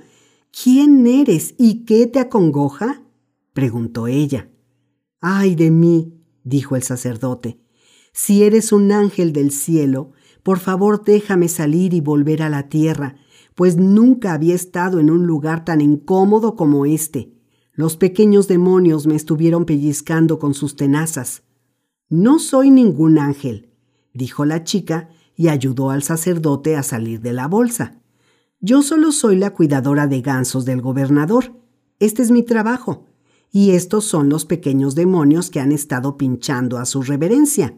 ¿quién 0.52 1.06
eres 1.06 1.54
y 1.58 1.84
qué 1.84 2.06
te 2.06 2.20
acongoja? 2.20 3.02
preguntó 3.52 4.06
ella. 4.06 4.48
Ay 5.20 5.56
de 5.56 5.70
mí, 5.70 6.22
dijo 6.44 6.76
el 6.76 6.82
sacerdote, 6.82 7.61
si 8.12 8.42
eres 8.42 8.72
un 8.72 8.92
ángel 8.92 9.32
del 9.32 9.50
cielo, 9.50 10.12
por 10.42 10.58
favor 10.58 11.02
déjame 11.04 11.48
salir 11.48 11.94
y 11.94 12.00
volver 12.00 12.42
a 12.42 12.50
la 12.50 12.68
tierra, 12.68 13.16
pues 13.54 13.76
nunca 13.76 14.32
había 14.32 14.54
estado 14.54 14.98
en 15.00 15.10
un 15.10 15.26
lugar 15.26 15.64
tan 15.64 15.80
incómodo 15.80 16.56
como 16.56 16.86
este. 16.86 17.32
Los 17.72 17.96
pequeños 17.96 18.48
demonios 18.48 19.06
me 19.06 19.14
estuvieron 19.14 19.64
pellizcando 19.64 20.38
con 20.38 20.52
sus 20.52 20.76
tenazas. 20.76 21.42
No 22.08 22.38
soy 22.38 22.70
ningún 22.70 23.18
ángel, 23.18 23.70
dijo 24.12 24.44
la 24.44 24.64
chica 24.64 25.08
y 25.34 25.48
ayudó 25.48 25.90
al 25.90 26.02
sacerdote 26.02 26.76
a 26.76 26.82
salir 26.82 27.20
de 27.20 27.32
la 27.32 27.48
bolsa. 27.48 28.02
Yo 28.60 28.82
solo 28.82 29.10
soy 29.10 29.36
la 29.36 29.50
cuidadora 29.54 30.06
de 30.06 30.20
gansos 30.20 30.64
del 30.64 30.82
gobernador. 30.82 31.52
Este 31.98 32.22
es 32.22 32.30
mi 32.30 32.42
trabajo 32.42 33.06
y 33.50 33.70
estos 33.70 34.04
son 34.04 34.28
los 34.28 34.44
pequeños 34.44 34.94
demonios 34.94 35.50
que 35.50 35.60
han 35.60 35.72
estado 35.72 36.16
pinchando 36.16 36.78
a 36.78 36.84
su 36.84 37.02
reverencia. 37.02 37.74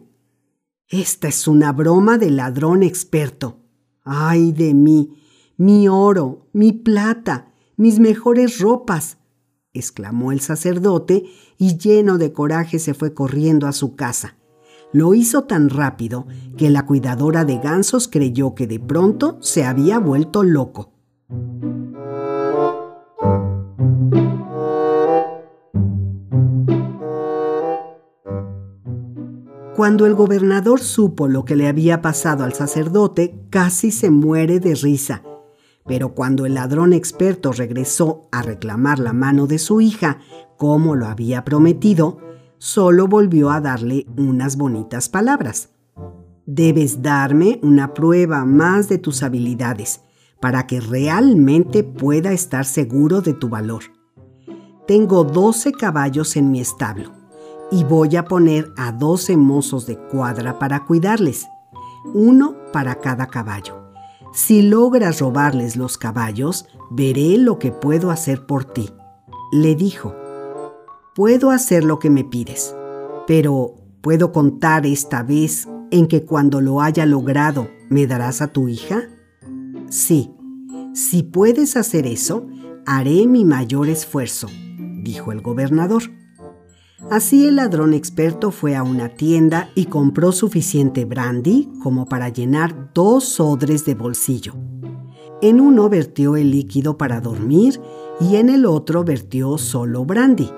Esta 0.88 1.28
es 1.28 1.48
una 1.48 1.72
broma 1.72 2.18
de 2.18 2.30
ladrón 2.30 2.82
experto. 2.82 3.58
Ay 4.02 4.52
de 4.52 4.74
mí, 4.74 5.16
mi 5.56 5.88
oro, 5.88 6.48
mi 6.52 6.72
plata, 6.72 7.52
mis 7.76 8.00
mejores 8.00 8.58
ropas, 8.58 9.16
exclamó 9.72 10.30
el 10.30 10.40
sacerdote 10.40 11.24
y 11.56 11.78
lleno 11.78 12.18
de 12.18 12.32
coraje 12.32 12.78
se 12.78 12.92
fue 12.92 13.14
corriendo 13.14 13.66
a 13.66 13.72
su 13.72 13.96
casa. 13.96 14.36
Lo 14.92 15.14
hizo 15.14 15.44
tan 15.44 15.70
rápido 15.70 16.26
que 16.56 16.70
la 16.70 16.86
cuidadora 16.86 17.44
de 17.44 17.58
gansos 17.58 18.06
creyó 18.06 18.54
que 18.54 18.66
de 18.66 18.78
pronto 18.78 19.38
se 19.40 19.64
había 19.64 19.98
vuelto 19.98 20.42
loco. 20.44 20.92
Cuando 29.76 30.06
el 30.06 30.14
gobernador 30.14 30.78
supo 30.80 31.26
lo 31.26 31.44
que 31.44 31.56
le 31.56 31.66
había 31.66 32.00
pasado 32.00 32.44
al 32.44 32.52
sacerdote, 32.52 33.34
casi 33.50 33.90
se 33.90 34.08
muere 34.08 34.60
de 34.60 34.76
risa. 34.76 35.24
Pero 35.84 36.14
cuando 36.14 36.46
el 36.46 36.54
ladrón 36.54 36.92
experto 36.92 37.50
regresó 37.50 38.28
a 38.30 38.42
reclamar 38.42 39.00
la 39.00 39.12
mano 39.12 39.48
de 39.48 39.58
su 39.58 39.80
hija, 39.80 40.20
como 40.56 40.94
lo 40.94 41.06
había 41.06 41.44
prometido, 41.44 42.18
solo 42.58 43.08
volvió 43.08 43.50
a 43.50 43.60
darle 43.60 44.06
unas 44.16 44.56
bonitas 44.56 45.08
palabras. 45.08 45.70
Debes 46.46 47.02
darme 47.02 47.58
una 47.64 47.94
prueba 47.94 48.44
más 48.44 48.88
de 48.88 48.98
tus 48.98 49.24
habilidades 49.24 50.02
para 50.40 50.68
que 50.68 50.78
realmente 50.78 51.82
pueda 51.82 52.30
estar 52.30 52.64
seguro 52.64 53.22
de 53.22 53.34
tu 53.34 53.48
valor. 53.48 53.82
Tengo 54.86 55.24
12 55.24 55.72
caballos 55.72 56.36
en 56.36 56.52
mi 56.52 56.60
establo 56.60 57.23
y 57.70 57.84
voy 57.84 58.16
a 58.16 58.24
poner 58.24 58.72
a 58.76 58.92
doce 58.92 59.36
mozos 59.36 59.86
de 59.86 59.98
cuadra 59.98 60.58
para 60.58 60.84
cuidarles, 60.84 61.46
uno 62.12 62.56
para 62.72 62.96
cada 62.96 63.26
caballo. 63.26 63.84
Si 64.32 64.62
logras 64.62 65.20
robarles 65.20 65.76
los 65.76 65.96
caballos, 65.96 66.66
veré 66.90 67.38
lo 67.38 67.58
que 67.58 67.70
puedo 67.70 68.10
hacer 68.10 68.46
por 68.46 68.64
ti. 68.64 68.90
Le 69.52 69.74
dijo, 69.74 70.14
puedo 71.14 71.50
hacer 71.50 71.84
lo 71.84 71.98
que 71.98 72.10
me 72.10 72.24
pides, 72.24 72.74
pero 73.26 73.74
¿puedo 74.00 74.32
contar 74.32 74.86
esta 74.86 75.22
vez 75.22 75.68
en 75.90 76.08
que 76.08 76.24
cuando 76.24 76.60
lo 76.60 76.80
haya 76.80 77.06
logrado 77.06 77.68
me 77.88 78.06
darás 78.06 78.42
a 78.42 78.48
tu 78.48 78.68
hija? 78.68 79.02
Sí, 79.88 80.32
si 80.94 81.22
puedes 81.22 81.76
hacer 81.76 82.06
eso, 82.06 82.46
haré 82.86 83.26
mi 83.26 83.44
mayor 83.44 83.88
esfuerzo, 83.88 84.48
dijo 85.02 85.32
el 85.32 85.40
gobernador. 85.40 86.02
Así 87.10 87.46
el 87.46 87.56
ladrón 87.56 87.92
experto 87.92 88.50
fue 88.50 88.74
a 88.74 88.82
una 88.82 89.10
tienda 89.10 89.70
y 89.74 89.86
compró 89.86 90.32
suficiente 90.32 91.04
brandy 91.04 91.68
como 91.82 92.06
para 92.06 92.30
llenar 92.30 92.92
dos 92.94 93.38
odres 93.40 93.84
de 93.84 93.94
bolsillo. 93.94 94.54
En 95.42 95.60
uno 95.60 95.88
vertió 95.90 96.36
el 96.36 96.50
líquido 96.50 96.96
para 96.96 97.20
dormir 97.20 97.80
y 98.20 98.36
en 98.36 98.48
el 98.48 98.64
otro 98.64 99.04
vertió 99.04 99.58
solo 99.58 100.04
brandy. 100.04 100.50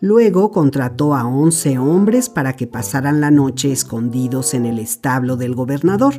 Luego 0.00 0.50
contrató 0.50 1.14
a 1.14 1.26
once 1.26 1.78
hombres 1.78 2.28
para 2.28 2.54
que 2.54 2.66
pasaran 2.66 3.20
la 3.20 3.30
noche 3.30 3.72
escondidos 3.72 4.54
en 4.54 4.66
el 4.66 4.78
establo 4.78 5.36
del 5.36 5.54
gobernador. 5.54 6.14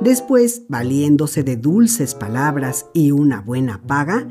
Después, 0.00 0.64
valiéndose 0.68 1.42
de 1.42 1.56
dulces 1.56 2.14
palabras 2.14 2.86
y 2.92 3.12
una 3.12 3.40
buena 3.40 3.80
paga, 3.86 4.28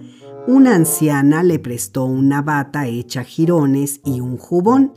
una 0.48 0.76
anciana 0.76 1.42
le 1.42 1.60
prestó 1.60 2.06
una 2.06 2.42
bata 2.42 2.88
hecha 2.88 3.24
jirones 3.24 4.02
y 4.06 4.20
un 4.20 4.38
jubón, 4.38 4.94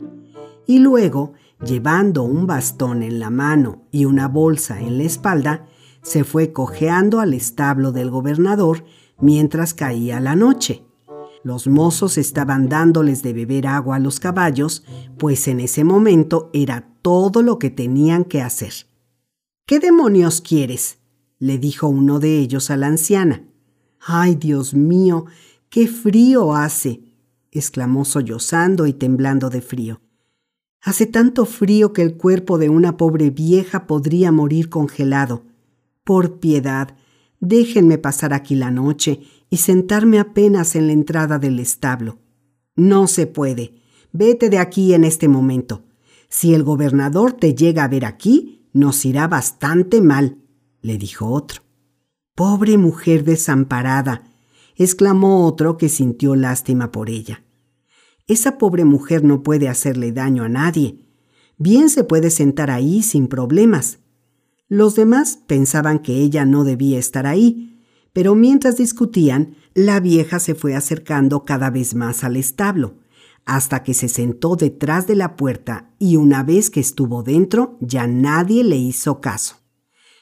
y 0.67 0.79
luego, 0.79 1.33
llevando 1.65 2.23
un 2.23 2.45
bastón 2.45 3.01
en 3.01 3.19
la 3.19 3.31
mano 3.31 3.87
y 3.91 4.05
una 4.05 4.27
bolsa 4.27 4.79
en 4.79 4.97
la 4.99 5.03
espalda, 5.05 5.65
se 6.03 6.23
fue 6.23 6.53
cojeando 6.53 7.19
al 7.19 7.33
establo 7.33 7.91
del 7.91 8.11
gobernador 8.11 8.85
mientras 9.19 9.73
caía 9.73 10.19
la 10.19 10.35
noche. 10.35 10.83
Los 11.43 11.67
mozos 11.67 12.17
estaban 12.17 12.69
dándoles 12.69 13.23
de 13.23 13.33
beber 13.33 13.67
agua 13.67 13.95
a 13.95 13.99
los 13.99 14.19
caballos, 14.19 14.83
pues 15.17 15.47
en 15.47 15.61
ese 15.61 15.83
momento 15.83 16.49
era 16.53 16.87
todo 17.01 17.41
lo 17.41 17.57
que 17.57 17.69
tenían 17.69 18.23
que 18.23 18.41
hacer. 18.41 18.73
¿Qué 19.65 19.79
demonios 19.79 20.41
quieres? 20.41 20.99
le 21.39 21.57
dijo 21.57 21.87
uno 21.87 22.19
de 22.19 22.37
ellos 22.37 22.69
a 22.69 22.77
la 22.77 22.87
anciana. 22.87 23.48
¡Ay, 23.99 24.35
Dios 24.35 24.73
mío! 24.73 25.25
¡Qué 25.69 25.87
frío 25.87 26.55
hace! 26.55 27.01
exclamó 27.51 28.05
sollozando 28.05 28.87
y 28.87 28.93
temblando 28.93 29.49
de 29.49 29.61
frío. 29.61 30.01
Hace 30.81 31.05
tanto 31.05 31.45
frío 31.45 31.91
que 31.93 32.01
el 32.01 32.15
cuerpo 32.15 32.57
de 32.57 32.69
una 32.69 32.95
pobre 32.95 33.29
vieja 33.31 33.85
podría 33.85 34.31
morir 34.31 34.69
congelado. 34.69 35.43
Por 36.03 36.39
piedad, 36.39 36.95
déjenme 37.39 37.97
pasar 37.97 38.33
aquí 38.33 38.55
la 38.55 38.71
noche 38.71 39.21
y 39.49 39.57
sentarme 39.57 40.19
apenas 40.19 40.75
en 40.75 40.87
la 40.87 40.93
entrada 40.93 41.37
del 41.37 41.59
establo. 41.59 42.19
No 42.75 43.07
se 43.07 43.27
puede. 43.27 43.73
Vete 44.11 44.49
de 44.49 44.57
aquí 44.57 44.93
en 44.93 45.03
este 45.03 45.27
momento. 45.27 45.83
Si 46.29 46.53
el 46.53 46.63
gobernador 46.63 47.33
te 47.33 47.53
llega 47.53 47.83
a 47.83 47.87
ver 47.87 48.05
aquí, 48.05 48.67
nos 48.71 49.03
irá 49.05 49.27
bastante 49.27 50.01
mal, 50.01 50.37
le 50.81 50.97
dijo 50.97 51.27
otro. 51.27 51.68
Pobre 52.39 52.77
mujer 52.77 53.25
desamparada, 53.25 54.23
exclamó 54.77 55.45
otro 55.45 55.75
que 55.75 55.89
sintió 55.89 56.37
lástima 56.37 56.89
por 56.89 57.09
ella. 57.09 57.43
Esa 58.27 58.57
pobre 58.57 58.85
mujer 58.85 59.25
no 59.25 59.43
puede 59.43 59.67
hacerle 59.67 60.13
daño 60.13 60.43
a 60.43 60.47
nadie. 60.47 61.03
Bien 61.57 61.89
se 61.89 62.05
puede 62.05 62.29
sentar 62.29 62.71
ahí 62.71 63.01
sin 63.03 63.27
problemas. 63.27 63.99
Los 64.69 64.95
demás 64.95 65.39
pensaban 65.47 65.99
que 65.99 66.13
ella 66.13 66.45
no 66.45 66.63
debía 66.63 66.97
estar 66.97 67.27
ahí, 67.27 67.83
pero 68.13 68.35
mientras 68.35 68.77
discutían, 68.77 69.57
la 69.73 69.99
vieja 69.99 70.39
se 70.39 70.55
fue 70.55 70.75
acercando 70.75 71.43
cada 71.43 71.69
vez 71.69 71.93
más 71.93 72.23
al 72.23 72.37
establo, 72.37 72.99
hasta 73.43 73.83
que 73.83 73.93
se 73.93 74.07
sentó 74.07 74.55
detrás 74.55 75.07
de 75.07 75.17
la 75.17 75.35
puerta 75.35 75.91
y 75.99 76.15
una 76.15 76.43
vez 76.43 76.69
que 76.69 76.79
estuvo 76.79 77.21
dentro 77.21 77.77
ya 77.81 78.07
nadie 78.07 78.63
le 78.63 78.77
hizo 78.77 79.19
caso. 79.19 79.57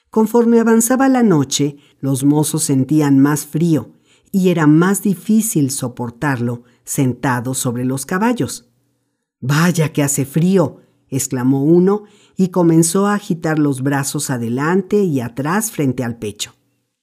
Conforme 0.10 0.60
avanzaba 0.60 1.10
la 1.10 1.24
noche, 1.24 1.78
los 2.00 2.24
mozos 2.24 2.64
sentían 2.64 3.20
más 3.20 3.46
frío 3.46 3.92
y 4.32 4.50
era 4.50 4.68
más 4.68 5.02
difícil 5.02 5.72
soportarlo 5.72 6.64
sentado 6.84 7.54
sobre 7.54 7.86
los 7.86 8.06
caballos. 8.06 8.70
Vaya 9.40 9.92
que 9.92 10.04
hace 10.04 10.26
frío, 10.26 10.78
exclamó 11.10 11.64
uno 11.64 12.04
y 12.36 12.50
comenzó 12.50 13.06
a 13.08 13.16
agitar 13.16 13.60
los 13.60 13.82
brazos 13.82 14.30
adelante 14.30 15.04
y 15.04 15.20
atrás 15.20 15.72
frente 15.72 16.04
al 16.04 16.18
pecho. 16.18 16.54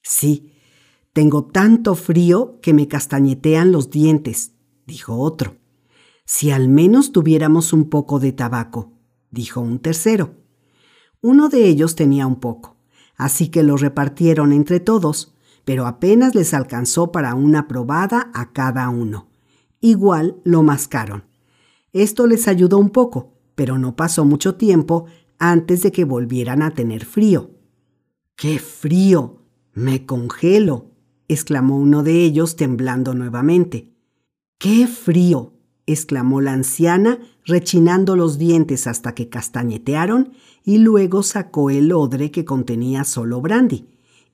Sí, 0.01 0.53
tengo 1.13 1.45
tanto 1.45 1.95
frío 1.95 2.59
que 2.61 2.73
me 2.73 2.87
castañetean 2.87 3.71
los 3.71 3.89
dientes, 3.89 4.53
dijo 4.85 5.17
otro. 5.17 5.57
Si 6.25 6.51
al 6.51 6.69
menos 6.69 7.11
tuviéramos 7.11 7.71
un 7.71 7.89
poco 7.89 8.19
de 8.19 8.33
tabaco, 8.33 8.93
dijo 9.29 9.61
un 9.61 9.79
tercero. 9.79 10.35
Uno 11.21 11.49
de 11.49 11.67
ellos 11.67 11.95
tenía 11.95 12.27
un 12.27 12.39
poco 12.39 12.74
así 13.17 13.49
que 13.49 13.63
lo 13.63 13.77
repartieron 13.77 14.53
entre 14.53 14.79
todos, 14.79 15.35
pero 15.65 15.87
apenas 15.87 16.35
les 16.35 16.53
alcanzó 16.53 17.11
para 17.11 17.35
una 17.35 17.67
probada 17.67 18.29
a 18.33 18.53
cada 18.53 18.89
uno. 18.89 19.27
Igual 19.81 20.37
lo 20.43 20.63
mascaron. 20.63 21.25
Esto 21.93 22.27
les 22.27 22.47
ayudó 22.47 22.77
un 22.77 22.89
poco, 22.89 23.33
pero 23.55 23.77
no 23.77 23.95
pasó 23.95 24.25
mucho 24.25 24.55
tiempo 24.55 25.05
antes 25.39 25.81
de 25.81 25.91
que 25.91 26.05
volvieran 26.05 26.61
a 26.61 26.71
tener 26.71 27.05
frío. 27.05 27.51
¡Qué 28.35 28.59
frío! 28.59 29.41
Me 29.73 30.05
congelo, 30.05 30.91
exclamó 31.27 31.77
uno 31.77 32.03
de 32.03 32.23
ellos 32.23 32.55
temblando 32.55 33.13
nuevamente. 33.13 33.93
¡Qué 34.57 34.87
frío! 34.87 35.54
Exclamó 35.87 36.41
la 36.41 36.53
anciana, 36.53 37.19
rechinando 37.45 38.15
los 38.15 38.37
dientes 38.37 38.87
hasta 38.87 39.13
que 39.13 39.29
castañetearon, 39.29 40.31
y 40.63 40.79
luego 40.79 41.23
sacó 41.23 41.69
el 41.69 41.91
odre 41.91 42.31
que 42.31 42.45
contenía 42.45 43.03
solo 43.03 43.41
brandy, 43.41 43.85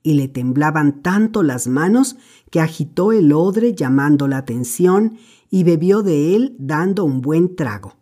y 0.02 0.14
le 0.14 0.28
temblaban 0.28 1.02
tanto 1.02 1.42
las 1.42 1.66
manos 1.68 2.16
que 2.50 2.60
agitó 2.60 3.12
el 3.12 3.32
odre 3.32 3.74
llamando 3.74 4.28
la 4.28 4.38
atención 4.38 5.18
y 5.50 5.64
bebió 5.64 6.02
de 6.02 6.34
él 6.34 6.56
dando 6.58 7.04
un 7.04 7.20
buen 7.20 7.54
trago. 7.54 7.96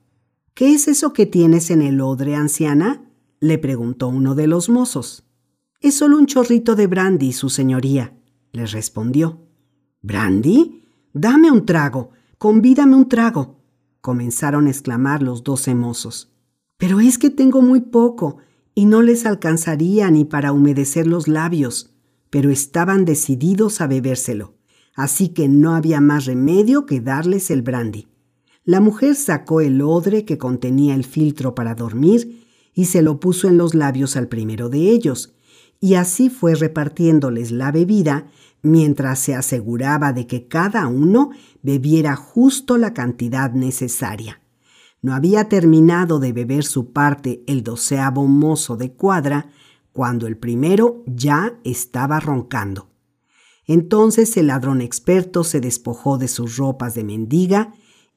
¿Qué 0.55 0.73
es 0.73 0.89
eso 0.89 1.13
que 1.13 1.27
tienes 1.27 1.71
en 1.71 1.83
el 1.83 2.01
odre, 2.01 2.37
anciana? 2.37 3.05
le 3.41 3.59
preguntó 3.59 4.09
uno 4.09 4.35
de 4.35 4.47
los 4.47 4.69
mozos. 4.69 5.25
Es 5.81 5.97
solo 5.97 6.19
un 6.19 6.27
chorrito 6.27 6.75
de 6.77 6.87
brandy, 6.87 7.33
su 7.33 7.49
señoría, 7.49 8.15
le 8.53 8.67
respondió. 8.67 9.41
¿Brandy? 10.03 10.85
Dame 11.13 11.51
un 11.51 11.65
trago, 11.65 12.11
convídame 12.41 12.97
un 12.97 13.07
trago, 13.07 13.61
comenzaron 14.01 14.67
a 14.67 14.71
exclamar 14.71 15.23
los 15.23 15.45
doce 15.45 15.75
mozos. 15.75 16.33
Pero 16.79 16.99
es 16.99 17.19
que 17.19 17.29
tengo 17.29 17.61
muy 17.61 17.83
poco 17.83 18.39
y 18.75 18.87
no 18.87 19.03
les 19.03 19.27
alcanzaría 19.27 20.11
ni 20.11 20.25
para 20.25 20.51
humedecer 20.51 21.07
los 21.07 21.29
labios, 21.29 21.93
pero 22.31 22.49
estaban 22.49 23.05
decididos 23.05 23.83
a 23.83 23.87
bebérselo, 23.87 24.55
así 24.95 25.29
que 25.29 25.49
no 25.49 25.75
había 25.75 26.01
más 26.01 26.25
remedio 26.25 26.87
que 26.87 27.03
darles 27.03 27.51
el 27.51 27.61
brandy. 27.61 28.09
La 28.65 28.81
mujer 28.81 29.17
sacó 29.17 29.61
el 29.61 29.83
odre 29.83 30.25
que 30.25 30.39
contenía 30.39 30.95
el 30.95 31.05
filtro 31.05 31.55
para 31.55 31.75
dormir 31.75 32.47
y 32.73 32.87
se 32.87 33.03
lo 33.03 33.21
puso 33.21 33.49
en 33.49 33.59
los 33.59 33.75
labios 33.75 34.17
al 34.17 34.29
primero 34.29 34.71
de 34.71 34.89
ellos, 34.89 35.35
y 35.81 35.95
así 35.95 36.29
fue 36.29 36.55
repartiéndoles 36.55 37.51
la 37.51 37.73
bebida 37.73 38.27
mientras 38.63 39.19
se 39.19 39.35
aseguraba 39.35 40.13
de 40.13 40.27
que 40.27 40.47
cada 40.47 40.87
uno 40.87 41.31
bebiera 41.63 42.15
justo 42.17 42.77
la 42.77 42.93
cantidad 42.93 43.53
necesaria. 43.53 44.43
No 45.01 45.15
había 45.15 45.49
terminado 45.49 46.21
de 46.21 46.35
beber 46.35 46.65
su 46.65 46.93
parte 46.93 47.43
el 47.47 47.63
doceavo 47.63 48.27
mozo 48.27 48.77
de 48.77 48.93
cuadra 48.93 49.51
cuando 49.93 50.27
el 50.27 50.37
primero 50.37 51.03
ya 51.07 51.59
estaba 51.65 52.21
roncando. 52.21 52.91
Entonces 53.67 54.37
el 54.37 54.49
ladrón 54.49 54.83
experto 54.83 55.43
se 55.43 55.61
despojó 55.61 56.19
de 56.19 56.29
sus 56.29 56.59
ropas 56.59 56.95
de 56.95 57.05
mendiga 57.05 57.73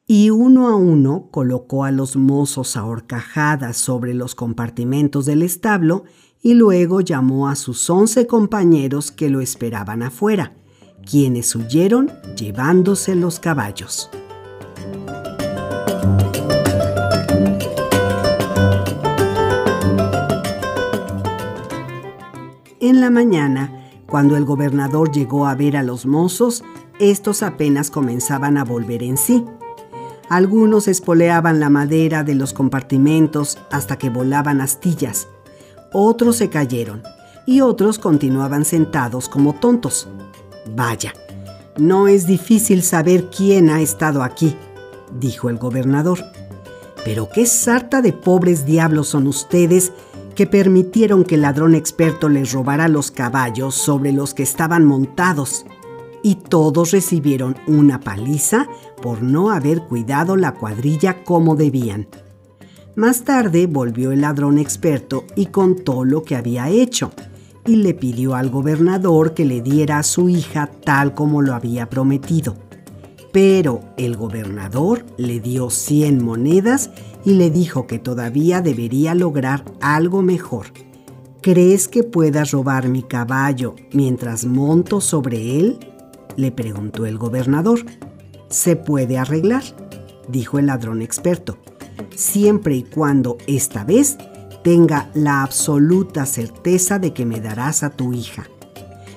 y 0.06 0.28
uno 0.28 0.68
a 0.68 0.76
uno 0.76 1.28
colocó 1.30 1.84
a 1.84 1.90
los 1.90 2.16
mozos 2.16 2.76
a 2.76 2.84
horcajadas 2.84 3.78
sobre 3.78 4.12
los 4.12 4.34
compartimentos 4.34 5.24
del 5.24 5.42
establo 5.42 6.04
y 6.44 6.52
luego 6.52 7.00
llamó 7.00 7.48
a 7.48 7.56
sus 7.56 7.88
once 7.88 8.26
compañeros 8.26 9.10
que 9.10 9.30
lo 9.30 9.40
esperaban 9.40 10.02
afuera, 10.02 10.52
quienes 11.10 11.56
huyeron 11.56 12.12
llevándose 12.36 13.14
los 13.14 13.40
caballos. 13.40 14.10
En 22.78 23.00
la 23.00 23.08
mañana, 23.08 23.88
cuando 24.06 24.36
el 24.36 24.44
gobernador 24.44 25.10
llegó 25.10 25.46
a 25.46 25.54
ver 25.54 25.78
a 25.78 25.82
los 25.82 26.04
mozos, 26.04 26.62
estos 26.98 27.42
apenas 27.42 27.90
comenzaban 27.90 28.58
a 28.58 28.64
volver 28.64 29.02
en 29.02 29.16
sí. 29.16 29.46
Algunos 30.28 30.88
espoleaban 30.88 31.58
la 31.58 31.70
madera 31.70 32.22
de 32.22 32.34
los 32.34 32.52
compartimentos 32.52 33.56
hasta 33.70 33.96
que 33.96 34.10
volaban 34.10 34.60
astillas, 34.60 35.28
otros 35.94 36.36
se 36.36 36.50
cayeron 36.50 37.02
y 37.46 37.62
otros 37.62 37.98
continuaban 37.98 38.64
sentados 38.64 39.28
como 39.28 39.54
tontos. 39.54 40.08
Vaya, 40.74 41.14
no 41.78 42.08
es 42.08 42.26
difícil 42.26 42.82
saber 42.82 43.30
quién 43.30 43.70
ha 43.70 43.80
estado 43.80 44.22
aquí, 44.22 44.56
dijo 45.18 45.48
el 45.48 45.56
gobernador. 45.56 46.18
Pero 47.04 47.28
qué 47.28 47.46
sarta 47.46 48.02
de 48.02 48.12
pobres 48.12 48.66
diablos 48.66 49.08
son 49.08 49.26
ustedes 49.26 49.92
que 50.34 50.46
permitieron 50.46 51.22
que 51.24 51.36
el 51.36 51.42
ladrón 51.42 51.74
experto 51.74 52.28
les 52.28 52.52
robara 52.52 52.88
los 52.88 53.10
caballos 53.10 53.74
sobre 53.74 54.12
los 54.12 54.34
que 54.34 54.42
estaban 54.42 54.84
montados. 54.84 55.64
Y 56.22 56.36
todos 56.36 56.90
recibieron 56.90 57.56
una 57.66 58.00
paliza 58.00 58.66
por 59.02 59.22
no 59.22 59.50
haber 59.50 59.82
cuidado 59.82 60.36
la 60.36 60.54
cuadrilla 60.54 61.22
como 61.22 61.54
debían. 61.54 62.08
Más 62.96 63.22
tarde 63.24 63.66
volvió 63.66 64.12
el 64.12 64.20
ladrón 64.20 64.56
experto 64.56 65.24
y 65.34 65.46
contó 65.46 66.04
lo 66.04 66.22
que 66.22 66.36
había 66.36 66.68
hecho 66.70 67.10
y 67.66 67.76
le 67.76 67.92
pidió 67.92 68.36
al 68.36 68.50
gobernador 68.50 69.34
que 69.34 69.44
le 69.44 69.62
diera 69.62 69.98
a 69.98 70.04
su 70.04 70.28
hija 70.28 70.70
tal 70.84 71.12
como 71.12 71.42
lo 71.42 71.54
había 71.54 71.90
prometido. 71.90 72.56
Pero 73.32 73.80
el 73.96 74.16
gobernador 74.16 75.04
le 75.16 75.40
dio 75.40 75.70
100 75.70 76.22
monedas 76.22 76.90
y 77.24 77.32
le 77.32 77.50
dijo 77.50 77.88
que 77.88 77.98
todavía 77.98 78.60
debería 78.60 79.16
lograr 79.16 79.64
algo 79.80 80.22
mejor. 80.22 80.66
¿Crees 81.40 81.88
que 81.88 82.04
puedas 82.04 82.52
robar 82.52 82.88
mi 82.88 83.02
caballo 83.02 83.74
mientras 83.92 84.44
monto 84.44 85.00
sobre 85.00 85.58
él? 85.58 85.80
le 86.36 86.52
preguntó 86.52 87.06
el 87.06 87.18
gobernador. 87.18 87.80
Se 88.48 88.76
puede 88.76 89.18
arreglar, 89.18 89.64
dijo 90.28 90.60
el 90.60 90.66
ladrón 90.66 91.02
experto 91.02 91.58
siempre 92.14 92.76
y 92.76 92.82
cuando 92.82 93.38
esta 93.46 93.84
vez 93.84 94.16
tenga 94.62 95.10
la 95.14 95.42
absoluta 95.42 96.26
certeza 96.26 96.98
de 96.98 97.12
que 97.12 97.26
me 97.26 97.40
darás 97.40 97.82
a 97.82 97.90
tu 97.90 98.12
hija. 98.12 98.48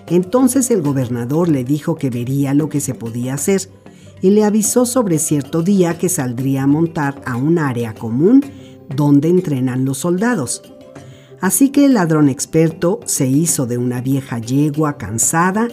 Entonces 0.07 0.71
el 0.71 0.81
gobernador 0.81 1.49
le 1.49 1.63
dijo 1.63 1.95
que 1.95 2.09
vería 2.09 2.53
lo 2.53 2.69
que 2.69 2.79
se 2.79 2.93
podía 2.93 3.33
hacer 3.33 3.69
y 4.21 4.31
le 4.31 4.43
avisó 4.43 4.85
sobre 4.85 5.19
cierto 5.19 5.63
día 5.63 5.97
que 5.97 6.09
saldría 6.09 6.63
a 6.63 6.67
montar 6.67 7.21
a 7.25 7.35
un 7.35 7.59
área 7.59 7.93
común 7.93 8.43
donde 8.95 9.29
entrenan 9.29 9.85
los 9.85 9.99
soldados. 9.99 10.61
Así 11.39 11.69
que 11.69 11.85
el 11.85 11.93
ladrón 11.93 12.29
experto 12.29 12.99
se 13.05 13.27
hizo 13.27 13.67
de 13.67 13.77
una 13.77 14.01
vieja 14.01 14.39
yegua 14.39 14.97
cansada 14.97 15.67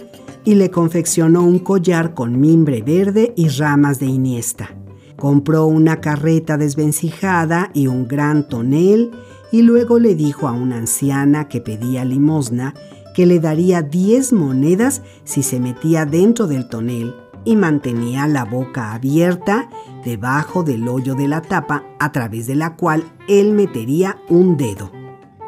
y 0.44 0.56
le 0.56 0.70
confeccionó 0.70 1.42
un 1.42 1.58
collar 1.58 2.14
con 2.14 2.38
mimbre 2.38 2.82
verde 2.82 3.32
y 3.36 3.48
ramas 3.48 3.98
de 3.98 4.06
iniesta. 4.06 4.76
Compró 5.24 5.64
una 5.64 6.02
carreta 6.02 6.58
desvencijada 6.58 7.70
y 7.72 7.86
un 7.86 8.06
gran 8.06 8.46
tonel 8.46 9.10
y 9.50 9.62
luego 9.62 9.98
le 9.98 10.14
dijo 10.14 10.48
a 10.48 10.52
una 10.52 10.76
anciana 10.76 11.48
que 11.48 11.62
pedía 11.62 12.04
limosna 12.04 12.74
que 13.14 13.24
le 13.24 13.40
daría 13.40 13.80
10 13.80 14.34
monedas 14.34 15.00
si 15.24 15.42
se 15.42 15.60
metía 15.60 16.04
dentro 16.04 16.46
del 16.46 16.68
tonel 16.68 17.14
y 17.42 17.56
mantenía 17.56 18.28
la 18.28 18.44
boca 18.44 18.92
abierta 18.92 19.70
debajo 20.04 20.62
del 20.62 20.86
hoyo 20.88 21.14
de 21.14 21.26
la 21.26 21.40
tapa 21.40 21.84
a 21.98 22.12
través 22.12 22.46
de 22.46 22.56
la 22.56 22.76
cual 22.76 23.02
él 23.26 23.52
metería 23.52 24.18
un 24.28 24.58
dedo. 24.58 24.92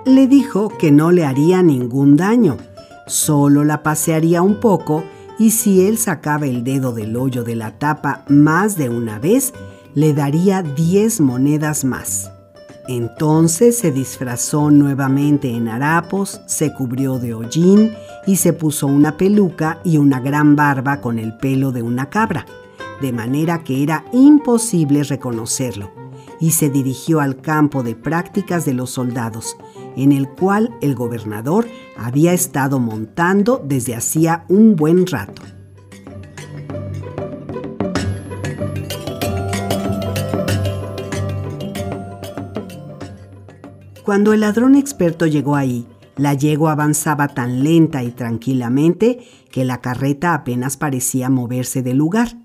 Le 0.06 0.26
dijo 0.26 0.70
que 0.70 0.90
no 0.90 1.12
le 1.12 1.26
haría 1.26 1.62
ningún 1.62 2.16
daño, 2.16 2.56
solo 3.06 3.62
la 3.62 3.82
pasearía 3.82 4.40
un 4.40 4.58
poco 4.58 5.04
y 5.38 5.50
si 5.50 5.86
él 5.86 5.98
sacaba 5.98 6.46
el 6.46 6.64
dedo 6.64 6.92
del 6.92 7.16
hoyo 7.16 7.44
de 7.44 7.56
la 7.56 7.78
tapa 7.78 8.24
más 8.28 8.76
de 8.76 8.88
una 8.88 9.18
vez, 9.18 9.52
le 9.94 10.14
daría 10.14 10.62
10 10.62 11.20
monedas 11.20 11.84
más. 11.84 12.30
Entonces 12.88 13.78
se 13.78 13.90
disfrazó 13.90 14.70
nuevamente 14.70 15.50
en 15.50 15.68
harapos, 15.68 16.40
se 16.46 16.72
cubrió 16.72 17.18
de 17.18 17.34
hollín 17.34 17.92
y 18.26 18.36
se 18.36 18.52
puso 18.52 18.86
una 18.86 19.16
peluca 19.16 19.80
y 19.84 19.98
una 19.98 20.20
gran 20.20 20.54
barba 20.54 21.00
con 21.00 21.18
el 21.18 21.36
pelo 21.36 21.72
de 21.72 21.82
una 21.82 22.10
cabra, 22.10 22.46
de 23.00 23.12
manera 23.12 23.64
que 23.64 23.82
era 23.82 24.04
imposible 24.12 25.02
reconocerlo, 25.02 25.90
y 26.40 26.52
se 26.52 26.70
dirigió 26.70 27.20
al 27.20 27.40
campo 27.40 27.82
de 27.82 27.96
prácticas 27.96 28.64
de 28.64 28.74
los 28.74 28.90
soldados, 28.90 29.56
en 29.96 30.12
el 30.12 30.28
cual 30.28 30.76
el 30.80 30.94
gobernador 30.94 31.66
había 31.96 32.32
estado 32.32 32.78
montando 32.78 33.60
desde 33.64 33.94
hacía 33.94 34.44
un 34.48 34.76
buen 34.76 35.06
rato. 35.06 35.42
Cuando 44.04 44.32
el 44.32 44.40
ladrón 44.40 44.76
experto 44.76 45.26
llegó 45.26 45.56
ahí, 45.56 45.84
la 46.16 46.32
yegua 46.32 46.72
avanzaba 46.72 47.26
tan 47.26 47.64
lenta 47.64 48.04
y 48.04 48.12
tranquilamente 48.12 49.26
que 49.50 49.64
la 49.64 49.80
carreta 49.80 50.32
apenas 50.32 50.76
parecía 50.76 51.28
moverse 51.28 51.82
del 51.82 51.96
lugar. 51.96 52.38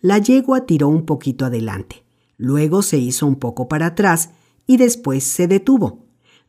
La 0.00 0.18
yegua 0.18 0.64
tiró 0.64 0.88
un 0.88 1.04
poquito 1.04 1.44
adelante, 1.44 2.04
luego 2.36 2.82
se 2.82 2.98
hizo 2.98 3.26
un 3.26 3.36
poco 3.36 3.66
para 3.66 3.86
atrás 3.86 4.30
y 4.66 4.76
después 4.76 5.24
se 5.24 5.48
detuvo. 5.48 6.01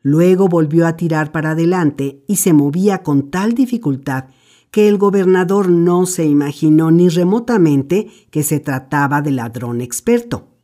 Luego 0.06 0.48
volvió 0.48 0.86
a 0.86 0.98
tirar 0.98 1.32
para 1.32 1.52
adelante 1.52 2.22
y 2.28 2.36
se 2.36 2.52
movía 2.52 3.02
con 3.02 3.30
tal 3.30 3.54
dificultad 3.54 4.26
que 4.70 4.86
el 4.86 4.98
gobernador 4.98 5.70
no 5.70 6.04
se 6.04 6.26
imaginó 6.26 6.90
ni 6.90 7.08
remotamente 7.08 8.08
que 8.30 8.42
se 8.42 8.60
trataba 8.60 9.22
de 9.22 9.30
ladrón 9.30 9.80
experto. 9.80 10.58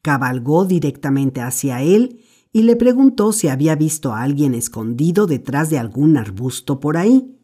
Cabalgó 0.00 0.64
directamente 0.64 1.40
hacia 1.40 1.82
él 1.82 2.20
y 2.52 2.62
le 2.62 2.76
preguntó 2.76 3.32
si 3.32 3.48
había 3.48 3.74
visto 3.74 4.12
a 4.12 4.22
alguien 4.22 4.54
escondido 4.54 5.26
detrás 5.26 5.70
de 5.70 5.78
algún 5.78 6.16
arbusto 6.16 6.78
por 6.78 6.96
ahí. 6.96 7.36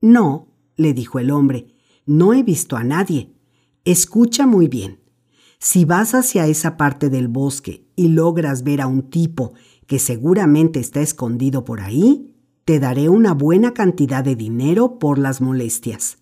No, 0.00 0.48
le 0.74 0.94
dijo 0.94 1.18
el 1.18 1.30
hombre, 1.30 1.74
no 2.06 2.32
he 2.32 2.42
visto 2.42 2.76
a 2.76 2.82
nadie. 2.82 3.34
Escucha 3.84 4.46
muy 4.46 4.68
bien. 4.68 5.00
Si 5.58 5.84
vas 5.84 6.14
hacia 6.14 6.46
esa 6.46 6.78
parte 6.78 7.10
del 7.10 7.28
bosque 7.28 7.86
y 7.94 8.08
logras 8.08 8.64
ver 8.64 8.80
a 8.80 8.86
un 8.86 9.10
tipo 9.10 9.54
que 9.86 9.98
seguramente 9.98 10.80
está 10.80 11.00
escondido 11.00 11.64
por 11.64 11.80
ahí, 11.80 12.34
te 12.64 12.80
daré 12.80 13.08
una 13.08 13.34
buena 13.34 13.74
cantidad 13.74 14.24
de 14.24 14.36
dinero 14.36 14.98
por 14.98 15.18
las 15.18 15.40
molestias. 15.40 16.18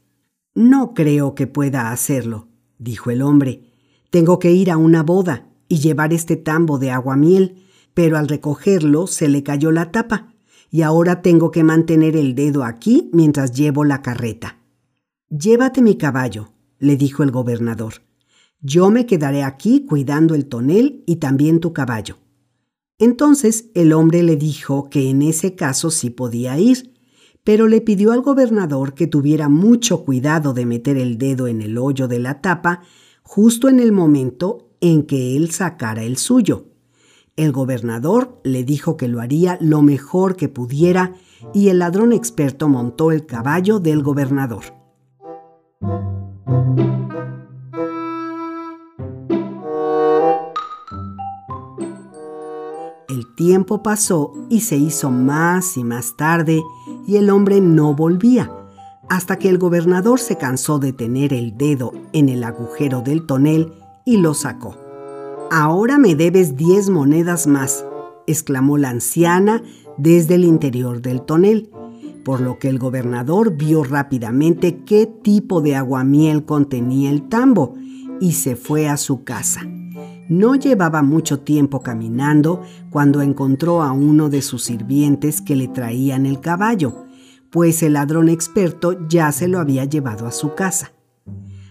No 0.55 0.93
creo 0.95 1.35
que 1.35 1.47
pueda 1.47 1.91
hacerlo, 1.91 2.49
dijo 2.79 3.11
el 3.11 3.23
hombre. 3.23 3.71
Tengo 4.11 4.39
que 4.39 4.53
ir 4.53 4.71
a 4.71 4.77
una 4.77 5.03
boda 5.03 5.49
y 5.69 5.79
llevar 5.79 6.13
este 6.13 6.37
tambo 6.37 6.79
de 6.79 6.91
agua 6.91 7.17
miel, 7.17 7.63
pero 7.95 8.19
al 8.19 8.29
recogerlo 8.29 9.07
se 9.07 9.29
le 9.29 9.43
cayó 9.43 9.71
la 9.71 9.91
tapa, 9.91 10.35
y 10.71 10.83
ahora 10.83 11.23
tengo 11.23 11.51
que 11.51 11.65
mantener 11.65 12.17
el 12.17 12.35
dedo 12.35 12.65
aquí 12.65 13.11
mientras 13.13 13.53
llevo 13.53 13.85
la 13.85 14.03
carreta. 14.03 14.59
Llévate 15.31 15.81
mi 15.81 15.97
caballo, 15.97 16.53
le 16.79 16.97
dijo 16.97 17.23
el 17.23 17.31
gobernador. 17.31 17.95
Yo 18.61 18.91
me 18.91 19.07
quedaré 19.07 19.43
aquí 19.43 19.87
cuidando 19.87 20.35
el 20.35 20.47
tonel 20.47 21.05
y 21.07 21.17
también 21.17 21.61
tu 21.61 21.73
caballo. 21.73 22.19
Entonces 23.03 23.65
el 23.75 23.93
hombre 23.95 24.23
le 24.23 24.37
dijo 24.37 24.89
que 24.89 25.11
en 25.11 25.23
ese 25.23 25.57
caso 25.57 25.91
sí 25.91 26.09
podía 26.09 26.57
ir, 26.61 26.95
pero 27.43 27.67
le 27.67 27.81
pidió 27.81 28.13
al 28.13 28.21
gobernador 28.21 28.95
que 28.95 29.09
tuviera 29.09 29.49
mucho 29.49 30.05
cuidado 30.05 30.55
de 30.55 30.67
meter 30.67 30.97
el 30.97 31.19
dedo 31.19 31.49
en 31.49 31.63
el 31.63 31.79
hoyo 31.79 32.07
de 32.07 32.21
la 32.21 32.41
tapa 32.41 32.83
justo 33.25 33.69
en 33.69 33.81
el 33.81 33.91
momento 33.91 34.71
en 34.81 35.03
que 35.03 35.37
él 35.37 35.51
sacara 35.51 36.05
el 36.05 36.17
suyo. 36.17 36.67
El 37.35 37.51
gobernador 37.51 38.41
le 38.45 38.63
dijo 38.63 38.97
que 38.97 39.09
lo 39.09 39.21
haría 39.21 39.59
lo 39.61 39.83
mejor 39.83 40.37
que 40.37 40.49
pudiera 40.49 41.17
y 41.53 41.71
el 41.71 41.81
ladrón 41.81 42.13
experto 42.13 42.69
montó 42.69 43.11
el 43.11 43.27
caballo 43.27 43.81
del 43.81 44.05
gobernador. 44.05 44.63
El 53.09 53.35
tiempo 53.35 53.83
pasó 53.83 54.33
y 54.49 54.61
se 54.61 54.77
hizo 54.77 55.11
más 55.11 55.77
y 55.77 55.85
más 55.85 56.17
tarde 56.17 56.63
y 57.07 57.17
el 57.17 57.31
hombre 57.31 57.61
no 57.61 57.95
volvía, 57.95 58.51
hasta 59.09 59.37
que 59.37 59.49
el 59.49 59.59
gobernador 59.59 60.21
se 60.21 60.37
cansó 60.37 60.79
de 60.79 60.93
tener 60.93 61.33
el 61.33 61.57
dedo 61.57 61.93
en 62.13 62.29
el 62.29 62.45
agujero 62.45 63.03
del 63.03 63.27
tonel 63.27 63.73
y 64.05 64.19
lo 64.19 64.35
sacó. 64.35 64.77
Ahora 65.51 65.99
me 65.99 66.15
debes 66.15 66.57
diez 66.57 66.89
monedas 66.89 67.47
más, 67.47 67.85
exclamó 68.27 68.79
la 68.79 68.91
anciana 68.91 69.63
desde 69.99 70.37
el 70.37 70.45
interior 70.45 71.03
del 71.03 71.23
tonel, 71.23 71.71
por 72.25 72.41
lo 72.41 72.59
que 72.59 72.69
el 72.69 72.79
gobernador 72.79 73.57
vio 73.57 73.85
rápidamente 73.85 74.85
qué 74.85 75.07
tipo 75.07 75.61
de 75.61 75.77
aguamiel 75.77 76.45
contenía 76.45 77.11
el 77.11 77.29
tambo 77.29 77.75
y 78.21 78.33
se 78.33 78.57
fue 78.57 78.89
a 78.89 78.97
su 78.97 79.25
casa. 79.25 79.63
No 80.29 80.55
llevaba 80.55 81.03
mucho 81.03 81.41
tiempo 81.41 81.81
caminando 81.81 82.63
cuando 82.91 83.23
encontró 83.23 83.83
a 83.83 83.93
uno 83.93 84.29
de 84.29 84.43
sus 84.43 84.65
sirvientes 84.65 85.41
que 85.41 85.57
le 85.57 85.69
traían 85.69 86.27
el 86.27 86.41
caballo, 86.41 87.05
pues 87.51 87.83
el 87.83 87.95
ladrón 87.95 88.29
experto 88.29 89.09
ya 89.09 89.31
se 89.33 89.49
lo 89.49 89.59
había 89.59 89.85
llevado 89.85 90.27
a 90.27 90.33
su 90.33 90.55
casa. 90.55 90.93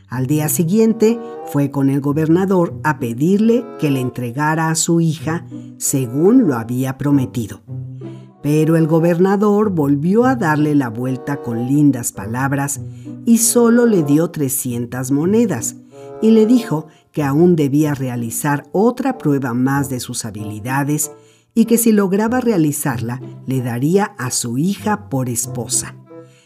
Al 0.08 0.28
día 0.28 0.50
siguiente 0.50 1.18
fue 1.46 1.72
con 1.72 1.90
el 1.90 2.02
gobernador 2.02 2.80
a 2.84 3.00
pedirle 3.00 3.66
que 3.80 3.90
le 3.90 4.02
entregara 4.02 4.70
a 4.70 4.76
su 4.76 5.00
hija 5.00 5.46
según 5.78 6.48
lo 6.48 6.56
había 6.56 6.98
prometido. 6.98 7.62
Pero 8.44 8.76
el 8.76 8.88
gobernador 8.88 9.70
volvió 9.70 10.26
a 10.26 10.36
darle 10.36 10.76
la 10.76 10.90
vuelta 10.90 11.42
con 11.42 11.66
lindas 11.66 12.12
palabras 12.12 12.82
y 13.26 13.38
solo 13.38 13.86
le 13.86 14.04
dio 14.04 14.32
300 14.32 15.12
monedas 15.12 15.78
y 16.22 16.32
le 16.32 16.46
dijo 16.46 16.88
que 17.12 17.24
aún 17.24 17.56
debía 17.56 17.94
realizar 17.94 18.70
otra 18.72 19.18
prueba 19.18 19.54
más 19.54 19.90
de 19.90 20.00
sus 20.00 20.26
habilidades 20.26 21.12
y 21.54 21.66
que 21.66 21.78
si 21.78 21.92
lograba 21.92 22.40
realizarla 22.40 23.22
le 23.46 23.62
daría 23.62 24.06
a 24.18 24.32
su 24.32 24.58
hija 24.58 25.10
por 25.10 25.30
esposa. 25.30 25.96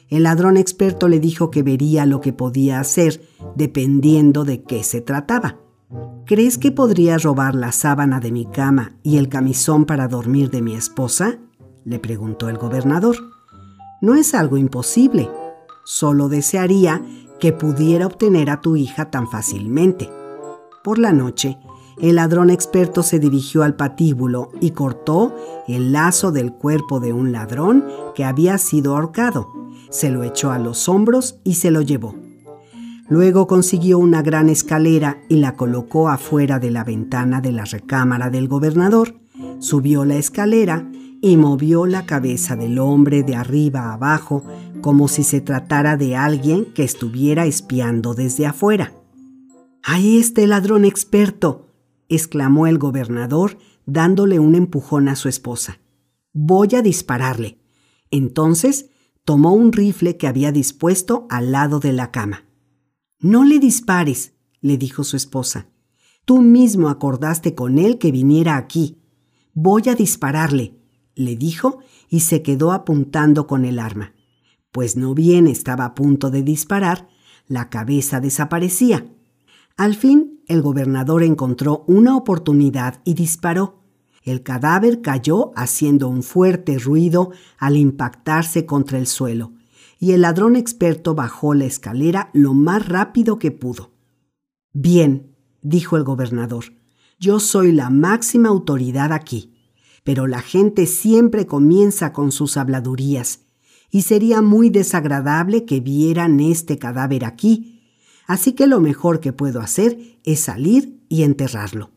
El 0.09 0.23
ladrón 0.23 0.57
experto 0.57 1.07
le 1.07 1.19
dijo 1.19 1.51
que 1.51 1.63
vería 1.63 2.05
lo 2.05 2.21
que 2.21 2.33
podía 2.33 2.79
hacer 2.79 3.21
dependiendo 3.55 4.45
de 4.45 4.63
qué 4.63 4.83
se 4.83 5.01
trataba. 5.01 5.59
¿Crees 6.25 6.57
que 6.57 6.71
podría 6.71 7.17
robar 7.17 7.55
la 7.55 7.71
sábana 7.71 8.19
de 8.19 8.31
mi 8.31 8.45
cama 8.45 8.97
y 9.03 9.17
el 9.17 9.29
camisón 9.29 9.85
para 9.85 10.07
dormir 10.07 10.49
de 10.49 10.61
mi 10.61 10.75
esposa? 10.75 11.39
le 11.83 11.99
preguntó 11.99 12.49
el 12.49 12.57
gobernador. 12.57 13.17
No 14.01 14.15
es 14.15 14.33
algo 14.33 14.57
imposible, 14.57 15.29
solo 15.83 16.29
desearía 16.29 17.03
que 17.39 17.53
pudiera 17.53 18.07
obtener 18.07 18.49
a 18.49 18.61
tu 18.61 18.75
hija 18.75 19.11
tan 19.11 19.27
fácilmente. 19.29 20.09
Por 20.85 20.99
la 20.99 21.11
noche, 21.11 21.57
el 21.99 22.17
ladrón 22.17 22.51
experto 22.51 23.01
se 23.01 23.17
dirigió 23.17 23.63
al 23.63 23.75
patíbulo 23.75 24.51
y 24.61 24.69
cortó 24.69 25.35
el 25.67 25.91
lazo 25.91 26.31
del 26.31 26.53
cuerpo 26.53 26.99
de 26.99 27.11
un 27.11 27.31
ladrón 27.31 27.85
que 28.13 28.23
había 28.23 28.59
sido 28.59 28.95
ahorcado. 28.95 29.47
Se 29.89 30.11
lo 30.11 30.21
echó 30.21 30.51
a 30.51 30.59
los 30.59 30.87
hombros 30.87 31.39
y 31.43 31.55
se 31.55 31.71
lo 31.71 31.81
llevó. 31.81 32.13
Luego 33.09 33.47
consiguió 33.47 33.97
una 33.97 34.21
gran 34.21 34.47
escalera 34.47 35.17
y 35.27 35.38
la 35.38 35.55
colocó 35.55 36.07
afuera 36.07 36.59
de 36.59 36.69
la 36.69 36.83
ventana 36.83 37.41
de 37.41 37.51
la 37.51 37.65
recámara 37.65 38.30
del 38.30 38.47
gobernador. 38.47 39.15
Subió 39.57 40.05
la 40.05 40.17
escalera 40.17 40.88
y 41.19 41.35
movió 41.35 41.88
la 41.88 42.05
cabeza 42.05 42.55
del 42.55 42.77
hombre 42.77 43.23
de 43.23 43.35
arriba 43.35 43.85
a 43.85 43.93
abajo 43.93 44.43
como 44.81 45.07
si 45.07 45.23
se 45.23 45.41
tratara 45.41 45.97
de 45.97 46.15
alguien 46.15 46.65
que 46.75 46.83
estuviera 46.83 47.47
espiando 47.47 48.14
desde 48.14 48.45
afuera. 48.45 48.91
Ahí 49.88 50.17
está 50.17 50.41
el 50.41 50.49
ladrón 50.49 50.83
experto, 50.83 51.67
exclamó 52.09 52.65
el 52.65 52.80
gobernador 52.80 53.59
dándole 53.85 54.39
un 54.39 54.55
empujón 54.55 55.07
a 55.07 55.15
su 55.15 55.30
esposa. 55.30 55.80
Voy 56.33 56.69
a 56.73 56.81
dispararle. 56.81 57.59
Entonces 58.09 58.89
tomó 59.25 59.53
un 59.53 59.72
rifle 59.72 60.17
que 60.17 60.25
había 60.25 60.51
dispuesto 60.51 61.27
al 61.30 61.51
lado 61.51 61.80
de 61.80 61.93
la 61.93 62.09
cama. 62.09 62.45
No 63.19 63.43
le 63.43 63.59
dispares, 63.59 64.33
le 64.59 64.80
dijo 64.80 65.03
su 65.03 65.17
esposa. 65.17 65.67
Tú 66.25 66.41
mismo 66.41 66.89
acordaste 66.89 67.53
con 67.53 67.77
él 67.77 67.99
que 67.99 68.11
viniera 68.11 68.57
aquí. 68.57 68.97
Voy 69.53 69.83
a 69.88 69.93
dispararle, 69.93 70.80
le 71.14 71.35
dijo 71.35 71.77
y 72.09 72.22
se 72.22 72.41
quedó 72.41 72.72
apuntando 72.72 73.45
con 73.45 73.65
el 73.65 73.77
arma. 73.77 74.15
Pues 74.72 74.97
no 74.97 75.14
bien 75.14 75.45
estaba 75.45 75.85
a 75.85 75.93
punto 75.93 76.31
de 76.31 76.41
disparar, 76.41 77.07
la 77.47 77.69
cabeza 77.69 78.19
desaparecía. 78.19 79.15
Al 79.77 79.95
fin, 79.95 80.39
el 80.47 80.61
gobernador 80.61 81.21
encontró 81.21 81.83
una 81.87 82.15
oportunidad 82.15 83.01
y 83.03 83.13
disparó. 83.13 83.81
El 84.23 84.41
cadáver 84.41 85.01
cayó 85.01 85.51
haciendo 85.55 86.07
un 86.07 86.23
fuerte 86.23 86.79
ruido 86.79 87.31
al 87.57 87.75
impactarse 87.75 88.65
contra 88.65 88.97
el 88.97 89.05
suelo, 89.05 89.51
y 89.99 90.13
el 90.13 90.21
ladrón 90.21 90.55
experto 90.55 91.13
bajó 91.13 91.53
la 91.53 91.65
escalera 91.65 92.29
lo 92.33 92.53
más 92.53 92.87
rápido 92.87 93.37
que 93.37 93.51
pudo. 93.51 93.91
Bien, 94.71 95.35
dijo 95.61 95.97
el 95.97 96.03
gobernador, 96.03 96.65
yo 97.19 97.41
soy 97.41 97.73
la 97.73 97.89
máxima 97.89 98.49
autoridad 98.49 99.11
aquí, 99.11 99.53
pero 100.05 100.25
la 100.25 100.41
gente 100.41 100.85
siempre 100.85 101.47
comienza 101.47 102.13
con 102.13 102.31
sus 102.31 102.55
habladurías, 102.55 103.41
y 103.91 104.03
sería 104.03 104.41
muy 104.41 104.69
desagradable 104.69 105.65
que 105.65 105.81
vieran 105.81 106.39
este 106.39 106.77
cadáver 106.77 107.25
aquí 107.25 107.74
así 108.25 108.53
que 108.53 108.67
lo 108.67 108.79
mejor 108.79 109.19
que 109.19 109.33
puedo 109.33 109.61
hacer 109.61 110.19
es 110.23 110.39
salir 110.39 110.99
y 111.09 111.23
enterrarlo. 111.23 111.91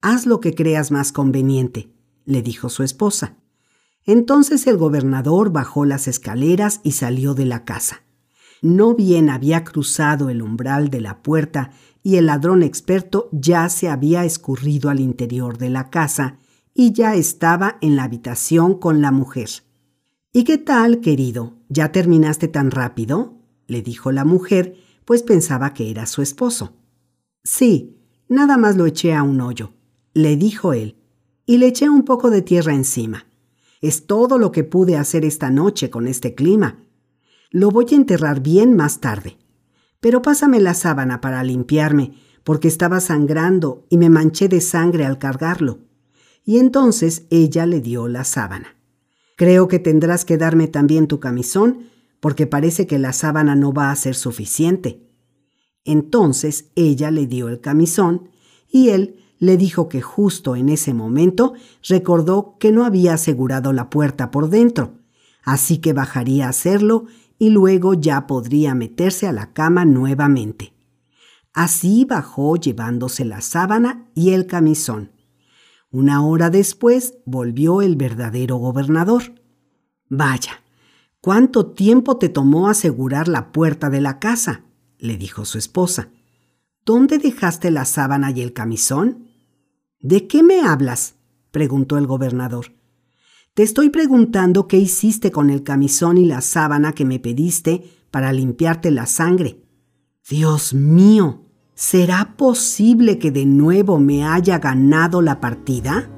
Haz 0.00 0.26
lo 0.26 0.40
que 0.40 0.54
creas 0.54 0.90
más 0.90 1.12
conveniente, 1.12 1.92
le 2.24 2.42
dijo 2.42 2.68
su 2.68 2.82
esposa. 2.82 3.36
Entonces 4.04 4.66
el 4.66 4.76
gobernador 4.76 5.52
bajó 5.52 5.84
las 5.84 6.08
escaleras 6.08 6.80
y 6.82 6.92
salió 6.92 7.34
de 7.34 7.44
la 7.44 7.64
casa. 7.64 8.02
No 8.62 8.94
bien 8.94 9.30
había 9.30 9.64
cruzado 9.64 10.28
el 10.28 10.42
umbral 10.42 10.90
de 10.90 11.00
la 11.00 11.22
puerta 11.22 11.70
y 12.02 12.16
el 12.16 12.26
ladrón 12.26 12.62
experto 12.62 13.28
ya 13.32 13.68
se 13.68 13.88
había 13.88 14.24
escurrido 14.24 14.90
al 14.90 15.00
interior 15.00 15.58
de 15.58 15.70
la 15.70 15.90
casa 15.90 16.38
y 16.74 16.92
ya 16.92 17.14
estaba 17.14 17.78
en 17.80 17.96
la 17.96 18.04
habitación 18.04 18.78
con 18.78 19.00
la 19.00 19.12
mujer. 19.12 19.50
¿Y 20.32 20.44
qué 20.44 20.58
tal, 20.58 21.00
querido? 21.00 21.54
¿Ya 21.68 21.92
terminaste 21.92 22.48
tan 22.48 22.70
rápido? 22.70 23.34
le 23.66 23.82
dijo 23.82 24.12
la 24.12 24.24
mujer, 24.24 24.76
pues 25.10 25.24
pensaba 25.24 25.74
que 25.74 25.90
era 25.90 26.06
su 26.06 26.22
esposo. 26.22 26.76
Sí, 27.42 27.98
nada 28.28 28.56
más 28.56 28.76
lo 28.76 28.86
eché 28.86 29.12
a 29.12 29.24
un 29.24 29.40
hoyo, 29.40 29.72
le 30.14 30.36
dijo 30.36 30.72
él, 30.72 30.98
y 31.46 31.58
le 31.58 31.66
eché 31.66 31.88
un 31.88 32.04
poco 32.04 32.30
de 32.30 32.42
tierra 32.42 32.74
encima. 32.74 33.26
Es 33.80 34.06
todo 34.06 34.38
lo 34.38 34.52
que 34.52 34.62
pude 34.62 34.96
hacer 34.96 35.24
esta 35.24 35.50
noche 35.50 35.90
con 35.90 36.06
este 36.06 36.36
clima. 36.36 36.84
Lo 37.50 37.72
voy 37.72 37.86
a 37.90 37.96
enterrar 37.96 38.40
bien 38.40 38.76
más 38.76 39.00
tarde. 39.00 39.36
Pero 39.98 40.22
pásame 40.22 40.60
la 40.60 40.74
sábana 40.74 41.20
para 41.20 41.42
limpiarme, 41.42 42.12
porque 42.44 42.68
estaba 42.68 43.00
sangrando 43.00 43.88
y 43.90 43.96
me 43.96 44.10
manché 44.10 44.46
de 44.46 44.60
sangre 44.60 45.06
al 45.06 45.18
cargarlo. 45.18 45.80
Y 46.44 46.60
entonces 46.60 47.24
ella 47.30 47.66
le 47.66 47.80
dio 47.80 48.06
la 48.06 48.22
sábana. 48.22 48.76
Creo 49.36 49.66
que 49.66 49.80
tendrás 49.80 50.24
que 50.24 50.38
darme 50.38 50.68
también 50.68 51.08
tu 51.08 51.18
camisón 51.18 51.90
porque 52.20 52.46
parece 52.46 52.86
que 52.86 52.98
la 52.98 53.12
sábana 53.12 53.56
no 53.56 53.72
va 53.72 53.90
a 53.90 53.96
ser 53.96 54.14
suficiente. 54.14 55.02
Entonces 55.84 56.66
ella 56.76 57.10
le 57.10 57.26
dio 57.26 57.48
el 57.48 57.60
camisón 57.60 58.30
y 58.68 58.90
él 58.90 59.16
le 59.38 59.56
dijo 59.56 59.88
que 59.88 60.02
justo 60.02 60.54
en 60.54 60.68
ese 60.68 60.92
momento 60.92 61.54
recordó 61.88 62.56
que 62.60 62.72
no 62.72 62.84
había 62.84 63.14
asegurado 63.14 63.72
la 63.72 63.88
puerta 63.88 64.30
por 64.30 64.50
dentro, 64.50 64.98
así 65.42 65.78
que 65.78 65.94
bajaría 65.94 66.46
a 66.46 66.50
hacerlo 66.50 67.06
y 67.38 67.48
luego 67.48 67.94
ya 67.94 68.26
podría 68.26 68.74
meterse 68.74 69.26
a 69.26 69.32
la 69.32 69.52
cama 69.54 69.86
nuevamente. 69.86 70.74
Así 71.54 72.04
bajó 72.04 72.56
llevándose 72.56 73.24
la 73.24 73.40
sábana 73.40 74.08
y 74.14 74.30
el 74.30 74.46
camisón. 74.46 75.12
Una 75.90 76.24
hora 76.24 76.50
después 76.50 77.14
volvió 77.24 77.82
el 77.82 77.96
verdadero 77.96 78.56
gobernador. 78.56 79.34
Vaya, 80.08 80.62
¿Cuánto 81.20 81.66
tiempo 81.72 82.16
te 82.16 82.30
tomó 82.30 82.68
asegurar 82.68 83.28
la 83.28 83.52
puerta 83.52 83.90
de 83.90 84.00
la 84.00 84.18
casa? 84.18 84.64
le 84.98 85.18
dijo 85.18 85.44
su 85.44 85.58
esposa. 85.58 86.08
¿Dónde 86.86 87.18
dejaste 87.18 87.70
la 87.70 87.84
sábana 87.84 88.30
y 88.30 88.40
el 88.40 88.54
camisón? 88.54 89.28
¿De 90.00 90.26
qué 90.26 90.42
me 90.42 90.62
hablas? 90.62 91.16
preguntó 91.50 91.98
el 91.98 92.06
gobernador. 92.06 92.72
Te 93.52 93.62
estoy 93.62 93.90
preguntando 93.90 94.66
qué 94.66 94.78
hiciste 94.78 95.30
con 95.30 95.50
el 95.50 95.62
camisón 95.62 96.16
y 96.16 96.24
la 96.24 96.40
sábana 96.40 96.92
que 96.92 97.04
me 97.04 97.18
pediste 97.18 97.84
para 98.10 98.32
limpiarte 98.32 98.90
la 98.90 99.04
sangre. 99.04 99.62
Dios 100.26 100.72
mío, 100.72 101.44
¿será 101.74 102.34
posible 102.38 103.18
que 103.18 103.30
de 103.30 103.44
nuevo 103.44 103.98
me 103.98 104.24
haya 104.24 104.58
ganado 104.58 105.20
la 105.20 105.40
partida? 105.40 106.08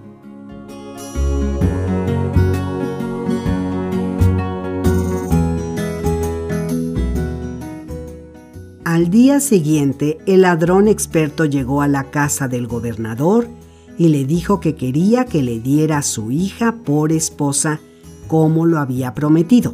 Al 8.93 9.09
día 9.09 9.41
siguiente, 9.41 10.19
el 10.27 10.43
ladrón 10.43 10.87
experto 10.87 11.47
llegó 11.47 11.81
a 11.81 11.89
la 11.89 12.11
casa 12.11 12.47
del 12.47 12.67
gobernador 12.67 13.49
y 13.97 14.09
le 14.09 14.27
dijo 14.27 14.61
que 14.61 14.75
quería 14.75 15.25
que 15.25 15.43
le 15.43 15.61
diera 15.61 15.97
a 15.97 16.03
su 16.03 16.31
hija 16.31 16.77
por 16.85 17.11
esposa 17.11 17.81
como 18.29 18.67
lo 18.67 18.79
había 18.79 19.15
prometido. 19.15 19.73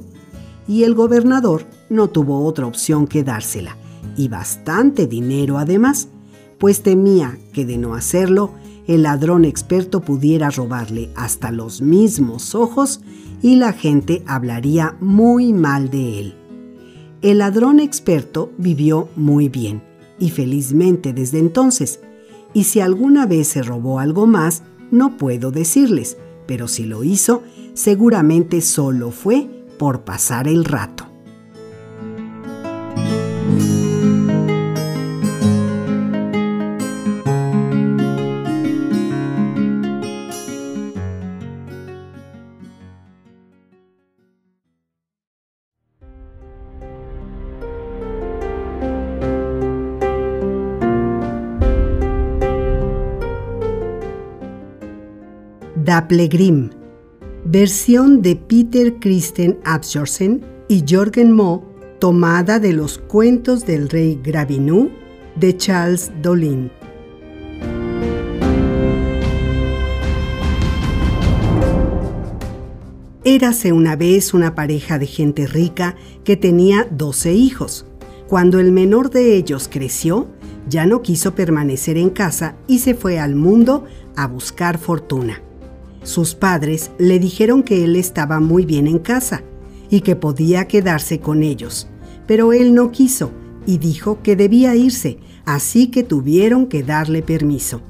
Y 0.68 0.84
el 0.84 0.94
gobernador 0.94 1.66
no 1.90 2.06
tuvo 2.10 2.44
otra 2.44 2.66
opción 2.66 3.08
que 3.08 3.24
dársela, 3.24 3.76
y 4.16 4.28
bastante 4.28 5.08
dinero 5.08 5.58
además, 5.58 6.06
pues 6.58 6.84
temía 6.84 7.36
que 7.52 7.66
de 7.66 7.76
no 7.76 7.96
hacerlo, 7.96 8.52
el 8.86 9.02
ladrón 9.02 9.44
experto 9.44 10.00
pudiera 10.00 10.48
robarle 10.50 11.10
hasta 11.16 11.50
los 11.50 11.82
mismos 11.82 12.54
ojos 12.54 13.00
y 13.42 13.56
la 13.56 13.72
gente 13.72 14.22
hablaría 14.28 14.94
muy 15.00 15.52
mal 15.52 15.90
de 15.90 16.20
él. 16.20 16.37
El 17.20 17.38
ladrón 17.38 17.80
experto 17.80 18.52
vivió 18.58 19.08
muy 19.16 19.48
bien 19.48 19.82
y 20.20 20.30
felizmente 20.30 21.12
desde 21.12 21.40
entonces, 21.40 22.00
y 22.54 22.64
si 22.64 22.80
alguna 22.80 23.26
vez 23.26 23.48
se 23.48 23.62
robó 23.62 23.98
algo 23.98 24.26
más, 24.26 24.62
no 24.92 25.16
puedo 25.16 25.50
decirles, 25.50 26.16
pero 26.46 26.68
si 26.68 26.84
lo 26.84 27.02
hizo, 27.02 27.42
seguramente 27.74 28.60
solo 28.60 29.10
fue 29.10 29.48
por 29.78 30.02
pasar 30.02 30.46
el 30.46 30.64
rato. 30.64 31.07
Daplegrim, 55.98 56.70
versión 57.44 58.22
de 58.22 58.36
Peter 58.36 59.00
Christen 59.00 59.58
Absorsen 59.64 60.44
y 60.68 60.84
Jorgen 60.88 61.32
Moe, 61.32 61.60
tomada 61.98 62.60
de 62.60 62.72
los 62.72 62.98
cuentos 62.98 63.66
del 63.66 63.88
rey 63.88 64.20
Gravinu 64.22 64.90
de 65.34 65.56
Charles 65.56 66.12
Dolin. 66.22 66.70
Érase 73.24 73.72
una 73.72 73.96
vez 73.96 74.32
una 74.34 74.54
pareja 74.54 75.00
de 75.00 75.06
gente 75.06 75.48
rica 75.48 75.96
que 76.22 76.36
tenía 76.36 76.86
12 76.92 77.32
hijos. 77.32 77.86
Cuando 78.28 78.60
el 78.60 78.70
menor 78.70 79.10
de 79.10 79.34
ellos 79.34 79.68
creció, 79.68 80.28
ya 80.68 80.86
no 80.86 81.02
quiso 81.02 81.34
permanecer 81.34 81.96
en 81.98 82.10
casa 82.10 82.54
y 82.68 82.78
se 82.78 82.94
fue 82.94 83.18
al 83.18 83.34
mundo 83.34 83.84
a 84.14 84.28
buscar 84.28 84.78
fortuna. 84.78 85.42
Sus 86.02 86.34
padres 86.34 86.90
le 86.98 87.18
dijeron 87.18 87.62
que 87.62 87.84
él 87.84 87.96
estaba 87.96 88.40
muy 88.40 88.64
bien 88.64 88.86
en 88.86 88.98
casa 88.98 89.42
y 89.90 90.00
que 90.00 90.16
podía 90.16 90.66
quedarse 90.66 91.20
con 91.20 91.42
ellos, 91.42 91.88
pero 92.26 92.52
él 92.52 92.74
no 92.74 92.92
quiso 92.92 93.30
y 93.66 93.78
dijo 93.78 94.22
que 94.22 94.36
debía 94.36 94.74
irse, 94.76 95.18
así 95.44 95.88
que 95.88 96.02
tuvieron 96.02 96.66
que 96.66 96.82
darle 96.82 97.22
permiso. 97.22 97.82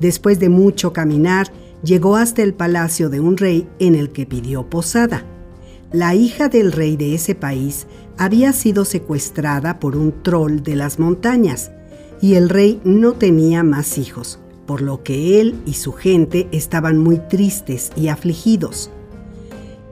Después 0.00 0.38
de 0.38 0.48
mucho 0.48 0.92
caminar, 0.92 1.50
llegó 1.82 2.16
hasta 2.16 2.42
el 2.42 2.54
palacio 2.54 3.08
de 3.08 3.20
un 3.20 3.36
rey 3.36 3.68
en 3.78 3.94
el 3.94 4.10
que 4.10 4.26
pidió 4.26 4.68
posada. 4.68 5.24
La 5.92 6.14
hija 6.14 6.48
del 6.48 6.70
rey 6.70 6.96
de 6.96 7.14
ese 7.14 7.34
país 7.34 7.86
había 8.18 8.52
sido 8.52 8.84
secuestrada 8.84 9.80
por 9.80 9.96
un 9.96 10.22
troll 10.22 10.60
de 10.62 10.76
las 10.76 10.98
montañas 10.98 11.70
y 12.20 12.34
el 12.34 12.48
rey 12.48 12.80
no 12.84 13.12
tenía 13.12 13.62
más 13.62 13.96
hijos 13.96 14.38
por 14.68 14.82
lo 14.82 15.02
que 15.02 15.40
él 15.40 15.54
y 15.64 15.72
su 15.72 15.92
gente 15.92 16.46
estaban 16.52 16.98
muy 16.98 17.16
tristes 17.16 17.90
y 17.96 18.08
afligidos. 18.08 18.90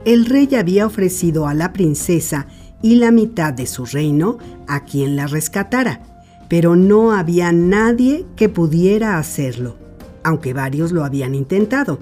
El 0.05 0.27
rey 0.27 0.47
había 0.53 0.85
ofrecido 0.85 1.47
a 1.47 1.55
la 1.55 1.73
princesa 1.73 2.45
y 2.83 2.97
la 2.97 3.11
mitad 3.11 3.51
de 3.51 3.65
su 3.65 3.85
reino 3.85 4.37
a 4.67 4.85
quien 4.85 5.15
la 5.15 5.25
rescatara, 5.25 6.03
pero 6.47 6.75
no 6.75 7.11
había 7.11 7.51
nadie 7.51 8.27
que 8.35 8.49
pudiera 8.49 9.17
hacerlo, 9.17 9.77
aunque 10.23 10.53
varios 10.53 10.91
lo 10.91 11.03
habían 11.03 11.33
intentado. 11.33 11.97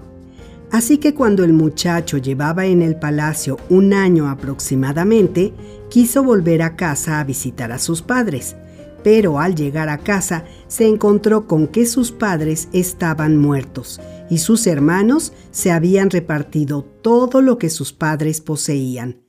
Así 0.69 0.97
que 0.97 1.13
cuando 1.13 1.45
el 1.45 1.53
muchacho 1.53 2.17
llevaba 2.17 2.65
en 2.65 2.81
el 2.81 2.97
palacio 2.97 3.57
un 3.69 3.93
año 3.93 4.27
aproximadamente, 4.29 5.53
quiso 5.89 6.25
volver 6.25 6.61
a 6.61 6.75
casa 6.75 7.21
a 7.21 7.23
visitar 7.23 7.71
a 7.71 7.79
sus 7.79 8.01
padres, 8.01 8.57
pero 9.05 9.37
al 9.37 9.53
llegar 9.53 9.87
a 9.89 9.99
casa 9.99 10.45
se 10.67 10.87
encontró 10.87 11.45
con 11.45 11.67
que 11.67 11.85
sus 11.85 12.11
padres 12.11 12.69
estaban 12.73 13.37
muertos 13.37 14.01
y 14.31 14.39
sus 14.39 14.65
hermanos 14.65 15.31
se 15.51 15.69
habían 15.69 16.09
repartido 16.09 16.81
todo 17.03 17.43
lo 17.43 17.59
que 17.59 17.69
sus 17.69 17.93
padres 17.93 18.41
poseían. 18.41 19.21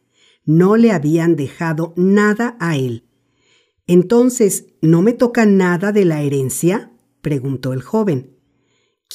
No 0.47 0.77
le 0.77 0.93
habían 0.93 1.37
dejado 1.37 1.93
nada 1.95 2.57
a 2.59 2.79
él. 2.79 3.05
Entonces, 3.87 4.65
¿no 4.81 5.03
me 5.03 5.13
toca 5.13 5.45
nada 5.45 5.93
de 5.93 6.07
la 6.07 6.23
herencia? 6.23 6.91
preguntó 7.21 7.75
el 7.75 7.83
joven. 7.83 8.35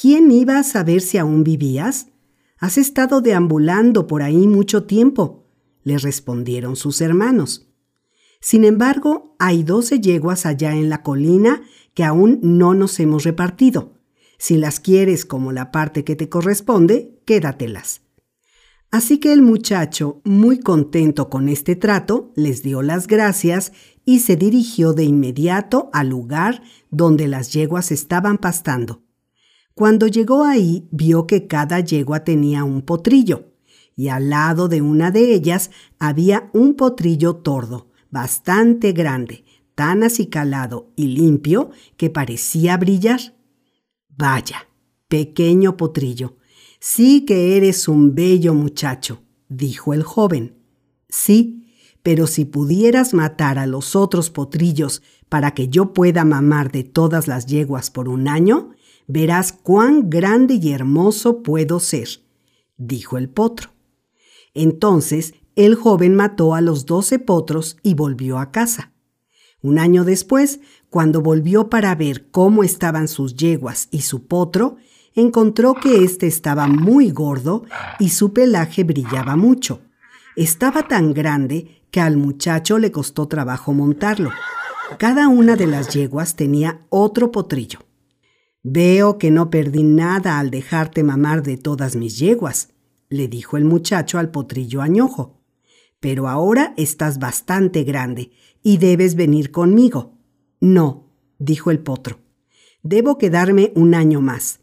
¿Quién 0.00 0.30
iba 0.30 0.60
a 0.60 0.62
saber 0.62 1.00
si 1.00 1.18
aún 1.18 1.42
vivías? 1.42 2.06
Has 2.56 2.78
estado 2.78 3.20
deambulando 3.20 4.06
por 4.06 4.22
ahí 4.22 4.46
mucho 4.46 4.84
tiempo, 4.84 5.44
le 5.82 5.98
respondieron 5.98 6.76
sus 6.76 7.00
hermanos. 7.00 7.71
Sin 8.42 8.64
embargo, 8.64 9.36
hay 9.38 9.62
doce 9.62 10.00
yeguas 10.00 10.46
allá 10.46 10.72
en 10.72 10.90
la 10.90 11.04
colina 11.04 11.62
que 11.94 12.02
aún 12.02 12.40
no 12.42 12.74
nos 12.74 12.98
hemos 12.98 13.22
repartido. 13.22 14.00
Si 14.36 14.56
las 14.56 14.80
quieres 14.80 15.24
como 15.24 15.52
la 15.52 15.70
parte 15.70 16.02
que 16.02 16.16
te 16.16 16.28
corresponde, 16.28 17.22
quédatelas. 17.24 18.02
Así 18.90 19.18
que 19.18 19.32
el 19.32 19.42
muchacho, 19.42 20.20
muy 20.24 20.58
contento 20.58 21.30
con 21.30 21.48
este 21.48 21.76
trato, 21.76 22.32
les 22.34 22.64
dio 22.64 22.82
las 22.82 23.06
gracias 23.06 23.72
y 24.04 24.18
se 24.18 24.34
dirigió 24.34 24.92
de 24.92 25.04
inmediato 25.04 25.88
al 25.92 26.08
lugar 26.08 26.62
donde 26.90 27.28
las 27.28 27.52
yeguas 27.52 27.92
estaban 27.92 28.38
pastando. 28.38 29.04
Cuando 29.74 30.08
llegó 30.08 30.42
ahí, 30.42 30.88
vio 30.90 31.28
que 31.28 31.46
cada 31.46 31.78
yegua 31.78 32.24
tenía 32.24 32.64
un 32.64 32.82
potrillo, 32.82 33.52
y 33.94 34.08
al 34.08 34.30
lado 34.30 34.66
de 34.66 34.82
una 34.82 35.12
de 35.12 35.32
ellas 35.32 35.70
había 36.00 36.50
un 36.52 36.74
potrillo 36.74 37.36
tordo, 37.36 37.91
bastante 38.12 38.92
grande, 38.92 39.44
tan 39.74 40.04
acicalado 40.04 40.92
y 40.94 41.08
limpio 41.08 41.70
que 41.96 42.10
parecía 42.10 42.76
brillar. 42.76 43.20
Vaya, 44.08 44.68
pequeño 45.08 45.76
potrillo, 45.76 46.36
sí 46.78 47.24
que 47.24 47.56
eres 47.56 47.88
un 47.88 48.14
bello 48.14 48.54
muchacho, 48.54 49.22
dijo 49.48 49.94
el 49.94 50.04
joven. 50.04 50.58
Sí, 51.08 51.66
pero 52.02 52.26
si 52.26 52.44
pudieras 52.44 53.14
matar 53.14 53.58
a 53.58 53.66
los 53.66 53.96
otros 53.96 54.30
potrillos 54.30 55.02
para 55.28 55.54
que 55.54 55.68
yo 55.68 55.92
pueda 55.94 56.24
mamar 56.24 56.70
de 56.70 56.84
todas 56.84 57.26
las 57.26 57.46
yeguas 57.46 57.90
por 57.90 58.08
un 58.08 58.28
año, 58.28 58.72
verás 59.06 59.52
cuán 59.52 60.10
grande 60.10 60.60
y 60.62 60.72
hermoso 60.72 61.42
puedo 61.42 61.80
ser, 61.80 62.08
dijo 62.76 63.16
el 63.16 63.30
potro. 63.30 63.70
Entonces 64.52 65.34
el 65.54 65.74
joven 65.74 66.14
mató 66.14 66.54
a 66.54 66.60
los 66.60 66.86
doce 66.86 67.18
potros 67.18 67.76
y 67.82 67.94
volvió 67.94 68.38
a 68.38 68.50
casa. 68.50 68.92
Un 69.60 69.78
año 69.78 70.04
después, 70.04 70.60
cuando 70.90 71.20
volvió 71.20 71.68
para 71.68 71.94
ver 71.94 72.30
cómo 72.30 72.64
estaban 72.64 73.06
sus 73.06 73.36
yeguas 73.36 73.88
y 73.90 74.02
su 74.02 74.26
potro, 74.26 74.76
encontró 75.14 75.74
que 75.74 76.02
éste 76.04 76.26
estaba 76.26 76.66
muy 76.66 77.10
gordo 77.10 77.64
y 77.98 78.08
su 78.08 78.32
pelaje 78.32 78.82
brillaba 78.82 79.36
mucho. 79.36 79.80
Estaba 80.36 80.88
tan 80.88 81.12
grande 81.12 81.82
que 81.90 82.00
al 82.00 82.16
muchacho 82.16 82.78
le 82.78 82.90
costó 82.90 83.28
trabajo 83.28 83.72
montarlo. 83.74 84.30
Cada 84.98 85.28
una 85.28 85.54
de 85.54 85.66
las 85.66 85.90
yeguas 85.90 86.34
tenía 86.34 86.80
otro 86.88 87.30
potrillo. 87.30 87.80
Veo 88.62 89.18
que 89.18 89.30
no 89.30 89.50
perdí 89.50 89.82
nada 89.82 90.38
al 90.38 90.50
dejarte 90.50 91.02
mamar 91.02 91.42
de 91.42 91.56
todas 91.58 91.94
mis 91.94 92.18
yeguas, 92.18 92.70
le 93.10 93.28
dijo 93.28 93.56
el 93.56 93.64
muchacho 93.64 94.18
al 94.18 94.30
potrillo 94.30 94.80
añojo 94.80 95.41
pero 96.02 96.28
ahora 96.28 96.74
estás 96.76 97.20
bastante 97.20 97.84
grande 97.84 98.32
y 98.60 98.78
debes 98.78 99.14
venir 99.14 99.52
conmigo. 99.52 100.18
No, 100.60 101.06
dijo 101.38 101.70
el 101.70 101.78
potro. 101.78 102.18
Debo 102.82 103.18
quedarme 103.18 103.72
un 103.76 103.94
año 103.94 104.20
más. 104.20 104.58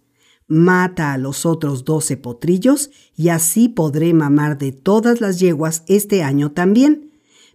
Mata 0.47 1.13
a 1.13 1.17
los 1.17 1.45
otros 1.45 1.85
doce 1.85 2.17
potrillos 2.17 2.91
y 3.15 3.29
así 3.29 3.69
podré 3.69 4.13
mamar 4.13 4.57
de 4.57 4.73
todas 4.73 5.21
las 5.21 5.39
yeguas 5.39 5.83
este 5.87 6.23
año 6.23 6.51
también. 6.51 7.09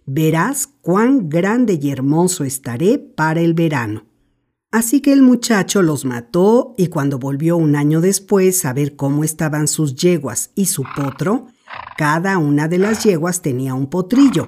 Verás 0.07 0.67
cuán 0.81 1.29
grande 1.29 1.77
y 1.79 1.91
hermoso 1.91 2.43
estaré 2.43 2.97
para 2.97 3.41
el 3.41 3.53
verano. 3.53 4.05
Así 4.71 4.99
que 4.99 5.13
el 5.13 5.21
muchacho 5.21 5.83
los 5.83 6.05
mató 6.05 6.73
y 6.75 6.87
cuando 6.87 7.19
volvió 7.19 7.55
un 7.55 7.75
año 7.75 8.01
después 8.01 8.65
a 8.65 8.73
ver 8.73 8.95
cómo 8.95 9.23
estaban 9.23 9.67
sus 9.67 9.95
yeguas 9.95 10.49
y 10.55 10.65
su 10.65 10.83
potro, 10.95 11.49
cada 11.97 12.37
una 12.37 12.67
de 12.67 12.77
las 12.77 13.03
yeguas 13.03 13.41
tenía 13.41 13.73
un 13.73 13.87
potrillo, 13.87 14.47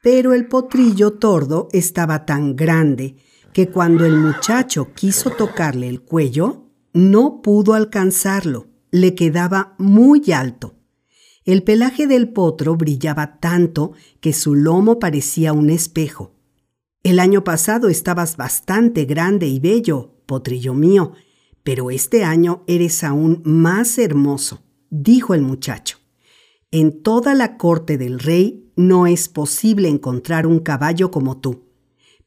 Pero 0.00 0.32
el 0.32 0.46
potrillo 0.46 1.14
tordo 1.14 1.68
estaba 1.72 2.24
tan 2.24 2.54
grande 2.54 3.16
que 3.52 3.68
cuando 3.68 4.06
el 4.06 4.16
muchacho 4.16 4.92
quiso 4.94 5.30
tocarle 5.30 5.88
el 5.88 6.02
cuello, 6.02 6.70
no 6.92 7.42
pudo 7.42 7.74
alcanzarlo, 7.74 8.68
le 8.92 9.16
quedaba 9.16 9.74
muy 9.76 10.30
alto. 10.32 10.76
El 11.44 11.64
pelaje 11.64 12.06
del 12.06 12.28
potro 12.28 12.76
brillaba 12.76 13.38
tanto 13.40 13.92
que 14.20 14.32
su 14.32 14.54
lomo 14.54 15.00
parecía 15.00 15.52
un 15.52 15.68
espejo. 15.68 16.36
El 17.02 17.18
año 17.18 17.42
pasado 17.42 17.88
estabas 17.88 18.36
bastante 18.36 19.04
grande 19.04 19.48
y 19.48 19.58
bello, 19.58 20.22
potrillo 20.26 20.74
mío, 20.74 21.12
pero 21.64 21.90
este 21.90 22.22
año 22.22 22.62
eres 22.66 23.02
aún 23.02 23.42
más 23.44 23.98
hermoso, 23.98 24.62
dijo 24.90 25.34
el 25.34 25.42
muchacho. 25.42 25.98
En 26.70 27.02
toda 27.02 27.34
la 27.34 27.56
corte 27.56 27.96
del 27.96 28.18
rey 28.18 28.70
no 28.76 29.06
es 29.06 29.30
posible 29.30 29.88
encontrar 29.88 30.46
un 30.46 30.58
caballo 30.58 31.10
como 31.10 31.40
tú, 31.40 31.64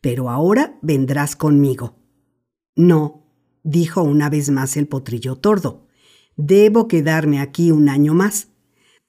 pero 0.02 0.32
ahora 0.32 0.80
vendrás 0.82 1.36
conmigo. 1.36 2.00
No, 2.76 3.28
dijo 3.62 4.02
una 4.02 4.32
vez 4.32 4.50
más 4.50 4.78
el 4.78 4.88
potrillo 4.88 5.36
tordo, 5.36 5.86
debo 6.38 6.88
quedarme 6.88 7.40
aquí 7.40 7.70
un 7.70 7.88
año 7.88 8.16
más. 8.16 8.48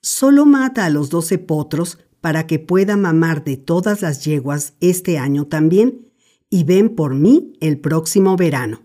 Solo 0.02 0.44
mata 0.44 0.84
a 0.84 0.90
los 0.90 1.08
doce 1.08 1.38
potros 1.38 1.98
para 2.20 2.46
que 2.46 2.58
pueda 2.58 2.98
mamar 2.98 3.42
de 3.42 3.56
todas 3.56 4.02
las 4.02 4.26
yeguas 4.26 4.74
este 4.80 5.16
año 5.16 5.46
también, 5.46 6.12
y 6.50 6.64
ven 6.64 6.94
por 6.94 7.14
mí 7.14 7.54
el 7.62 7.80
próximo 7.80 8.36
verano. 8.36 8.82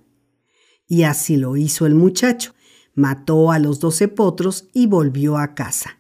Y 0.88 1.03
así 1.03 1.35
lo 1.35 1.58
hizo 1.58 1.85
el 1.85 1.95
muchacho, 1.95 2.53
mató 2.93 3.51
a 3.51 3.59
los 3.59 3.82
doce 3.82 4.08
potros 4.08 4.69
y 4.74 4.88
volvió 4.88 5.38
a 5.38 5.53
casa. 5.53 5.97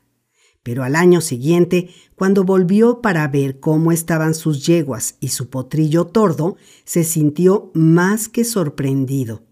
Pero 0.67 0.83
al 0.83 0.97
año 0.97 1.21
siguiente, 1.21 1.91
cuando 2.17 2.43
volvió 2.43 2.99
para 3.01 3.25
ver 3.29 3.61
cómo 3.61 3.93
estaban 3.93 4.33
sus 4.33 4.65
yeguas 4.65 5.15
y 5.21 5.29
su 5.29 5.49
potrillo 5.49 6.07
tordo, 6.07 6.57
se 6.83 7.05
sintió 7.05 7.71
más 7.73 8.27
que 8.27 8.43
sorprendido. 8.43 9.45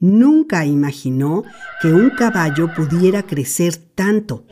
Nunca 0.00 0.66
imaginó 0.66 1.44
que 1.80 1.92
un 1.92 2.10
caballo 2.10 2.74
pudiera 2.74 3.22
crecer 3.22 3.76
tanto 3.76 4.46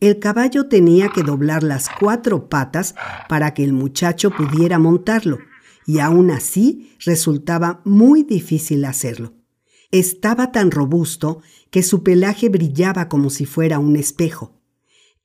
el 0.00 0.18
caballo 0.18 0.66
tenía 0.66 1.10
que 1.10 1.22
doblar 1.22 1.62
las 1.62 1.88
cuatro 1.88 2.48
patas 2.48 2.96
para 3.28 3.54
que 3.54 3.62
el 3.62 3.72
muchacho 3.72 4.32
pudiera 4.32 4.80
montarlo, 4.80 5.38
y 5.86 6.00
aún 6.00 6.32
así 6.32 6.96
resultaba 6.98 7.80
muy 7.84 8.24
difícil 8.24 8.84
hacerlo. 8.86 9.34
Estaba 9.92 10.50
tan 10.50 10.72
robusto 10.72 11.42
que 11.70 11.84
su 11.84 12.02
pelaje 12.02 12.48
brillaba 12.48 13.08
como 13.08 13.30
si 13.30 13.46
fuera 13.46 13.78
un 13.78 13.94
espejo. 13.94 14.63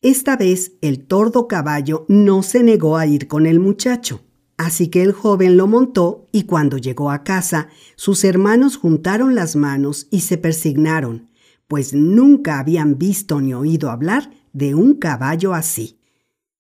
Esta 0.02 0.38
vez 0.38 0.72
el 0.80 1.06
tordo 1.06 1.50
caballo 1.50 2.06
no 2.08 2.42
se 2.42 2.64
negó 2.64 2.95
a 2.95 3.06
ir 3.06 3.28
con 3.28 3.45
el 3.45 3.60
muchacho, 3.60 4.22
así 4.56 4.88
que 4.88 5.03
el 5.03 5.11
joven 5.11 5.58
lo 5.58 5.68
montó 5.68 6.30
y 6.32 6.44
cuando 6.44 6.78
llegó 6.78 7.11
a 7.11 7.26
casa, 7.26 7.68
sus 7.98 8.24
hermanos 8.24 8.78
juntaron 8.78 9.36
las 9.36 9.58
manos 9.58 10.08
y 10.10 10.22
se 10.22 10.38
persignaron, 10.38 11.28
pues 11.68 11.94
nunca 11.94 12.60
habían 12.60 12.98
visto 12.98 13.42
ni 13.42 13.53
oído 13.53 13.92
hablar 13.92 14.32
de 14.53 14.74
un 14.74 14.94
caballo 14.94 15.53
así. 15.53 16.00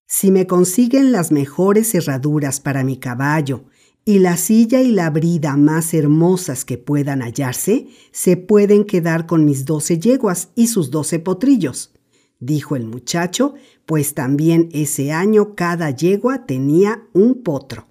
Si 0.05 0.31
me 0.31 0.45
consiguen 0.45 1.13
las 1.13 1.31
mejores 1.31 1.95
herraduras 1.95 2.59
para 2.59 2.83
mi 2.83 2.97
caballo 2.97 3.63
y 4.03 4.19
la 4.19 4.35
silla 4.35 4.81
y 4.81 4.91
la 4.91 5.09
brida 5.11 5.55
más 5.55 5.93
hermosas 5.93 6.65
que 6.65 6.77
puedan 6.77 7.21
hallarse, 7.21 7.87
se 8.11 8.35
pueden 8.35 8.83
quedar 8.83 9.27
con 9.27 9.45
mis 9.45 9.63
doce 9.63 9.97
yeguas 9.97 10.49
y 10.55 10.67
sus 10.67 10.91
doce 10.91 11.19
potrillos, 11.19 11.93
dijo 12.39 12.75
el 12.75 12.85
muchacho, 12.85 13.53
pues 13.85 14.13
también 14.13 14.69
ese 14.71 15.11
año 15.11 15.55
cada 15.55 15.91
yegua 15.91 16.45
tenía 16.45 17.03
un 17.13 17.43
potro. 17.43 17.87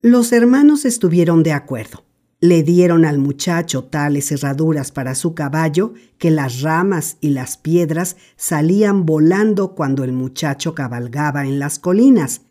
Los 0.00 0.32
hermanos 0.32 0.84
estuvieron 0.84 1.42
de 1.42 1.52
acuerdo. 1.52 2.04
Le 2.38 2.62
dieron 2.62 3.04
al 3.04 3.18
muchacho 3.18 3.84
tales 3.84 4.30
herraduras 4.30 4.92
para 4.92 5.14
su 5.14 5.34
caballo 5.34 5.94
que 6.18 6.30
las 6.30 6.60
ramas 6.60 7.16
y 7.20 7.30
las 7.30 7.56
piedras 7.56 8.16
salían 8.36 9.06
volando 9.06 9.74
cuando 9.74 10.04
el 10.04 10.12
muchacho 10.12 10.74
cabalgaba 10.74 11.46
en 11.46 11.58
las 11.58 11.78
colinas, 11.78 12.42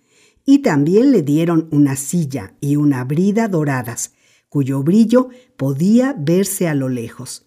y 0.44 0.60
también 0.60 1.12
le 1.12 1.22
dieron 1.22 1.68
una 1.72 1.96
silla 1.96 2.56
y 2.62 2.76
una 2.76 3.04
brida 3.04 3.48
doradas, 3.48 4.14
cuyo 4.50 4.84
brillo 4.84 5.30
podía 5.56 6.16
verse 6.18 6.68
a 6.68 6.76
lo 6.76 6.90
lejos. 6.90 7.46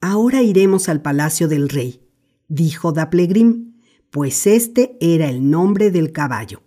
Ahora 0.00 0.42
iremos 0.42 0.88
al 0.88 1.02
palacio 1.02 1.48
del 1.48 1.68
rey, 1.68 2.03
dijo 2.48 2.92
Daplegrim, 2.92 3.74
pues 4.10 4.46
este 4.46 4.96
era 5.00 5.28
el 5.28 5.50
nombre 5.50 5.90
del 5.90 6.12
caballo 6.12 6.64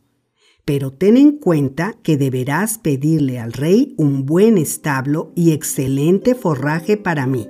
pero 0.67 0.91
ten 0.91 1.15
en 1.15 1.38
cuenta 1.38 1.95
que 2.03 2.17
deberás 2.17 2.77
pedirle 2.77 3.39
al 3.39 3.53
rey 3.53 3.95
un 3.97 4.25
buen 4.25 4.57
establo 4.57 5.31
y 5.33 5.53
excelente 5.53 6.35
forraje 6.35 6.97
para 6.97 7.25
mí. 7.25 7.47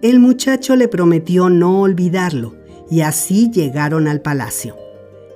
El 0.00 0.20
muchacho 0.20 0.76
le 0.76 0.86
prometió 0.86 1.50
no 1.50 1.80
olvidarlo, 1.80 2.54
y 2.88 3.00
así 3.00 3.50
llegaron 3.50 4.06
al 4.06 4.22
palacio. 4.22 4.81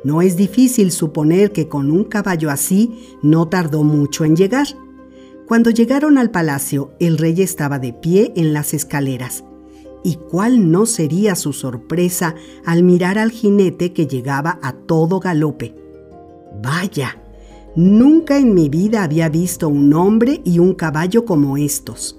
No 0.07 0.23
es 0.23 0.37
difícil 0.37 0.93
suponer 0.93 1.51
que 1.51 1.67
con 1.67 1.91
un 1.91 2.05
caballo 2.05 2.49
así 2.49 3.17
no 3.23 3.49
tardó 3.49 3.83
mucho 3.83 4.25
en 4.25 4.37
llegar. 4.37 4.69
Cuando 5.49 5.71
llegaron 5.71 6.17
al 6.17 6.31
palacio, 6.31 6.93
el 7.01 7.19
rey 7.19 7.43
estaba 7.43 7.81
de 7.81 7.93
pie 7.93 8.33
en 8.37 8.53
las 8.53 8.73
escaleras. 8.73 9.43
¿Y 10.05 10.15
cuál 10.15 10.71
no 10.71 10.87
sería 10.87 11.35
su 11.35 11.53
sorpresa 11.53 12.37
al 12.65 12.85
mirar 12.85 13.19
al 13.19 13.33
jinete 13.33 13.93
que 13.93 14.07
llegaba 14.07 14.61
a 14.63 14.75
todo 14.75 15.19
galope? 15.19 15.75
Vaya, 16.63 17.21
nunca 17.75 18.39
en 18.39 18.55
mi 18.55 18.69
vida 18.69 19.03
había 19.03 19.29
visto 19.29 19.69
un 19.69 19.93
hombre 19.93 20.41
y 20.45 20.61
un 20.61 20.75
caballo 20.75 21.25
como 21.25 21.57
estos. 21.57 22.17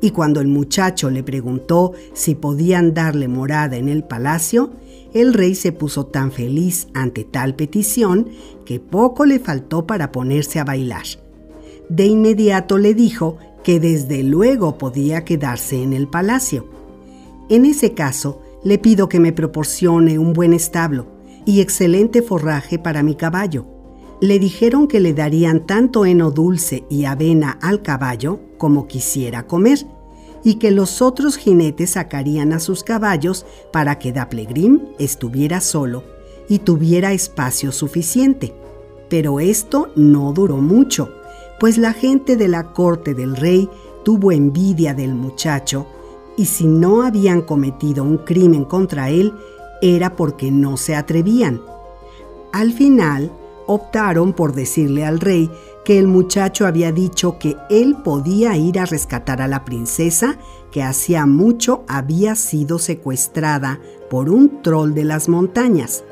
Y 0.00 0.12
cuando 0.12 0.40
el 0.40 0.46
muchacho 0.46 1.10
le 1.10 1.24
preguntó 1.24 1.94
si 2.12 2.36
podían 2.36 2.94
darle 2.94 3.26
morada 3.26 3.76
en 3.76 3.88
el 3.88 4.04
palacio, 4.04 4.70
el 5.14 5.34
rey 5.34 5.54
se 5.54 5.72
puso 5.72 6.06
tan 6.06 6.32
feliz 6.32 6.88
ante 6.94 7.24
tal 7.24 7.54
petición 7.54 8.28
que 8.64 8.80
poco 8.80 9.24
le 9.24 9.38
faltó 9.38 9.86
para 9.86 10.12
ponerse 10.12 10.58
a 10.58 10.64
bailar 10.64 11.04
de 11.88 12.06
inmediato 12.06 12.78
le 12.78 12.94
dijo 12.94 13.38
que 13.64 13.80
desde 13.80 14.22
luego 14.22 14.78
podía 14.78 15.24
quedarse 15.24 15.82
en 15.82 15.92
el 15.92 16.08
palacio. 16.08 16.66
En 17.48 17.64
ese 17.64 17.94
caso, 17.94 18.42
le 18.62 18.78
pido 18.78 19.08
que 19.08 19.20
me 19.20 19.32
proporcione 19.32 20.18
un 20.18 20.32
buen 20.32 20.52
establo 20.52 21.06
y 21.44 21.60
excelente 21.60 22.22
forraje 22.22 22.78
para 22.78 23.02
mi 23.02 23.14
caballo. 23.14 23.66
Le 24.20 24.38
dijeron 24.38 24.88
que 24.88 25.00
le 25.00 25.14
darían 25.14 25.66
tanto 25.66 26.04
heno 26.04 26.30
dulce 26.30 26.84
y 26.90 27.04
avena 27.04 27.58
al 27.62 27.82
caballo 27.82 28.40
como 28.58 28.86
quisiera 28.86 29.46
comer, 29.46 29.86
y 30.44 30.54
que 30.54 30.70
los 30.70 31.02
otros 31.02 31.36
jinetes 31.36 31.90
sacarían 31.90 32.52
a 32.52 32.60
sus 32.60 32.84
caballos 32.84 33.46
para 33.72 33.98
que 33.98 34.12
Daplegrim 34.12 34.80
estuviera 34.98 35.60
solo 35.60 36.04
y 36.48 36.60
tuviera 36.60 37.12
espacio 37.12 37.72
suficiente. 37.72 38.54
Pero 39.08 39.40
esto 39.40 39.90
no 39.96 40.32
duró 40.32 40.58
mucho 40.58 41.10
pues 41.58 41.76
la 41.76 41.92
gente 41.92 42.36
de 42.36 42.48
la 42.48 42.72
corte 42.72 43.14
del 43.14 43.36
rey 43.36 43.68
tuvo 44.04 44.32
envidia 44.32 44.94
del 44.94 45.14
muchacho 45.14 45.86
y 46.36 46.46
si 46.46 46.66
no 46.66 47.02
habían 47.02 47.42
cometido 47.42 48.04
un 48.04 48.18
crimen 48.18 48.64
contra 48.64 49.10
él 49.10 49.34
era 49.82 50.14
porque 50.14 50.50
no 50.50 50.76
se 50.76 50.94
atrevían. 50.94 51.60
Al 52.52 52.72
final, 52.72 53.32
optaron 53.66 54.32
por 54.32 54.54
decirle 54.54 55.04
al 55.04 55.20
rey 55.20 55.50
que 55.88 55.98
el 55.98 56.06
muchacho 56.06 56.66
había 56.66 56.92
dicho 56.92 57.38
que 57.38 57.56
él 57.70 57.96
podía 58.04 58.54
ir 58.58 58.78
a 58.78 58.84
rescatar 58.84 59.40
a 59.40 59.48
la 59.48 59.64
princesa 59.64 60.36
que 60.70 60.82
hacía 60.82 61.24
mucho 61.24 61.82
había 61.88 62.36
sido 62.36 62.78
secuestrada 62.78 63.80
por 64.10 64.28
un 64.28 64.60
troll 64.60 64.92
de 64.92 65.04
las 65.04 65.30
montañas. 65.30 66.04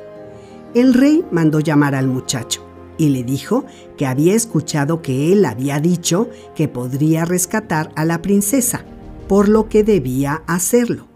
El 0.72 0.94
rey 0.94 1.26
mandó 1.30 1.60
llamar 1.60 1.94
al 1.94 2.06
muchacho 2.06 2.64
y 2.96 3.10
le 3.10 3.22
dijo 3.22 3.66
que 3.98 4.06
había 4.06 4.34
escuchado 4.34 5.02
que 5.02 5.30
él 5.30 5.44
había 5.44 5.78
dicho 5.78 6.30
que 6.54 6.68
podría 6.68 7.26
rescatar 7.26 7.90
a 7.96 8.06
la 8.06 8.22
princesa, 8.22 8.82
por 9.28 9.46
lo 9.46 9.68
que 9.68 9.84
debía 9.84 10.42
hacerlo. 10.46 11.06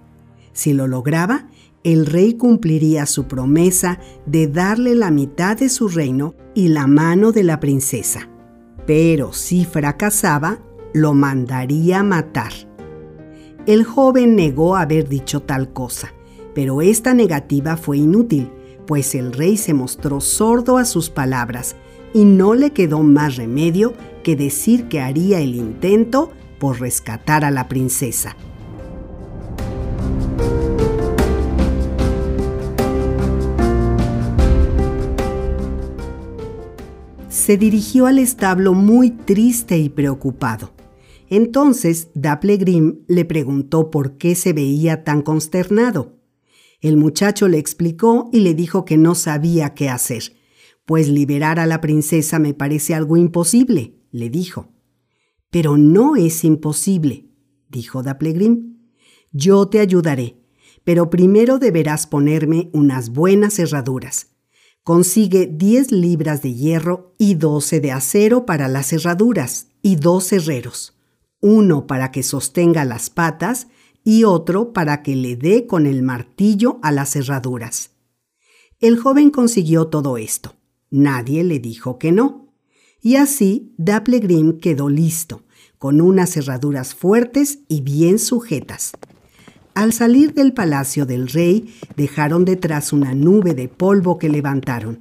Si 0.52 0.74
lo 0.74 0.86
lograba, 0.86 1.46
el 1.82 2.04
rey 2.04 2.34
cumpliría 2.34 3.06
su 3.06 3.24
promesa 3.24 4.00
de 4.26 4.48
darle 4.48 4.94
la 4.96 5.10
mitad 5.10 5.56
de 5.56 5.70
su 5.70 5.88
reino 5.88 6.34
y 6.54 6.68
la 6.68 6.86
mano 6.86 7.32
de 7.32 7.42
la 7.42 7.58
princesa. 7.58 8.29
Pero 8.90 9.32
si 9.32 9.64
fracasaba, 9.64 10.58
lo 10.92 11.14
mandaría 11.14 12.02
matar. 12.02 12.50
El 13.64 13.84
joven 13.84 14.34
negó 14.34 14.74
haber 14.74 15.08
dicho 15.08 15.42
tal 15.42 15.72
cosa, 15.72 16.12
pero 16.56 16.82
esta 16.82 17.14
negativa 17.14 17.76
fue 17.76 17.98
inútil 17.98 18.50
pues 18.88 19.14
el 19.14 19.32
rey 19.32 19.56
se 19.56 19.74
mostró 19.74 20.20
sordo 20.20 20.76
a 20.76 20.84
sus 20.84 21.08
palabras 21.08 21.76
y 22.12 22.24
no 22.24 22.54
le 22.54 22.72
quedó 22.72 23.04
más 23.04 23.36
remedio 23.36 23.94
que 24.24 24.34
decir 24.34 24.88
que 24.88 25.00
haría 25.00 25.38
el 25.38 25.54
intento 25.54 26.32
por 26.58 26.80
rescatar 26.80 27.44
a 27.44 27.52
la 27.52 27.68
princesa. 27.68 28.34
Se 37.50 37.56
dirigió 37.56 38.06
al 38.06 38.20
establo 38.20 38.74
muy 38.74 39.10
triste 39.10 39.76
y 39.76 39.88
preocupado. 39.88 40.70
Entonces 41.28 42.10
Grim 42.14 43.00
le 43.08 43.24
preguntó 43.24 43.90
por 43.90 44.18
qué 44.18 44.36
se 44.36 44.52
veía 44.52 45.02
tan 45.02 45.20
consternado. 45.20 46.20
El 46.80 46.96
muchacho 46.96 47.48
le 47.48 47.58
explicó 47.58 48.30
y 48.32 48.38
le 48.38 48.54
dijo 48.54 48.84
que 48.84 48.96
no 48.96 49.16
sabía 49.16 49.74
qué 49.74 49.88
hacer, 49.88 50.36
pues 50.84 51.08
liberar 51.08 51.58
a 51.58 51.66
la 51.66 51.80
princesa 51.80 52.38
me 52.38 52.54
parece 52.54 52.94
algo 52.94 53.16
imposible, 53.16 53.96
le 54.12 54.30
dijo. 54.30 54.68
Pero 55.50 55.76
no 55.76 56.14
es 56.14 56.44
imposible, 56.44 57.30
dijo 57.68 58.04
Grim. 58.04 58.78
Yo 59.32 59.66
te 59.66 59.80
ayudaré, 59.80 60.36
pero 60.84 61.10
primero 61.10 61.58
deberás 61.58 62.06
ponerme 62.06 62.70
unas 62.72 63.10
buenas 63.10 63.54
cerraduras. 63.54 64.29
Consigue 64.90 65.46
10 65.46 65.92
libras 65.92 66.42
de 66.42 66.52
hierro 66.52 67.14
y 67.16 67.34
12 67.34 67.78
de 67.78 67.92
acero 67.92 68.44
para 68.44 68.66
las 68.66 68.88
cerraduras 68.88 69.68
y 69.82 69.94
dos 69.94 70.32
herreros, 70.32 70.98
uno 71.38 71.86
para 71.86 72.10
que 72.10 72.24
sostenga 72.24 72.84
las 72.84 73.08
patas 73.08 73.68
y 74.02 74.24
otro 74.24 74.72
para 74.72 75.04
que 75.04 75.14
le 75.14 75.36
dé 75.36 75.68
con 75.68 75.86
el 75.86 76.02
martillo 76.02 76.80
a 76.82 76.90
las 76.90 77.12
cerraduras. 77.12 77.92
El 78.80 78.98
joven 78.98 79.30
consiguió 79.30 79.86
todo 79.86 80.18
esto. 80.18 80.56
Nadie 80.90 81.44
le 81.44 81.60
dijo 81.60 81.96
que 81.96 82.10
no. 82.10 82.52
Y 83.00 83.14
así 83.14 83.72
Dapplegrim 83.78 84.58
quedó 84.58 84.88
listo, 84.88 85.44
con 85.78 86.00
unas 86.00 86.32
cerraduras 86.32 86.96
fuertes 86.96 87.60
y 87.68 87.82
bien 87.82 88.18
sujetas. 88.18 88.90
Al 89.80 89.94
salir 89.94 90.34
del 90.34 90.52
palacio 90.52 91.06
del 91.06 91.26
rey, 91.26 91.74
dejaron 91.96 92.44
detrás 92.44 92.92
una 92.92 93.14
nube 93.14 93.54
de 93.54 93.66
polvo 93.68 94.18
que 94.18 94.28
levantaron. 94.28 94.98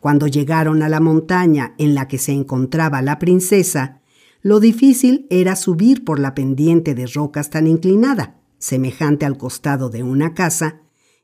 Cuando 0.00 0.26
llegaron 0.26 0.82
a 0.82 0.88
la 0.88 0.98
montaña 0.98 1.76
en 1.78 1.94
la 1.94 2.08
que 2.08 2.18
se 2.18 2.32
encontraba 2.32 3.02
la 3.02 3.20
princesa, 3.20 4.00
lo 4.42 4.58
difícil 4.58 5.28
era 5.30 5.54
subir 5.54 6.02
por 6.02 6.18
la 6.18 6.34
pendiente 6.34 6.96
de 6.96 7.06
rocas 7.06 7.50
tan 7.50 7.68
inclinada, 7.68 8.40
semejante 8.58 9.26
al 9.26 9.38
costado 9.38 9.90
de 9.90 10.02
una 10.02 10.34
casa, 10.34 10.80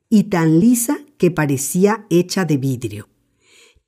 y 0.09 0.31
tan 0.31 0.61
lisa 0.61 0.99
que 1.19 1.33
parecía 1.33 2.07
hecha 2.09 2.45
de 2.45 2.57
vidrio. 2.57 3.09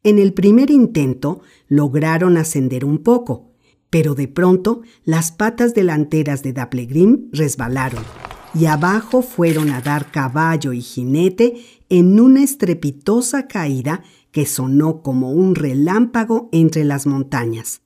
En 0.03 0.19
el 0.19 0.33
primer 0.33 0.73
intento 0.73 1.41
lograron 1.69 2.37
ascender 2.37 2.85
un 2.85 2.99
poco, 3.05 3.53
pero 3.91 4.17
de 4.17 4.27
pronto 4.27 4.83
las 5.05 5.31
patas 5.31 5.73
delanteras 5.73 6.43
de 6.43 6.53
Dapplegrim 6.53 7.29
resbalaron 7.31 8.03
y 8.59 8.67
abajo 8.67 9.23
fueron 9.23 9.71
a 9.71 9.81
dar 9.81 10.11
caballo 10.11 10.73
y 10.73 10.81
jinete 10.81 11.63
en 11.89 12.19
una 12.19 12.43
estrepitosa 12.43 13.47
caída 13.47 14.03
que 14.33 14.47
sonó 14.47 15.03
como 15.03 15.31
un 15.31 15.55
relámpago 15.55 16.49
entre 16.51 16.85
las 16.85 17.07
montañas. 17.07 17.83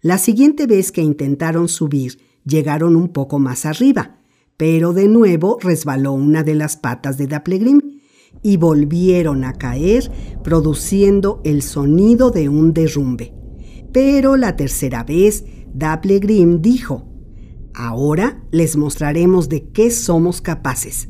La 0.00 0.18
siguiente 0.18 0.66
vez 0.66 0.92
que 0.92 1.02
intentaron 1.02 1.68
subir, 1.68 2.20
llegaron 2.44 2.94
un 2.94 3.08
poco 3.08 3.38
más 3.38 3.66
arriba, 3.66 4.20
pero 4.56 4.92
de 4.92 5.08
nuevo 5.08 5.58
resbaló 5.60 6.12
una 6.12 6.44
de 6.44 6.54
las 6.54 6.76
patas 6.76 7.18
de 7.18 7.26
Dapplegrim 7.26 8.00
y 8.42 8.58
volvieron 8.58 9.44
a 9.44 9.54
caer, 9.54 10.10
produciendo 10.44 11.40
el 11.44 11.62
sonido 11.62 12.30
de 12.30 12.48
un 12.48 12.72
derrumbe. 12.72 13.34
Pero 13.92 14.36
la 14.36 14.54
tercera 14.54 15.02
vez, 15.02 15.44
Dapplegrim 15.74 16.60
dijo, 16.62 17.15
Ahora 17.76 18.42
les 18.50 18.76
mostraremos 18.76 19.50
de 19.50 19.68
qué 19.68 19.90
somos 19.90 20.40
capaces. 20.40 21.08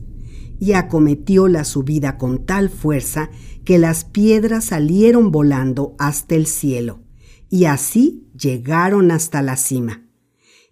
Y 0.59 0.73
acometió 0.73 1.47
la 1.47 1.65
subida 1.65 2.19
con 2.19 2.45
tal 2.45 2.71
fuerza 2.71 3.31
que 3.65 3.79
las 3.79 4.05
piedras 4.05 4.65
salieron 4.65 5.31
volando 5.31 5.95
hasta 5.99 6.35
el 6.35 6.47
cielo, 6.47 7.03
y 7.49 7.67
así 7.67 8.27
llegaron 8.37 9.11
hasta 9.11 9.43
la 9.43 9.57
cima. 9.57 10.03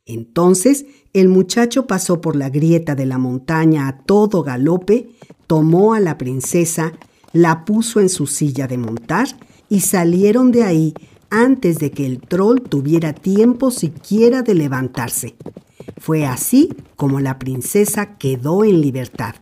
Entonces 0.07 0.87
el 1.13 1.29
muchacho 1.29 1.87
pasó 1.87 2.21
por 2.21 2.35
la 2.35 2.51
grieta 2.51 2.95
de 2.95 3.07
la 3.07 3.19
montaña 3.19 3.87
a 3.87 3.99
todo 3.99 4.43
galope, 4.43 5.11
tomó 5.47 5.95
a 5.95 6.01
la 6.01 6.19
princesa, 6.19 6.93
la 7.33 7.65
puso 7.65 8.01
en 8.01 8.09
su 8.09 8.27
silla 8.27 8.67
de 8.67 8.79
montar 8.79 9.29
y 9.69 9.81
salieron 9.81 10.51
de 10.51 10.65
ahí 10.65 10.95
antes 11.31 11.79
de 11.79 11.91
que 11.91 12.07
el 12.07 12.21
troll 12.21 12.61
tuviera 12.61 13.13
tiempo 13.13 13.71
siquiera 13.71 14.43
de 14.43 14.55
levantarse. 14.55 15.37
Fue 15.97 16.27
así 16.27 16.71
como 16.97 17.21
la 17.21 17.39
princesa 17.39 18.17
quedó 18.19 18.65
en 18.65 18.81
libertad. 18.81 19.35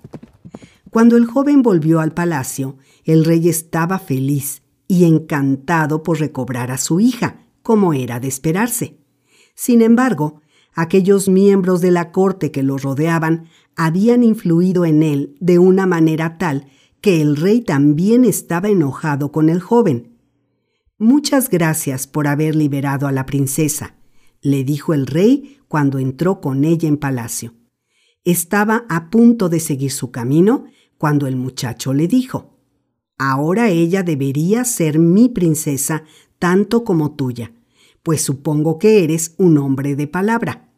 Cuando 0.90 1.16
el 1.16 1.26
joven 1.26 1.62
volvió 1.62 2.00
al 2.00 2.12
palacio, 2.12 2.76
el 3.04 3.24
rey 3.24 3.48
estaba 3.48 3.98
feliz 3.98 4.62
y 4.86 5.04
encantado 5.04 6.02
por 6.02 6.20
recobrar 6.20 6.70
a 6.70 6.78
su 6.78 7.00
hija, 7.00 7.46
como 7.62 7.94
era 7.94 8.20
de 8.20 8.28
esperarse. 8.28 8.98
Sin 9.54 9.80
embargo, 9.80 10.42
aquellos 10.74 11.28
miembros 11.28 11.80
de 11.80 11.90
la 11.90 12.12
corte 12.12 12.50
que 12.50 12.62
lo 12.62 12.76
rodeaban 12.76 13.46
habían 13.76 14.22
influido 14.22 14.84
en 14.84 15.02
él 15.02 15.36
de 15.40 15.58
una 15.58 15.86
manera 15.86 16.36
tal 16.38 16.66
que 17.00 17.20
el 17.20 17.36
rey 17.36 17.62
también 17.62 18.24
estaba 18.24 18.68
enojado 18.68 19.32
con 19.32 19.48
el 19.48 19.60
joven. 19.60 20.18
Muchas 20.98 21.48
gracias 21.50 22.06
por 22.06 22.28
haber 22.28 22.54
liberado 22.54 23.08
a 23.08 23.12
la 23.12 23.26
princesa, 23.26 23.96
le 24.42 24.64
dijo 24.64 24.92
el 24.92 25.06
rey 25.06 25.58
cuando 25.68 25.98
entró 25.98 26.40
con 26.40 26.64
ella 26.64 26.88
en 26.88 26.98
palacio. 26.98 27.54
Estaba 28.24 28.84
a 28.88 29.08
punto 29.08 29.48
de 29.48 29.60
seguir 29.60 29.90
su 29.90 30.10
camino 30.10 30.66
cuando 30.98 31.26
el 31.26 31.36
muchacho 31.36 31.94
le 31.94 32.06
dijo, 32.08 32.58
Ahora 33.18 33.70
ella 33.70 34.02
debería 34.02 34.64
ser 34.64 34.98
mi 34.98 35.28
princesa 35.28 36.04
tanto 36.38 36.84
como 36.84 37.14
tuya, 37.14 37.52
pues 38.02 38.20
supongo 38.22 38.78
que 38.78 39.04
eres 39.04 39.34
un 39.38 39.58
hombre 39.58 39.94
de 39.94 40.08
palabra. 40.08 40.72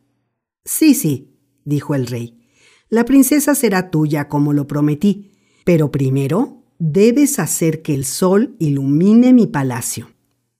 Sí, 0.64 0.94
sí, 0.94 1.38
dijo 1.64 1.94
el 1.94 2.06
rey, 2.06 2.44
la 2.90 3.04
princesa 3.04 3.54
será 3.54 3.90
tuya 3.90 4.28
como 4.28 4.52
lo 4.52 4.66
prometí, 4.66 5.32
pero 5.64 5.90
primero 5.90 6.64
debes 6.78 7.38
hacer 7.38 7.82
que 7.82 7.94
el 7.94 8.04
sol 8.04 8.56
ilumine 8.58 9.32
mi 9.32 9.46
palacio. 9.46 10.10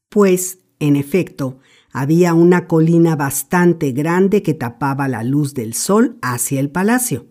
Pues, 0.08 0.60
en 0.78 0.97
efecto, 0.97 1.58
había 1.94 2.34
una 2.34 2.66
colina 2.66 3.14
bastante 3.14 3.92
grande 3.92 4.42
que 4.42 4.52
tapaba 4.52 5.06
la 5.06 5.23
luz 5.23 5.55
del 5.55 5.74
sol 5.74 6.18
hacia 6.23 6.58
el 6.58 6.68
palacio. 6.68 7.28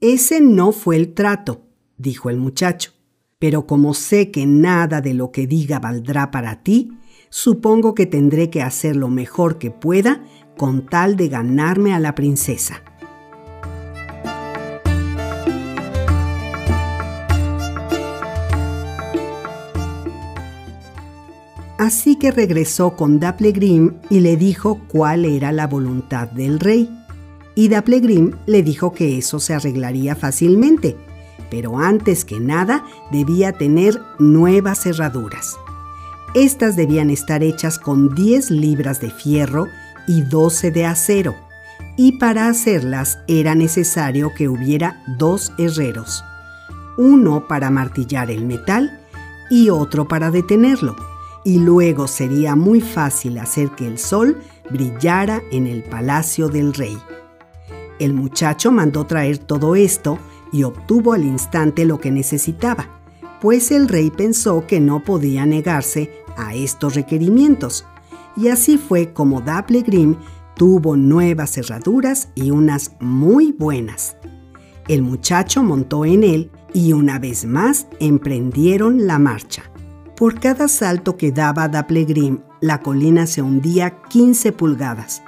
Ese 0.00 0.40
no 0.40 0.72
fue 0.72 0.96
el 0.96 1.14
trato, 1.14 1.68
dijo 1.96 2.28
el 2.28 2.36
muchacho, 2.36 2.90
pero 3.38 3.68
como 3.68 3.94
sé 3.94 4.32
que 4.32 4.46
nada 4.46 5.00
de 5.00 5.14
lo 5.14 5.30
que 5.30 5.46
diga 5.46 5.78
valdrá 5.78 6.32
para 6.32 6.64
ti, 6.64 6.90
supongo 7.30 7.94
que 7.94 8.06
tendré 8.06 8.50
que 8.50 8.62
hacer 8.62 8.96
lo 8.96 9.08
mejor 9.08 9.58
que 9.58 9.70
pueda 9.70 10.24
con 10.56 10.86
tal 10.86 11.14
de 11.16 11.28
ganarme 11.28 11.94
a 11.94 12.00
la 12.00 12.16
princesa. 12.16 12.82
Así 21.84 22.16
que 22.16 22.30
regresó 22.30 22.96
con 22.96 23.20
Dapplegrim 23.20 23.92
y 24.08 24.20
le 24.20 24.38
dijo 24.38 24.80
cuál 24.88 25.26
era 25.26 25.52
la 25.52 25.66
voluntad 25.66 26.28
del 26.28 26.58
rey. 26.58 26.88
Y 27.54 27.68
Dapplegrim 27.68 28.32
le 28.46 28.62
dijo 28.62 28.94
que 28.94 29.18
eso 29.18 29.38
se 29.38 29.52
arreglaría 29.52 30.16
fácilmente, 30.16 30.96
pero 31.50 31.78
antes 31.78 32.24
que 32.24 32.40
nada 32.40 32.86
debía 33.12 33.52
tener 33.52 34.00
nuevas 34.18 34.80
cerraduras. 34.84 35.56
Estas 36.34 36.74
debían 36.74 37.10
estar 37.10 37.42
hechas 37.42 37.78
con 37.78 38.14
10 38.14 38.50
libras 38.50 39.02
de 39.02 39.10
fierro 39.10 39.66
y 40.06 40.22
12 40.22 40.70
de 40.70 40.86
acero, 40.86 41.34
y 41.98 42.12
para 42.12 42.48
hacerlas 42.48 43.18
era 43.28 43.54
necesario 43.54 44.32
que 44.34 44.48
hubiera 44.48 45.02
dos 45.18 45.52
herreros, 45.58 46.24
uno 46.96 47.46
para 47.46 47.68
martillar 47.68 48.30
el 48.30 48.46
metal 48.46 49.04
y 49.50 49.68
otro 49.68 50.08
para 50.08 50.30
detenerlo 50.30 50.96
y 51.44 51.58
luego 51.58 52.08
sería 52.08 52.56
muy 52.56 52.80
fácil 52.80 53.38
hacer 53.38 53.70
que 53.70 53.86
el 53.86 53.98
sol 53.98 54.38
brillara 54.70 55.42
en 55.52 55.66
el 55.66 55.84
palacio 55.84 56.48
del 56.48 56.72
rey. 56.72 56.96
El 57.98 58.14
muchacho 58.14 58.72
mandó 58.72 59.06
traer 59.06 59.38
todo 59.38 59.76
esto 59.76 60.18
y 60.52 60.64
obtuvo 60.64 61.12
al 61.12 61.24
instante 61.24 61.84
lo 61.84 62.00
que 62.00 62.10
necesitaba, 62.10 62.88
pues 63.40 63.70
el 63.70 63.88
rey 63.88 64.10
pensó 64.10 64.66
que 64.66 64.80
no 64.80 65.04
podía 65.04 65.44
negarse 65.46 66.10
a 66.36 66.54
estos 66.54 66.94
requerimientos, 66.94 67.84
y 68.36 68.48
así 68.48 68.78
fue 68.78 69.12
como 69.12 69.40
Dapplegrim 69.40 70.16
tuvo 70.56 70.96
nuevas 70.96 71.52
cerraduras 71.52 72.28
y 72.34 72.50
unas 72.50 72.92
muy 73.00 73.52
buenas. 73.52 74.16
El 74.88 75.02
muchacho 75.02 75.62
montó 75.62 76.04
en 76.04 76.24
él 76.24 76.50
y 76.72 76.92
una 76.92 77.18
vez 77.18 77.44
más 77.44 77.86
emprendieron 78.00 79.06
la 79.06 79.18
marcha. 79.18 79.70
Por 80.16 80.38
cada 80.38 80.68
salto 80.68 81.16
que 81.16 81.32
daba 81.32 81.66
Dapplegrim, 81.66 82.38
la 82.60 82.80
colina 82.80 83.26
se 83.26 83.42
hundía 83.42 83.96
15 84.08 84.52
pulgadas. 84.52 85.22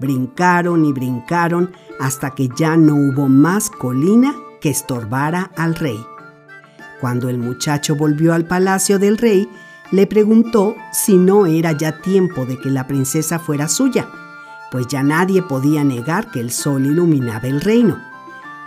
Brincaron 0.00 0.86
y 0.86 0.92
brincaron 0.92 1.72
hasta 2.00 2.30
que 2.30 2.48
ya 2.56 2.78
no 2.78 2.94
hubo 2.94 3.28
más 3.28 3.68
colina 3.68 4.34
que 4.62 4.70
estorbara 4.70 5.50
al 5.54 5.74
rey. 5.74 6.02
Cuando 6.98 7.28
el 7.28 7.36
muchacho 7.36 7.94
volvió 7.94 8.32
al 8.32 8.46
palacio 8.46 8.98
del 8.98 9.18
rey, 9.18 9.50
le 9.90 10.06
preguntó 10.06 10.76
si 10.92 11.18
no 11.18 11.44
era 11.44 11.72
ya 11.72 12.00
tiempo 12.00 12.46
de 12.46 12.58
que 12.58 12.70
la 12.70 12.86
princesa 12.86 13.38
fuera 13.38 13.68
suya, 13.68 14.08
pues 14.70 14.86
ya 14.86 15.02
nadie 15.02 15.42
podía 15.42 15.84
negar 15.84 16.30
que 16.30 16.40
el 16.40 16.50
sol 16.50 16.86
iluminaba 16.86 17.48
el 17.48 17.60
reino. 17.60 18.02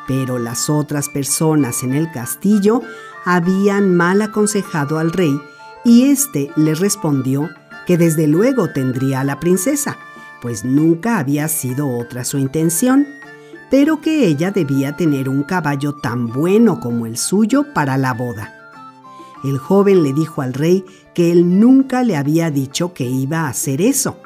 Pero 0.08 0.38
las 0.38 0.70
otras 0.70 1.10
personas 1.10 1.82
en 1.82 1.94
el 1.94 2.12
castillo 2.12 2.84
habían 3.26 3.96
mal 3.96 4.22
aconsejado 4.22 5.00
al 5.00 5.12
rey 5.12 5.42
y 5.86 6.10
éste 6.10 6.50
le 6.58 6.74
respondió 6.74 7.50
que 7.86 7.98
desde 7.98 8.28
luego 8.28 8.70
tendría 8.72 9.22
a 9.22 9.24
la 9.24 9.40
princesa, 9.40 9.98
pues 10.42 10.66
nunca 10.66 11.20
había 11.20 11.48
sido 11.48 11.88
otra 11.88 12.26
su 12.26 12.40
intención, 12.40 13.08
pero 13.70 14.02
que 14.02 14.26
ella 14.26 14.52
debía 14.52 14.98
tener 14.98 15.30
un 15.30 15.44
caballo 15.44 15.94
tan 15.94 16.28
bueno 16.28 16.80
como 16.80 17.06
el 17.06 17.18
suyo 17.18 17.74
para 17.74 17.98
la 17.98 18.14
boda. 18.14 18.54
El 19.44 19.60
joven 19.60 20.02
le 20.02 20.12
dijo 20.12 20.42
al 20.42 20.54
rey 20.54 20.84
que 21.14 21.32
él 21.32 21.60
nunca 21.60 22.04
le 22.04 22.18
había 22.18 22.50
dicho 22.50 22.94
que 22.94 23.06
iba 23.06 23.42
a 23.42 23.50
hacer 23.50 23.80
eso 23.80 24.18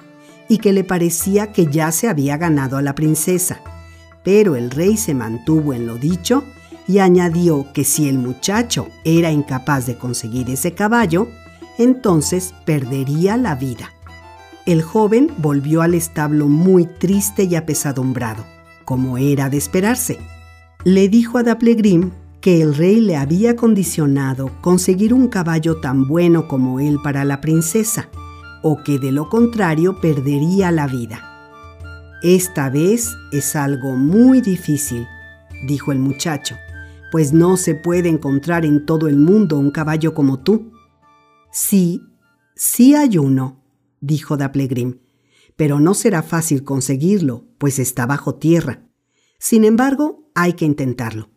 y 0.48 0.60
que 0.60 0.72
le 0.72 0.86
parecía 0.86 1.52
que 1.52 1.68
ya 1.68 1.92
se 1.92 2.08
había 2.08 2.38
ganado 2.38 2.78
a 2.78 2.82
la 2.82 2.96
princesa. 2.96 3.60
Pero 4.24 4.56
el 4.56 4.72
rey 4.72 4.96
se 4.96 5.14
mantuvo 5.14 5.74
en 5.74 5.88
lo 5.88 5.98
dicho 5.98 6.44
y 6.88 7.00
añadió 7.00 7.68
que 7.74 7.84
si 7.84 8.08
el 8.08 8.18
muchacho 8.18 8.88
era 9.04 9.32
incapaz 9.32 9.86
de 9.86 9.98
conseguir 9.98 10.50
ese 10.50 10.74
caballo, 10.74 11.28
entonces 11.80 12.54
perdería 12.66 13.38
la 13.38 13.56
vida. 13.56 13.92
El 14.68 14.84
joven 14.84 15.32
volvió 15.40 15.82
al 15.82 15.96
establo 15.96 16.48
muy 16.48 16.86
triste 16.86 17.46
y 17.46 17.56
apesadumbrado, 17.56 18.46
como 18.86 19.18
era 19.18 19.50
de 19.50 19.58
esperarse. 19.58 20.20
Le 20.84 21.10
dijo 21.10 21.40
a 21.40 21.44
Daplegrim 21.44 22.12
que 22.42 22.62
el 22.62 22.76
rey 22.76 23.02
le 23.02 23.18
había 23.18 23.56
condicionado 23.56 24.52
conseguir 24.62 25.14
un 25.14 25.28
caballo 25.28 25.80
tan 25.82 26.08
bueno 26.08 26.48
como 26.48 26.80
él 26.80 27.00
para 27.04 27.26
la 27.26 27.42
princesa, 27.42 28.10
o 28.62 28.84
que 28.84 29.00
de 29.00 29.12
lo 29.12 29.30
contrario 29.30 30.00
perdería 30.00 30.72
la 30.72 30.86
vida. 30.86 31.24
Esta 32.22 32.70
vez 32.70 33.16
es 33.32 33.56
algo 33.56 33.96
muy 33.96 34.42
difícil, 34.42 35.08
dijo 35.66 35.92
el 35.92 36.00
muchacho, 36.00 36.56
pues 37.12 37.34
no 37.34 37.58
se 37.58 37.76
puede 37.76 38.10
encontrar 38.10 38.66
en 38.66 38.86
todo 38.86 39.08
el 39.08 39.18
mundo 39.18 39.58
un 39.58 39.72
caballo 39.72 40.14
como 40.14 40.40
tú. 40.40 40.72
Sí, 41.52 42.02
sí 42.56 42.96
hay 42.96 43.18
uno, 43.18 43.64
dijo 44.02 44.38
Daplegrim, 44.38 45.00
pero 45.56 45.80
no 45.80 45.94
será 45.94 46.24
fácil 46.24 46.64
conseguirlo, 46.64 47.46
pues 47.58 47.80
está 47.80 48.06
bajo 48.06 48.36
tierra. 48.36 48.88
Sin 49.40 49.64
embargo, 49.66 50.30
hay 50.36 50.54
que 50.54 50.66
intentarlo. 50.66 51.30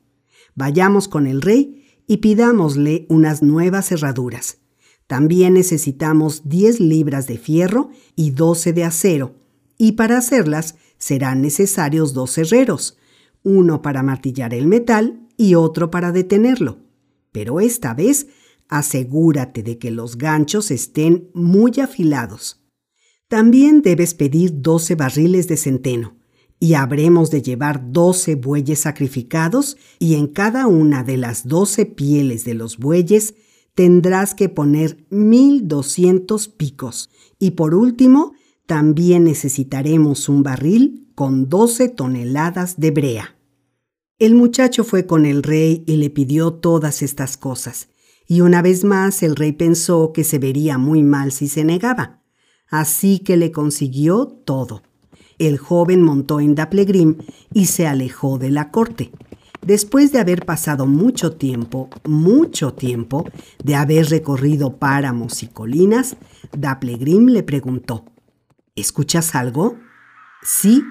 Vayamos 0.55 1.09
con 1.09 1.27
el 1.27 1.41
rey 1.41 1.87
y 2.07 2.19
pidámosle 2.19 3.07
unas 3.09 3.43
nuevas 3.43 3.91
herraduras. 3.91 4.59
También 5.07 5.55
necesitamos 5.55 6.49
10 6.49 6.81
libras 6.81 7.27
de 7.27 7.39
fierro 7.39 7.91
y 8.15 8.31
12 8.31 8.73
de 8.73 8.85
acero, 8.85 9.35
y 9.79 9.93
para 9.93 10.19
hacerlas 10.19 10.77
serán 10.99 11.43
necesarios 11.43 12.13
dos 12.13 12.39
herreros, 12.39 12.99
uno 13.43 13.83
para 13.83 14.03
martillar 14.03 14.55
el 14.55 14.67
metal 14.67 15.27
y 15.37 15.55
otro 15.55 15.91
para 15.91 16.13
detenerlo. 16.13 16.79
Pero 17.33 17.61
esta 17.61 17.95
vez 17.95 18.29
asegúrate 18.73 19.63
de 19.63 19.79
que 19.79 19.91
los 19.91 20.17
ganchos 20.17 20.71
estén 20.71 21.31
muy 21.35 21.73
afilados. 21.81 22.61
También 23.29 23.83
debes 23.83 24.15
pedir 24.15 24.63
12 24.63 24.95
barriles 24.95 25.47
de 25.47 25.57
centeno 25.57 26.17
y 26.63 26.75
habremos 26.75 27.31
de 27.31 27.43
llevar 27.43 27.91
doce 27.91 28.37
bueyes 28.37 28.79
sacrificados, 28.79 29.77
y 29.99 30.15
en 30.15 30.29
cada 30.29 30.69
una 30.69 31.03
de 31.03 31.17
las 31.17 31.49
doce 31.49 31.87
pieles 31.87 32.45
de 32.45 32.55
los 32.55 32.79
bueyes 32.79 33.35
tendrás 33.75 34.35
que 34.37 34.49
poner 34.49 35.05
mil 35.11 35.67
doscientos 35.67 36.47
picos. 36.47 37.11
Y 37.41 37.53
por 37.53 37.75
último, 37.75 38.35
también 38.67 39.25
necesitaremos 39.25 40.29
un 40.29 40.45
barril 40.45 41.11
con 41.17 41.49
doce 41.49 41.89
toneladas 41.89 42.79
de 42.79 42.93
brea. 42.93 43.37
El 44.21 44.37
muchacho 44.37 44.85
fue 44.85 45.05
con 45.05 45.27
el 45.27 45.43
rey 45.43 45.83
y 45.85 45.97
le 45.97 46.11
pidió 46.11 46.53
todas 46.53 47.03
estas 47.03 47.37
cosas, 47.37 47.89
y 48.27 48.41
una 48.41 48.63
vez 48.63 48.85
más 48.85 49.23
el 49.23 49.37
rey 49.37 49.53
pensó 49.53 50.13
que 50.13 50.25
se 50.25 50.39
vería 50.39 50.79
muy 50.79 51.03
mal 51.03 51.33
si 51.33 51.49
se 51.49 51.65
negaba, 51.65 52.23
así 52.69 53.19
que 53.19 53.37
le 53.37 53.53
consiguió 53.53 54.27
todo 54.27 54.83
el 55.39 55.59
joven 55.59 56.03
montó 56.03 56.39
en 56.39 56.55
Daplegrim 56.55 57.17
y 57.53 57.67
se 57.67 57.87
alejó 57.87 58.39
de 58.39 58.51
la 58.51 58.71
corte. 58.71 59.11
Después 59.61 60.13
de 60.13 60.21
haber 60.21 60.45
pasado 60.45 60.87
mucho 60.87 61.33
tiempo, 61.33 61.89
mucho 62.05 62.75
tiempo, 62.75 63.29
de 63.63 63.75
haber 63.75 64.07
recorrido 64.07 64.77
páramos 64.77 65.43
y 65.43 65.49
colinas, 65.49 66.17
Daplegrim 66.57 67.27
le 67.27 67.43
preguntó, 67.43 68.05
¿Escuchas 68.75 69.35
algo? 69.35 69.79
Sí, 70.43 70.83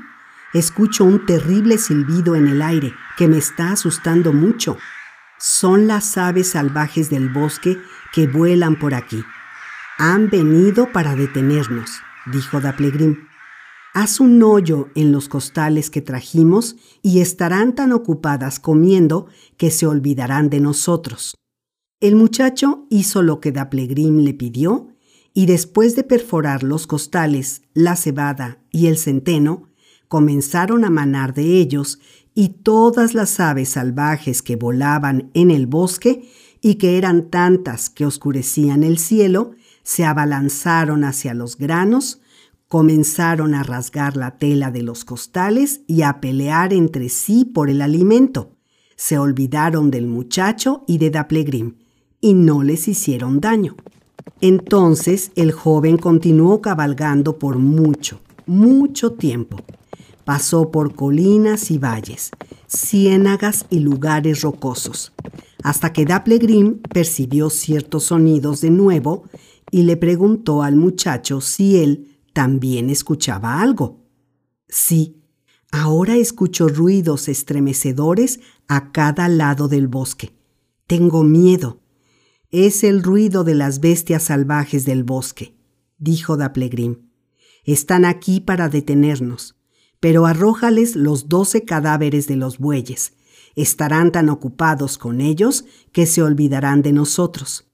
escucho 0.53 1.03
un 1.03 1.25
terrible 1.25 1.77
silbido 1.77 2.35
en 2.35 2.47
el 2.47 2.61
aire 2.61 2.93
que 3.17 3.27
me 3.27 3.37
está 3.37 3.71
asustando 3.71 4.33
mucho. 4.33 4.77
Son 5.43 5.87
las 5.87 6.19
aves 6.19 6.49
salvajes 6.49 7.09
del 7.09 7.29
bosque 7.29 7.79
que 8.13 8.27
vuelan 8.27 8.77
por 8.77 8.93
aquí. 8.93 9.23
Han 9.97 10.29
venido 10.29 10.91
para 10.91 11.15
detenernos, 11.15 11.89
dijo 12.31 12.61
Daplegrim. 12.61 13.27
Haz 13.95 14.19
un 14.19 14.43
hoyo 14.43 14.89
en 14.93 15.11
los 15.11 15.27
costales 15.29 15.89
que 15.89 16.01
trajimos 16.01 16.75
y 17.01 17.21
estarán 17.21 17.73
tan 17.73 17.91
ocupadas 17.91 18.59
comiendo 18.59 19.25
que 19.57 19.71
se 19.71 19.87
olvidarán 19.87 20.51
de 20.51 20.59
nosotros. 20.59 21.33
El 21.99 22.15
muchacho 22.15 22.85
hizo 22.91 23.23
lo 23.23 23.39
que 23.39 23.51
Daplegrim 23.51 24.19
le 24.19 24.35
pidió 24.35 24.95
y 25.33 25.47
después 25.47 25.95
de 25.95 26.03
perforar 26.03 26.61
los 26.61 26.85
costales, 26.85 27.63
la 27.73 27.95
cebada 27.95 28.59
y 28.69 28.87
el 28.87 28.97
centeno, 28.97 29.71
comenzaron 30.07 30.83
a 30.83 30.89
manar 30.89 31.33
de 31.33 31.57
ellos 31.57 31.99
y 32.41 32.49
todas 32.49 33.13
las 33.13 33.39
aves 33.39 33.69
salvajes 33.69 34.41
que 34.41 34.55
volaban 34.55 35.29
en 35.35 35.51
el 35.51 35.67
bosque 35.67 36.27
y 36.59 36.75
que 36.75 36.97
eran 36.97 37.29
tantas 37.29 37.91
que 37.91 38.03
oscurecían 38.03 38.81
el 38.81 38.97
cielo, 38.97 39.51
se 39.83 40.05
abalanzaron 40.05 41.03
hacia 41.03 41.35
los 41.35 41.55
granos, 41.55 42.19
Comenzaron 42.67 43.53
a 43.53 43.63
rasgar 43.63 44.15
la 44.15 44.37
tela 44.37 44.71
de 44.71 44.81
los 44.81 45.03
costales 45.03 45.81
y 45.87 46.03
a 46.03 46.21
pelear 46.21 46.71
entre 46.73 47.09
sí 47.09 47.43
por 47.43 47.69
el 47.69 47.81
alimento. 47.81 48.55
Se 48.95 49.17
olvidaron 49.17 49.91
del 49.91 50.07
muchacho 50.07 50.85
y 50.87 50.97
de 50.97 51.09
Daplegrim 51.09 51.75
y 52.21 52.33
no 52.33 52.63
les 52.63 52.87
hicieron 52.87 53.41
daño. 53.41 53.75
Entonces 54.39 55.31
el 55.35 55.51
joven 55.51 55.97
continuó 55.97 56.61
cabalgando 56.61 57.37
por 57.37 57.59
mucho, 57.59 58.21
mucho 58.45 59.11
tiempo. 59.11 59.57
Pasó 60.31 60.71
por 60.71 60.95
colinas 60.95 61.71
y 61.71 61.77
valles, 61.77 62.31
ciénagas 62.65 63.65
y 63.69 63.79
lugares 63.79 64.43
rocosos, 64.43 65.11
hasta 65.61 65.91
que 65.91 66.05
Daplegrim 66.05 66.79
percibió 66.83 67.49
ciertos 67.49 68.05
sonidos 68.05 68.61
de 68.61 68.69
nuevo 68.69 69.25
y 69.71 69.83
le 69.83 69.97
preguntó 69.97 70.63
al 70.63 70.77
muchacho 70.77 71.41
si 71.41 71.79
él 71.79 72.17
también 72.31 72.89
escuchaba 72.89 73.61
algo. 73.61 74.05
Sí, 74.69 75.21
ahora 75.69 76.15
escucho 76.15 76.69
ruidos 76.69 77.27
estremecedores 77.27 78.39
a 78.69 78.93
cada 78.93 79.27
lado 79.27 79.67
del 79.67 79.89
bosque. 79.89 80.33
Tengo 80.87 81.25
miedo. 81.25 81.81
Es 82.51 82.85
el 82.85 83.03
ruido 83.03 83.43
de 83.43 83.55
las 83.55 83.81
bestias 83.81 84.23
salvajes 84.23 84.85
del 84.85 85.03
bosque, 85.03 85.57
dijo 85.97 86.37
Daplegrim. 86.37 87.09
Están 87.65 88.05
aquí 88.05 88.39
para 88.39 88.69
detenernos, 88.69 89.57
pero 90.01 90.25
arrójales 90.25 90.97
los 90.97 91.29
doce 91.29 91.63
cadáveres 91.63 92.27
de 92.27 92.35
los 92.35 92.57
bueyes. 92.57 93.13
Estarán 93.55 94.11
tan 94.11 94.29
ocupados 94.29 94.97
con 94.97 95.21
ellos 95.21 95.63
que 95.93 96.05
se 96.05 96.23
olvidarán 96.23 96.81
de 96.81 96.91
nosotros. 96.91 97.69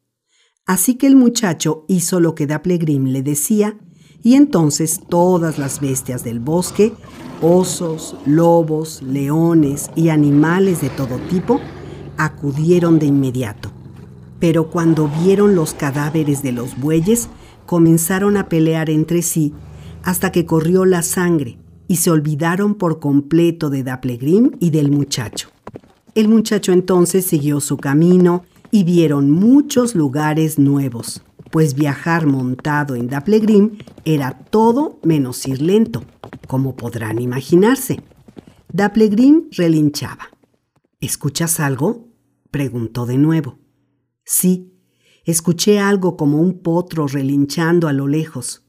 Así 0.65 0.95
que 0.95 1.07
el 1.07 1.15
muchacho 1.15 1.85
hizo 1.87 2.19
lo 2.19 2.35
que 2.35 2.45
Daplegrim 2.45 3.05
le 3.05 3.23
decía 3.23 3.77
y 4.21 4.35
entonces 4.35 4.99
todas 5.07 5.57
las 5.57 5.79
bestias 5.79 6.25
del 6.25 6.41
bosque, 6.41 6.93
osos, 7.41 8.17
lobos, 8.25 9.01
leones 9.01 9.89
y 9.95 10.09
animales 10.09 10.81
de 10.81 10.89
todo 10.89 11.17
tipo, 11.29 11.61
acudieron 12.17 12.99
de 12.99 13.05
inmediato. 13.05 13.71
Pero 14.39 14.69
cuando 14.69 15.09
vieron 15.23 15.55
los 15.55 15.73
cadáveres 15.73 16.43
de 16.43 16.51
los 16.51 16.77
bueyes, 16.77 17.29
comenzaron 17.65 18.35
a 18.35 18.49
pelear 18.49 18.89
entre 18.89 19.21
sí 19.21 19.53
hasta 20.03 20.33
que 20.33 20.45
corrió 20.45 20.83
la 20.83 21.03
sangre 21.03 21.57
y 21.87 21.97
se 21.97 22.11
olvidaron 22.11 22.75
por 22.75 22.99
completo 22.99 23.69
de 23.69 23.83
Daplegrim 23.83 24.51
y 24.59 24.69
del 24.69 24.91
muchacho. 24.91 25.49
El 26.15 26.27
muchacho 26.27 26.71
entonces 26.71 27.25
siguió 27.25 27.59
su 27.59 27.77
camino 27.77 28.43
y 28.71 28.83
vieron 28.83 29.29
muchos 29.29 29.95
lugares 29.95 30.59
nuevos, 30.59 31.21
pues 31.51 31.73
viajar 31.73 32.25
montado 32.25 32.95
en 32.95 33.07
Daplegrim 33.07 33.77
era 34.05 34.37
todo 34.49 34.99
menos 35.03 35.47
ir 35.47 35.61
lento, 35.61 36.03
como 36.47 36.75
podrán 36.75 37.19
imaginarse. 37.19 38.01
Daplegrim 38.71 39.47
relinchaba. 39.51 40.29
¿Escuchas 40.99 41.59
algo? 41.59 42.07
preguntó 42.51 43.05
de 43.05 43.17
nuevo. 43.17 43.59
Sí, 44.25 44.77
Escuché 45.27 45.81
algo 45.81 46.15
como 46.15 46.39
un 46.39 46.59
potro 46.59 47.05
relinchando 47.05 47.89
a 47.89 47.93
lo 47.93 48.07
lejos. 48.07 48.63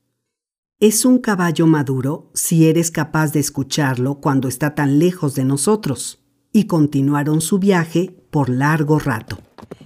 Es 0.81 1.05
un 1.05 1.19
caballo 1.19 1.67
maduro 1.67 2.31
si 2.35 2.69
eres 2.69 2.93
capaz 2.93 3.33
de 3.33 3.41
escucharlo 3.41 4.21
cuando 4.21 4.47
está 4.47 4.77
tan 4.77 5.01
lejos 5.01 5.35
de 5.35 5.43
nosotros. 5.43 6.23
Y 6.53 6.69
continuaron 6.69 7.41
su 7.41 7.59
viaje 7.59 8.15
por 8.31 8.49
largo 8.49 9.01
rato, 9.01 9.39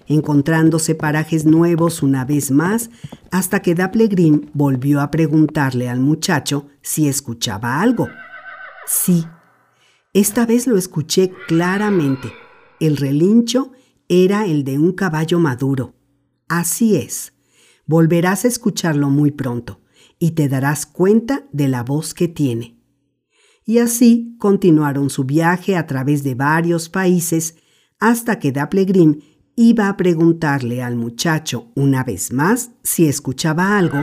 encontrándose 0.07 0.95
parajes 0.95 1.47
nuevos 1.47 2.03
una 2.03 2.27
vez 2.27 2.51
más 2.51 2.91
hasta 3.31 3.63
que 3.63 3.75
Daplegrim 3.75 4.51
volvió 4.53 5.01
a 5.01 5.11
preguntarle 5.11 5.89
al 5.89 6.01
muchacho 6.01 6.67
si 6.83 7.09
escuchaba 7.09 7.81
algo. 7.81 8.11
Sí, 8.87 9.25
esta 10.13 10.45
vez 10.45 10.67
lo 10.67 10.77
escuché 10.77 11.33
claramente. 11.49 12.35
El 12.81 12.99
relincho 12.99 13.73
era 14.11 14.45
el 14.45 14.63
de 14.63 14.79
un 14.79 14.93
caballo 14.93 15.39
maduro. 15.39 15.95
Así 16.49 16.97
es. 16.97 17.33
Volverás 17.87 18.45
a 18.45 18.49
escucharlo 18.49 19.09
muy 19.09 19.31
pronto 19.31 19.82
y 20.23 20.31
te 20.31 20.49
darás 20.49 20.87
cuenta 20.87 21.49
de 21.51 21.67
la 21.67 21.83
voz 21.83 22.15
que 22.15 22.29
tiene. 22.29 22.79
Y 23.65 23.79
así 23.79 24.37
continuaron 24.39 25.11
su 25.11 25.25
viaje 25.25 25.77
a 25.77 25.89
través 25.89 26.23
de 26.23 26.37
varios 26.37 26.89
países 26.89 27.57
hasta 27.99 28.39
que 28.39 28.53
Daplegrim 28.53 29.19
iba 29.57 29.89
a 29.89 29.97
preguntarle 29.97 30.81
al 30.81 30.95
muchacho 30.95 31.73
una 31.75 32.05
vez 32.05 32.33
más 32.33 32.71
si 32.85 33.09
escuchaba 33.09 33.77
algo, 33.77 33.99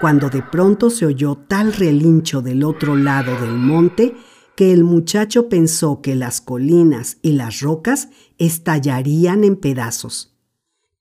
cuando 0.00 0.30
de 0.30 0.42
pronto 0.42 0.90
se 0.90 1.06
oyó 1.06 1.34
tal 1.48 1.72
relincho 1.72 2.40
del 2.40 2.62
otro 2.62 2.94
lado 2.94 3.32
del 3.40 3.56
monte 3.56 4.14
que 4.54 4.72
el 4.72 4.84
muchacho 4.84 5.48
pensó 5.48 6.00
que 6.00 6.14
las 6.14 6.40
colinas 6.40 7.18
y 7.20 7.32
las 7.32 7.58
rocas 7.58 8.10
estallarían 8.38 9.42
en 9.42 9.56
pedazos. 9.56 10.38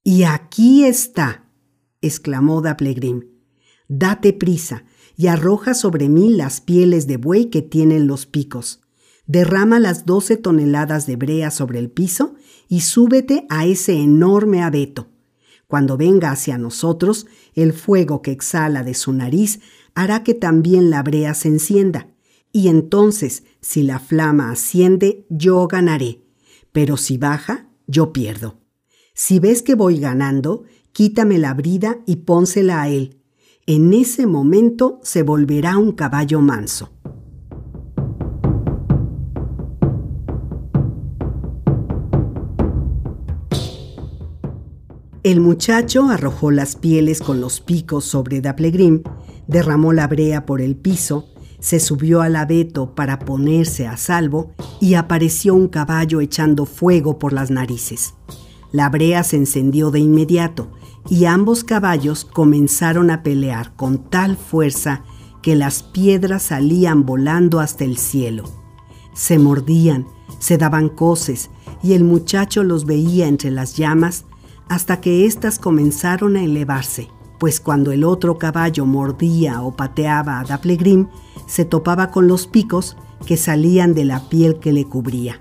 Y 0.04 0.24
aquí 0.24 0.84
está, 0.84 1.46
exclamó 2.02 2.62
Daplegrim. 2.64 3.33
Date 3.96 4.34
prisa 4.34 4.86
y 5.16 5.28
arroja 5.28 5.76
sobre 5.76 6.10
mí 6.10 6.32
las 6.32 6.62
pieles 6.62 7.06
de 7.06 7.18
buey 7.18 7.52
que 7.52 7.62
tienen 7.62 8.08
los 8.08 8.26
picos. 8.26 8.82
Derrama 9.28 9.80
las 9.80 10.08
doce 10.08 10.36
toneladas 10.36 11.06
de 11.06 11.16
brea 11.16 11.52
sobre 11.52 11.78
el 11.78 11.92
piso 11.92 12.34
y 12.68 12.82
súbete 12.82 13.46
a 13.50 13.68
ese 13.68 13.94
enorme 13.94 14.64
abeto. 14.64 15.10
Cuando 15.68 15.96
venga 15.96 16.32
hacia 16.32 16.58
nosotros, 16.58 17.28
el 17.54 17.72
fuego 17.72 18.24
que 18.24 18.32
exhala 18.32 18.84
de 18.84 18.96
su 18.96 19.14
nariz 19.14 19.60
hará 19.94 20.24
que 20.24 20.34
también 20.34 20.90
la 20.90 21.04
brea 21.04 21.36
se 21.36 21.50
encienda 21.50 22.08
y 22.52 22.70
entonces, 22.70 23.44
si 23.62 23.84
la 23.84 24.00
flama 24.00 24.50
asciende, 24.50 25.28
yo 25.30 25.68
ganaré, 25.68 26.24
pero 26.72 26.98
si 26.98 27.20
baja, 27.20 27.70
yo 27.86 28.12
pierdo. 28.12 28.60
Si 29.14 29.38
ves 29.38 29.62
que 29.62 29.76
voy 29.76 30.00
ganando, 30.00 30.64
quítame 30.94 31.38
la 31.38 31.54
brida 31.54 32.00
y 32.08 32.18
pónsela 32.18 32.82
a 32.82 32.90
él. 32.90 33.23
En 33.66 33.94
ese 33.94 34.28
momento 34.28 35.00
se 35.04 35.24
volverá 35.24 35.78
un 35.78 35.94
caballo 35.94 36.42
manso. 36.42 36.90
El 45.24 45.40
muchacho 45.40 46.10
arrojó 46.10 46.52
las 46.52 46.76
pieles 46.76 47.22
con 47.22 47.40
los 47.40 47.62
picos 47.62 48.04
sobre 48.04 48.42
Daplegrim, 48.42 49.04
derramó 49.48 49.94
la 49.94 50.08
brea 50.08 50.46
por 50.46 50.60
el 50.60 50.76
piso, 50.76 51.30
se 51.62 51.80
subió 51.80 52.22
al 52.22 52.36
abeto 52.36 52.94
para 52.94 53.20
ponerse 53.20 53.88
a 53.88 53.96
salvo 53.96 54.52
y 54.82 54.96
apareció 54.96 55.56
un 55.56 55.70
caballo 55.70 56.20
echando 56.20 56.66
fuego 56.66 57.18
por 57.18 57.32
las 57.32 57.50
narices. 57.50 58.14
La 58.74 58.90
brea 58.90 59.24
se 59.24 59.38
encendió 59.38 59.90
de 59.90 60.00
inmediato 60.00 60.68
y 61.10 61.24
ambos 61.24 61.64
caballos 61.64 62.26
comenzaron 62.26 63.10
a 63.10 63.24
pelear 63.24 63.74
con 63.78 64.10
tal 64.10 64.36
fuerza 64.36 65.04
que 65.42 65.56
las 65.56 65.82
piedras 65.82 66.44
salían 66.44 67.06
volando 67.06 67.62
hasta 67.62 67.86
el 67.86 67.98
cielo. 67.98 68.44
Se 69.14 69.40
mordían, 69.40 70.08
se 70.40 70.58
daban 70.58 70.90
coces 70.90 71.50
y 71.82 71.94
el 71.94 72.04
muchacho 72.04 72.64
los 72.64 72.86
veía 72.86 73.28
entre 73.28 73.52
las 73.52 73.78
llamas 73.78 74.26
hasta 74.68 75.00
que 75.00 75.26
éstas 75.26 75.58
comenzaron 75.58 76.36
a 76.36 76.44
elevarse 76.44 77.08
pues 77.44 77.60
cuando 77.60 77.92
el 77.92 78.06
otro 78.06 78.38
caballo 78.38 78.86
mordía 78.86 79.64
o 79.64 79.76
pateaba 79.76 80.40
a 80.40 80.46
Daplegrim, 80.46 81.08
se 81.46 81.66
topaba 81.66 82.10
con 82.10 82.26
los 82.26 82.48
picos 82.48 82.96
que 83.26 83.36
salían 83.36 83.94
de 83.94 84.06
la 84.06 84.30
piel 84.30 84.60
que 84.60 84.72
le 84.72 84.86
cubría. 84.86 85.40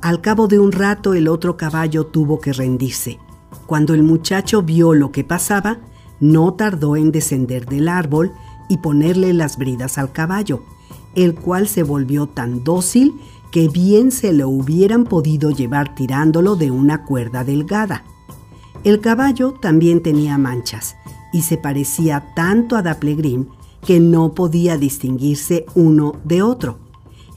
Al 0.00 0.20
cabo 0.20 0.46
de 0.46 0.60
un 0.60 0.70
rato 0.70 1.14
el 1.14 1.26
otro 1.26 1.56
caballo 1.56 2.06
tuvo 2.06 2.40
que 2.40 2.52
rendirse. 2.52 3.18
Cuando 3.66 3.94
el 3.94 4.04
muchacho 4.04 4.62
vio 4.62 4.94
lo 4.94 5.10
que 5.10 5.24
pasaba, 5.24 5.78
no 6.20 6.54
tardó 6.54 6.96
en 6.96 7.10
descender 7.10 7.66
del 7.66 7.88
árbol 7.88 8.32
y 8.68 8.78
ponerle 8.78 9.32
las 9.32 9.56
bridas 9.56 9.98
al 9.98 10.12
caballo, 10.12 10.62
el 11.14 11.34
cual 11.34 11.66
se 11.66 11.82
volvió 11.82 12.28
tan 12.28 12.62
dócil 12.62 13.14
que 13.50 13.68
bien 13.68 14.12
se 14.12 14.32
lo 14.32 14.48
hubieran 14.48 15.04
podido 15.04 15.50
llevar 15.50 15.94
tirándolo 15.94 16.54
de 16.54 16.70
una 16.70 17.04
cuerda 17.04 17.42
delgada. 17.42 18.04
El 18.84 19.00
caballo 19.00 19.54
también 19.60 20.02
tenía 20.02 20.38
manchas, 20.38 20.96
y 21.32 21.42
se 21.42 21.56
parecía 21.56 22.32
tanto 22.36 22.76
a 22.76 22.82
Daplegrim 22.82 23.46
que 23.84 24.00
no 24.00 24.34
podía 24.34 24.78
distinguirse 24.78 25.66
uno 25.74 26.14
de 26.24 26.42
otro. 26.42 26.78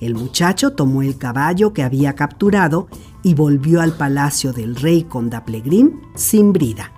El 0.01 0.15
muchacho 0.15 0.73
tomó 0.73 1.03
el 1.03 1.19
caballo 1.19 1.73
que 1.73 1.83
había 1.83 2.15
capturado 2.15 2.87
y 3.21 3.35
volvió 3.35 3.81
al 3.81 3.93
palacio 3.93 4.51
del 4.51 4.75
rey 4.75 5.03
con 5.03 5.29
Daplegrim 5.29 6.01
sin 6.15 6.51
brida. 6.51 6.91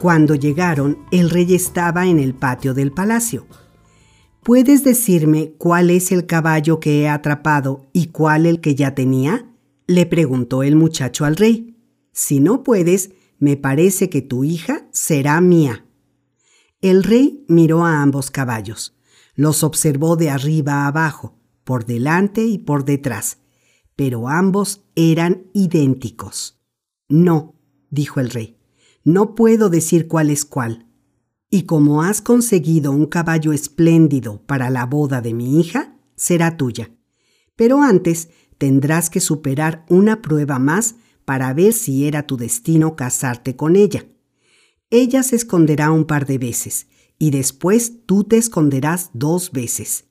Cuando 0.00 0.34
llegaron, 0.34 0.98
el 1.12 1.30
rey 1.30 1.54
estaba 1.54 2.06
en 2.06 2.18
el 2.18 2.34
patio 2.34 2.74
del 2.74 2.90
palacio. 2.90 3.46
¿Puedes 4.42 4.82
decirme 4.82 5.52
cuál 5.56 5.90
es 5.90 6.10
el 6.10 6.26
caballo 6.26 6.80
que 6.80 7.02
he 7.02 7.08
atrapado 7.08 7.86
y 7.92 8.06
cuál 8.06 8.44
el 8.44 8.60
que 8.60 8.74
ya 8.74 8.94
tenía? 8.94 9.46
le 9.86 10.06
preguntó 10.06 10.62
el 10.62 10.74
muchacho 10.74 11.24
al 11.24 11.36
rey. 11.36 11.76
Si 12.12 12.40
no 12.40 12.62
puedes, 12.64 13.10
me 13.40 13.56
parece 13.56 14.08
que 14.08 14.22
tu 14.22 14.44
hija 14.44 14.79
será 14.92 15.40
mía. 15.40 15.86
El 16.80 17.02
rey 17.04 17.44
miró 17.48 17.84
a 17.84 18.02
ambos 18.02 18.30
caballos. 18.30 18.96
Los 19.34 19.62
observó 19.62 20.16
de 20.16 20.30
arriba 20.30 20.84
a 20.84 20.86
abajo, 20.88 21.38
por 21.64 21.84
delante 21.84 22.44
y 22.44 22.58
por 22.58 22.84
detrás, 22.84 23.38
pero 23.96 24.28
ambos 24.28 24.82
eran 24.94 25.46
idénticos. 25.52 26.60
No, 27.08 27.54
dijo 27.90 28.20
el 28.20 28.30
rey, 28.30 28.58
no 29.04 29.34
puedo 29.34 29.68
decir 29.70 30.08
cuál 30.08 30.30
es 30.30 30.44
cuál 30.44 30.90
y 31.50 31.64
como 31.64 32.02
has 32.02 32.22
conseguido 32.22 32.92
un 32.92 33.06
caballo 33.06 33.52
espléndido 33.52 34.40
para 34.46 34.70
la 34.70 34.86
boda 34.86 35.20
de 35.20 35.34
mi 35.34 35.60
hija, 35.60 35.96
será 36.14 36.56
tuya. 36.56 36.92
Pero 37.56 37.82
antes 37.82 38.28
tendrás 38.56 39.10
que 39.10 39.20
superar 39.20 39.84
una 39.88 40.22
prueba 40.22 40.60
más 40.60 40.94
para 41.24 41.52
ver 41.52 41.72
si 41.72 42.06
era 42.06 42.26
tu 42.26 42.36
destino 42.36 42.94
casarte 42.94 43.56
con 43.56 43.74
ella. 43.74 44.06
Ella 44.90 45.22
se 45.22 45.36
esconderá 45.36 45.92
un 45.92 46.04
par 46.04 46.26
de 46.26 46.38
veces 46.38 46.88
y 47.18 47.30
después 47.30 48.06
tú 48.06 48.24
te 48.24 48.36
esconderás 48.36 49.10
dos 49.12 49.52
veces. 49.52 50.06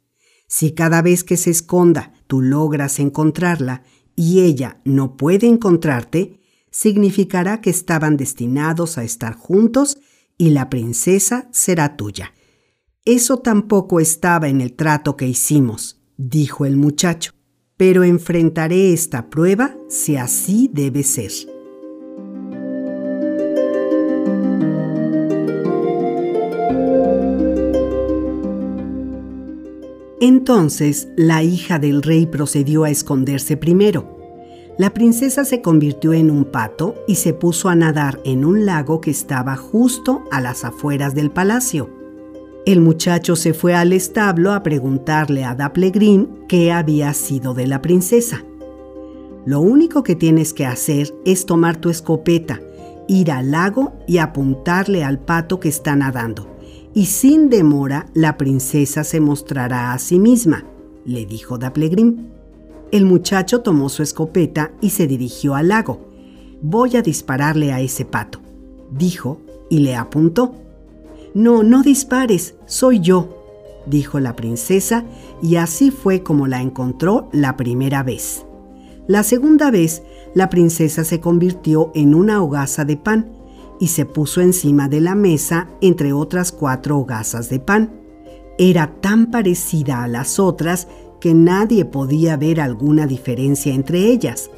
Si 0.48 0.72
cada 0.72 1.02
vez 1.02 1.24
que 1.24 1.38
se 1.38 1.50
esconda 1.50 2.14
tú 2.28 2.42
logras 2.42 3.00
encontrarla 3.00 3.84
y 4.16 4.40
ella 4.40 4.82
no 4.86 5.18
puede 5.18 5.48
encontrarte, 5.48 6.40
significará 6.72 7.62
que 7.62 7.70
estaban 7.70 8.16
destinados 8.16 8.98
a 8.98 9.04
estar 9.04 9.36
juntos 9.36 9.98
y 10.38 10.52
la 10.52 10.70
princesa 10.70 11.50
será 11.52 11.98
tuya. 11.98 12.34
Eso 13.06 13.40
tampoco 13.40 14.00
estaba 14.00 14.48
en 14.48 14.62
el 14.62 14.74
trato 14.74 15.18
que 15.18 15.28
hicimos, 15.28 16.02
dijo 16.16 16.66
el 16.66 16.78
muchacho, 16.78 17.34
pero 17.76 18.04
enfrentaré 18.04 18.94
esta 18.94 19.30
prueba 19.30 19.76
si 19.90 20.16
así 20.16 20.70
debe 20.74 21.04
ser. 21.04 21.59
Entonces 30.22 31.08
la 31.16 31.44
hija 31.44 31.80
del 31.80 32.02
rey 32.02 32.26
procedió 32.26 32.84
a 32.84 32.90
esconderse 32.90 33.58
primero 33.58 34.20
la 34.80 34.94
princesa 34.94 35.44
se 35.44 35.62
convirtió 35.62 36.14
en 36.14 36.32
un 36.32 36.46
pato 36.46 36.96
y 37.06 37.16
se 37.16 37.34
puso 37.34 37.68
a 37.68 37.76
nadar 37.76 38.22
en 38.24 38.46
un 38.46 38.66
lago 38.66 39.02
que 39.02 39.12
estaba 39.12 39.58
justo 39.58 40.24
a 40.32 40.40
las 40.40 40.64
afueras 40.64 41.14
del 41.14 41.32
palacio. 41.32 41.90
El 42.66 42.80
muchacho 42.80 43.36
se 43.36 43.54
fue 43.54 43.76
al 43.76 43.92
establo 43.92 44.54
a 44.54 44.64
preguntarle 44.64 45.44
a 45.44 45.54
Daplegrim 45.54 46.48
qué 46.48 46.72
había 46.72 47.14
sido 47.14 47.54
de 47.54 47.68
la 47.68 47.82
princesa. 47.82 48.46
Lo 49.46 49.60
único 49.60 50.02
que 50.02 50.16
tienes 50.16 50.54
que 50.54 50.66
hacer 50.66 51.14
es 51.26 51.46
tomar 51.46 51.76
tu 51.76 51.90
escopeta, 51.90 52.62
ir 53.10 53.34
al 53.34 53.52
lago 53.52 53.92
y 54.08 54.20
apuntarle 54.20 55.04
al 55.04 55.20
pato 55.20 55.60
que 55.60 55.68
está 55.68 55.98
nadando. 55.98 56.49
Y 56.94 57.06
sin 57.06 57.50
demora 57.50 58.08
la 58.14 58.38
princesa 58.38 59.04
se 59.04 59.20
mostrará 59.20 59.94
a 59.94 60.00
sí 60.00 60.20
misma, 60.20 60.66
le 61.06 61.26
dijo 61.26 61.58
Daplegrim. 61.58 62.28
El 62.92 63.06
muchacho 63.06 63.62
tomó 63.62 63.90
su 63.90 64.02
escopeta 64.02 64.72
y 64.82 64.90
se 64.90 65.06
dirigió 65.06 65.54
al 65.56 65.68
lago. 65.68 66.10
Voy 66.62 66.98
a 66.98 67.02
dispararle 67.02 67.72
a 67.72 67.80
ese 67.80 68.06
pato, 68.06 68.40
dijo 68.92 69.40
y 69.70 69.80
le 69.80 69.96
apuntó. 69.96 70.56
No, 71.36 71.62
no 71.62 71.84
dispares, 71.84 72.56
soy 72.66 73.00
yo, 73.00 73.40
dijo 73.86 74.20
la 74.20 74.36
princesa, 74.36 75.06
y 75.42 75.58
así 75.58 75.92
fue 75.92 76.24
como 76.24 76.48
la 76.48 76.62
encontró 76.62 77.30
la 77.32 77.56
primera 77.56 78.02
vez. 78.02 78.46
La 79.08 79.24
segunda 79.24 79.72
vez, 79.72 80.02
la 80.34 80.50
princesa 80.50 81.04
se 81.04 81.20
convirtió 81.20 81.92
en 81.94 82.16
una 82.16 82.42
hogaza 82.42 82.84
de 82.86 82.98
pan 82.98 83.32
y 83.80 83.88
se 83.88 84.06
puso 84.06 84.42
encima 84.42 84.90
de 84.90 85.02
la 85.02 85.16
mesa 85.16 85.70
entre 85.82 86.14
otras 86.14 86.52
cuatro 86.52 86.98
hogazas 86.98 87.50
de 87.50 87.60
pan. 87.60 87.92
Era 88.58 88.96
tan 89.00 89.32
parecida 89.32 90.04
a 90.04 90.08
las 90.08 90.40
otras 90.40 90.88
que 91.20 91.34
nadie 91.34 91.86
podía 91.86 92.38
ver 92.38 92.62
alguna 92.62 93.08
diferencia 93.08 93.74
entre 93.74 94.06
ellas. 94.06 94.50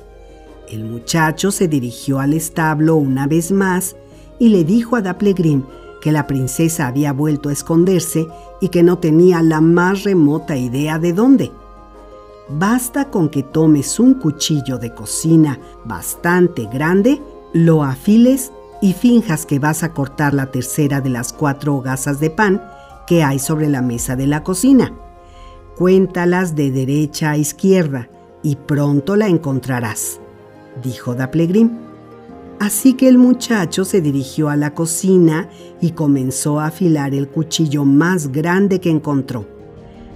El 0.70 0.86
muchacho 0.86 1.52
se 1.52 1.68
dirigió 1.68 2.20
al 2.20 2.34
establo 2.34 2.96
una 2.96 3.28
vez 3.28 3.52
más 3.52 3.96
y 4.40 4.50
le 4.50 4.64
dijo 4.64 4.96
a 4.96 5.02
Daplegrim 5.02 5.64
que 6.02 6.12
la 6.12 6.26
princesa 6.26 6.88
había 6.88 7.14
vuelto 7.14 7.50
a 7.50 7.54
esconderse 7.54 8.26
y 8.60 8.70
que 8.70 8.82
no 8.82 8.98
tenía 8.98 9.42
la 9.44 9.62
más 9.62 10.04
remota 10.04 10.58
idea 10.58 10.98
de 10.98 11.14
dónde. 11.14 11.52
Basta 12.50 13.10
con 13.10 13.30
que 13.30 13.44
tomes 13.44 14.00
un 14.00 14.16
cuchillo 14.16 14.78
de 14.78 14.94
cocina 14.94 15.60
bastante 15.86 16.66
grande, 16.66 17.22
lo 17.54 17.84
afiles 17.84 18.52
y 18.82 18.94
finjas 18.94 19.46
que 19.46 19.60
vas 19.60 19.84
a 19.84 19.94
cortar 19.94 20.34
la 20.34 20.48
tercera 20.48 21.02
de 21.02 21.10
las 21.10 21.32
cuatro 21.32 21.76
hogazas 21.76 22.20
de 22.20 22.32
pan 22.32 22.62
que 23.08 23.24
hay 23.24 23.40
sobre 23.40 23.70
la 23.70 23.82
mesa 23.82 24.16
de 24.16 24.28
la 24.28 24.44
cocina. 24.44 24.94
Cuéntalas 25.78 26.56
de 26.56 26.72
derecha 26.72 27.32
a 27.32 27.38
izquierda 27.38 28.10
y 28.44 28.56
pronto 28.56 29.16
la 29.16 29.28
encontrarás, 29.28 30.20
dijo 30.84 31.16
Daplegrim. 31.16 31.72
Así 32.60 32.94
que 32.94 33.08
el 33.08 33.18
muchacho 33.18 33.86
se 33.86 34.02
dirigió 34.02 34.50
a 34.50 34.56
la 34.56 34.74
cocina 34.76 35.50
y 35.80 35.92
comenzó 35.92 36.60
a 36.60 36.68
afilar 36.68 37.16
el 37.16 37.28
cuchillo 37.28 37.86
más 37.86 38.32
grande 38.32 38.80
que 38.80 38.92
encontró. 38.92 39.48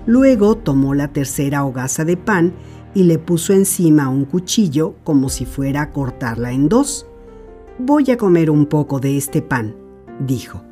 Luego 0.06 0.56
tomó 0.56 0.94
la 0.94 1.08
tercera 1.08 1.66
hogaza 1.66 2.06
de 2.06 2.18
pan 2.18 2.54
y 2.94 3.04
le 3.04 3.18
puso 3.18 3.54
encima 3.54 4.10
un 4.10 4.26
cuchillo 4.26 4.94
como 5.04 5.30
si 5.30 5.46
fuera 5.46 5.82
a 5.82 5.92
cortarla 5.92 6.52
en 6.52 6.70
dos. 6.70 7.08
Voy 7.78 8.10
a 8.10 8.18
comer 8.18 8.50
un 8.50 8.68
poco 8.68 9.02
de 9.02 9.18
este 9.18 9.42
pan, 9.42 9.76
dijo. 10.26 10.64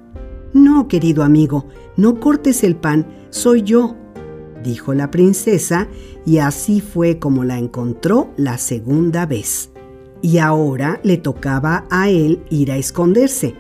No, 0.53 0.87
querido 0.87 1.23
amigo, 1.23 1.67
no 1.97 2.21
cortes 2.21 2.63
el 2.63 2.77
pan, 2.77 3.05
soy 3.29 3.63
yo, 3.63 3.97
dijo 4.63 4.93
la 4.93 5.11
princesa, 5.11 5.89
y 6.25 6.37
así 6.37 6.79
fue 6.79 7.19
como 7.19 7.43
la 7.43 7.57
encontró 7.57 8.31
la 8.37 8.57
segunda 8.57 9.25
vez. 9.25 9.71
Y 10.21 10.37
ahora 10.37 11.01
le 11.03 11.17
tocaba 11.17 11.85
a 11.89 12.09
él 12.09 12.41
ir 12.49 12.71
a 12.71 12.77
esconderse, 12.77 13.53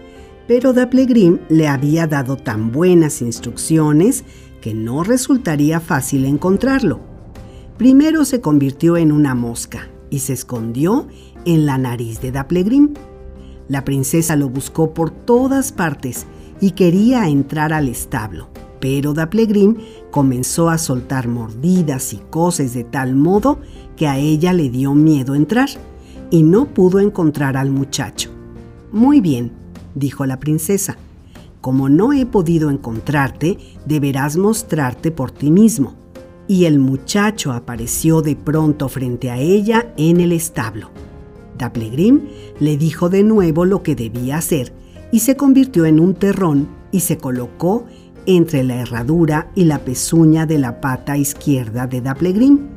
pero 0.47 0.71
Daplegrim 0.71 1.39
le 1.49 1.67
había 1.67 2.07
dado 2.07 2.37
tan 2.37 2.71
buenas 2.71 3.21
instrucciones 3.21 4.23
que 4.61 4.73
no 4.73 5.03
resultaría 5.03 5.81
fácil 5.81 6.23
encontrarlo. 6.23 7.01
Primero 7.77 8.23
se 8.23 8.39
convirtió 8.39 8.95
en 8.95 9.11
una 9.11 9.35
mosca 9.35 9.89
y 10.09 10.19
se 10.19 10.31
escondió 10.31 11.07
en 11.43 11.65
la 11.65 11.77
nariz 11.77 12.21
de 12.21 12.31
Daplegrim. 12.31 12.93
La 13.67 13.83
princesa 13.85 14.35
lo 14.35 14.49
buscó 14.49 14.93
por 14.93 15.11
todas 15.11 15.71
partes 15.71 16.25
y 16.61 16.71
quería 16.71 17.27
entrar 17.27 17.73
al 17.73 17.87
establo 17.87 18.49
pero 18.83 19.13
Daplegrim 19.13 19.77
comenzó 20.11 20.69
a 20.69 20.77
soltar 20.77 21.29
mordidas 21.29 22.11
y 22.11 22.17
coces 22.17 22.73
de 22.73 22.83
tal 22.83 23.15
modo 23.15 23.59
que 23.95 24.07
a 24.07 24.17
ella 24.17 24.51
le 24.51 24.69
dio 24.69 24.93
miedo 24.93 25.35
entrar 25.35 25.69
y 26.29 26.43
no 26.43 26.65
pudo 26.65 26.99
encontrar 26.99 27.55
al 27.55 27.69
muchacho. 27.71 28.29
Muy 28.91 29.21
bien, 29.21 29.53
dijo 29.95 30.25
la 30.25 30.37
princesa, 30.37 30.97
como 31.61 31.87
no 31.87 32.11
he 32.11 32.25
podido 32.25 32.69
encontrarte, 32.69 33.57
deberás 33.85 34.35
mostrarte 34.35 35.11
por 35.11 35.31
ti 35.31 35.49
mismo. 35.49 35.93
Y 36.49 36.65
el 36.65 36.77
muchacho 36.77 37.53
apareció 37.53 38.21
de 38.21 38.35
pronto 38.35 38.89
frente 38.89 39.31
a 39.31 39.37
ella 39.37 39.93
en 39.95 40.19
el 40.19 40.33
establo. 40.33 40.89
Daplegrim 41.57 42.21
le 42.59 42.77
dijo 42.77 43.09
de 43.09 43.23
nuevo 43.23 43.65
lo 43.65 43.83
que 43.83 43.95
debía 43.95 44.37
hacer 44.37 44.73
y 45.11 45.19
se 45.19 45.35
convirtió 45.35 45.85
en 45.85 45.99
un 45.99 46.15
terrón 46.15 46.67
y 46.91 47.01
se 47.01 47.17
colocó 47.17 47.85
entre 48.25 48.63
la 48.63 48.75
herradura 48.75 49.51
y 49.55 49.65
la 49.65 49.79
pezuña 49.79 50.45
de 50.45 50.57
la 50.57 50.81
pata 50.81 51.17
izquierda 51.17 51.87
de 51.87 52.01
Daplegrim. 52.01 52.69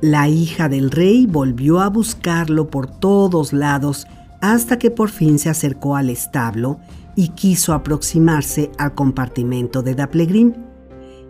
La 0.00 0.28
hija 0.28 0.68
del 0.68 0.90
rey 0.90 1.26
volvió 1.26 1.80
a 1.80 1.88
buscarlo 1.88 2.68
por 2.68 2.86
todos 2.86 3.52
lados 3.52 4.06
hasta 4.40 4.78
que 4.78 4.90
por 4.90 5.08
fin 5.10 5.38
se 5.38 5.48
acercó 5.48 5.96
al 5.96 6.10
establo 6.10 6.78
y 7.14 7.28
quiso 7.28 7.72
aproximarse 7.72 8.70
al 8.78 8.94
compartimento 8.94 9.82
de 9.82 9.94
Daplegrim. 9.94 10.52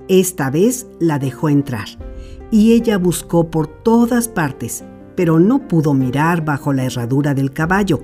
Esta 0.08 0.50
vez 0.50 0.86
la 1.00 1.18
dejó 1.18 1.48
entrar 1.48 1.86
y 2.50 2.72
ella 2.72 2.98
buscó 2.98 3.50
por 3.50 3.66
todas 3.66 4.28
partes, 4.28 4.84
pero 5.16 5.40
no 5.40 5.66
pudo 5.66 5.94
mirar 5.94 6.44
bajo 6.44 6.72
la 6.72 6.84
herradura 6.84 7.34
del 7.34 7.52
caballo, 7.52 8.02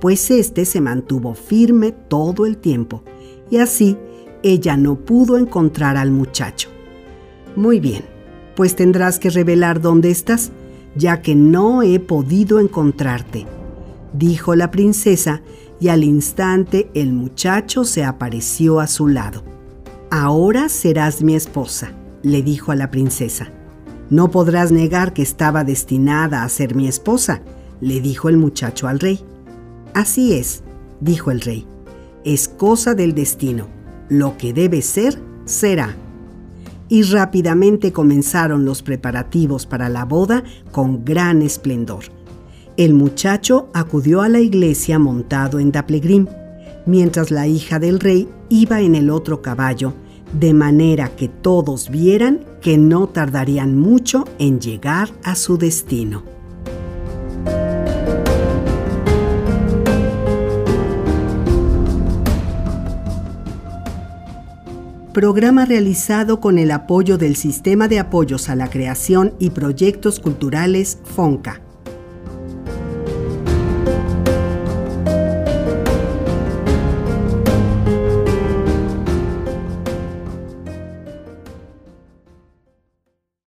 pues 0.00 0.30
éste 0.30 0.64
se 0.64 0.80
mantuvo 0.80 1.34
firme 1.34 1.92
todo 1.92 2.46
el 2.46 2.56
tiempo 2.56 3.02
y 3.50 3.58
así 3.58 3.98
ella 4.42 4.76
no 4.76 4.96
pudo 4.96 5.36
encontrar 5.36 5.96
al 5.96 6.10
muchacho. 6.10 6.70
Muy 7.54 7.80
bien, 7.80 8.02
pues 8.56 8.76
tendrás 8.76 9.18
que 9.18 9.30
revelar 9.30 9.80
dónde 9.80 10.10
estás, 10.10 10.52
ya 10.96 11.22
que 11.22 11.34
no 11.34 11.82
he 11.82 12.00
podido 12.00 12.60
encontrarte, 12.60 13.46
dijo 14.12 14.54
la 14.54 14.70
princesa, 14.70 15.42
y 15.80 15.88
al 15.88 16.04
instante 16.04 16.90
el 16.94 17.12
muchacho 17.12 17.84
se 17.84 18.04
apareció 18.04 18.78
a 18.80 18.86
su 18.86 19.08
lado. 19.08 19.42
Ahora 20.10 20.68
serás 20.68 21.22
mi 21.22 21.34
esposa, 21.34 21.92
le 22.22 22.42
dijo 22.42 22.72
a 22.72 22.76
la 22.76 22.90
princesa. 22.90 23.52
No 24.12 24.30
podrás 24.30 24.70
negar 24.70 25.14
que 25.14 25.22
estaba 25.22 25.64
destinada 25.64 26.42
a 26.42 26.48
ser 26.50 26.74
mi 26.74 26.86
esposa, 26.86 27.40
le 27.80 28.02
dijo 28.02 28.28
el 28.28 28.36
muchacho 28.36 28.86
al 28.86 29.00
rey. 29.00 29.20
Así 29.94 30.34
es, 30.34 30.62
dijo 31.00 31.30
el 31.30 31.40
rey. 31.40 31.66
Es 32.22 32.46
cosa 32.46 32.94
del 32.94 33.14
destino 33.14 33.68
lo 34.10 34.36
que 34.36 34.52
debe 34.52 34.82
ser, 34.82 35.18
será. 35.46 35.96
Y 36.90 37.04
rápidamente 37.04 37.90
comenzaron 37.90 38.66
los 38.66 38.82
preparativos 38.82 39.64
para 39.64 39.88
la 39.88 40.04
boda 40.04 40.44
con 40.72 41.06
gran 41.06 41.40
esplendor. 41.40 42.04
El 42.76 42.92
muchacho 42.92 43.70
acudió 43.72 44.20
a 44.20 44.28
la 44.28 44.40
iglesia 44.40 44.98
montado 44.98 45.58
en 45.58 45.72
Daplegrim, 45.72 46.26
mientras 46.84 47.30
la 47.30 47.46
hija 47.46 47.78
del 47.78 47.98
rey 47.98 48.28
iba 48.50 48.82
en 48.82 48.94
el 48.94 49.08
otro 49.08 49.40
caballo, 49.40 49.94
de 50.32 50.54
manera 50.54 51.08
que 51.08 51.28
todos 51.28 51.90
vieran 51.90 52.40
que 52.60 52.78
no 52.78 53.08
tardarían 53.08 53.78
mucho 53.78 54.24
en 54.38 54.60
llegar 54.60 55.10
a 55.22 55.34
su 55.34 55.58
destino. 55.58 56.32
programa 65.12 65.66
realizado 65.66 66.40
con 66.40 66.58
el 66.58 66.70
apoyo 66.70 67.18
del 67.18 67.36
Sistema 67.36 67.86
de 67.86 67.98
Apoyos 67.98 68.48
a 68.48 68.56
la 68.56 68.70
Creación 68.70 69.34
y 69.38 69.50
Proyectos 69.50 70.18
Culturales 70.18 70.98
FONCA 71.04 71.61